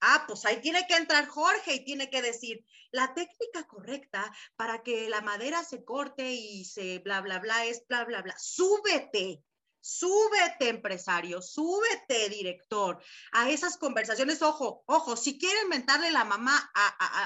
Ah, 0.00 0.24
pues 0.26 0.44
ahí 0.44 0.60
tiene 0.60 0.86
que 0.86 0.96
entrar 0.96 1.26
Jorge 1.28 1.74
y 1.74 1.84
tiene 1.84 2.08
que 2.08 2.22
decir 2.22 2.64
la 2.90 3.14
técnica 3.14 3.66
correcta 3.66 4.32
para 4.56 4.82
que 4.82 5.08
la 5.08 5.20
madera 5.20 5.62
se 5.62 5.84
corte 5.84 6.32
y 6.32 6.64
se 6.64 6.98
bla, 7.00 7.20
bla, 7.20 7.38
bla, 7.38 7.64
es 7.66 7.86
bla, 7.86 8.04
bla, 8.04 8.22
bla. 8.22 8.34
Súbete, 8.38 9.42
súbete 9.80 10.68
empresario, 10.68 11.42
súbete 11.42 12.28
director 12.28 13.02
a 13.32 13.50
esas 13.50 13.76
conversaciones. 13.76 14.42
Ojo, 14.42 14.82
ojo, 14.86 15.16
si 15.16 15.38
quieren 15.38 15.68
mentarle 15.68 16.10
la 16.10 16.24
mamá 16.24 16.70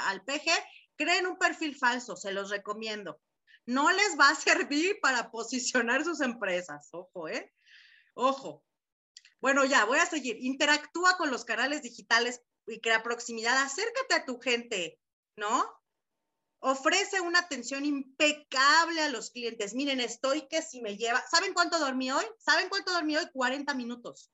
al 0.06 0.24
peje, 0.24 0.52
creen 0.96 1.26
un 1.26 1.38
perfil 1.38 1.76
falso, 1.76 2.16
se 2.16 2.32
los 2.32 2.50
recomiendo. 2.50 3.20
No 3.66 3.90
les 3.90 4.18
va 4.18 4.30
a 4.30 4.34
servir 4.34 4.98
para 5.00 5.30
posicionar 5.30 6.04
sus 6.04 6.20
empresas. 6.20 6.88
Ojo, 6.92 7.28
¿eh? 7.28 7.52
Ojo. 8.14 8.64
Bueno, 9.40 9.64
ya, 9.64 9.84
voy 9.84 9.98
a 9.98 10.06
seguir. 10.06 10.38
Interactúa 10.40 11.18
con 11.18 11.30
los 11.30 11.44
canales 11.44 11.82
digitales 11.82 12.42
y 12.66 12.80
crea 12.80 13.02
proximidad, 13.02 13.56
acércate 13.58 14.14
a 14.14 14.24
tu 14.24 14.40
gente, 14.40 14.98
¿no? 15.36 15.64
Ofrece 16.60 17.20
una 17.20 17.40
atención 17.40 17.84
impecable 17.84 19.02
a 19.02 19.10
los 19.10 19.30
clientes. 19.30 19.74
Miren, 19.74 20.00
estoy 20.00 20.48
que 20.48 20.62
si 20.62 20.80
me 20.80 20.96
lleva, 20.96 21.22
¿saben 21.30 21.52
cuánto 21.52 21.78
dormí 21.78 22.10
hoy? 22.10 22.24
¿Saben 22.38 22.68
cuánto 22.68 22.92
dormí 22.92 23.16
hoy? 23.16 23.28
40 23.32 23.74
minutos. 23.74 24.30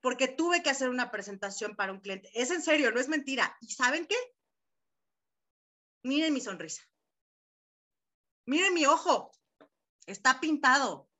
Porque 0.00 0.28
tuve 0.28 0.62
que 0.62 0.70
hacer 0.70 0.88
una 0.88 1.10
presentación 1.10 1.76
para 1.76 1.92
un 1.92 2.00
cliente. 2.00 2.30
Es 2.32 2.50
en 2.50 2.62
serio, 2.62 2.90
no 2.92 3.00
es 3.00 3.08
mentira. 3.08 3.56
¿Y 3.60 3.70
saben 3.70 4.06
qué? 4.06 4.16
Miren 6.02 6.32
mi 6.32 6.40
sonrisa. 6.40 6.82
Miren 8.46 8.72
mi 8.72 8.86
ojo. 8.86 9.30
Está 10.06 10.40
pintado. 10.40 11.10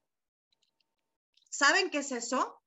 ¿Saben 1.50 1.90
qué 1.90 1.98
es 1.98 2.12
eso? 2.12 2.57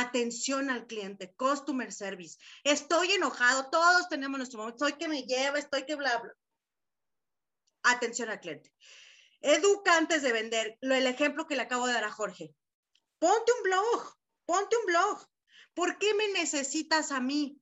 Atención 0.00 0.70
al 0.70 0.86
cliente, 0.86 1.34
customer 1.36 1.92
service. 1.92 2.38
Estoy 2.64 3.12
enojado, 3.12 3.70
todos 3.70 4.08
tenemos 4.08 4.38
nuestro 4.38 4.60
momento, 4.60 4.86
estoy 4.86 4.98
que 4.98 5.08
me 5.08 5.22
lleva, 5.22 5.58
estoy 5.58 5.84
que 5.84 5.94
bla, 5.94 6.18
bla. 6.18 6.32
Atención 7.82 8.28
al 8.30 8.40
cliente. 8.40 8.72
Educa 9.40 9.96
antes 9.96 10.22
de 10.22 10.32
vender. 10.32 10.78
El 10.80 11.06
ejemplo 11.06 11.46
que 11.46 11.56
le 11.56 11.62
acabo 11.62 11.86
de 11.86 11.92
dar 11.92 12.04
a 12.04 12.10
Jorge. 12.10 12.54
Ponte 13.18 13.52
un 13.52 13.62
blog, 13.62 14.14
ponte 14.44 14.76
un 14.76 14.86
blog. 14.86 15.26
¿Por 15.74 15.98
qué 15.98 16.14
me 16.14 16.28
necesitas 16.28 17.12
a 17.12 17.20
mí? 17.20 17.60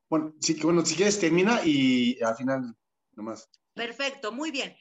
Bueno, 0.08 0.34
sí, 0.40 0.54
bueno, 0.62 0.84
si 0.84 0.96
quieres 0.96 1.18
termina 1.18 1.62
y 1.64 2.20
al 2.22 2.36
final 2.36 2.76
nomás. 3.12 3.48
Perfecto, 3.74 4.32
muy 4.32 4.50
bien. 4.50 4.76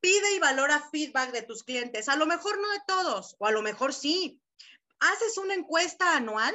Pide 0.00 0.34
y 0.34 0.40
valora 0.40 0.88
feedback 0.90 1.32
de 1.32 1.42
tus 1.42 1.62
clientes. 1.62 2.08
A 2.08 2.16
lo 2.16 2.26
mejor 2.26 2.60
no 2.60 2.68
de 2.70 2.80
todos, 2.86 3.36
o 3.38 3.46
a 3.46 3.52
lo 3.52 3.62
mejor 3.62 3.94
sí. 3.94 4.42
Haces 4.98 5.38
una 5.38 5.54
encuesta 5.54 6.16
anual, 6.16 6.54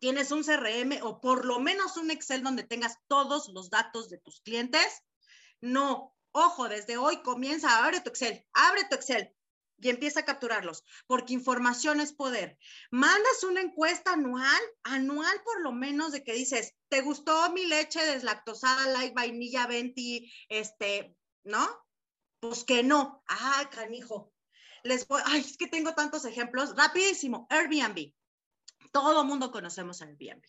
tienes 0.00 0.32
un 0.32 0.42
CRM 0.42 1.02
o 1.02 1.20
por 1.20 1.44
lo 1.44 1.60
menos 1.60 1.96
un 1.96 2.10
Excel 2.10 2.42
donde 2.42 2.64
tengas 2.64 2.98
todos 3.06 3.48
los 3.50 3.68
datos 3.70 4.08
de 4.08 4.18
tus 4.18 4.40
clientes. 4.40 5.04
No, 5.60 6.16
Ojo, 6.32 6.68
desde 6.68 6.96
hoy 6.96 7.22
comienza, 7.22 7.84
abre 7.84 8.00
tu 8.00 8.10
Excel, 8.10 8.44
abre 8.52 8.84
tu 8.84 8.94
Excel. 8.96 9.34
y 9.80 9.90
empieza 9.90 10.20
a 10.20 10.24
capturarlos, 10.24 10.84
porque 11.06 11.32
información 11.34 12.00
es 12.00 12.12
poder. 12.12 12.58
Mandas 12.90 13.44
una 13.44 13.60
encuesta 13.60 14.14
anual, 14.14 14.60
anual 14.82 15.40
por 15.44 15.60
lo 15.62 15.70
menos, 15.72 16.10
de 16.10 16.24
que 16.24 16.32
dices, 16.32 16.74
¿te 16.88 17.00
gustó 17.00 17.52
mi 17.52 17.64
leche 17.64 18.04
deslactosada, 18.04 18.90
light 18.90 19.14
vainilla, 19.14 19.68
venti, 19.68 20.32
este, 20.48 21.16
¿no? 21.44 21.64
Pues 22.40 22.64
que 22.64 22.82
no. 22.82 23.22
Ah, 23.28 23.70
canijo. 23.70 24.32
Les 24.82 25.06
voy, 25.06 25.22
ay, 25.26 25.40
es 25.40 25.56
que 25.56 25.68
tengo 25.68 25.94
tantos 25.94 26.24
ejemplos. 26.24 26.74
Rapidísimo, 26.76 27.46
Airbnb. 27.50 28.12
Todo 28.92 29.24
mundo 29.24 29.52
conocemos 29.52 30.02
Airbnb. 30.02 30.42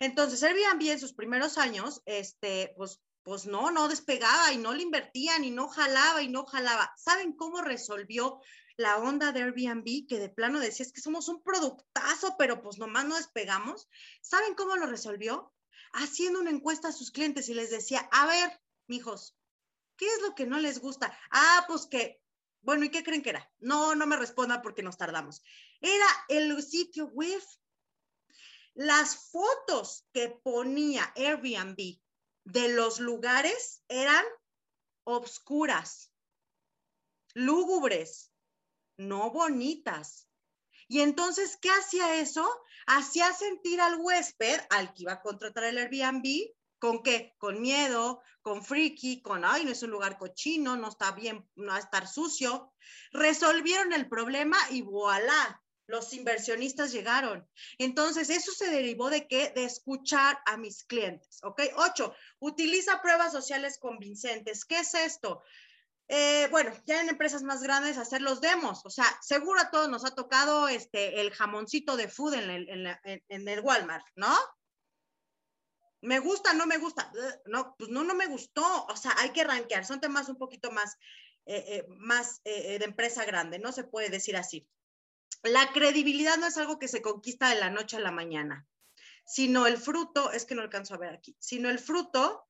Entonces, 0.00 0.42
Airbnb 0.42 0.82
en 0.90 1.00
sus 1.00 1.12
primeros 1.12 1.58
años, 1.58 2.02
este, 2.06 2.72
pues 2.76 3.00
pues 3.28 3.44
no, 3.44 3.70
no 3.70 3.88
despegaba 3.88 4.54
y 4.54 4.56
no 4.56 4.72
le 4.72 4.82
invertían 4.82 5.44
y 5.44 5.50
no 5.50 5.68
jalaba 5.68 6.22
y 6.22 6.28
no 6.28 6.46
jalaba. 6.46 6.94
¿Saben 6.96 7.34
cómo 7.34 7.60
resolvió 7.60 8.40
la 8.78 8.96
onda 8.96 9.32
de 9.32 9.42
Airbnb? 9.42 10.08
Que 10.08 10.18
de 10.18 10.30
plano 10.30 10.60
decía, 10.60 10.86
es 10.86 10.94
que 10.94 11.02
somos 11.02 11.28
un 11.28 11.42
productazo, 11.42 12.36
pero 12.38 12.62
pues 12.62 12.78
nomás 12.78 13.04
no 13.04 13.16
despegamos. 13.16 13.86
¿Saben 14.22 14.54
cómo 14.54 14.76
lo 14.76 14.86
resolvió? 14.86 15.52
Haciendo 15.92 16.40
una 16.40 16.48
encuesta 16.48 16.88
a 16.88 16.92
sus 16.92 17.10
clientes 17.10 17.50
y 17.50 17.54
les 17.54 17.68
decía, 17.68 18.08
a 18.12 18.26
ver, 18.26 18.62
mijos, 18.86 19.36
¿qué 19.98 20.06
es 20.06 20.22
lo 20.22 20.34
que 20.34 20.46
no 20.46 20.58
les 20.58 20.78
gusta? 20.80 21.14
Ah, 21.30 21.66
pues 21.68 21.84
que, 21.84 22.22
bueno, 22.62 22.86
¿y 22.86 22.90
qué 22.90 23.04
creen 23.04 23.22
que 23.22 23.28
era? 23.28 23.52
No, 23.58 23.94
no 23.94 24.06
me 24.06 24.16
responda 24.16 24.62
porque 24.62 24.82
nos 24.82 24.96
tardamos. 24.96 25.42
Era 25.82 26.06
el 26.30 26.62
sitio 26.62 27.08
web. 27.08 27.42
Las 28.72 29.28
fotos 29.30 30.06
que 30.14 30.30
ponía 30.42 31.12
Airbnb 31.14 31.98
de 32.48 32.70
los 32.70 32.98
lugares 32.98 33.82
eran 33.88 34.24
obscuras, 35.04 36.10
lúgubres, 37.34 38.32
no 38.96 39.30
bonitas. 39.30 40.28
Y 40.88 41.00
entonces, 41.00 41.58
¿qué 41.60 41.68
hacía 41.68 42.20
eso? 42.20 42.48
Hacía 42.86 43.34
sentir 43.34 43.82
al 43.82 44.00
huésped, 44.00 44.60
al 44.70 44.94
que 44.94 45.02
iba 45.02 45.12
a 45.12 45.20
contratar 45.20 45.64
el 45.64 45.76
Airbnb, 45.76 46.54
¿con 46.78 47.02
qué? 47.02 47.34
Con 47.36 47.60
miedo, 47.60 48.22
con 48.40 48.64
friki, 48.64 49.20
con, 49.20 49.44
ay, 49.44 49.66
no 49.66 49.72
es 49.72 49.82
un 49.82 49.90
lugar 49.90 50.16
cochino, 50.16 50.74
no 50.78 50.88
está 50.88 51.12
bien, 51.12 51.46
no 51.54 51.66
va 51.66 51.76
a 51.76 51.80
estar 51.80 52.08
sucio. 52.08 52.72
Resolvieron 53.12 53.92
el 53.92 54.08
problema 54.08 54.56
y 54.70 54.80
voilà, 54.80 55.62
los 55.88 56.12
inversionistas 56.12 56.92
llegaron. 56.92 57.48
Entonces, 57.78 58.30
eso 58.30 58.52
se 58.52 58.70
derivó 58.70 59.10
de 59.10 59.26
qué? 59.26 59.50
De 59.54 59.64
escuchar 59.64 60.38
a 60.44 60.56
mis 60.56 60.84
clientes, 60.84 61.40
¿ok? 61.42 61.62
Ocho, 61.76 62.14
utiliza 62.38 63.00
pruebas 63.00 63.32
sociales 63.32 63.78
convincentes. 63.78 64.64
¿Qué 64.66 64.80
es 64.80 64.94
esto? 64.94 65.42
Eh, 66.06 66.46
bueno, 66.50 66.72
ya 66.86 67.00
en 67.00 67.08
empresas 67.08 67.42
más 67.42 67.62
grandes 67.62 67.98
hacer 67.98 68.22
los 68.22 68.40
demos, 68.40 68.84
o 68.86 68.90
sea, 68.90 69.04
seguro 69.20 69.60
a 69.60 69.70
todos 69.70 69.90
nos 69.90 70.06
ha 70.06 70.14
tocado 70.14 70.66
este, 70.68 71.20
el 71.20 71.32
jamoncito 71.32 71.98
de 71.98 72.08
food 72.08 72.34
en 72.34 72.50
el, 72.50 72.98
en 73.28 73.48
el 73.48 73.60
Walmart, 73.60 74.06
¿no? 74.14 74.34
Me 76.00 76.18
gusta, 76.18 76.54
no 76.54 76.66
me 76.66 76.78
gusta, 76.78 77.12
no, 77.46 77.74
pues 77.76 77.90
no, 77.90 78.04
no 78.04 78.14
me 78.14 78.26
gustó, 78.26 78.86
o 78.86 78.96
sea, 78.96 79.14
hay 79.18 79.30
que 79.30 79.44
rankear, 79.44 79.84
son 79.84 80.00
temas 80.00 80.30
un 80.30 80.36
poquito 80.36 80.70
más, 80.70 80.96
eh, 81.44 81.64
eh, 81.66 81.86
más 81.98 82.42
de 82.42 82.76
empresa 82.76 83.26
grande, 83.26 83.58
no 83.58 83.72
se 83.72 83.84
puede 83.84 84.08
decir 84.08 84.36
así 84.36 84.66
la 85.42 85.72
credibilidad 85.72 86.36
no 86.36 86.46
es 86.46 86.56
algo 86.56 86.78
que 86.78 86.88
se 86.88 87.02
conquista 87.02 87.48
de 87.48 87.60
la 87.60 87.70
noche 87.70 87.96
a 87.96 88.00
la 88.00 88.10
mañana, 88.10 88.66
sino 89.24 89.66
el 89.66 89.76
fruto, 89.78 90.32
es 90.32 90.44
que 90.44 90.54
no 90.54 90.62
alcanzo 90.62 90.94
a 90.94 90.98
ver 90.98 91.14
aquí, 91.14 91.36
sino 91.38 91.68
el 91.70 91.78
fruto 91.78 92.46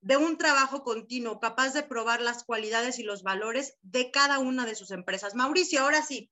de 0.00 0.16
un 0.16 0.38
trabajo 0.38 0.84
continuo, 0.84 1.40
capaz 1.40 1.72
de 1.72 1.82
probar 1.82 2.20
las 2.20 2.44
cualidades 2.44 2.98
y 2.98 3.02
los 3.02 3.22
valores 3.22 3.76
de 3.82 4.10
cada 4.10 4.38
una 4.38 4.64
de 4.64 4.74
sus 4.74 4.90
empresas. 4.90 5.34
Mauricio, 5.34 5.80
ahora 5.80 6.02
sí. 6.02 6.30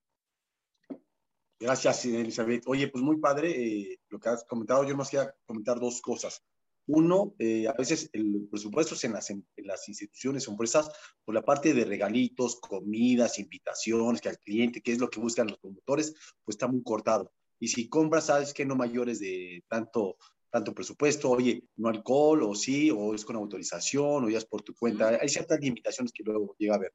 Gracias, 1.59 2.05
Elizabeth. 2.05 2.63
Oye, 2.67 2.87
pues 2.87 3.03
muy 3.03 3.17
padre 3.17 3.49
eh, 3.49 3.99
lo 4.09 4.19
que 4.19 4.29
has 4.29 4.43
comentado. 4.45 4.83
Yo 4.83 4.95
más 4.95 5.09
quería 5.09 5.35
comentar 5.45 5.79
dos 5.79 6.01
cosas. 6.01 6.43
Uno, 6.87 7.35
eh, 7.37 7.67
a 7.67 7.73
veces 7.73 8.09
el 8.13 8.47
presupuesto 8.49 8.95
en 9.03 9.13
las, 9.13 9.29
en 9.29 9.45
las 9.57 9.87
instituciones 9.89 10.47
o 10.47 10.51
empresas, 10.51 10.89
por 11.25 11.35
la 11.35 11.43
parte 11.43 11.73
de 11.73 11.83
regalitos, 11.83 12.55
comidas, 12.61 13.39
invitaciones, 13.39 14.21
que 14.21 14.29
al 14.29 14.39
cliente, 14.39 14.81
que 14.81 14.93
es 14.93 14.99
lo 14.99 15.09
que 15.09 15.19
buscan 15.19 15.47
los 15.47 15.59
promotores, 15.59 16.13
pues 16.45 16.55
está 16.55 16.67
muy 16.67 16.81
cortado. 16.83 17.31
Y 17.59 17.67
si 17.67 17.89
compras, 17.89 18.27
sabes 18.27 18.53
que 18.53 18.65
no 18.65 18.75
mayores 18.75 19.19
de 19.19 19.63
tanto, 19.67 20.17
tanto 20.49 20.73
presupuesto, 20.73 21.29
oye, 21.31 21.63
no 21.75 21.89
alcohol, 21.89 22.43
o 22.43 22.55
sí, 22.55 22.89
o 22.89 23.13
es 23.13 23.25
con 23.25 23.35
autorización, 23.35 24.23
o 24.23 24.29
ya 24.29 24.37
es 24.37 24.45
por 24.45 24.61
tu 24.61 24.73
cuenta. 24.73 25.09
Hay 25.21 25.29
ciertas 25.29 25.59
limitaciones 25.59 26.13
que 26.13 26.23
luego 26.23 26.55
llega 26.57 26.73
a 26.73 26.77
haber. 26.77 26.93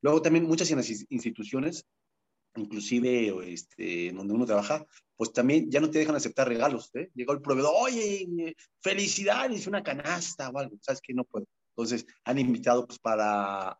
Luego 0.00 0.22
también 0.22 0.46
muchas 0.46 0.70
en 0.70 0.78
las 0.78 0.88
instituciones 1.10 1.84
inclusive 2.56 3.52
este, 3.52 4.12
donde 4.12 4.34
uno 4.34 4.46
trabaja, 4.46 4.86
pues 5.16 5.32
también 5.32 5.70
ya 5.70 5.80
no 5.80 5.90
te 5.90 5.98
dejan 5.98 6.16
aceptar 6.16 6.48
regalos. 6.48 6.90
¿eh? 6.94 7.10
Llegó 7.14 7.32
el 7.32 7.40
proveedor, 7.40 7.74
oye, 7.76 8.54
felicidades, 8.80 9.66
una 9.66 9.82
canasta 9.82 10.50
o 10.50 10.58
algo, 10.58 10.76
¿sabes 10.80 11.00
que 11.00 11.14
No 11.14 11.24
puedo. 11.24 11.46
Entonces, 11.76 12.06
han 12.24 12.38
invitado 12.38 12.86
pues 12.86 12.98
para, 12.98 13.78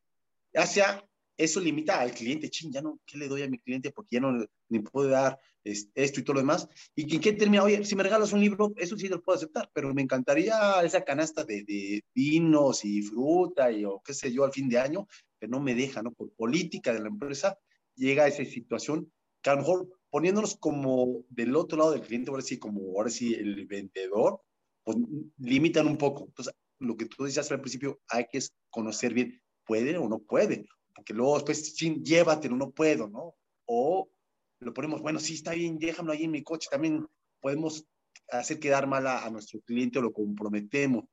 ya 0.53 0.67
sea, 0.67 1.03
eso 1.37 1.61
limita 1.61 2.01
al 2.01 2.13
cliente, 2.13 2.51
ching, 2.51 2.73
ya 2.73 2.81
no, 2.81 2.99
¿qué 3.05 3.19
le 3.19 3.29
doy 3.29 3.43
a 3.43 3.49
mi 3.49 3.59
cliente? 3.59 3.91
Porque 3.91 4.17
ya 4.17 4.21
no 4.21 4.47
le 4.69 4.81
puedo 4.81 5.09
dar 5.11 5.39
esto 5.65 6.21
y 6.21 6.23
todo 6.23 6.35
lo 6.35 6.41
demás. 6.41 6.69
Y 6.95 7.07
quien 7.07 7.21
quiere 7.21 7.39
termina, 7.39 7.63
oye, 7.63 7.85
si 7.85 7.97
me 7.97 8.03
regalas 8.03 8.33
un 8.33 8.41
libro, 8.41 8.73
eso 8.77 8.97
sí 8.97 9.09
lo 9.09 9.23
puedo 9.23 9.37
aceptar, 9.37 9.71
pero 9.73 9.93
me 9.93 10.03
encantaría 10.03 10.81
esa 10.83 11.05
canasta 11.05 11.45
de, 11.45 11.65
de 11.65 12.05
vinos 12.15 12.85
y 12.85 13.03
fruta 13.03 13.71
y 13.71 13.85
o 13.85 14.01
qué 14.05 14.15
sé 14.15 14.33
yo 14.33 14.45
al 14.45 14.53
fin 14.53 14.69
de 14.69 14.79
año, 14.79 15.07
que 15.39 15.49
no 15.49 15.61
me 15.61 15.75
deja, 15.75 16.03
¿no? 16.03 16.13
Por 16.13 16.33
política 16.33 16.93
de 16.93 17.01
la 17.01 17.09
empresa, 17.09 17.59
llega 17.97 18.25
a 18.25 18.29
esa 18.29 18.45
situación 18.45 19.11
que 19.43 19.51
a 19.51 19.55
lo 19.55 19.61
mejor 19.61 19.89
poniéndonos 20.11 20.57
como 20.57 21.25
del 21.29 21.57
otro 21.57 21.79
lado 21.79 21.93
del 21.93 22.03
cliente, 22.03 22.31
ahora 22.31 22.43
sí, 22.43 22.59
como 22.59 22.81
ahora 22.97 23.11
sí 23.11 23.35
el 23.35 23.67
vendedor, 23.67 24.41
pues 24.83 24.97
limitan 25.39 25.87
un 25.87 25.99
poco. 25.99 26.25
Entonces, 26.27 26.55
lo 26.79 26.97
que 26.97 27.07
tú 27.07 27.25
decías 27.25 27.51
al 27.51 27.61
principio, 27.61 28.01
hay 28.09 28.27
que 28.31 28.41
conocer 28.71 29.13
bien, 29.13 29.43
¿puede 29.65 29.97
o 29.99 30.09
no 30.09 30.21
puede? 30.21 30.67
Porque 30.95 31.13
luego 31.13 31.35
después, 31.35 31.77
sí, 31.77 32.01
llévatelo, 32.03 32.57
no 32.57 32.71
puedo, 32.71 33.09
¿no? 33.09 33.35
O 33.67 34.09
lo 34.61 34.73
ponemos, 34.73 35.03
bueno, 35.03 35.19
sí, 35.19 35.35
está 35.35 35.53
bien, 35.53 35.79
déjalo 35.79 36.13
ahí 36.13 36.25
en 36.25 36.31
mi 36.31 36.43
coche, 36.43 36.69
también 36.71 37.07
podemos 37.41 37.85
hacer 38.31 38.59
quedar 38.59 38.87
mal 38.87 39.07
a, 39.07 39.25
a 39.25 39.31
nuestro 39.31 39.61
cliente 39.61 39.99
o 39.99 40.03
lo 40.03 40.13
comprometemos. 40.13 41.05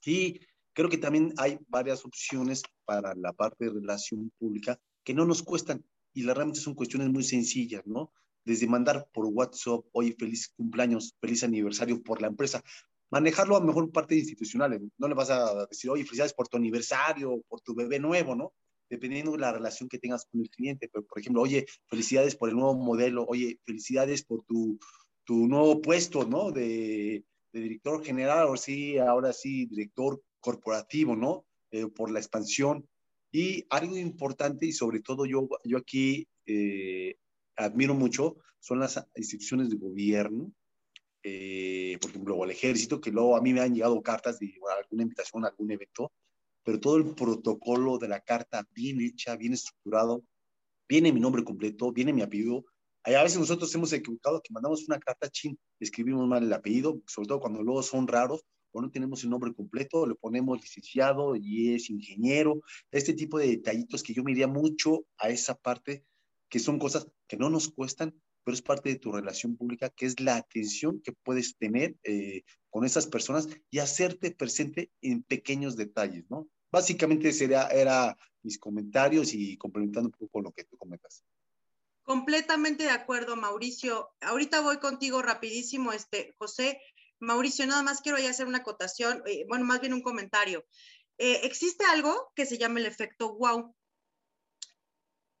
Sí, 0.00 0.40
creo 0.72 0.88
que 0.88 0.98
también 0.98 1.32
hay 1.36 1.58
varias 1.68 2.04
opciones 2.04 2.62
para 2.84 3.14
la 3.14 3.32
parte 3.32 3.66
de 3.66 3.72
relación 3.72 4.32
pública 4.38 4.78
que 5.04 5.14
no 5.14 5.24
nos 5.24 5.42
cuestan 5.42 5.84
y 6.18 6.22
las 6.22 6.36
realmente 6.36 6.58
son 6.58 6.74
cuestiones 6.74 7.08
muy 7.10 7.22
sencillas, 7.22 7.86
¿no? 7.86 8.12
Desde 8.44 8.66
mandar 8.66 9.08
por 9.12 9.26
WhatsApp, 9.26 9.84
oye, 9.92 10.16
feliz 10.18 10.48
cumpleaños, 10.48 11.14
feliz 11.20 11.44
aniversario 11.44 12.02
por 12.02 12.20
la 12.20 12.26
empresa, 12.26 12.60
manejarlo 13.08 13.56
a 13.56 13.60
mejor 13.60 13.92
parte 13.92 14.16
institucional, 14.16 14.80
no 14.98 15.06
le 15.08 15.14
vas 15.14 15.30
a 15.30 15.66
decir, 15.66 15.88
oye, 15.90 16.02
felicidades 16.02 16.34
por 16.34 16.48
tu 16.48 16.56
aniversario, 16.56 17.40
por 17.48 17.60
tu 17.60 17.72
bebé 17.72 18.00
nuevo, 18.00 18.34
¿no? 18.34 18.52
Dependiendo 18.90 19.30
de 19.30 19.38
la 19.38 19.52
relación 19.52 19.88
que 19.88 20.00
tengas 20.00 20.26
con 20.26 20.40
el 20.40 20.50
cliente, 20.50 20.88
pero 20.92 21.06
por 21.06 21.20
ejemplo, 21.20 21.40
oye, 21.40 21.66
felicidades 21.86 22.34
por 22.34 22.48
el 22.48 22.56
nuevo 22.56 22.74
modelo, 22.74 23.24
oye, 23.28 23.60
felicidades 23.64 24.24
por 24.24 24.42
tu, 24.44 24.76
tu 25.22 25.46
nuevo 25.46 25.80
puesto, 25.80 26.24
¿no? 26.24 26.50
De, 26.50 27.24
director 27.52 28.04
general, 28.04 28.40
ahora 28.40 28.60
sí, 28.60 28.98
ahora 28.98 29.32
sí, 29.32 29.66
director 29.66 30.20
corporativo, 30.40 31.14
¿no? 31.14 31.44
Eh, 31.70 31.86
por 31.86 32.10
la 32.10 32.18
expansión. 32.18 32.88
Y 33.30 33.66
algo 33.70 33.96
importante, 33.96 34.66
y 34.66 34.72
sobre 34.72 35.00
todo 35.00 35.26
yo, 35.26 35.48
yo 35.64 35.78
aquí 35.78 36.26
eh, 36.46 37.16
admiro 37.56 37.94
mucho, 37.94 38.36
son 38.60 38.80
las 38.80 39.04
instituciones 39.16 39.70
de 39.70 39.76
gobierno, 39.76 40.52
eh, 41.22 41.98
por 42.00 42.10
ejemplo, 42.10 42.44
el 42.44 42.50
ejército, 42.50 43.00
que 43.00 43.10
luego 43.10 43.36
a 43.36 43.42
mí 43.42 43.52
me 43.52 43.60
han 43.60 43.74
llegado 43.74 44.00
cartas 44.02 44.38
de 44.38 44.54
alguna 44.78 45.02
invitación 45.02 45.44
algún 45.44 45.70
evento, 45.70 46.12
pero 46.62 46.80
todo 46.80 46.96
el 46.96 47.14
protocolo 47.14 47.98
de 47.98 48.08
la 48.08 48.20
carta 48.20 48.66
bien 48.74 49.00
hecha, 49.00 49.36
bien 49.36 49.52
estructurado, 49.52 50.24
viene 50.88 51.12
mi 51.12 51.20
nombre 51.20 51.44
completo, 51.44 51.92
viene 51.92 52.12
mi 52.12 52.22
apellido. 52.22 52.64
A 53.02 53.22
veces 53.22 53.38
nosotros 53.38 53.74
hemos 53.74 53.92
equivocado 53.92 54.40
que 54.42 54.52
mandamos 54.52 54.86
una 54.86 54.98
carta 54.98 55.28
chin, 55.28 55.58
escribimos 55.80 56.26
mal 56.26 56.44
el 56.44 56.52
apellido, 56.52 57.00
sobre 57.06 57.28
todo 57.28 57.40
cuando 57.40 57.62
luego 57.62 57.82
son 57.82 58.06
raros, 58.06 58.44
o 58.72 58.80
no 58.80 58.90
tenemos 58.90 59.24
el 59.24 59.30
nombre 59.30 59.52
completo, 59.54 60.06
le 60.06 60.14
ponemos 60.14 60.60
licenciado 60.60 61.36
y 61.36 61.74
es 61.74 61.90
ingeniero, 61.90 62.60
este 62.90 63.14
tipo 63.14 63.38
de 63.38 63.48
detallitos 63.48 64.02
que 64.02 64.14
yo 64.14 64.22
me 64.22 64.34
mucho 64.46 65.04
a 65.18 65.30
esa 65.30 65.54
parte, 65.54 66.04
que 66.48 66.58
son 66.58 66.78
cosas 66.78 67.06
que 67.26 67.36
no 67.36 67.50
nos 67.50 67.68
cuestan, 67.68 68.14
pero 68.44 68.54
es 68.54 68.62
parte 68.62 68.88
de 68.88 68.96
tu 68.96 69.12
relación 69.12 69.56
pública, 69.56 69.90
que 69.90 70.06
es 70.06 70.20
la 70.20 70.36
atención 70.36 71.00
que 71.02 71.12
puedes 71.12 71.56
tener 71.56 71.96
eh, 72.04 72.42
con 72.70 72.84
esas 72.84 73.06
personas 73.06 73.48
y 73.70 73.78
hacerte 73.78 74.30
presente 74.30 74.90
en 75.02 75.22
pequeños 75.22 75.76
detalles, 75.76 76.24
¿no? 76.30 76.48
Básicamente 76.70 77.32
sería, 77.32 77.66
era 77.68 78.16
mis 78.42 78.58
comentarios 78.58 79.34
y 79.34 79.56
complementando 79.56 80.08
un 80.08 80.12
poco 80.12 80.40
lo 80.40 80.52
que 80.52 80.64
tú 80.64 80.76
comentas. 80.76 81.24
Completamente 82.02 82.84
de 82.84 82.90
acuerdo, 82.90 83.36
Mauricio. 83.36 84.08
Ahorita 84.22 84.62
voy 84.62 84.78
contigo 84.78 85.20
rapidísimo, 85.20 85.92
este, 85.92 86.34
José. 86.38 86.80
Mauricio, 87.20 87.66
nada 87.66 87.82
más 87.82 88.00
quiero 88.00 88.18
ya 88.18 88.30
hacer 88.30 88.46
una 88.46 88.58
acotación, 88.58 89.22
eh, 89.26 89.44
bueno, 89.48 89.64
más 89.64 89.80
bien 89.80 89.94
un 89.94 90.02
comentario. 90.02 90.64
Eh, 91.18 91.40
existe 91.42 91.84
algo 91.84 92.32
que 92.36 92.46
se 92.46 92.58
llama 92.58 92.78
el 92.78 92.86
efecto 92.86 93.34
wow. 93.34 93.74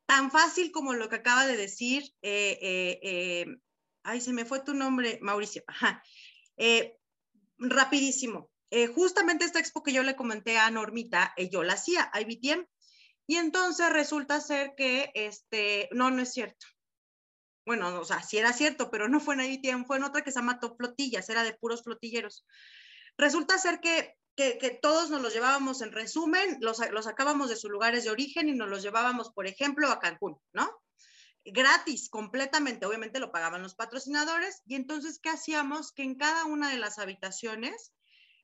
tan 0.06 0.30
fácil 0.32 0.72
como 0.72 0.92
lo 0.92 1.08
que 1.08 1.16
acaba 1.16 1.46
de 1.46 1.56
decir, 1.56 2.02
eh, 2.20 2.58
eh, 3.00 3.46
ay, 4.02 4.20
se 4.20 4.32
me 4.32 4.44
fue 4.44 4.60
tu 4.60 4.74
nombre, 4.74 5.20
Mauricio, 5.22 5.62
ajá, 5.68 6.02
rapidísimo. 7.58 8.50
justamente 8.94 9.44
esta 9.44 9.60
expo 9.60 9.82
que 9.82 9.92
yo 9.92 10.02
le 10.02 10.16
comenté 10.16 10.58
a 10.58 10.70
Normita, 10.70 11.32
yo 11.50 11.62
la 11.62 11.74
hacía, 11.74 12.10
IBTM, 12.12 12.66
y 13.26 13.36
entonces 13.36 13.90
resulta 13.92 14.40
ser 14.40 14.74
que, 14.76 15.10
este, 15.14 15.88
no, 15.92 16.10
no 16.10 16.22
es 16.22 16.32
cierto. 16.32 16.66
Bueno, 17.68 18.00
o 18.00 18.04
sea, 18.06 18.22
sí 18.22 18.38
era 18.38 18.54
cierto, 18.54 18.90
pero 18.90 19.08
no 19.08 19.20
fue 19.20 19.34
en 19.34 19.42
IBTM, 19.42 19.84
fue 19.84 19.98
en 19.98 20.04
otra 20.04 20.22
que 20.22 20.32
se 20.32 20.38
llama 20.38 20.58
Top 20.58 20.78
Flotillas, 20.78 21.28
era 21.28 21.44
de 21.44 21.52
puros 21.52 21.82
flotilleros. 21.82 22.46
Resulta 23.18 23.58
ser 23.58 23.80
que 23.80 24.16
que, 24.34 24.78
todos 24.80 25.10
nos 25.10 25.20
los 25.20 25.34
llevábamos 25.34 25.82
en 25.82 25.90
resumen, 25.90 26.58
los, 26.60 26.78
los 26.92 27.04
sacábamos 27.04 27.50
de 27.50 27.56
sus 27.56 27.70
lugares 27.70 28.04
de 28.04 28.10
origen 28.10 28.48
y 28.48 28.54
nos 28.54 28.68
los 28.68 28.82
llevábamos, 28.82 29.32
por 29.32 29.46
ejemplo, 29.48 29.90
a 29.90 29.98
Cancún, 29.98 30.38
¿no? 30.52 30.70
Gratis, 31.44 32.08
completamente, 32.08 32.86
obviamente 32.86 33.18
lo 33.18 33.32
pagaban 33.32 33.62
los 33.62 33.74
patrocinadores. 33.74 34.62
Y 34.64 34.76
entonces, 34.76 35.18
¿qué 35.20 35.30
hacíamos? 35.30 35.92
Que 35.92 36.04
en 36.04 36.14
cada 36.14 36.44
una 36.44 36.70
de 36.70 36.78
las 36.78 36.98
habitaciones 36.98 37.92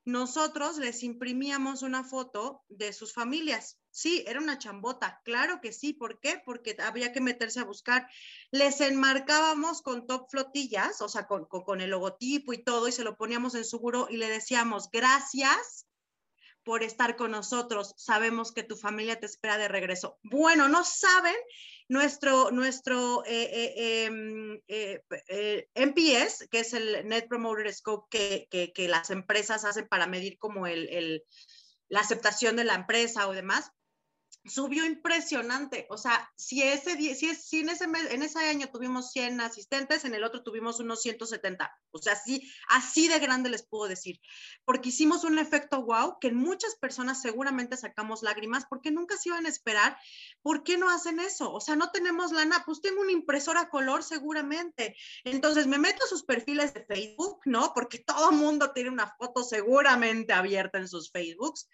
nosotros 0.05 0.79
les 0.79 1.03
imprimíamos 1.03 1.83
una 1.83 2.03
foto 2.03 2.65
de 2.69 2.93
sus 2.93 3.15
familias. 3.15 3.79
Sí, 3.97 4.25
era 4.27 4.41
una 4.41 4.59
chambota, 4.59 5.21
claro 5.25 5.61
que 5.61 5.73
sí. 5.73 5.93
¿Por 5.93 6.19
qué? 6.19 6.43
Porque 6.45 6.77
había 6.81 7.13
que 7.13 7.21
meterse 7.21 7.61
a 7.61 7.65
buscar. 7.65 8.11
Les 8.51 8.81
enmarcábamos 8.81 9.83
con 9.83 10.09
top 10.09 10.29
flotillas, 10.29 11.01
o 11.01 11.09
sea, 11.09 11.29
con, 11.29 11.45
con, 11.47 11.81
el 11.81 11.91
logotipo 11.91 12.53
y 12.53 12.59
todo, 12.59 12.89
y 12.89 12.93
se 12.93 13.05
lo 13.05 13.17
poníamos 13.17 13.55
en 13.55 13.65
su 13.65 13.79
buró 13.79 14.09
y 14.11 14.17
le 14.17 14.29
decíamos, 14.29 14.91
gracias 14.91 15.87
por 16.65 16.83
estar 16.83 17.15
con 17.15 17.31
nosotros. 17.31 17.95
Sabemos 17.97 18.51
que 18.51 18.65
tu 18.65 18.77
familia 18.77 19.21
te 19.21 19.27
espera 19.27 19.59
de 19.59 19.69
regreso. 19.69 20.19
Bueno, 20.25 20.69
no 20.69 20.83
saben 20.83 21.37
nuestro, 21.89 22.51
nuestro 22.51 23.25
eh, 23.27 23.49
eh, 23.55 24.05
em, 24.07 24.61
eh, 24.67 25.05
que 26.51 26.59
es 26.59 26.73
el 26.73 27.09
Net 27.09 27.29
Promoter 27.29 27.73
Scope 27.73 28.49
que, 28.51 28.73
que, 28.75 28.89
las 28.89 29.11
empresas 29.11 29.65
hacen 29.65 29.87
para 29.87 30.09
medir 30.09 30.37
como 30.37 30.67
el, 30.67 31.23
la 31.89 32.01
aceptación 32.01 32.57
de 32.57 32.65
la 32.65 32.75
empresa 32.75 33.29
o 33.29 33.33
demás 33.33 33.71
subió 34.47 34.85
impresionante. 34.85 35.87
O 35.89 35.97
sea, 35.97 36.31
si, 36.37 36.63
ese, 36.63 36.97
si, 37.15 37.35
si 37.35 37.61
en, 37.61 37.71
ese 37.71 37.85
en 37.85 38.23
ese 38.23 38.39
año 38.41 38.69
tuvimos 38.71 39.11
100 39.13 39.41
asistentes, 39.41 40.05
en 40.05 40.15
el 40.15 40.25
otro 40.25 40.43
tuvimos 40.43 40.81
unos 40.81 41.01
170. 41.03 41.75
O 41.91 41.99
sea, 41.99 42.13
así, 42.13 42.51
así 42.69 43.09
de 43.09 43.19
grande 43.19 43.49
les 43.49 43.67
puedo 43.67 43.89
decir. 43.89 44.21
Porque 44.65 44.91
hicimos 44.91 45.25
un 45.25 45.39
efecto 45.39 45.83
wow 45.85 46.19
que 46.21 46.29
en 46.29 46.37
muchas 46.37 46.75
personas 46.77 47.23
seguramente 47.23 47.77
sacamos 47.77 48.23
lágrimas 48.23 48.67
porque 48.69 48.91
nunca 48.91 49.17
se 49.17 49.31
iban 49.31 49.47
a 49.47 49.49
esperar. 49.49 49.97
¿Por 50.43 50.63
qué 50.63 50.77
no 50.77 50.91
hacen 50.91 51.21
eso? 51.21 51.53
O 51.53 51.61
sea, 51.61 51.77
no 51.77 51.91
tenemos 51.91 52.33
lana. 52.33 52.63
Pues 52.67 52.83
tengo 52.83 53.01
una 53.01 53.13
impresora 53.13 53.71
color 53.71 54.03
seguramente. 54.03 54.97
Entonces 55.25 55.67
me 55.67 55.79
meto 55.79 56.05
a 56.05 56.09
sus 56.09 56.25
perfiles 56.25 56.75
de 56.75 56.85
Facebook, 56.85 57.41
¿no? 57.47 57.73
Porque 57.75 57.99
todo 57.99 58.33
mundo 58.33 58.73
tiene 58.73 58.91
una 58.91 59.15
foto 59.17 59.43
seguramente 59.43 60.33
abierta 60.33 60.79
en 60.79 60.89
sus 60.89 61.11
Facebooks 61.11 61.69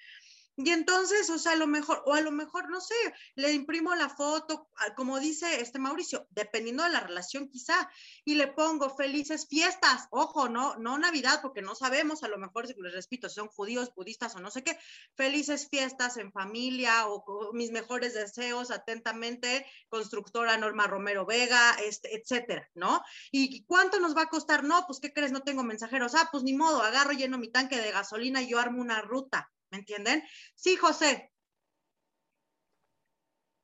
y 0.65 0.71
entonces, 0.71 1.31
o 1.31 1.39
sea, 1.39 1.53
a 1.53 1.57
lo 1.57 1.67
mejor, 1.67 2.03
o 2.05 2.15
a 2.15 2.21
lo 2.21 2.31
mejor, 2.31 2.69
no 2.69 2.81
sé, 2.81 2.95
le 3.35 3.53
imprimo 3.53 3.95
la 3.95 4.09
foto, 4.09 4.69
como 4.97 5.19
dice 5.19 5.61
este 5.61 5.79
Mauricio, 5.79 6.27
dependiendo 6.31 6.83
de 6.83 6.91
la 6.91 7.01
relación 7.01 7.49
quizá, 7.49 7.91
y 8.25 8.35
le 8.35 8.49
pongo 8.49 8.95
felices 8.95 9.47
fiestas, 9.49 10.07
ojo, 10.11 10.49
no, 10.49 10.77
no 10.77 10.99
Navidad, 10.99 11.41
porque 11.41 11.63
no 11.63 11.75
sabemos, 11.75 12.23
a 12.23 12.29
lo 12.29 12.39
mejor, 12.39 12.67
les 12.67 12.93
repito, 12.93 13.29
si 13.29 13.37
son 13.37 13.49
judíos, 13.49 13.95
budistas 13.95 14.35
o 14.37 14.41
no 14.41 14.51
sé 14.51 14.63
qué, 14.63 14.79
felices 15.17 15.69
fiestas 15.71 16.17
en 16.19 16.31
familia 16.31 17.07
o, 17.07 17.53
mis 17.55 17.71
mejores 17.71 18.15
deseos, 18.15 18.71
atentamente, 18.71 19.67
constructora 19.89 20.57
Norma 20.57 20.87
Romero 20.87 21.25
Vega, 21.25 21.77
este, 21.83 22.15
etcétera, 22.17 22.69
¿no? 22.75 23.03
¿Y 23.31 23.65
cuánto 23.65 23.99
nos 23.99 24.17
va 24.17 24.23
a 24.23 24.29
costar? 24.29 24.65
No, 24.65 24.85
pues, 24.87 25.01
¿qué 25.01 25.13
crees? 25.13 25.33
No 25.33 25.43
tengo 25.43 25.63
mensajeros. 25.63 26.15
Ah, 26.15 26.29
pues 26.31 26.45
ni 26.45 26.55
modo, 26.55 26.83
agarro, 26.83 27.13
lleno 27.13 27.39
mi 27.39 27.51
tanque 27.51 27.79
de 27.79 27.93
gasolina 27.93 28.43
y 28.43 28.49
yo 28.49 28.59
armo 28.59 28.81
una 28.81 29.01
ruta. 29.01 29.51
¿Me 29.71 29.79
entienden? 29.79 30.23
Sí, 30.57 30.77
José. 30.77 31.31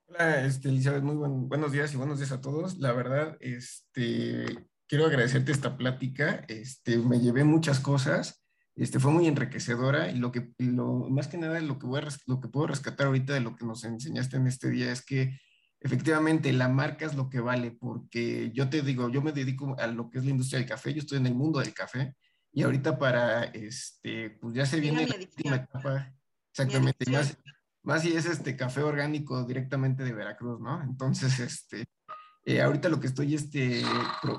Hola, 0.06 0.46
este, 0.46 0.68
Elizabeth, 0.68 1.02
muy 1.02 1.16
buenos 1.16 1.72
días 1.72 1.92
y 1.92 1.96
buenos 1.96 2.18
días 2.18 2.30
a 2.30 2.40
todos. 2.40 2.78
La 2.78 2.92
verdad, 2.92 3.36
este, 3.40 4.46
quiero 4.86 5.06
agradecerte 5.06 5.50
esta 5.50 5.76
plática. 5.76 6.44
Este, 6.46 6.98
me 6.98 7.18
llevé 7.18 7.42
muchas 7.42 7.80
cosas. 7.80 8.44
Este, 8.76 9.00
fue 9.00 9.10
muy 9.10 9.26
enriquecedora 9.26 10.08
y 10.08 10.18
lo 10.18 10.30
que, 10.30 10.52
lo, 10.58 11.08
más 11.10 11.26
que 11.26 11.38
nada, 11.38 11.60
lo 11.60 11.78
que, 11.80 11.86
voy 11.86 12.02
lo 12.26 12.40
que 12.40 12.48
puedo 12.48 12.68
rescatar 12.68 13.08
ahorita 13.08 13.32
de 13.34 13.40
lo 13.40 13.56
que 13.56 13.64
nos 13.64 13.82
enseñaste 13.82 14.36
en 14.36 14.46
este 14.46 14.70
día 14.70 14.92
es 14.92 15.04
que 15.04 15.40
efectivamente 15.80 16.52
la 16.52 16.68
marca 16.68 17.04
es 17.04 17.14
lo 17.14 17.28
que 17.28 17.40
vale, 17.40 17.72
porque 17.72 18.52
yo 18.52 18.68
te 18.68 18.82
digo, 18.82 19.08
yo 19.08 19.22
me 19.22 19.32
dedico 19.32 19.74
a 19.78 19.86
lo 19.88 20.08
que 20.08 20.18
es 20.18 20.24
la 20.24 20.30
industria 20.30 20.60
del 20.60 20.68
café, 20.68 20.92
yo 20.92 21.00
estoy 21.00 21.18
en 21.18 21.26
el 21.26 21.34
mundo 21.34 21.58
del 21.58 21.74
café 21.74 22.14
y 22.56 22.62
ahorita 22.62 22.98
para, 22.98 23.44
este, 23.44 24.30
pues 24.30 24.54
ya 24.54 24.64
se 24.64 24.80
viene 24.80 25.06
la 25.06 25.14
última 25.14 25.56
etapa, 25.56 26.10
exactamente, 26.50 27.10
más, 27.10 27.36
más 27.82 28.00
si 28.00 28.14
es 28.14 28.24
este 28.24 28.56
café 28.56 28.82
orgánico 28.82 29.44
directamente 29.44 30.02
de 30.02 30.14
Veracruz, 30.14 30.58
¿no? 30.58 30.82
Entonces, 30.82 31.38
este, 31.38 31.84
eh, 32.46 32.62
ahorita 32.62 32.88
lo 32.88 32.98
que 32.98 33.08
estoy 33.08 33.34
este, 33.34 33.82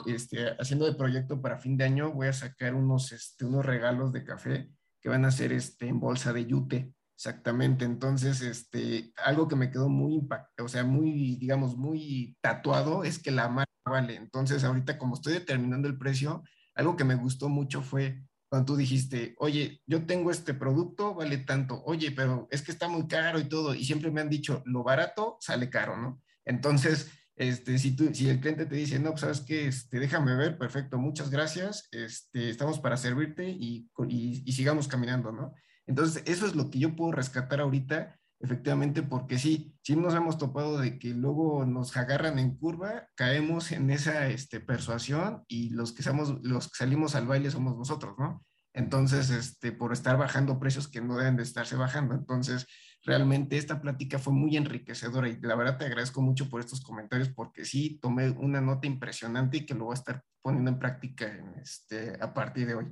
este, 0.07 0.49
haciendo 0.59 0.87
de 0.87 0.95
proyecto 0.95 1.39
para 1.39 1.59
fin 1.59 1.77
de 1.77 1.83
año, 1.83 2.11
voy 2.11 2.25
a 2.25 2.33
sacar 2.33 2.73
unos, 2.73 3.11
este, 3.11 3.45
unos 3.45 3.63
regalos 3.63 4.11
de 4.11 4.23
café 4.23 4.71
que 4.99 5.09
van 5.09 5.23
a 5.23 5.29
ser 5.29 5.53
este, 5.53 5.87
en 5.87 5.99
bolsa 5.99 6.33
de 6.33 6.47
yute, 6.47 6.91
exactamente. 7.15 7.85
Entonces, 7.85 8.41
este, 8.41 9.13
algo 9.23 9.47
que 9.47 9.55
me 9.55 9.69
quedó 9.69 9.89
muy 9.89 10.15
impactado, 10.15 10.65
o 10.65 10.69
sea, 10.69 10.83
muy, 10.83 11.35
digamos, 11.35 11.77
muy 11.77 12.35
tatuado 12.41 13.03
es 13.03 13.19
que 13.19 13.29
la 13.29 13.47
marca 13.47 13.71
vale. 13.85 14.15
Entonces, 14.15 14.63
ahorita 14.63 14.97
como 14.97 15.13
estoy 15.13 15.33
determinando 15.33 15.87
el 15.87 15.99
precio, 15.99 16.41
algo 16.77 16.95
que 16.95 17.03
me 17.03 17.15
gustó 17.15 17.49
mucho 17.49 17.81
fue 17.81 18.23
cuando 18.49 18.65
tú 18.65 18.77
dijiste, 18.77 19.35
oye, 19.39 19.81
yo 19.85 20.05
tengo 20.05 20.31
este 20.31 20.53
producto, 20.53 21.13
vale 21.13 21.39
tanto, 21.39 21.83
oye, 21.83 22.11
pero 22.11 22.47
es 22.49 22.61
que 22.61 22.71
está 22.71 22.87
muy 22.87 23.07
caro 23.07 23.39
y 23.39 23.45
todo, 23.45 23.75
y 23.75 23.83
siempre 23.83 24.09
me 24.09 24.21
han 24.21 24.29
dicho, 24.29 24.63
lo 24.65 24.83
barato 24.83 25.37
sale 25.41 25.69
caro, 25.69 25.97
¿no? 25.97 26.21
Entonces, 26.45 27.11
este, 27.35 27.77
si, 27.77 27.95
tú, 27.95 28.09
si 28.13 28.29
el 28.29 28.39
cliente 28.39 28.65
te 28.65 28.75
dice, 28.75 28.99
no, 28.99 29.11
pues 29.11 29.21
sabes 29.21 29.41
que, 29.41 29.67
este, 29.67 29.99
déjame 29.99 30.35
ver, 30.35 30.57
perfecto, 30.57 30.97
muchas 30.97 31.29
gracias, 31.29 31.89
este, 31.91 32.49
estamos 32.49 32.79
para 32.79 32.95
servirte 32.95 33.49
y, 33.49 33.89
y, 34.07 34.43
y 34.45 34.51
sigamos 34.53 34.87
caminando, 34.87 35.33
¿no? 35.33 35.53
Entonces, 35.85 36.23
eso 36.25 36.45
es 36.45 36.55
lo 36.55 36.69
que 36.69 36.79
yo 36.79 36.95
puedo 36.95 37.11
rescatar 37.11 37.59
ahorita 37.59 38.17
efectivamente, 38.39 39.03
porque 39.03 39.39
sí, 39.39 39.75
sí 39.81 39.95
nos 39.95 40.13
hemos 40.13 40.37
topado 40.37 40.77
de 40.77 40.99
que 40.99 41.09
luego 41.09 41.65
nos 41.65 41.95
agarran 41.97 42.39
en 42.39 42.55
curva, 42.55 43.07
caemos 43.15 43.71
en 43.71 43.89
esa 43.89 44.27
este, 44.27 44.59
persuasión 44.59 45.43
y 45.47 45.69
los 45.69 45.93
que, 45.93 46.03
somos, 46.03 46.39
los 46.43 46.67
que 46.67 46.77
salimos 46.77 47.15
al 47.15 47.27
baile 47.27 47.51
somos 47.51 47.77
nosotros, 47.77 48.15
¿no? 48.17 48.43
Entonces, 48.73 49.31
este, 49.31 49.71
por 49.71 49.91
estar 49.91 50.17
bajando 50.17 50.59
precios 50.59 50.87
que 50.87 51.01
no 51.01 51.17
deben 51.17 51.35
de 51.35 51.41
estarse 51.41 51.75
bajando. 51.75 52.13
Entonces, 52.13 52.67
realmente 53.03 53.57
esta 53.57 53.81
plática 53.81 54.19
fue 54.19 54.33
muy 54.33 54.55
enriquecedora 54.55 55.29
y 55.29 55.39
la 55.41 55.55
verdad 55.55 55.79
te 55.79 55.85
agradezco 55.85 56.21
mucho 56.21 56.47
por 56.47 56.59
estos 56.59 56.81
comentarios 56.81 57.29
porque 57.29 57.65
sí 57.65 57.97
tomé 57.99 58.29
una 58.29 58.61
nota 58.61 58.85
impresionante 58.85 59.57
y 59.57 59.65
que 59.65 59.73
lo 59.73 59.85
voy 59.85 59.93
a 59.93 59.95
estar 59.95 60.21
poniendo 60.43 60.69
en 60.69 60.77
práctica 60.77 61.25
este, 61.59 62.17
a 62.21 62.33
partir 62.33 62.67
de 62.67 62.75
hoy. 62.75 62.85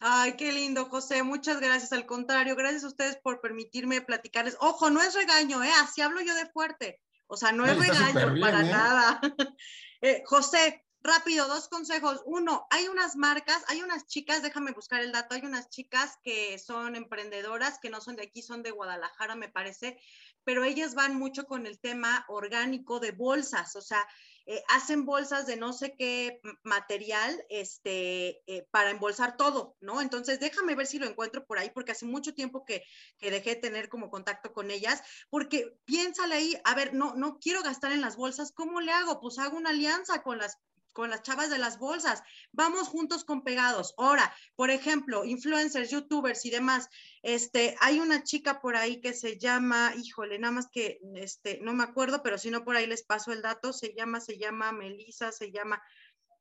Ay, 0.00 0.34
qué 0.36 0.50
lindo, 0.50 0.86
José. 0.86 1.22
Muchas 1.22 1.60
gracias. 1.60 1.92
Al 1.92 2.06
contrario, 2.06 2.56
gracias 2.56 2.84
a 2.84 2.88
ustedes 2.88 3.16
por 3.16 3.40
permitirme 3.40 4.00
platicarles. 4.00 4.56
Ojo, 4.60 4.88
no 4.88 5.02
es 5.02 5.14
regaño, 5.14 5.62
¿eh? 5.62 5.70
Así 5.82 6.00
hablo 6.00 6.22
yo 6.22 6.34
de 6.34 6.46
fuerte. 6.46 7.00
O 7.26 7.36
sea, 7.36 7.52
no 7.52 7.66
es 7.66 7.78
regaño 7.78 8.40
para 8.40 8.60
¿eh? 8.62 8.70
nada. 8.70 9.20
Eh, 10.02 10.22
José, 10.24 10.82
rápido, 11.02 11.46
dos 11.46 11.68
consejos. 11.68 12.22
Uno, 12.24 12.66
hay 12.70 12.88
unas 12.88 13.16
marcas, 13.16 13.62
hay 13.68 13.82
unas 13.82 14.06
chicas, 14.06 14.42
déjame 14.42 14.72
buscar 14.72 15.02
el 15.02 15.12
dato, 15.12 15.34
hay 15.34 15.42
unas 15.42 15.68
chicas 15.68 16.16
que 16.22 16.58
son 16.58 16.96
emprendedoras, 16.96 17.78
que 17.80 17.90
no 17.90 18.00
son 18.00 18.16
de 18.16 18.22
aquí, 18.22 18.40
son 18.40 18.62
de 18.62 18.70
Guadalajara, 18.70 19.36
me 19.36 19.50
parece, 19.50 20.00
pero 20.42 20.64
ellas 20.64 20.94
van 20.94 21.16
mucho 21.16 21.44
con 21.44 21.66
el 21.66 21.80
tema 21.80 22.24
orgánico 22.28 22.98
de 22.98 23.12
bolsas, 23.12 23.76
o 23.76 23.82
sea, 23.82 24.06
eh, 24.46 24.62
hacen 24.68 25.04
bolsas 25.04 25.46
de 25.46 25.56
no 25.56 25.72
sé 25.72 25.94
qué 25.96 26.40
material 26.62 27.44
este, 27.48 28.42
eh, 28.46 28.66
para 28.70 28.90
embolsar 28.90 29.36
todo, 29.36 29.76
¿no? 29.80 30.00
Entonces, 30.00 30.40
déjame 30.40 30.74
ver 30.74 30.86
si 30.86 30.98
lo 30.98 31.06
encuentro 31.06 31.44
por 31.46 31.58
ahí, 31.58 31.70
porque 31.70 31.92
hace 31.92 32.06
mucho 32.06 32.34
tiempo 32.34 32.64
que, 32.64 32.84
que 33.18 33.30
dejé 33.30 33.50
de 33.50 33.60
tener 33.60 33.88
como 33.88 34.10
contacto 34.10 34.52
con 34.52 34.70
ellas, 34.70 35.02
porque 35.28 35.76
piénsale 35.84 36.34
ahí, 36.34 36.60
a 36.64 36.74
ver, 36.74 36.94
no, 36.94 37.14
no 37.14 37.38
quiero 37.38 37.62
gastar 37.62 37.92
en 37.92 38.00
las 38.00 38.16
bolsas, 38.16 38.52
¿cómo 38.52 38.80
le 38.80 38.92
hago? 38.92 39.20
Pues 39.20 39.38
hago 39.38 39.56
una 39.56 39.70
alianza 39.70 40.22
con 40.22 40.38
las 40.38 40.58
con 40.92 41.10
las 41.10 41.22
chavas 41.22 41.50
de 41.50 41.58
las 41.58 41.78
bolsas. 41.78 42.22
Vamos 42.52 42.88
juntos 42.88 43.24
con 43.24 43.42
pegados. 43.42 43.94
Ahora, 43.98 44.34
por 44.56 44.70
ejemplo, 44.70 45.24
influencers, 45.24 45.90
youtubers 45.90 46.44
y 46.44 46.50
demás. 46.50 46.88
Este, 47.22 47.76
hay 47.80 48.00
una 48.00 48.22
chica 48.22 48.60
por 48.60 48.76
ahí 48.76 49.00
que 49.00 49.12
se 49.14 49.38
llama, 49.38 49.92
híjole, 49.96 50.38
nada 50.38 50.52
más 50.52 50.68
que 50.70 51.00
este, 51.14 51.58
no 51.62 51.72
me 51.72 51.84
acuerdo, 51.84 52.22
pero 52.22 52.38
si 52.38 52.50
no 52.50 52.64
por 52.64 52.76
ahí 52.76 52.86
les 52.86 53.02
paso 53.02 53.32
el 53.32 53.42
dato, 53.42 53.72
se 53.72 53.94
llama, 53.94 54.20
se 54.20 54.38
llama 54.38 54.72
Melissa, 54.72 55.32
se 55.32 55.50
llama, 55.50 55.82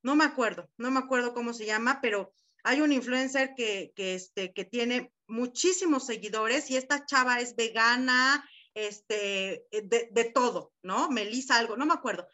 no 0.02 0.16
me 0.16 0.24
acuerdo, 0.24 0.70
no 0.78 0.92
me 0.92 1.00
acuerdo 1.00 1.34
cómo 1.34 1.54
se 1.54 1.66
llama, 1.66 2.00
pero 2.02 2.34
hay 2.64 2.82
un 2.82 2.92
influencer 2.92 3.54
que, 3.56 3.94
que, 3.96 4.16
este, 4.16 4.54
que 4.54 4.66
tiene 4.66 5.12
muchísimos 5.28 6.06
seguidores 6.06 6.70
y 6.70 6.78
esta 6.78 7.06
chava 7.06 7.40
es 7.40 7.56
vegana, 7.56 8.48
este, 8.74 9.66
de, 9.72 10.10
de 10.12 10.24
todo, 10.26 10.74
¿no? 10.84 11.10
Melissa 11.10 11.58
algo, 11.58 11.76
no 11.76 11.86
me 11.86 11.94
acuerdo. 11.94 12.28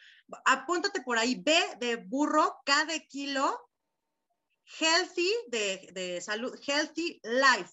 Apúntate 0.45 1.01
por 1.01 1.17
ahí, 1.17 1.35
B 1.35 1.53
de 1.79 1.97
burro, 1.97 2.57
K 2.65 2.85
de 2.85 3.05
kilo, 3.07 3.69
healthy 4.79 5.31
de, 5.47 5.89
de 5.93 6.21
salud, 6.21 6.57
healthy 6.65 7.19
life. 7.23 7.71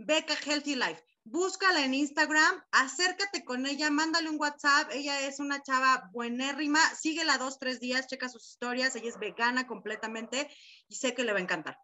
Beca 0.00 0.34
Healthy 0.34 0.76
Life 0.76 1.02
búscala 1.30 1.84
en 1.84 1.94
Instagram, 1.94 2.62
acércate 2.72 3.44
con 3.44 3.66
ella, 3.66 3.90
mándale 3.90 4.30
un 4.30 4.40
WhatsApp. 4.40 4.90
Ella 4.92 5.26
es 5.26 5.40
una 5.40 5.62
chava 5.62 6.08
buenérrima, 6.12 6.80
síguela 6.94 7.38
dos, 7.38 7.58
tres 7.58 7.80
días, 7.80 8.06
checa 8.06 8.28
sus 8.28 8.48
historias. 8.48 8.96
Ella 8.96 9.08
es 9.08 9.18
vegana 9.18 9.66
completamente 9.66 10.50
y 10.88 10.94
sé 10.96 11.14
que 11.14 11.24
le 11.24 11.32
va 11.32 11.38
a 11.38 11.42
encantar. 11.42 11.78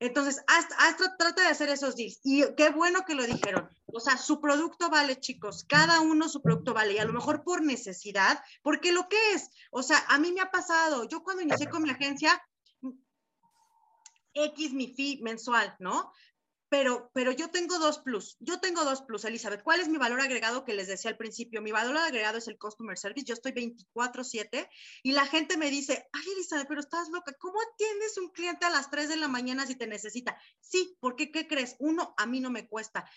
Entonces, 0.00 0.42
hasta, 0.46 1.16
trata 1.16 1.42
de 1.42 1.48
hacer 1.48 1.68
esos 1.68 1.96
deals. 1.96 2.20
Y 2.24 2.44
qué 2.56 2.70
bueno 2.70 3.04
que 3.06 3.14
lo 3.14 3.24
dijeron. 3.26 3.68
O 3.86 4.00
sea, 4.00 4.16
su 4.16 4.40
producto 4.40 4.90
vale, 4.90 5.20
chicos. 5.20 5.64
Cada 5.68 6.00
uno 6.00 6.28
su 6.28 6.42
producto 6.42 6.74
vale. 6.74 6.94
Y 6.94 6.98
a 6.98 7.04
lo 7.04 7.12
mejor 7.12 7.44
por 7.44 7.62
necesidad, 7.62 8.42
porque 8.62 8.92
lo 8.92 9.08
que 9.08 9.16
es, 9.32 9.50
o 9.70 9.82
sea, 9.82 10.04
a 10.08 10.18
mí 10.18 10.32
me 10.32 10.40
ha 10.40 10.50
pasado. 10.50 11.08
Yo 11.08 11.22
cuando 11.22 11.42
inicié 11.42 11.68
con 11.68 11.82
mi 11.82 11.90
agencia, 11.90 12.42
X 14.34 14.72
mi 14.72 14.92
fee 14.94 15.20
mensual, 15.22 15.76
¿no? 15.78 16.12
Pero, 16.68 17.10
pero 17.14 17.32
yo 17.32 17.50
tengo 17.50 17.78
dos 17.78 17.98
plus. 17.98 18.36
Yo 18.40 18.60
tengo 18.60 18.84
dos 18.84 19.02
plus, 19.02 19.24
Elizabeth. 19.24 19.62
¿Cuál 19.62 19.80
es 19.80 19.88
mi 19.88 19.98
valor 19.98 20.20
agregado 20.20 20.64
que 20.64 20.74
les 20.74 20.88
decía 20.88 21.10
al 21.10 21.16
principio? 21.16 21.62
Mi 21.62 21.72
valor 21.72 21.96
agregado 21.96 22.38
es 22.38 22.48
el 22.48 22.58
customer 22.58 22.98
service. 22.98 23.26
Yo 23.26 23.34
estoy 23.34 23.52
24/7 23.52 24.68
y 25.02 25.12
la 25.12 25.26
gente 25.26 25.56
me 25.56 25.70
dice, 25.70 26.08
ay, 26.12 26.24
Elizabeth, 26.34 26.66
pero 26.68 26.80
estás 26.80 27.08
loca. 27.10 27.32
¿Cómo 27.38 27.58
atiendes 27.72 28.18
un 28.18 28.30
cliente 28.30 28.66
a 28.66 28.70
las 28.70 28.90
3 28.90 29.08
de 29.08 29.16
la 29.16 29.28
mañana 29.28 29.66
si 29.66 29.76
te 29.76 29.86
necesita? 29.86 30.36
Sí, 30.60 30.96
porque 31.00 31.30
¿qué 31.30 31.46
crees? 31.46 31.76
Uno, 31.78 32.14
a 32.16 32.26
mí 32.26 32.40
no 32.40 32.50
me 32.50 32.68
cuesta 32.68 33.08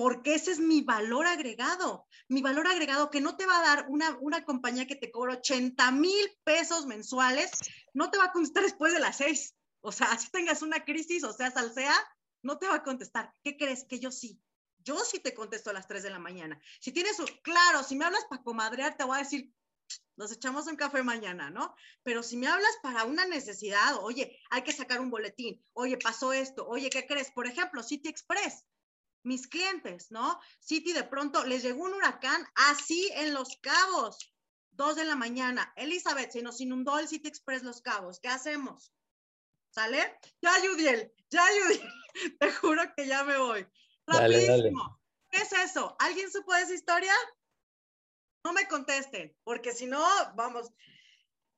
porque 0.00 0.34
ese 0.34 0.52
es 0.52 0.60
mi 0.60 0.80
valor 0.80 1.26
agregado. 1.26 2.06
Mi 2.26 2.40
valor 2.40 2.66
agregado 2.66 3.10
que 3.10 3.20
no 3.20 3.36
te 3.36 3.44
va 3.44 3.58
a 3.58 3.76
dar 3.76 3.86
una, 3.90 4.16
una 4.22 4.46
compañía 4.46 4.86
que 4.86 4.96
te 4.96 5.10
cobra 5.10 5.34
80 5.34 5.90
mil 5.92 6.38
pesos 6.42 6.86
mensuales, 6.86 7.50
no 7.92 8.10
te 8.10 8.16
va 8.16 8.24
a 8.24 8.32
contestar 8.32 8.62
después 8.62 8.94
de 8.94 9.00
las 9.00 9.18
6. 9.18 9.54
O 9.82 9.92
sea, 9.92 10.16
si 10.18 10.30
tengas 10.30 10.62
una 10.62 10.84
crisis, 10.84 11.22
o 11.24 11.34
sea, 11.34 11.50
salsea, 11.50 11.94
no 12.42 12.58
te 12.58 12.66
va 12.66 12.76
a 12.76 12.82
contestar. 12.82 13.34
¿Qué 13.42 13.56
crees? 13.56 13.84
Que 13.84 13.98
yo 14.00 14.10
sí. 14.10 14.40
Yo 14.82 14.98
sí 15.04 15.20
te 15.20 15.34
contesto 15.34 15.70
a 15.70 15.74
las 15.74 15.86
3 15.86 16.02
de 16.02 16.10
la 16.10 16.18
mañana. 16.18 16.60
Si 16.80 16.92
tienes, 16.92 17.16
claro, 17.42 17.82
si 17.82 17.96
me 17.96 18.04
hablas 18.04 18.24
para 18.30 18.42
comadrear, 18.42 18.96
te 18.96 19.04
voy 19.04 19.16
a 19.16 19.22
decir, 19.22 19.52
nos 20.16 20.32
echamos 20.32 20.66
un 20.66 20.76
café 20.76 21.02
mañana, 21.02 21.50
¿no? 21.50 21.74
Pero 22.02 22.22
si 22.22 22.36
me 22.36 22.46
hablas 22.46 22.76
para 22.82 23.04
una 23.04 23.26
necesidad, 23.26 23.96
oye, 24.02 24.38
hay 24.50 24.62
que 24.62 24.72
sacar 24.72 25.00
un 25.00 25.10
boletín, 25.10 25.64
oye, 25.72 25.98
pasó 25.98 26.32
esto, 26.32 26.66
oye, 26.66 26.90
¿qué 26.90 27.06
crees? 27.06 27.30
Por 27.30 27.46
ejemplo, 27.46 27.82
City 27.82 28.08
Express, 28.08 28.64
mis 29.22 29.46
clientes, 29.48 30.10
¿no? 30.10 30.38
City 30.60 30.92
de 30.92 31.04
pronto 31.04 31.44
les 31.44 31.62
llegó 31.62 31.84
un 31.84 31.94
huracán 31.94 32.46
así 32.54 33.10
en 33.14 33.34
Los 33.34 33.58
Cabos, 33.60 34.32
2 34.72 34.96
de 34.96 35.04
la 35.04 35.16
mañana. 35.16 35.72
Elizabeth, 35.76 36.30
se 36.32 36.42
nos 36.42 36.60
inundó 36.60 36.98
el 36.98 37.08
City 37.08 37.28
Express 37.28 37.62
Los 37.62 37.82
Cabos, 37.82 38.20
¿qué 38.20 38.28
hacemos? 38.28 38.92
¿Sale? 39.70 40.18
Ya, 40.42 40.52
Yudiel, 40.62 41.12
ya, 41.30 41.44
Yudiel. 41.58 41.88
Te 42.40 42.52
juro 42.52 42.82
que 42.96 43.06
ya 43.06 43.24
me 43.24 43.38
voy. 43.38 43.66
Rapidísimo. 44.06 45.00
¿Qué 45.30 45.42
es 45.42 45.52
eso? 45.52 45.96
¿Alguien 46.00 46.30
supo 46.30 46.52
de 46.54 46.62
esa 46.62 46.74
historia? 46.74 47.14
No 48.44 48.52
me 48.52 48.66
contesten, 48.66 49.36
porque 49.44 49.72
si 49.72 49.86
no, 49.86 50.04
vamos. 50.34 50.72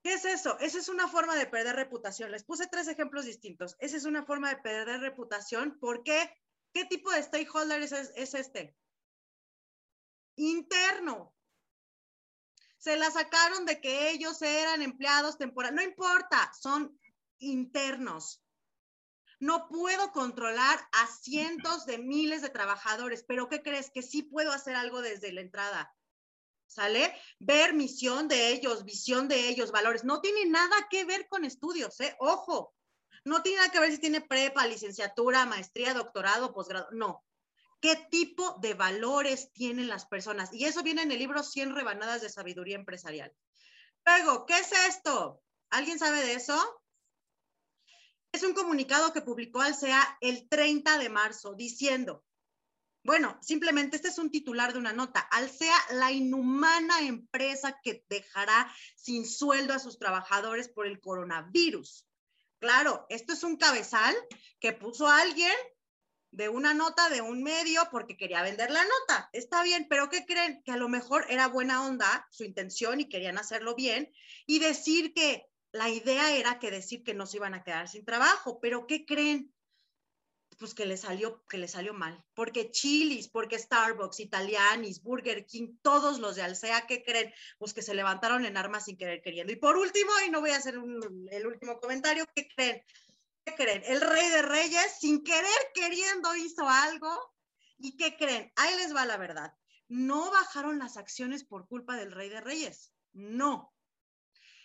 ¿Qué 0.03 0.15
es 0.15 0.25
eso? 0.25 0.59
Esa 0.59 0.79
es 0.79 0.89
una 0.89 1.09
forma 1.09 1.37
de 1.37 1.47
perder 1.47 1.77
reputación. 1.77 2.33
Les 2.33 2.45
puse 2.45 2.67
tres 2.67 2.89
ejemplos 2.89 3.25
distintos. 3.25 3.77
Esa 3.79 3.97
es 3.97 4.05
una 4.05 4.25
forma 4.25 4.51
de 4.51 4.61
perder 4.61 5.01
reputación. 5.01 5.79
¿Por 5.79 6.03
qué? 6.03 6.35
¿Qué 6.75 6.85
tipo 6.85 7.11
de 7.13 7.23
stakeholder 7.23 7.83
es, 7.83 7.93
es 7.93 8.35
este? 8.35 8.77
Interno. 10.37 11.35
Se 12.79 12.97
la 12.97 13.11
sacaron 13.11 13.65
de 13.65 13.81
que 13.81 14.11
ellos 14.11 14.43
eran 14.43 14.83
empleados 14.83 15.39
temporales. 15.39 15.77
No 15.77 15.83
importa, 15.83 16.53
son 16.61 16.99
internos. 17.43 18.43
No 19.41 19.69
puedo 19.69 20.13
controlar 20.13 20.79
a 20.93 21.07
cientos 21.09 21.85
de 21.85 21.99
miles 21.99 22.43
de 22.43 22.51
trabajadores, 22.51 23.25
pero 23.27 23.49
¿qué 23.49 23.61
crees? 23.61 23.91
Que 23.91 24.03
sí 24.03 24.23
puedo 24.23 24.53
hacer 24.53 24.77
algo 24.77 25.03
desde 25.03 25.33
la 25.33 25.41
entrada. 25.41 25.95
¿Sale? 26.69 27.15
Ver 27.39 27.75
misión 27.75 28.29
de 28.29 28.51
ellos, 28.51 28.85
visión 28.85 29.29
de 29.29 29.49
ellos, 29.49 29.73
valores. 29.73 30.05
No 30.05 30.21
tiene 30.21 30.47
nada 30.47 30.77
que 30.89 31.05
ver 31.05 31.29
con 31.29 31.45
estudios, 31.45 31.99
¿eh? 32.01 32.17
Ojo. 32.21 32.73
No 33.25 33.43
tiene 33.43 33.59
nada 33.59 33.73
que 33.73 33.81
ver 33.81 33.91
si 33.91 33.99
tiene 33.99 34.21
prepa, 34.21 34.67
licenciatura, 34.67 35.45
maestría, 35.45 35.93
doctorado, 35.93 36.55
posgrado. 36.55 36.89
No. 36.93 37.25
¿Qué 37.81 37.97
tipo 38.11 38.59
de 38.61 38.75
valores 38.75 39.53
tienen 39.53 39.89
las 39.89 40.07
personas? 40.07 40.53
Y 40.53 40.67
eso 40.67 40.85
viene 40.85 41.03
en 41.03 41.11
el 41.11 41.19
libro 41.19 41.43
100 41.43 41.75
rebanadas 41.75 42.23
de 42.23 42.31
sabiduría 42.31 42.77
empresarial. 42.77 43.35
Luego, 44.07 44.47
¿qué 44.47 44.57
es 44.59 44.71
esto? 44.89 45.43
¿Alguien 45.71 45.99
sabe 45.99 46.23
de 46.23 46.35
eso? 46.35 46.82
Es 48.33 48.43
un 48.43 48.55
comunicado 48.55 49.13
que 49.13 49.21
publicó 49.21 49.61
Alsea 49.61 50.17
el 50.23 50.49
30 50.49 50.99
de 50.99 51.11
marzo 51.11 51.53
diciendo, 51.55 52.25
bueno, 53.05 53.39
simplemente 53.43 53.97
este 53.97 54.09
es 54.09 54.19
un 54.19 54.31
titular 54.31 54.73
de 54.73 54.79
una 54.79 54.95
nota. 54.95 55.21
Alsea, 55.21 55.77
la 55.93 56.13
inhumana 56.13 57.01
empresa 57.01 57.79
que 57.83 58.05
dejará 58.09 58.73
sin 58.97 59.27
sueldo 59.27 59.75
a 59.75 59.79
sus 59.79 59.99
trabajadores 59.99 60.69
por 60.69 60.87
el 60.87 61.01
coronavirus. 61.01 62.07
Claro, 62.59 63.07
esto 63.11 63.33
es 63.35 63.43
un 63.43 63.57
cabezal 63.57 64.15
que 64.61 64.73
puso 64.73 65.09
alguien 65.09 65.53
de 66.31 66.49
una 66.49 66.73
nota 66.73 67.11
de 67.11 67.21
un 67.21 67.43
medio 67.43 67.83
porque 67.91 68.17
quería 68.17 68.43
vender 68.43 68.71
la 68.71 68.85
nota. 68.85 69.29
Está 69.33 69.63
bien, 69.63 69.87
pero 69.91 70.09
¿qué 70.09 70.25
creen? 70.25 70.63
Que 70.65 70.73
a 70.73 70.77
lo 70.77 70.89
mejor 70.89 71.27
era 71.29 71.49
buena 71.49 71.85
onda 71.85 72.27
su 72.31 72.45
intención 72.45 73.01
y 73.01 73.09
querían 73.09 73.37
hacerlo 73.37 73.75
bien 73.75 74.11
y 74.47 74.61
decir 74.61 75.13
que 75.13 75.52
la 75.73 75.89
idea 75.89 76.37
era 76.37 76.59
que 76.59 76.71
decir 76.71 77.03
que 77.03 77.15
no 77.15 77.27
se 77.27 77.39
iban 77.39 77.55
a 77.55 77.65
quedar 77.65 77.89
sin 77.89 78.05
trabajo, 78.05 78.61
pero 78.61 78.87
¿qué 78.87 79.05
creen? 79.07 79.53
Pues 80.59 80.75
que 80.75 80.85
le 80.85 80.99
salió, 80.99 81.45
que 81.47 81.57
le 81.57 81.67
salió 81.67 81.95
mal, 81.95 82.23
porque 82.35 82.71
Chili's, 82.71 83.29
porque 83.29 83.59
Starbucks, 83.59 84.21
Italianis, 84.21 85.03
Burger 85.03 85.47
King, 85.47 85.77
todos 85.81 86.19
los 86.19 86.37
de 86.37 86.43
Alsea, 86.43 86.87
¿qué 86.87 87.03
creen? 87.03 87.33
Pues 87.59 87.73
que 87.73 87.83
se 87.83 87.95
levantaron 87.95 88.45
en 88.45 88.59
armas 88.59 88.85
sin 88.85 88.99
querer 88.99 89.23
queriendo. 89.23 89.53
Y 89.53 89.57
por 89.57 89.77
último, 89.77 90.11
y 90.27 90.31
no 90.31 90.41
voy 90.41 90.51
a 90.51 90.59
hacer 90.59 90.75
el 90.75 91.47
último 91.47 91.81
comentario, 91.81 92.27
¿qué 92.35 92.49
creen? 92.55 92.85
¿Qué 93.45 93.55
creen? 93.55 93.83
El 93.87 94.03
rey 94.03 94.29
de 94.29 94.43
reyes, 94.43 94.99
sin 95.01 95.25
querer 95.25 95.71
queriendo, 95.75 96.37
hizo 96.37 96.69
algo. 96.69 97.35
¿Y 97.79 97.97
qué 97.97 98.17
creen? 98.17 98.53
Ahí 98.55 98.77
les 98.77 98.95
va 98.95 99.07
la 99.07 99.17
verdad. 99.17 99.55
No 99.89 100.31
bajaron 100.31 100.79
las 100.79 100.97
acciones 100.97 101.45
por 101.45 101.67
culpa 101.67 101.97
del 101.97 102.13
rey 102.13 102.29
de 102.29 102.41
reyes. 102.41 102.93
No, 103.13 103.75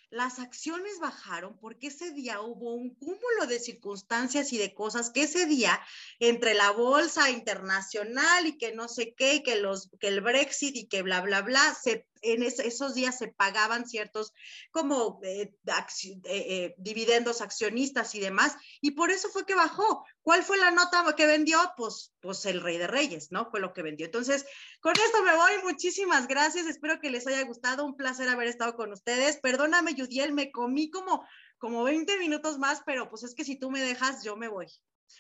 las 0.10 0.40
acciones 0.40 1.00
bajaron 1.00 1.58
porque 1.60 1.88
ese 1.88 2.12
día 2.12 2.42
hubo 2.42 2.74
un 2.74 2.96
cúmulo 2.96 3.46
de 3.48 3.60
circunstancias 3.60 4.54
y 4.54 4.58
de 4.58 4.74
cosas 4.74 5.10
que 5.10 5.24
ese 5.24 5.46
día 5.46 5.80
entre 6.20 6.54
la 6.54 6.72
bolsa 6.72 7.30
internacional 7.30 8.46
y 8.46 8.58
que 8.58 8.74
no 8.74 8.88
sé 8.88 9.14
qué, 9.16 9.36
y 9.36 9.44
que, 9.44 9.58
los, 9.58 9.90
que 10.00 10.08
el 10.08 10.22
Brexit 10.22 10.76
y 10.76 10.88
que 10.88 11.02
bla, 11.02 11.22
bla, 11.22 11.42
bla, 11.42 11.74
se 11.74 12.08
en 12.22 12.44
esos 12.44 12.94
días 12.94 13.18
se 13.18 13.30
pagaban 13.30 13.88
ciertos 13.88 14.34
como 14.72 15.20
eh, 15.24 15.54
eh, 15.66 16.24
eh, 16.26 16.76
dividendos 16.78 17.42
accionistas 17.42 18.16
y 18.16 18.20
demás, 18.20 18.56
y 18.82 18.92
por 18.92 19.12
eso 19.12 19.30
fue 19.30 19.46
que 19.46 19.56
bajó. 19.56 20.06
¿Cuál 20.22 20.44
fue 20.44 20.58
la 20.58 20.72
nota 20.72 21.06
que 21.16 21.26
vendió? 21.26 21.60
Pues, 21.78 22.14
pues 22.20 22.46
el 22.46 22.62
Rey 22.62 22.78
de 22.78 22.88
Reyes, 22.88 23.32
¿no? 23.32 23.50
Fue 23.50 23.60
lo 23.60 23.74
que 23.74 23.82
vendió. 23.82 24.06
Entonces, 24.06 24.46
con 24.82 24.94
esto 24.94 25.24
me 25.24 25.36
voy. 25.36 25.52
Muchísimas 25.64 26.28
gracias. 26.28 26.68
Espero 26.68 27.00
que 27.00 27.10
les 27.10 27.26
haya 27.28 27.44
gustado. 27.44 27.86
Un 27.86 27.96
placer 27.96 28.28
haber 28.28 28.48
estado 28.48 28.76
con 28.76 28.92
ustedes. 28.92 29.38
Perdóname, 29.38 29.96
Yudiel, 29.96 30.34
me 30.34 30.52
comí 30.52 30.90
como, 30.90 31.26
como 31.58 31.84
20 31.84 32.18
minutos 32.20 32.58
más, 32.58 32.82
pero 32.86 33.10
pues 33.10 33.24
es 33.24 33.36
que 33.36 33.46
si 33.46 33.58
tú 33.58 33.72
me 33.72 33.82
dejas, 33.82 34.24
yo 34.24 34.36
me 34.36 34.50
voy. 34.50 34.68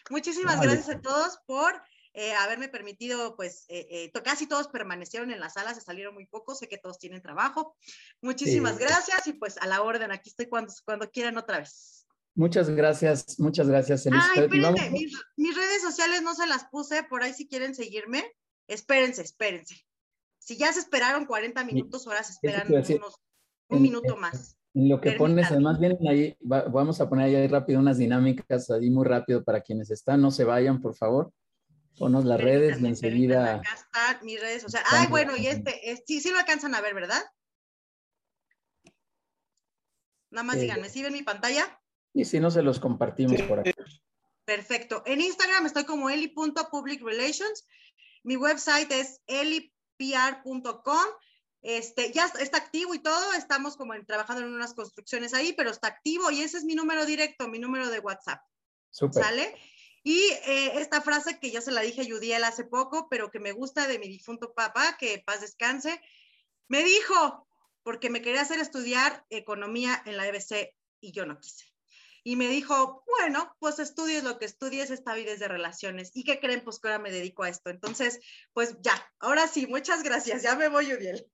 Muchísimas 0.09 0.59
gracias 0.59 0.89
a 0.89 1.01
todos 1.01 1.39
por 1.45 1.81
eh, 2.17 2.33
haberme 2.33 2.67
permitido, 2.67 3.35
pues 3.35 3.65
eh, 3.67 3.85
eh, 3.91 4.11
casi 4.23 4.47
todos 4.47 4.69
permanecieron 4.69 5.29
en 5.29 5.39
la 5.39 5.51
sala, 5.51 5.75
se 5.75 5.81
salieron 5.81 6.15
muy 6.15 6.25
pocos, 6.25 6.57
sé 6.57 6.67
que 6.67 6.79
todos 6.79 6.97
tienen 6.97 7.21
trabajo. 7.21 7.75
Muchísimas 8.23 8.79
gracias 8.79 9.27
y 9.27 9.33
pues 9.33 9.59
a 9.59 9.67
la 9.67 9.83
orden, 9.83 10.11
aquí 10.11 10.31
estoy 10.31 10.47
cuando, 10.47 10.73
cuando 10.83 11.11
quieran 11.11 11.37
otra 11.37 11.59
vez. 11.59 12.07
Muchas 12.33 12.71
gracias, 12.71 13.39
muchas 13.39 13.69
gracias, 13.69 14.07
Elizabeth. 14.07 14.51
Ay, 14.51 14.89
mis, 14.89 15.13
mis, 15.35 15.55
redes 15.55 15.83
sociales 15.83 16.23
no 16.23 16.33
se 16.33 16.47
las 16.47 16.65
puse, 16.69 17.03
por 17.03 17.21
ahí 17.21 17.33
si 17.33 17.47
quieren 17.47 17.75
seguirme, 17.75 18.23
espérense, 18.67 19.21
espérense. 19.21 19.75
Si 20.39 20.57
ya 20.57 20.73
se 20.73 20.79
esperaron 20.79 21.27
40 21.27 21.63
minutos, 21.65 22.07
ahora 22.07 22.23
se 22.23 22.31
esperan 22.31 22.65
unos, 22.67 23.19
un 23.69 23.81
minuto 23.83 24.17
más. 24.17 24.57
En 24.73 24.89
lo 24.89 24.99
que 24.99 25.11
pones, 25.11 25.51
además 25.51 25.79
vienen 25.79 25.99
ahí, 26.07 26.35
vamos 26.39 26.99
a 26.99 27.07
poner 27.07 27.35
ahí 27.35 27.47
rápido 27.47 27.79
unas 27.79 27.99
dinámicas 27.99 28.71
ahí 28.71 28.89
muy 28.89 29.05
rápido 29.05 29.43
para 29.43 29.61
quienes 29.61 29.91
están, 29.91 30.19
no 30.19 30.31
se 30.31 30.45
vayan, 30.45 30.81
por 30.81 30.95
favor. 30.95 31.31
Ponos 31.97 32.25
las 32.25 32.39
redes 32.39 32.79
y 32.79 32.85
enseguida. 32.85 33.55
Acá 33.55 33.73
están 33.73 34.25
mis 34.25 34.39
redes 34.39 34.63
o 34.63 34.69
sea, 34.69 34.83
Ay, 34.91 35.07
bueno, 35.07 35.35
y 35.35 35.47
este, 35.47 35.81
sí, 36.05 36.21
sí 36.21 36.29
lo 36.29 36.37
alcanzan 36.37 36.75
a 36.75 36.81
ver, 36.81 36.93
¿verdad? 36.93 37.23
Nada 40.29 40.43
más 40.43 40.59
díganme, 40.59 40.89
¿sí 40.89 41.01
ven 41.01 41.13
mi 41.13 41.23
pantalla? 41.23 41.79
Y 42.13 42.25
si 42.25 42.39
no, 42.39 42.51
se 42.51 42.61
los 42.61 42.79
compartimos 42.79 43.41
por 43.43 43.59
aquí. 43.59 43.71
Perfecto. 44.45 45.03
En 45.05 45.21
Instagram 45.21 45.65
estoy 45.65 45.85
como 45.85 46.09
eli.publicrelations. 46.09 47.67
Mi 48.23 48.35
website 48.37 48.91
es 48.91 49.21
eli 49.27 49.73
pr.com. 49.97 51.05
Este, 51.61 52.11
ya 52.11 52.31
está 52.39 52.57
activo 52.57 52.93
y 52.93 52.99
todo, 52.99 53.33
estamos 53.33 53.75
como 53.75 53.93
trabajando 54.05 54.43
en 54.43 54.53
unas 54.53 54.73
construcciones 54.73 55.33
ahí, 55.33 55.53
pero 55.53 55.71
está 55.71 55.87
activo 55.87 56.31
y 56.31 56.41
ese 56.41 56.57
es 56.57 56.63
mi 56.63 56.75
número 56.75 57.05
directo, 57.05 57.47
mi 57.47 57.59
número 57.59 57.89
de 57.89 57.99
WhatsApp. 57.99 58.41
¿Sale? 58.91 59.55
Y 60.09 60.21
eh, 60.47 60.71
esta 60.75 61.01
frase 61.01 61.37
que 61.37 61.51
ya 61.51 61.59
se 61.59 61.73
la 61.73 61.81
dije 61.81 61.99
a 61.99 62.05
Yudiel 62.05 62.45
hace 62.45 62.63
poco, 62.63 63.09
pero 63.09 63.29
que 63.29 63.41
me 63.41 63.51
gusta 63.51 63.89
de 63.89 63.99
mi 63.99 64.07
difunto 64.07 64.53
papá, 64.53 64.95
que 64.97 65.21
paz 65.25 65.41
descanse, 65.41 65.99
me 66.69 66.81
dijo, 66.81 67.45
porque 67.83 68.09
me 68.09 68.21
quería 68.21 68.39
hacer 68.39 68.61
estudiar 68.61 69.25
economía 69.29 70.01
en 70.05 70.15
la 70.15 70.25
EBC 70.25 70.73
y 71.01 71.11
yo 71.11 71.25
no 71.25 71.37
quise. 71.37 71.65
Y 72.23 72.37
me 72.37 72.47
dijo, 72.47 73.03
bueno, 73.19 73.53
pues 73.59 73.79
estudies 73.79 74.23
lo 74.23 74.39
que 74.39 74.45
estudies, 74.45 74.91
esta 74.91 75.13
vida 75.13 75.33
es 75.33 75.41
de 75.41 75.49
relaciones. 75.49 76.11
¿Y 76.13 76.23
qué 76.23 76.39
creen? 76.39 76.61
Pues 76.63 76.79
que 76.79 76.87
ahora 76.87 77.03
me 77.03 77.11
dedico 77.11 77.43
a 77.43 77.49
esto. 77.49 77.69
Entonces, 77.69 78.21
pues 78.53 78.77
ya, 78.81 78.93
ahora 79.19 79.45
sí, 79.47 79.67
muchas 79.67 80.03
gracias. 80.03 80.41
Ya 80.41 80.55
me 80.55 80.69
voy, 80.69 80.93
Uriel. 80.93 81.27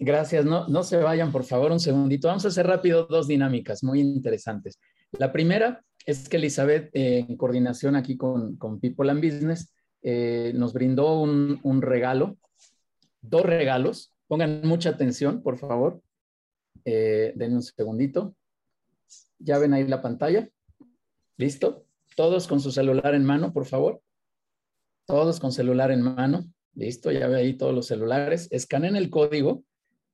Gracias, 0.00 0.44
no, 0.44 0.66
no 0.66 0.82
se 0.82 0.96
vayan, 0.96 1.30
por 1.30 1.44
favor, 1.44 1.70
un 1.70 1.78
segundito. 1.78 2.26
Vamos 2.26 2.44
a 2.44 2.48
hacer 2.48 2.66
rápido 2.66 3.06
dos 3.06 3.28
dinámicas 3.28 3.84
muy 3.84 4.00
interesantes. 4.00 4.80
La 5.12 5.30
primera 5.30 5.84
es 6.08 6.26
que 6.30 6.38
Elizabeth, 6.38 6.88
eh, 6.94 7.26
en 7.28 7.36
coordinación 7.36 7.94
aquí 7.94 8.16
con, 8.16 8.56
People 8.80 9.10
and 9.10 9.22
Business, 9.22 9.74
eh, 10.00 10.52
nos 10.54 10.72
brindó 10.72 11.20
un, 11.20 11.82
regalo, 11.82 12.38
dos 13.20 13.42
regalos. 13.42 14.14
Pongan 14.26 14.62
mucha 14.66 14.88
atención, 14.88 15.42
por 15.42 15.58
favor. 15.58 16.00
Eh, 16.86 17.34
denme 17.36 17.56
un 17.56 17.62
segundito. 17.62 18.34
Ya 19.38 19.58
ven 19.58 19.74
ahí 19.74 19.86
la 19.86 20.00
pantalla. 20.00 20.48
¿Listo? 21.36 21.84
Todos 22.16 22.48
con 22.48 22.60
su 22.60 22.70
celular 22.70 23.14
en 23.14 23.26
mano, 23.26 23.52
por 23.52 23.66
favor. 23.66 24.00
Todos 25.04 25.38
con 25.38 25.52
celular 25.52 25.90
en 25.90 26.00
mano. 26.00 26.50
Listo, 26.72 27.12
ya 27.12 27.28
ve 27.28 27.36
ahí 27.36 27.52
todos 27.52 27.74
los 27.74 27.86
celulares. 27.86 28.48
Escaneen 28.50 28.96
el 28.96 29.10
código, 29.10 29.62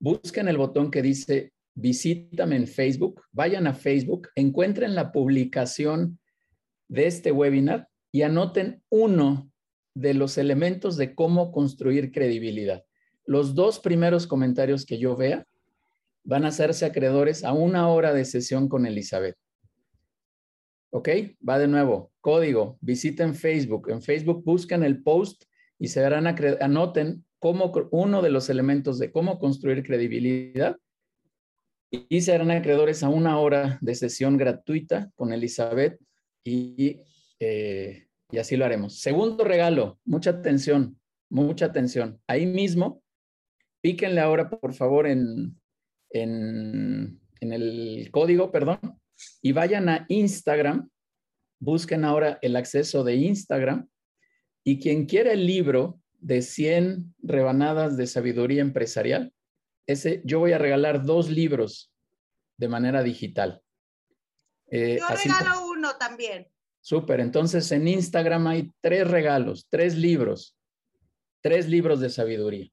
busquen 0.00 0.48
el 0.48 0.56
botón 0.56 0.90
que 0.90 1.02
dice 1.02 1.52
visítame 1.74 2.56
en 2.56 2.66
Facebook, 2.66 3.22
vayan 3.32 3.66
a 3.66 3.74
Facebook, 3.74 4.28
encuentren 4.34 4.94
la 4.94 5.12
publicación 5.12 6.18
de 6.88 7.06
este 7.06 7.32
webinar 7.32 7.88
y 8.12 8.22
anoten 8.22 8.82
uno 8.90 9.50
de 9.94 10.14
los 10.14 10.38
elementos 10.38 10.96
de 10.96 11.14
cómo 11.14 11.52
construir 11.52 12.12
credibilidad. 12.12 12.84
Los 13.26 13.54
dos 13.54 13.80
primeros 13.80 14.26
comentarios 14.26 14.84
que 14.84 14.98
yo 14.98 15.16
vea 15.16 15.46
van 16.24 16.44
a 16.44 16.48
hacerse 16.48 16.84
acreedores 16.84 17.44
a 17.44 17.52
una 17.52 17.88
hora 17.88 18.12
de 18.12 18.24
sesión 18.24 18.68
con 18.68 18.86
Elizabeth. 18.86 19.36
¿Ok? 20.90 21.08
Va 21.46 21.58
de 21.58 21.68
nuevo. 21.68 22.12
Código. 22.20 22.78
Visiten 22.80 23.34
Facebook. 23.34 23.90
En 23.90 24.00
Facebook 24.00 24.44
buscan 24.44 24.84
el 24.84 25.02
post 25.02 25.44
y 25.78 25.88
se 25.88 26.00
verán, 26.00 26.26
anoten 26.60 27.24
cómo, 27.40 27.72
uno 27.90 28.22
de 28.22 28.30
los 28.30 28.48
elementos 28.48 28.98
de 28.98 29.10
cómo 29.10 29.38
construir 29.38 29.82
credibilidad 29.82 30.78
y 32.08 32.20
serán 32.20 32.50
acreedores 32.50 33.02
a 33.02 33.08
una 33.08 33.38
hora 33.38 33.78
de 33.80 33.94
sesión 33.94 34.36
gratuita 34.36 35.10
con 35.14 35.32
Elizabeth 35.32 35.98
y, 36.44 37.00
eh, 37.40 38.06
y 38.30 38.38
así 38.38 38.56
lo 38.56 38.64
haremos. 38.64 39.00
Segundo 39.00 39.44
regalo, 39.44 39.98
mucha 40.04 40.30
atención, 40.30 40.98
mucha 41.30 41.66
atención. 41.66 42.20
Ahí 42.26 42.46
mismo, 42.46 43.02
píquenle 43.82 44.20
ahora, 44.20 44.48
por 44.48 44.72
favor, 44.74 45.06
en, 45.06 45.56
en, 46.10 47.20
el 47.40 48.08
código, 48.10 48.50
perdón, 48.50 48.78
y 49.42 49.52
vayan 49.52 49.88
a 49.88 50.06
Instagram, 50.08 50.88
busquen 51.60 52.04
ahora 52.04 52.38
el 52.40 52.56
acceso 52.56 53.04
de 53.04 53.16
Instagram 53.16 53.88
y 54.64 54.78
quien 54.78 55.04
quiera 55.04 55.32
el 55.32 55.46
libro 55.46 56.00
de 56.18 56.40
100 56.40 57.14
rebanadas 57.18 57.98
de 57.98 58.06
sabiduría 58.06 58.62
empresarial, 58.62 59.33
ese 59.86 60.22
yo 60.24 60.38
voy 60.38 60.52
a 60.52 60.58
regalar 60.58 61.04
dos 61.04 61.30
libros 61.30 61.92
de 62.56 62.68
manera 62.68 63.02
digital. 63.02 63.62
Eh, 64.70 64.98
yo 64.98 65.16
regalo 65.16 65.66
uno 65.68 65.96
también. 65.96 66.48
Súper, 66.80 67.20
entonces 67.20 67.70
en 67.72 67.88
Instagram 67.88 68.46
hay 68.46 68.72
tres 68.80 69.08
regalos, 69.10 69.66
tres 69.70 69.96
libros, 69.96 70.56
tres 71.40 71.68
libros 71.68 72.00
de 72.00 72.10
sabiduría. 72.10 72.70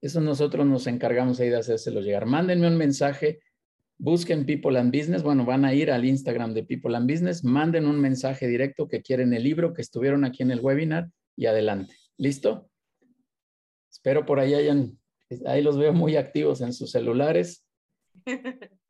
Eso 0.00 0.20
nosotros 0.20 0.66
nos 0.66 0.86
encargamos 0.86 1.40
ahí 1.40 1.48
de 1.48 1.58
hacérselo 1.58 2.00
llegar. 2.00 2.26
Mándenme 2.26 2.68
un 2.68 2.76
mensaje, 2.76 3.40
busquen 3.98 4.44
People 4.44 4.78
and 4.78 4.94
Business, 4.94 5.22
bueno, 5.22 5.44
van 5.44 5.64
a 5.64 5.72
ir 5.72 5.90
al 5.90 6.04
Instagram 6.04 6.52
de 6.52 6.64
People 6.64 6.96
and 6.96 7.10
Business, 7.10 7.44
manden 7.44 7.86
un 7.86 7.98
mensaje 7.98 8.46
directo 8.46 8.88
que 8.88 9.02
quieren 9.02 9.32
el 9.32 9.42
libro, 9.42 9.72
que 9.72 9.82
estuvieron 9.82 10.24
aquí 10.24 10.42
en 10.42 10.50
el 10.50 10.60
webinar 10.60 11.08
y 11.34 11.46
adelante. 11.46 11.94
¿Listo? 12.18 12.70
Espero 13.90 14.26
por 14.26 14.38
ahí 14.38 14.54
hayan, 14.54 14.98
ahí 15.46 15.62
los 15.62 15.78
veo 15.78 15.92
muy 15.92 16.16
activos 16.16 16.60
en 16.60 16.72
sus 16.72 16.90
celulares. 16.90 17.64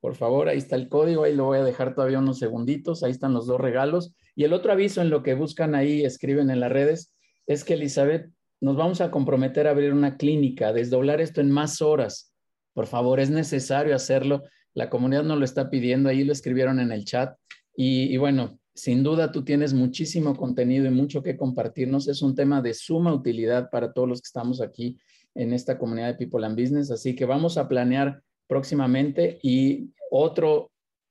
Por 0.00 0.16
favor, 0.16 0.48
ahí 0.48 0.58
está 0.58 0.74
el 0.74 0.88
código, 0.88 1.22
ahí 1.22 1.34
lo 1.34 1.44
voy 1.44 1.58
a 1.58 1.64
dejar 1.64 1.94
todavía 1.94 2.18
unos 2.18 2.40
segunditos, 2.40 3.04
ahí 3.04 3.12
están 3.12 3.32
los 3.32 3.46
dos 3.46 3.60
regalos. 3.60 4.14
Y 4.34 4.44
el 4.44 4.52
otro 4.52 4.72
aviso 4.72 5.00
en 5.00 5.10
lo 5.10 5.22
que 5.22 5.34
buscan 5.34 5.76
ahí, 5.76 6.04
escriben 6.04 6.50
en 6.50 6.58
las 6.58 6.72
redes, 6.72 7.14
es 7.46 7.62
que 7.62 7.74
Elizabeth 7.74 8.28
nos 8.60 8.76
vamos 8.76 9.00
a 9.00 9.10
comprometer 9.10 9.66
a 9.66 9.70
abrir 9.70 9.92
una 9.92 10.16
clínica, 10.16 10.72
desdoblar 10.72 11.20
esto 11.20 11.40
en 11.40 11.50
más 11.50 11.82
horas. 11.82 12.34
Por 12.74 12.86
favor, 12.86 13.20
es 13.20 13.30
necesario 13.30 13.94
hacerlo. 13.94 14.42
La 14.74 14.88
comunidad 14.88 15.24
nos 15.24 15.38
lo 15.38 15.44
está 15.44 15.68
pidiendo, 15.68 16.08
ahí 16.08 16.24
lo 16.24 16.32
escribieron 16.32 16.80
en 16.80 16.92
el 16.92 17.04
chat. 17.04 17.36
Y, 17.76 18.16
bueno, 18.16 18.58
sin 18.74 19.02
duda 19.02 19.32
tú 19.32 19.44
tienes 19.44 19.74
muchísimo 19.74 20.36
contenido 20.36 20.86
y 20.86 20.90
mucho 20.90 21.22
que 21.22 21.36
compartirnos. 21.36 22.08
Es 22.08 22.22
un 22.22 22.34
tema 22.34 22.62
de 22.62 22.74
suma 22.74 23.12
utilidad 23.12 23.70
para 23.70 23.92
todos 23.92 24.08
los 24.08 24.20
que 24.20 24.26
estamos 24.26 24.60
aquí 24.60 24.98
en 25.34 25.52
esta 25.52 25.78
comunidad 25.78 26.08
de 26.08 26.14
People 26.14 26.44
and 26.46 26.58
Business. 26.60 26.90
Así 26.90 27.14
que 27.14 27.24
vamos 27.24 27.58
a 27.58 27.68
planear 27.68 28.22
próximamente 28.46 29.38
y 29.42 29.90
otro, 30.10 30.70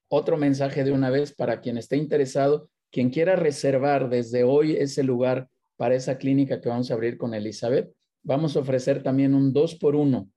otro 0.10 0.38
mensaje 0.38 0.84
de 0.84 0.92
una 0.92 1.10
vez 1.10 1.34
para 1.34 1.62
quien 1.62 1.78
esté 1.78 1.98
interesado, 1.98 2.70
quien 2.92 3.10
quiera 3.10 3.36
reservar 3.36 4.10
desde 4.10 4.44
hoy 4.44 4.76
ese 4.76 5.04
lugar 5.04 5.50
para 5.78 5.96
esa 5.96 6.18
clínica 6.18 6.62
que 6.62 6.70
vamos 6.70 6.92
a 6.92 6.94
abrir 6.94 7.18
con 7.18 7.34
Elizabeth. 7.34 7.92
Vamos 8.24 8.56
a 8.56 8.60
ofrecer 8.60 9.02
también 9.02 9.34
un 9.34 9.52
dos 9.52 9.76
por 9.76 9.96
uno 9.96 10.30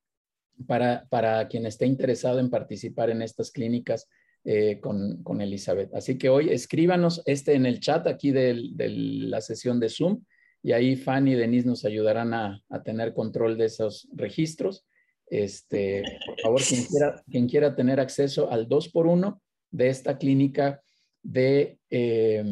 para, 0.67 1.05
para 1.09 1.47
quien 1.47 1.65
esté 1.65 1.85
interesado 1.85 2.39
en 2.39 2.49
participar 2.49 3.09
en 3.09 3.21
estas 3.21 3.51
clínicas 3.51 4.07
eh, 4.43 4.79
con, 4.79 5.23
con, 5.23 5.41
Elizabeth. 5.41 5.93
Así 5.93 6.17
que 6.17 6.29
hoy 6.29 6.49
escríbanos 6.49 7.21
este 7.25 7.53
en 7.53 7.65
el 7.65 7.79
chat 7.79 8.07
aquí 8.07 8.31
de, 8.31 8.53
la 8.75 9.41
sesión 9.41 9.79
de 9.79 9.89
Zoom 9.89 10.23
y 10.65 10.71
ahí 10.71 10.95
Fanny 10.95 11.33
y 11.33 11.35
Denise 11.35 11.67
nos 11.67 11.85
ayudarán 11.85 12.33
a, 12.33 12.59
tener 12.83 13.13
control 13.13 13.55
de 13.55 13.65
esos 13.65 14.09
registros. 14.13 14.87
Este, 15.27 16.01
por 16.25 16.39
favor, 16.41 16.61
quien 16.67 16.85
quiera, 16.85 17.23
quien 17.29 17.47
quiera 17.47 17.75
tener 17.75 17.99
acceso 17.99 18.49
al 18.49 18.67
dos 18.67 18.89
por 18.89 19.05
uno 19.05 19.43
de 19.69 19.89
esta 19.89 20.17
clínica 20.17 20.81
de, 21.21 21.77
eh, 21.91 22.43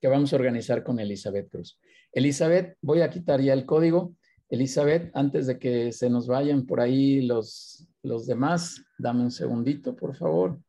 que 0.00 0.08
vamos 0.08 0.32
a 0.32 0.36
organizar 0.36 0.82
con 0.82 0.98
Elizabeth 0.98 1.48
Cruz. 1.48 1.78
Elizabeth, 2.10 2.76
voy 2.82 3.02
a 3.02 3.10
quitar 3.10 3.40
ya 3.40 3.52
el 3.52 3.64
código. 3.64 4.16
Elizabeth, 4.48 5.12
antes 5.14 5.46
de 5.46 5.56
que 5.60 5.92
se 5.92 6.10
nos 6.10 6.26
vayan 6.26 6.66
por 6.66 6.80
ahí 6.80 7.22
los, 7.22 7.86
los 8.02 8.26
demás, 8.26 8.82
dame 8.98 9.22
un 9.22 9.30
segundito, 9.30 9.94
por 9.94 10.16
favor. 10.16 10.60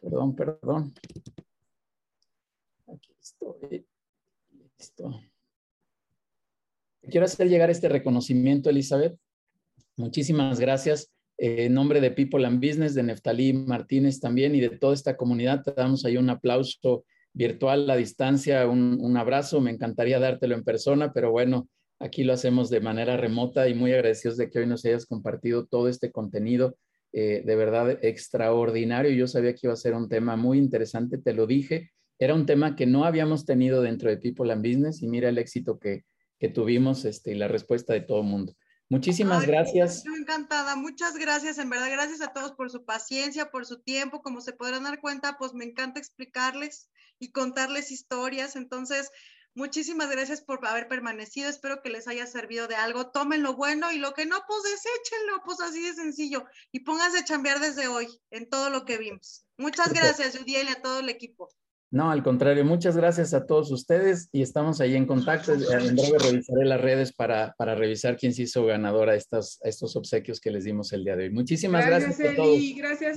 Perdón, 0.00 0.34
perdón. 0.34 0.94
Aquí 2.86 3.12
estoy. 3.20 3.86
Listo. 4.78 5.31
Quiero 7.10 7.26
hacer 7.26 7.48
llegar 7.48 7.68
este 7.70 7.88
reconocimiento, 7.88 8.70
Elizabeth. 8.70 9.16
Muchísimas 9.96 10.60
gracias. 10.60 11.10
en 11.38 11.74
nombre 11.74 12.00
de 12.00 12.12
People 12.12 12.46
and 12.46 12.64
Business, 12.64 12.94
de 12.94 13.02
Neftalí 13.02 13.52
Martínez 13.52 14.20
también 14.20 14.54
y 14.54 14.60
de 14.60 14.70
toda 14.70 14.94
esta 14.94 15.16
comunidad, 15.16 15.62
te 15.62 15.72
damos 15.72 16.04
ahí 16.04 16.16
un 16.16 16.30
aplauso 16.30 17.04
virtual 17.32 17.90
a 17.90 17.96
distancia, 17.96 18.68
un, 18.68 19.16
abrazo. 19.16 19.60
Me 19.60 19.72
encantaría 19.72 20.20
dártelo 20.20 20.54
en 20.54 20.62
persona, 20.62 21.12
pero 21.12 21.32
bueno, 21.32 21.68
aquí 21.98 22.22
lo 22.22 22.32
hacemos 22.32 22.70
de 22.70 22.80
manera 22.80 23.16
remota 23.16 23.68
y 23.68 23.74
muy 23.74 23.92
agradecidos 23.92 24.36
de 24.36 24.50
que 24.50 24.60
hoy 24.60 24.66
nos 24.66 24.84
hayas 24.84 25.06
compartido 25.06 25.66
todo 25.66 25.88
este 25.88 26.12
contenido. 26.12 26.76
Eh, 27.12 27.42
de 27.44 27.56
verdad 27.56 27.98
extraordinario. 28.02 29.10
Yo 29.10 29.26
sabía 29.26 29.52
que 29.54 29.66
iba 29.66 29.72
a 29.72 29.76
ser 29.76 29.94
un 29.94 30.08
tema 30.08 30.36
muy 30.36 30.58
interesante, 30.58 31.18
te 31.18 31.34
lo 31.34 31.46
dije. 31.46 31.90
Era 32.18 32.34
un 32.34 32.46
tema 32.46 32.76
que 32.76 32.86
no 32.86 33.04
habíamos 33.04 33.44
tenido 33.44 33.82
dentro 33.82 34.08
de 34.08 34.18
People 34.18 34.52
and 34.52 34.64
Business 34.64 35.02
y 35.02 35.08
mira 35.08 35.28
el 35.28 35.38
éxito 35.38 35.78
que, 35.78 36.04
que 36.42 36.48
tuvimos 36.48 37.04
este, 37.04 37.30
y 37.30 37.34
la 37.36 37.46
respuesta 37.46 37.92
de 37.92 38.00
todo 38.00 38.18
el 38.18 38.26
mundo. 38.26 38.56
Muchísimas 38.88 39.46
gracias. 39.46 39.98
Estoy 39.98 40.18
encantada, 40.18 40.74
muchas 40.74 41.16
gracias, 41.16 41.56
en 41.58 41.70
verdad, 41.70 41.88
gracias 41.88 42.20
a 42.20 42.32
todos 42.32 42.50
por 42.50 42.68
su 42.68 42.84
paciencia, 42.84 43.52
por 43.52 43.64
su 43.64 43.80
tiempo, 43.80 44.22
como 44.22 44.40
se 44.40 44.52
podrán 44.52 44.82
dar 44.82 45.00
cuenta, 45.00 45.36
pues 45.38 45.54
me 45.54 45.64
encanta 45.64 46.00
explicarles 46.00 46.90
y 47.20 47.30
contarles 47.30 47.92
historias, 47.92 48.56
entonces, 48.56 49.12
muchísimas 49.54 50.10
gracias 50.10 50.40
por 50.40 50.66
haber 50.66 50.88
permanecido, 50.88 51.48
espero 51.48 51.80
que 51.80 51.90
les 51.90 52.08
haya 52.08 52.26
servido 52.26 52.66
de 52.66 52.74
algo, 52.74 53.12
tomen 53.12 53.44
lo 53.44 53.54
bueno 53.54 53.92
y 53.92 53.98
lo 53.98 54.12
que 54.12 54.26
no, 54.26 54.42
pues 54.48 54.64
deséchenlo, 54.64 55.42
pues 55.44 55.60
así 55.60 55.80
de 55.80 55.94
sencillo, 55.94 56.44
y 56.72 56.80
pónganse 56.80 57.18
a 57.18 57.24
chambear 57.24 57.60
desde 57.60 57.86
hoy 57.86 58.08
en 58.32 58.50
todo 58.50 58.68
lo 58.68 58.84
que 58.84 58.98
vimos. 58.98 59.46
Muchas 59.58 59.92
gracias, 59.92 60.36
Judiel, 60.36 60.66
y 60.68 60.72
a 60.72 60.82
todo 60.82 60.98
el 60.98 61.08
equipo. 61.08 61.50
No, 61.92 62.10
al 62.10 62.22
contrario, 62.22 62.64
muchas 62.64 62.96
gracias 62.96 63.34
a 63.34 63.44
todos 63.44 63.70
ustedes 63.70 64.30
y 64.32 64.40
estamos 64.40 64.80
ahí 64.80 64.96
en 64.96 65.04
contacto. 65.04 65.52
En 65.52 65.94
breve 65.94 66.18
revisaré 66.18 66.64
las 66.64 66.80
redes 66.80 67.12
para, 67.12 67.54
para 67.58 67.74
revisar 67.74 68.16
quién 68.16 68.32
se 68.32 68.44
hizo 68.44 68.64
ganadora 68.64 69.12
a 69.12 69.14
estos, 69.14 69.60
estos 69.62 69.94
obsequios 69.94 70.40
que 70.40 70.50
les 70.50 70.64
dimos 70.64 70.94
el 70.94 71.04
día 71.04 71.16
de 71.16 71.24
hoy. 71.24 71.30
Muchísimas 71.30 71.84
gracias, 71.84 72.16
gracias 72.16 72.32
a 72.32 72.36
todos. 72.36 72.58
Gracias. 72.78 73.10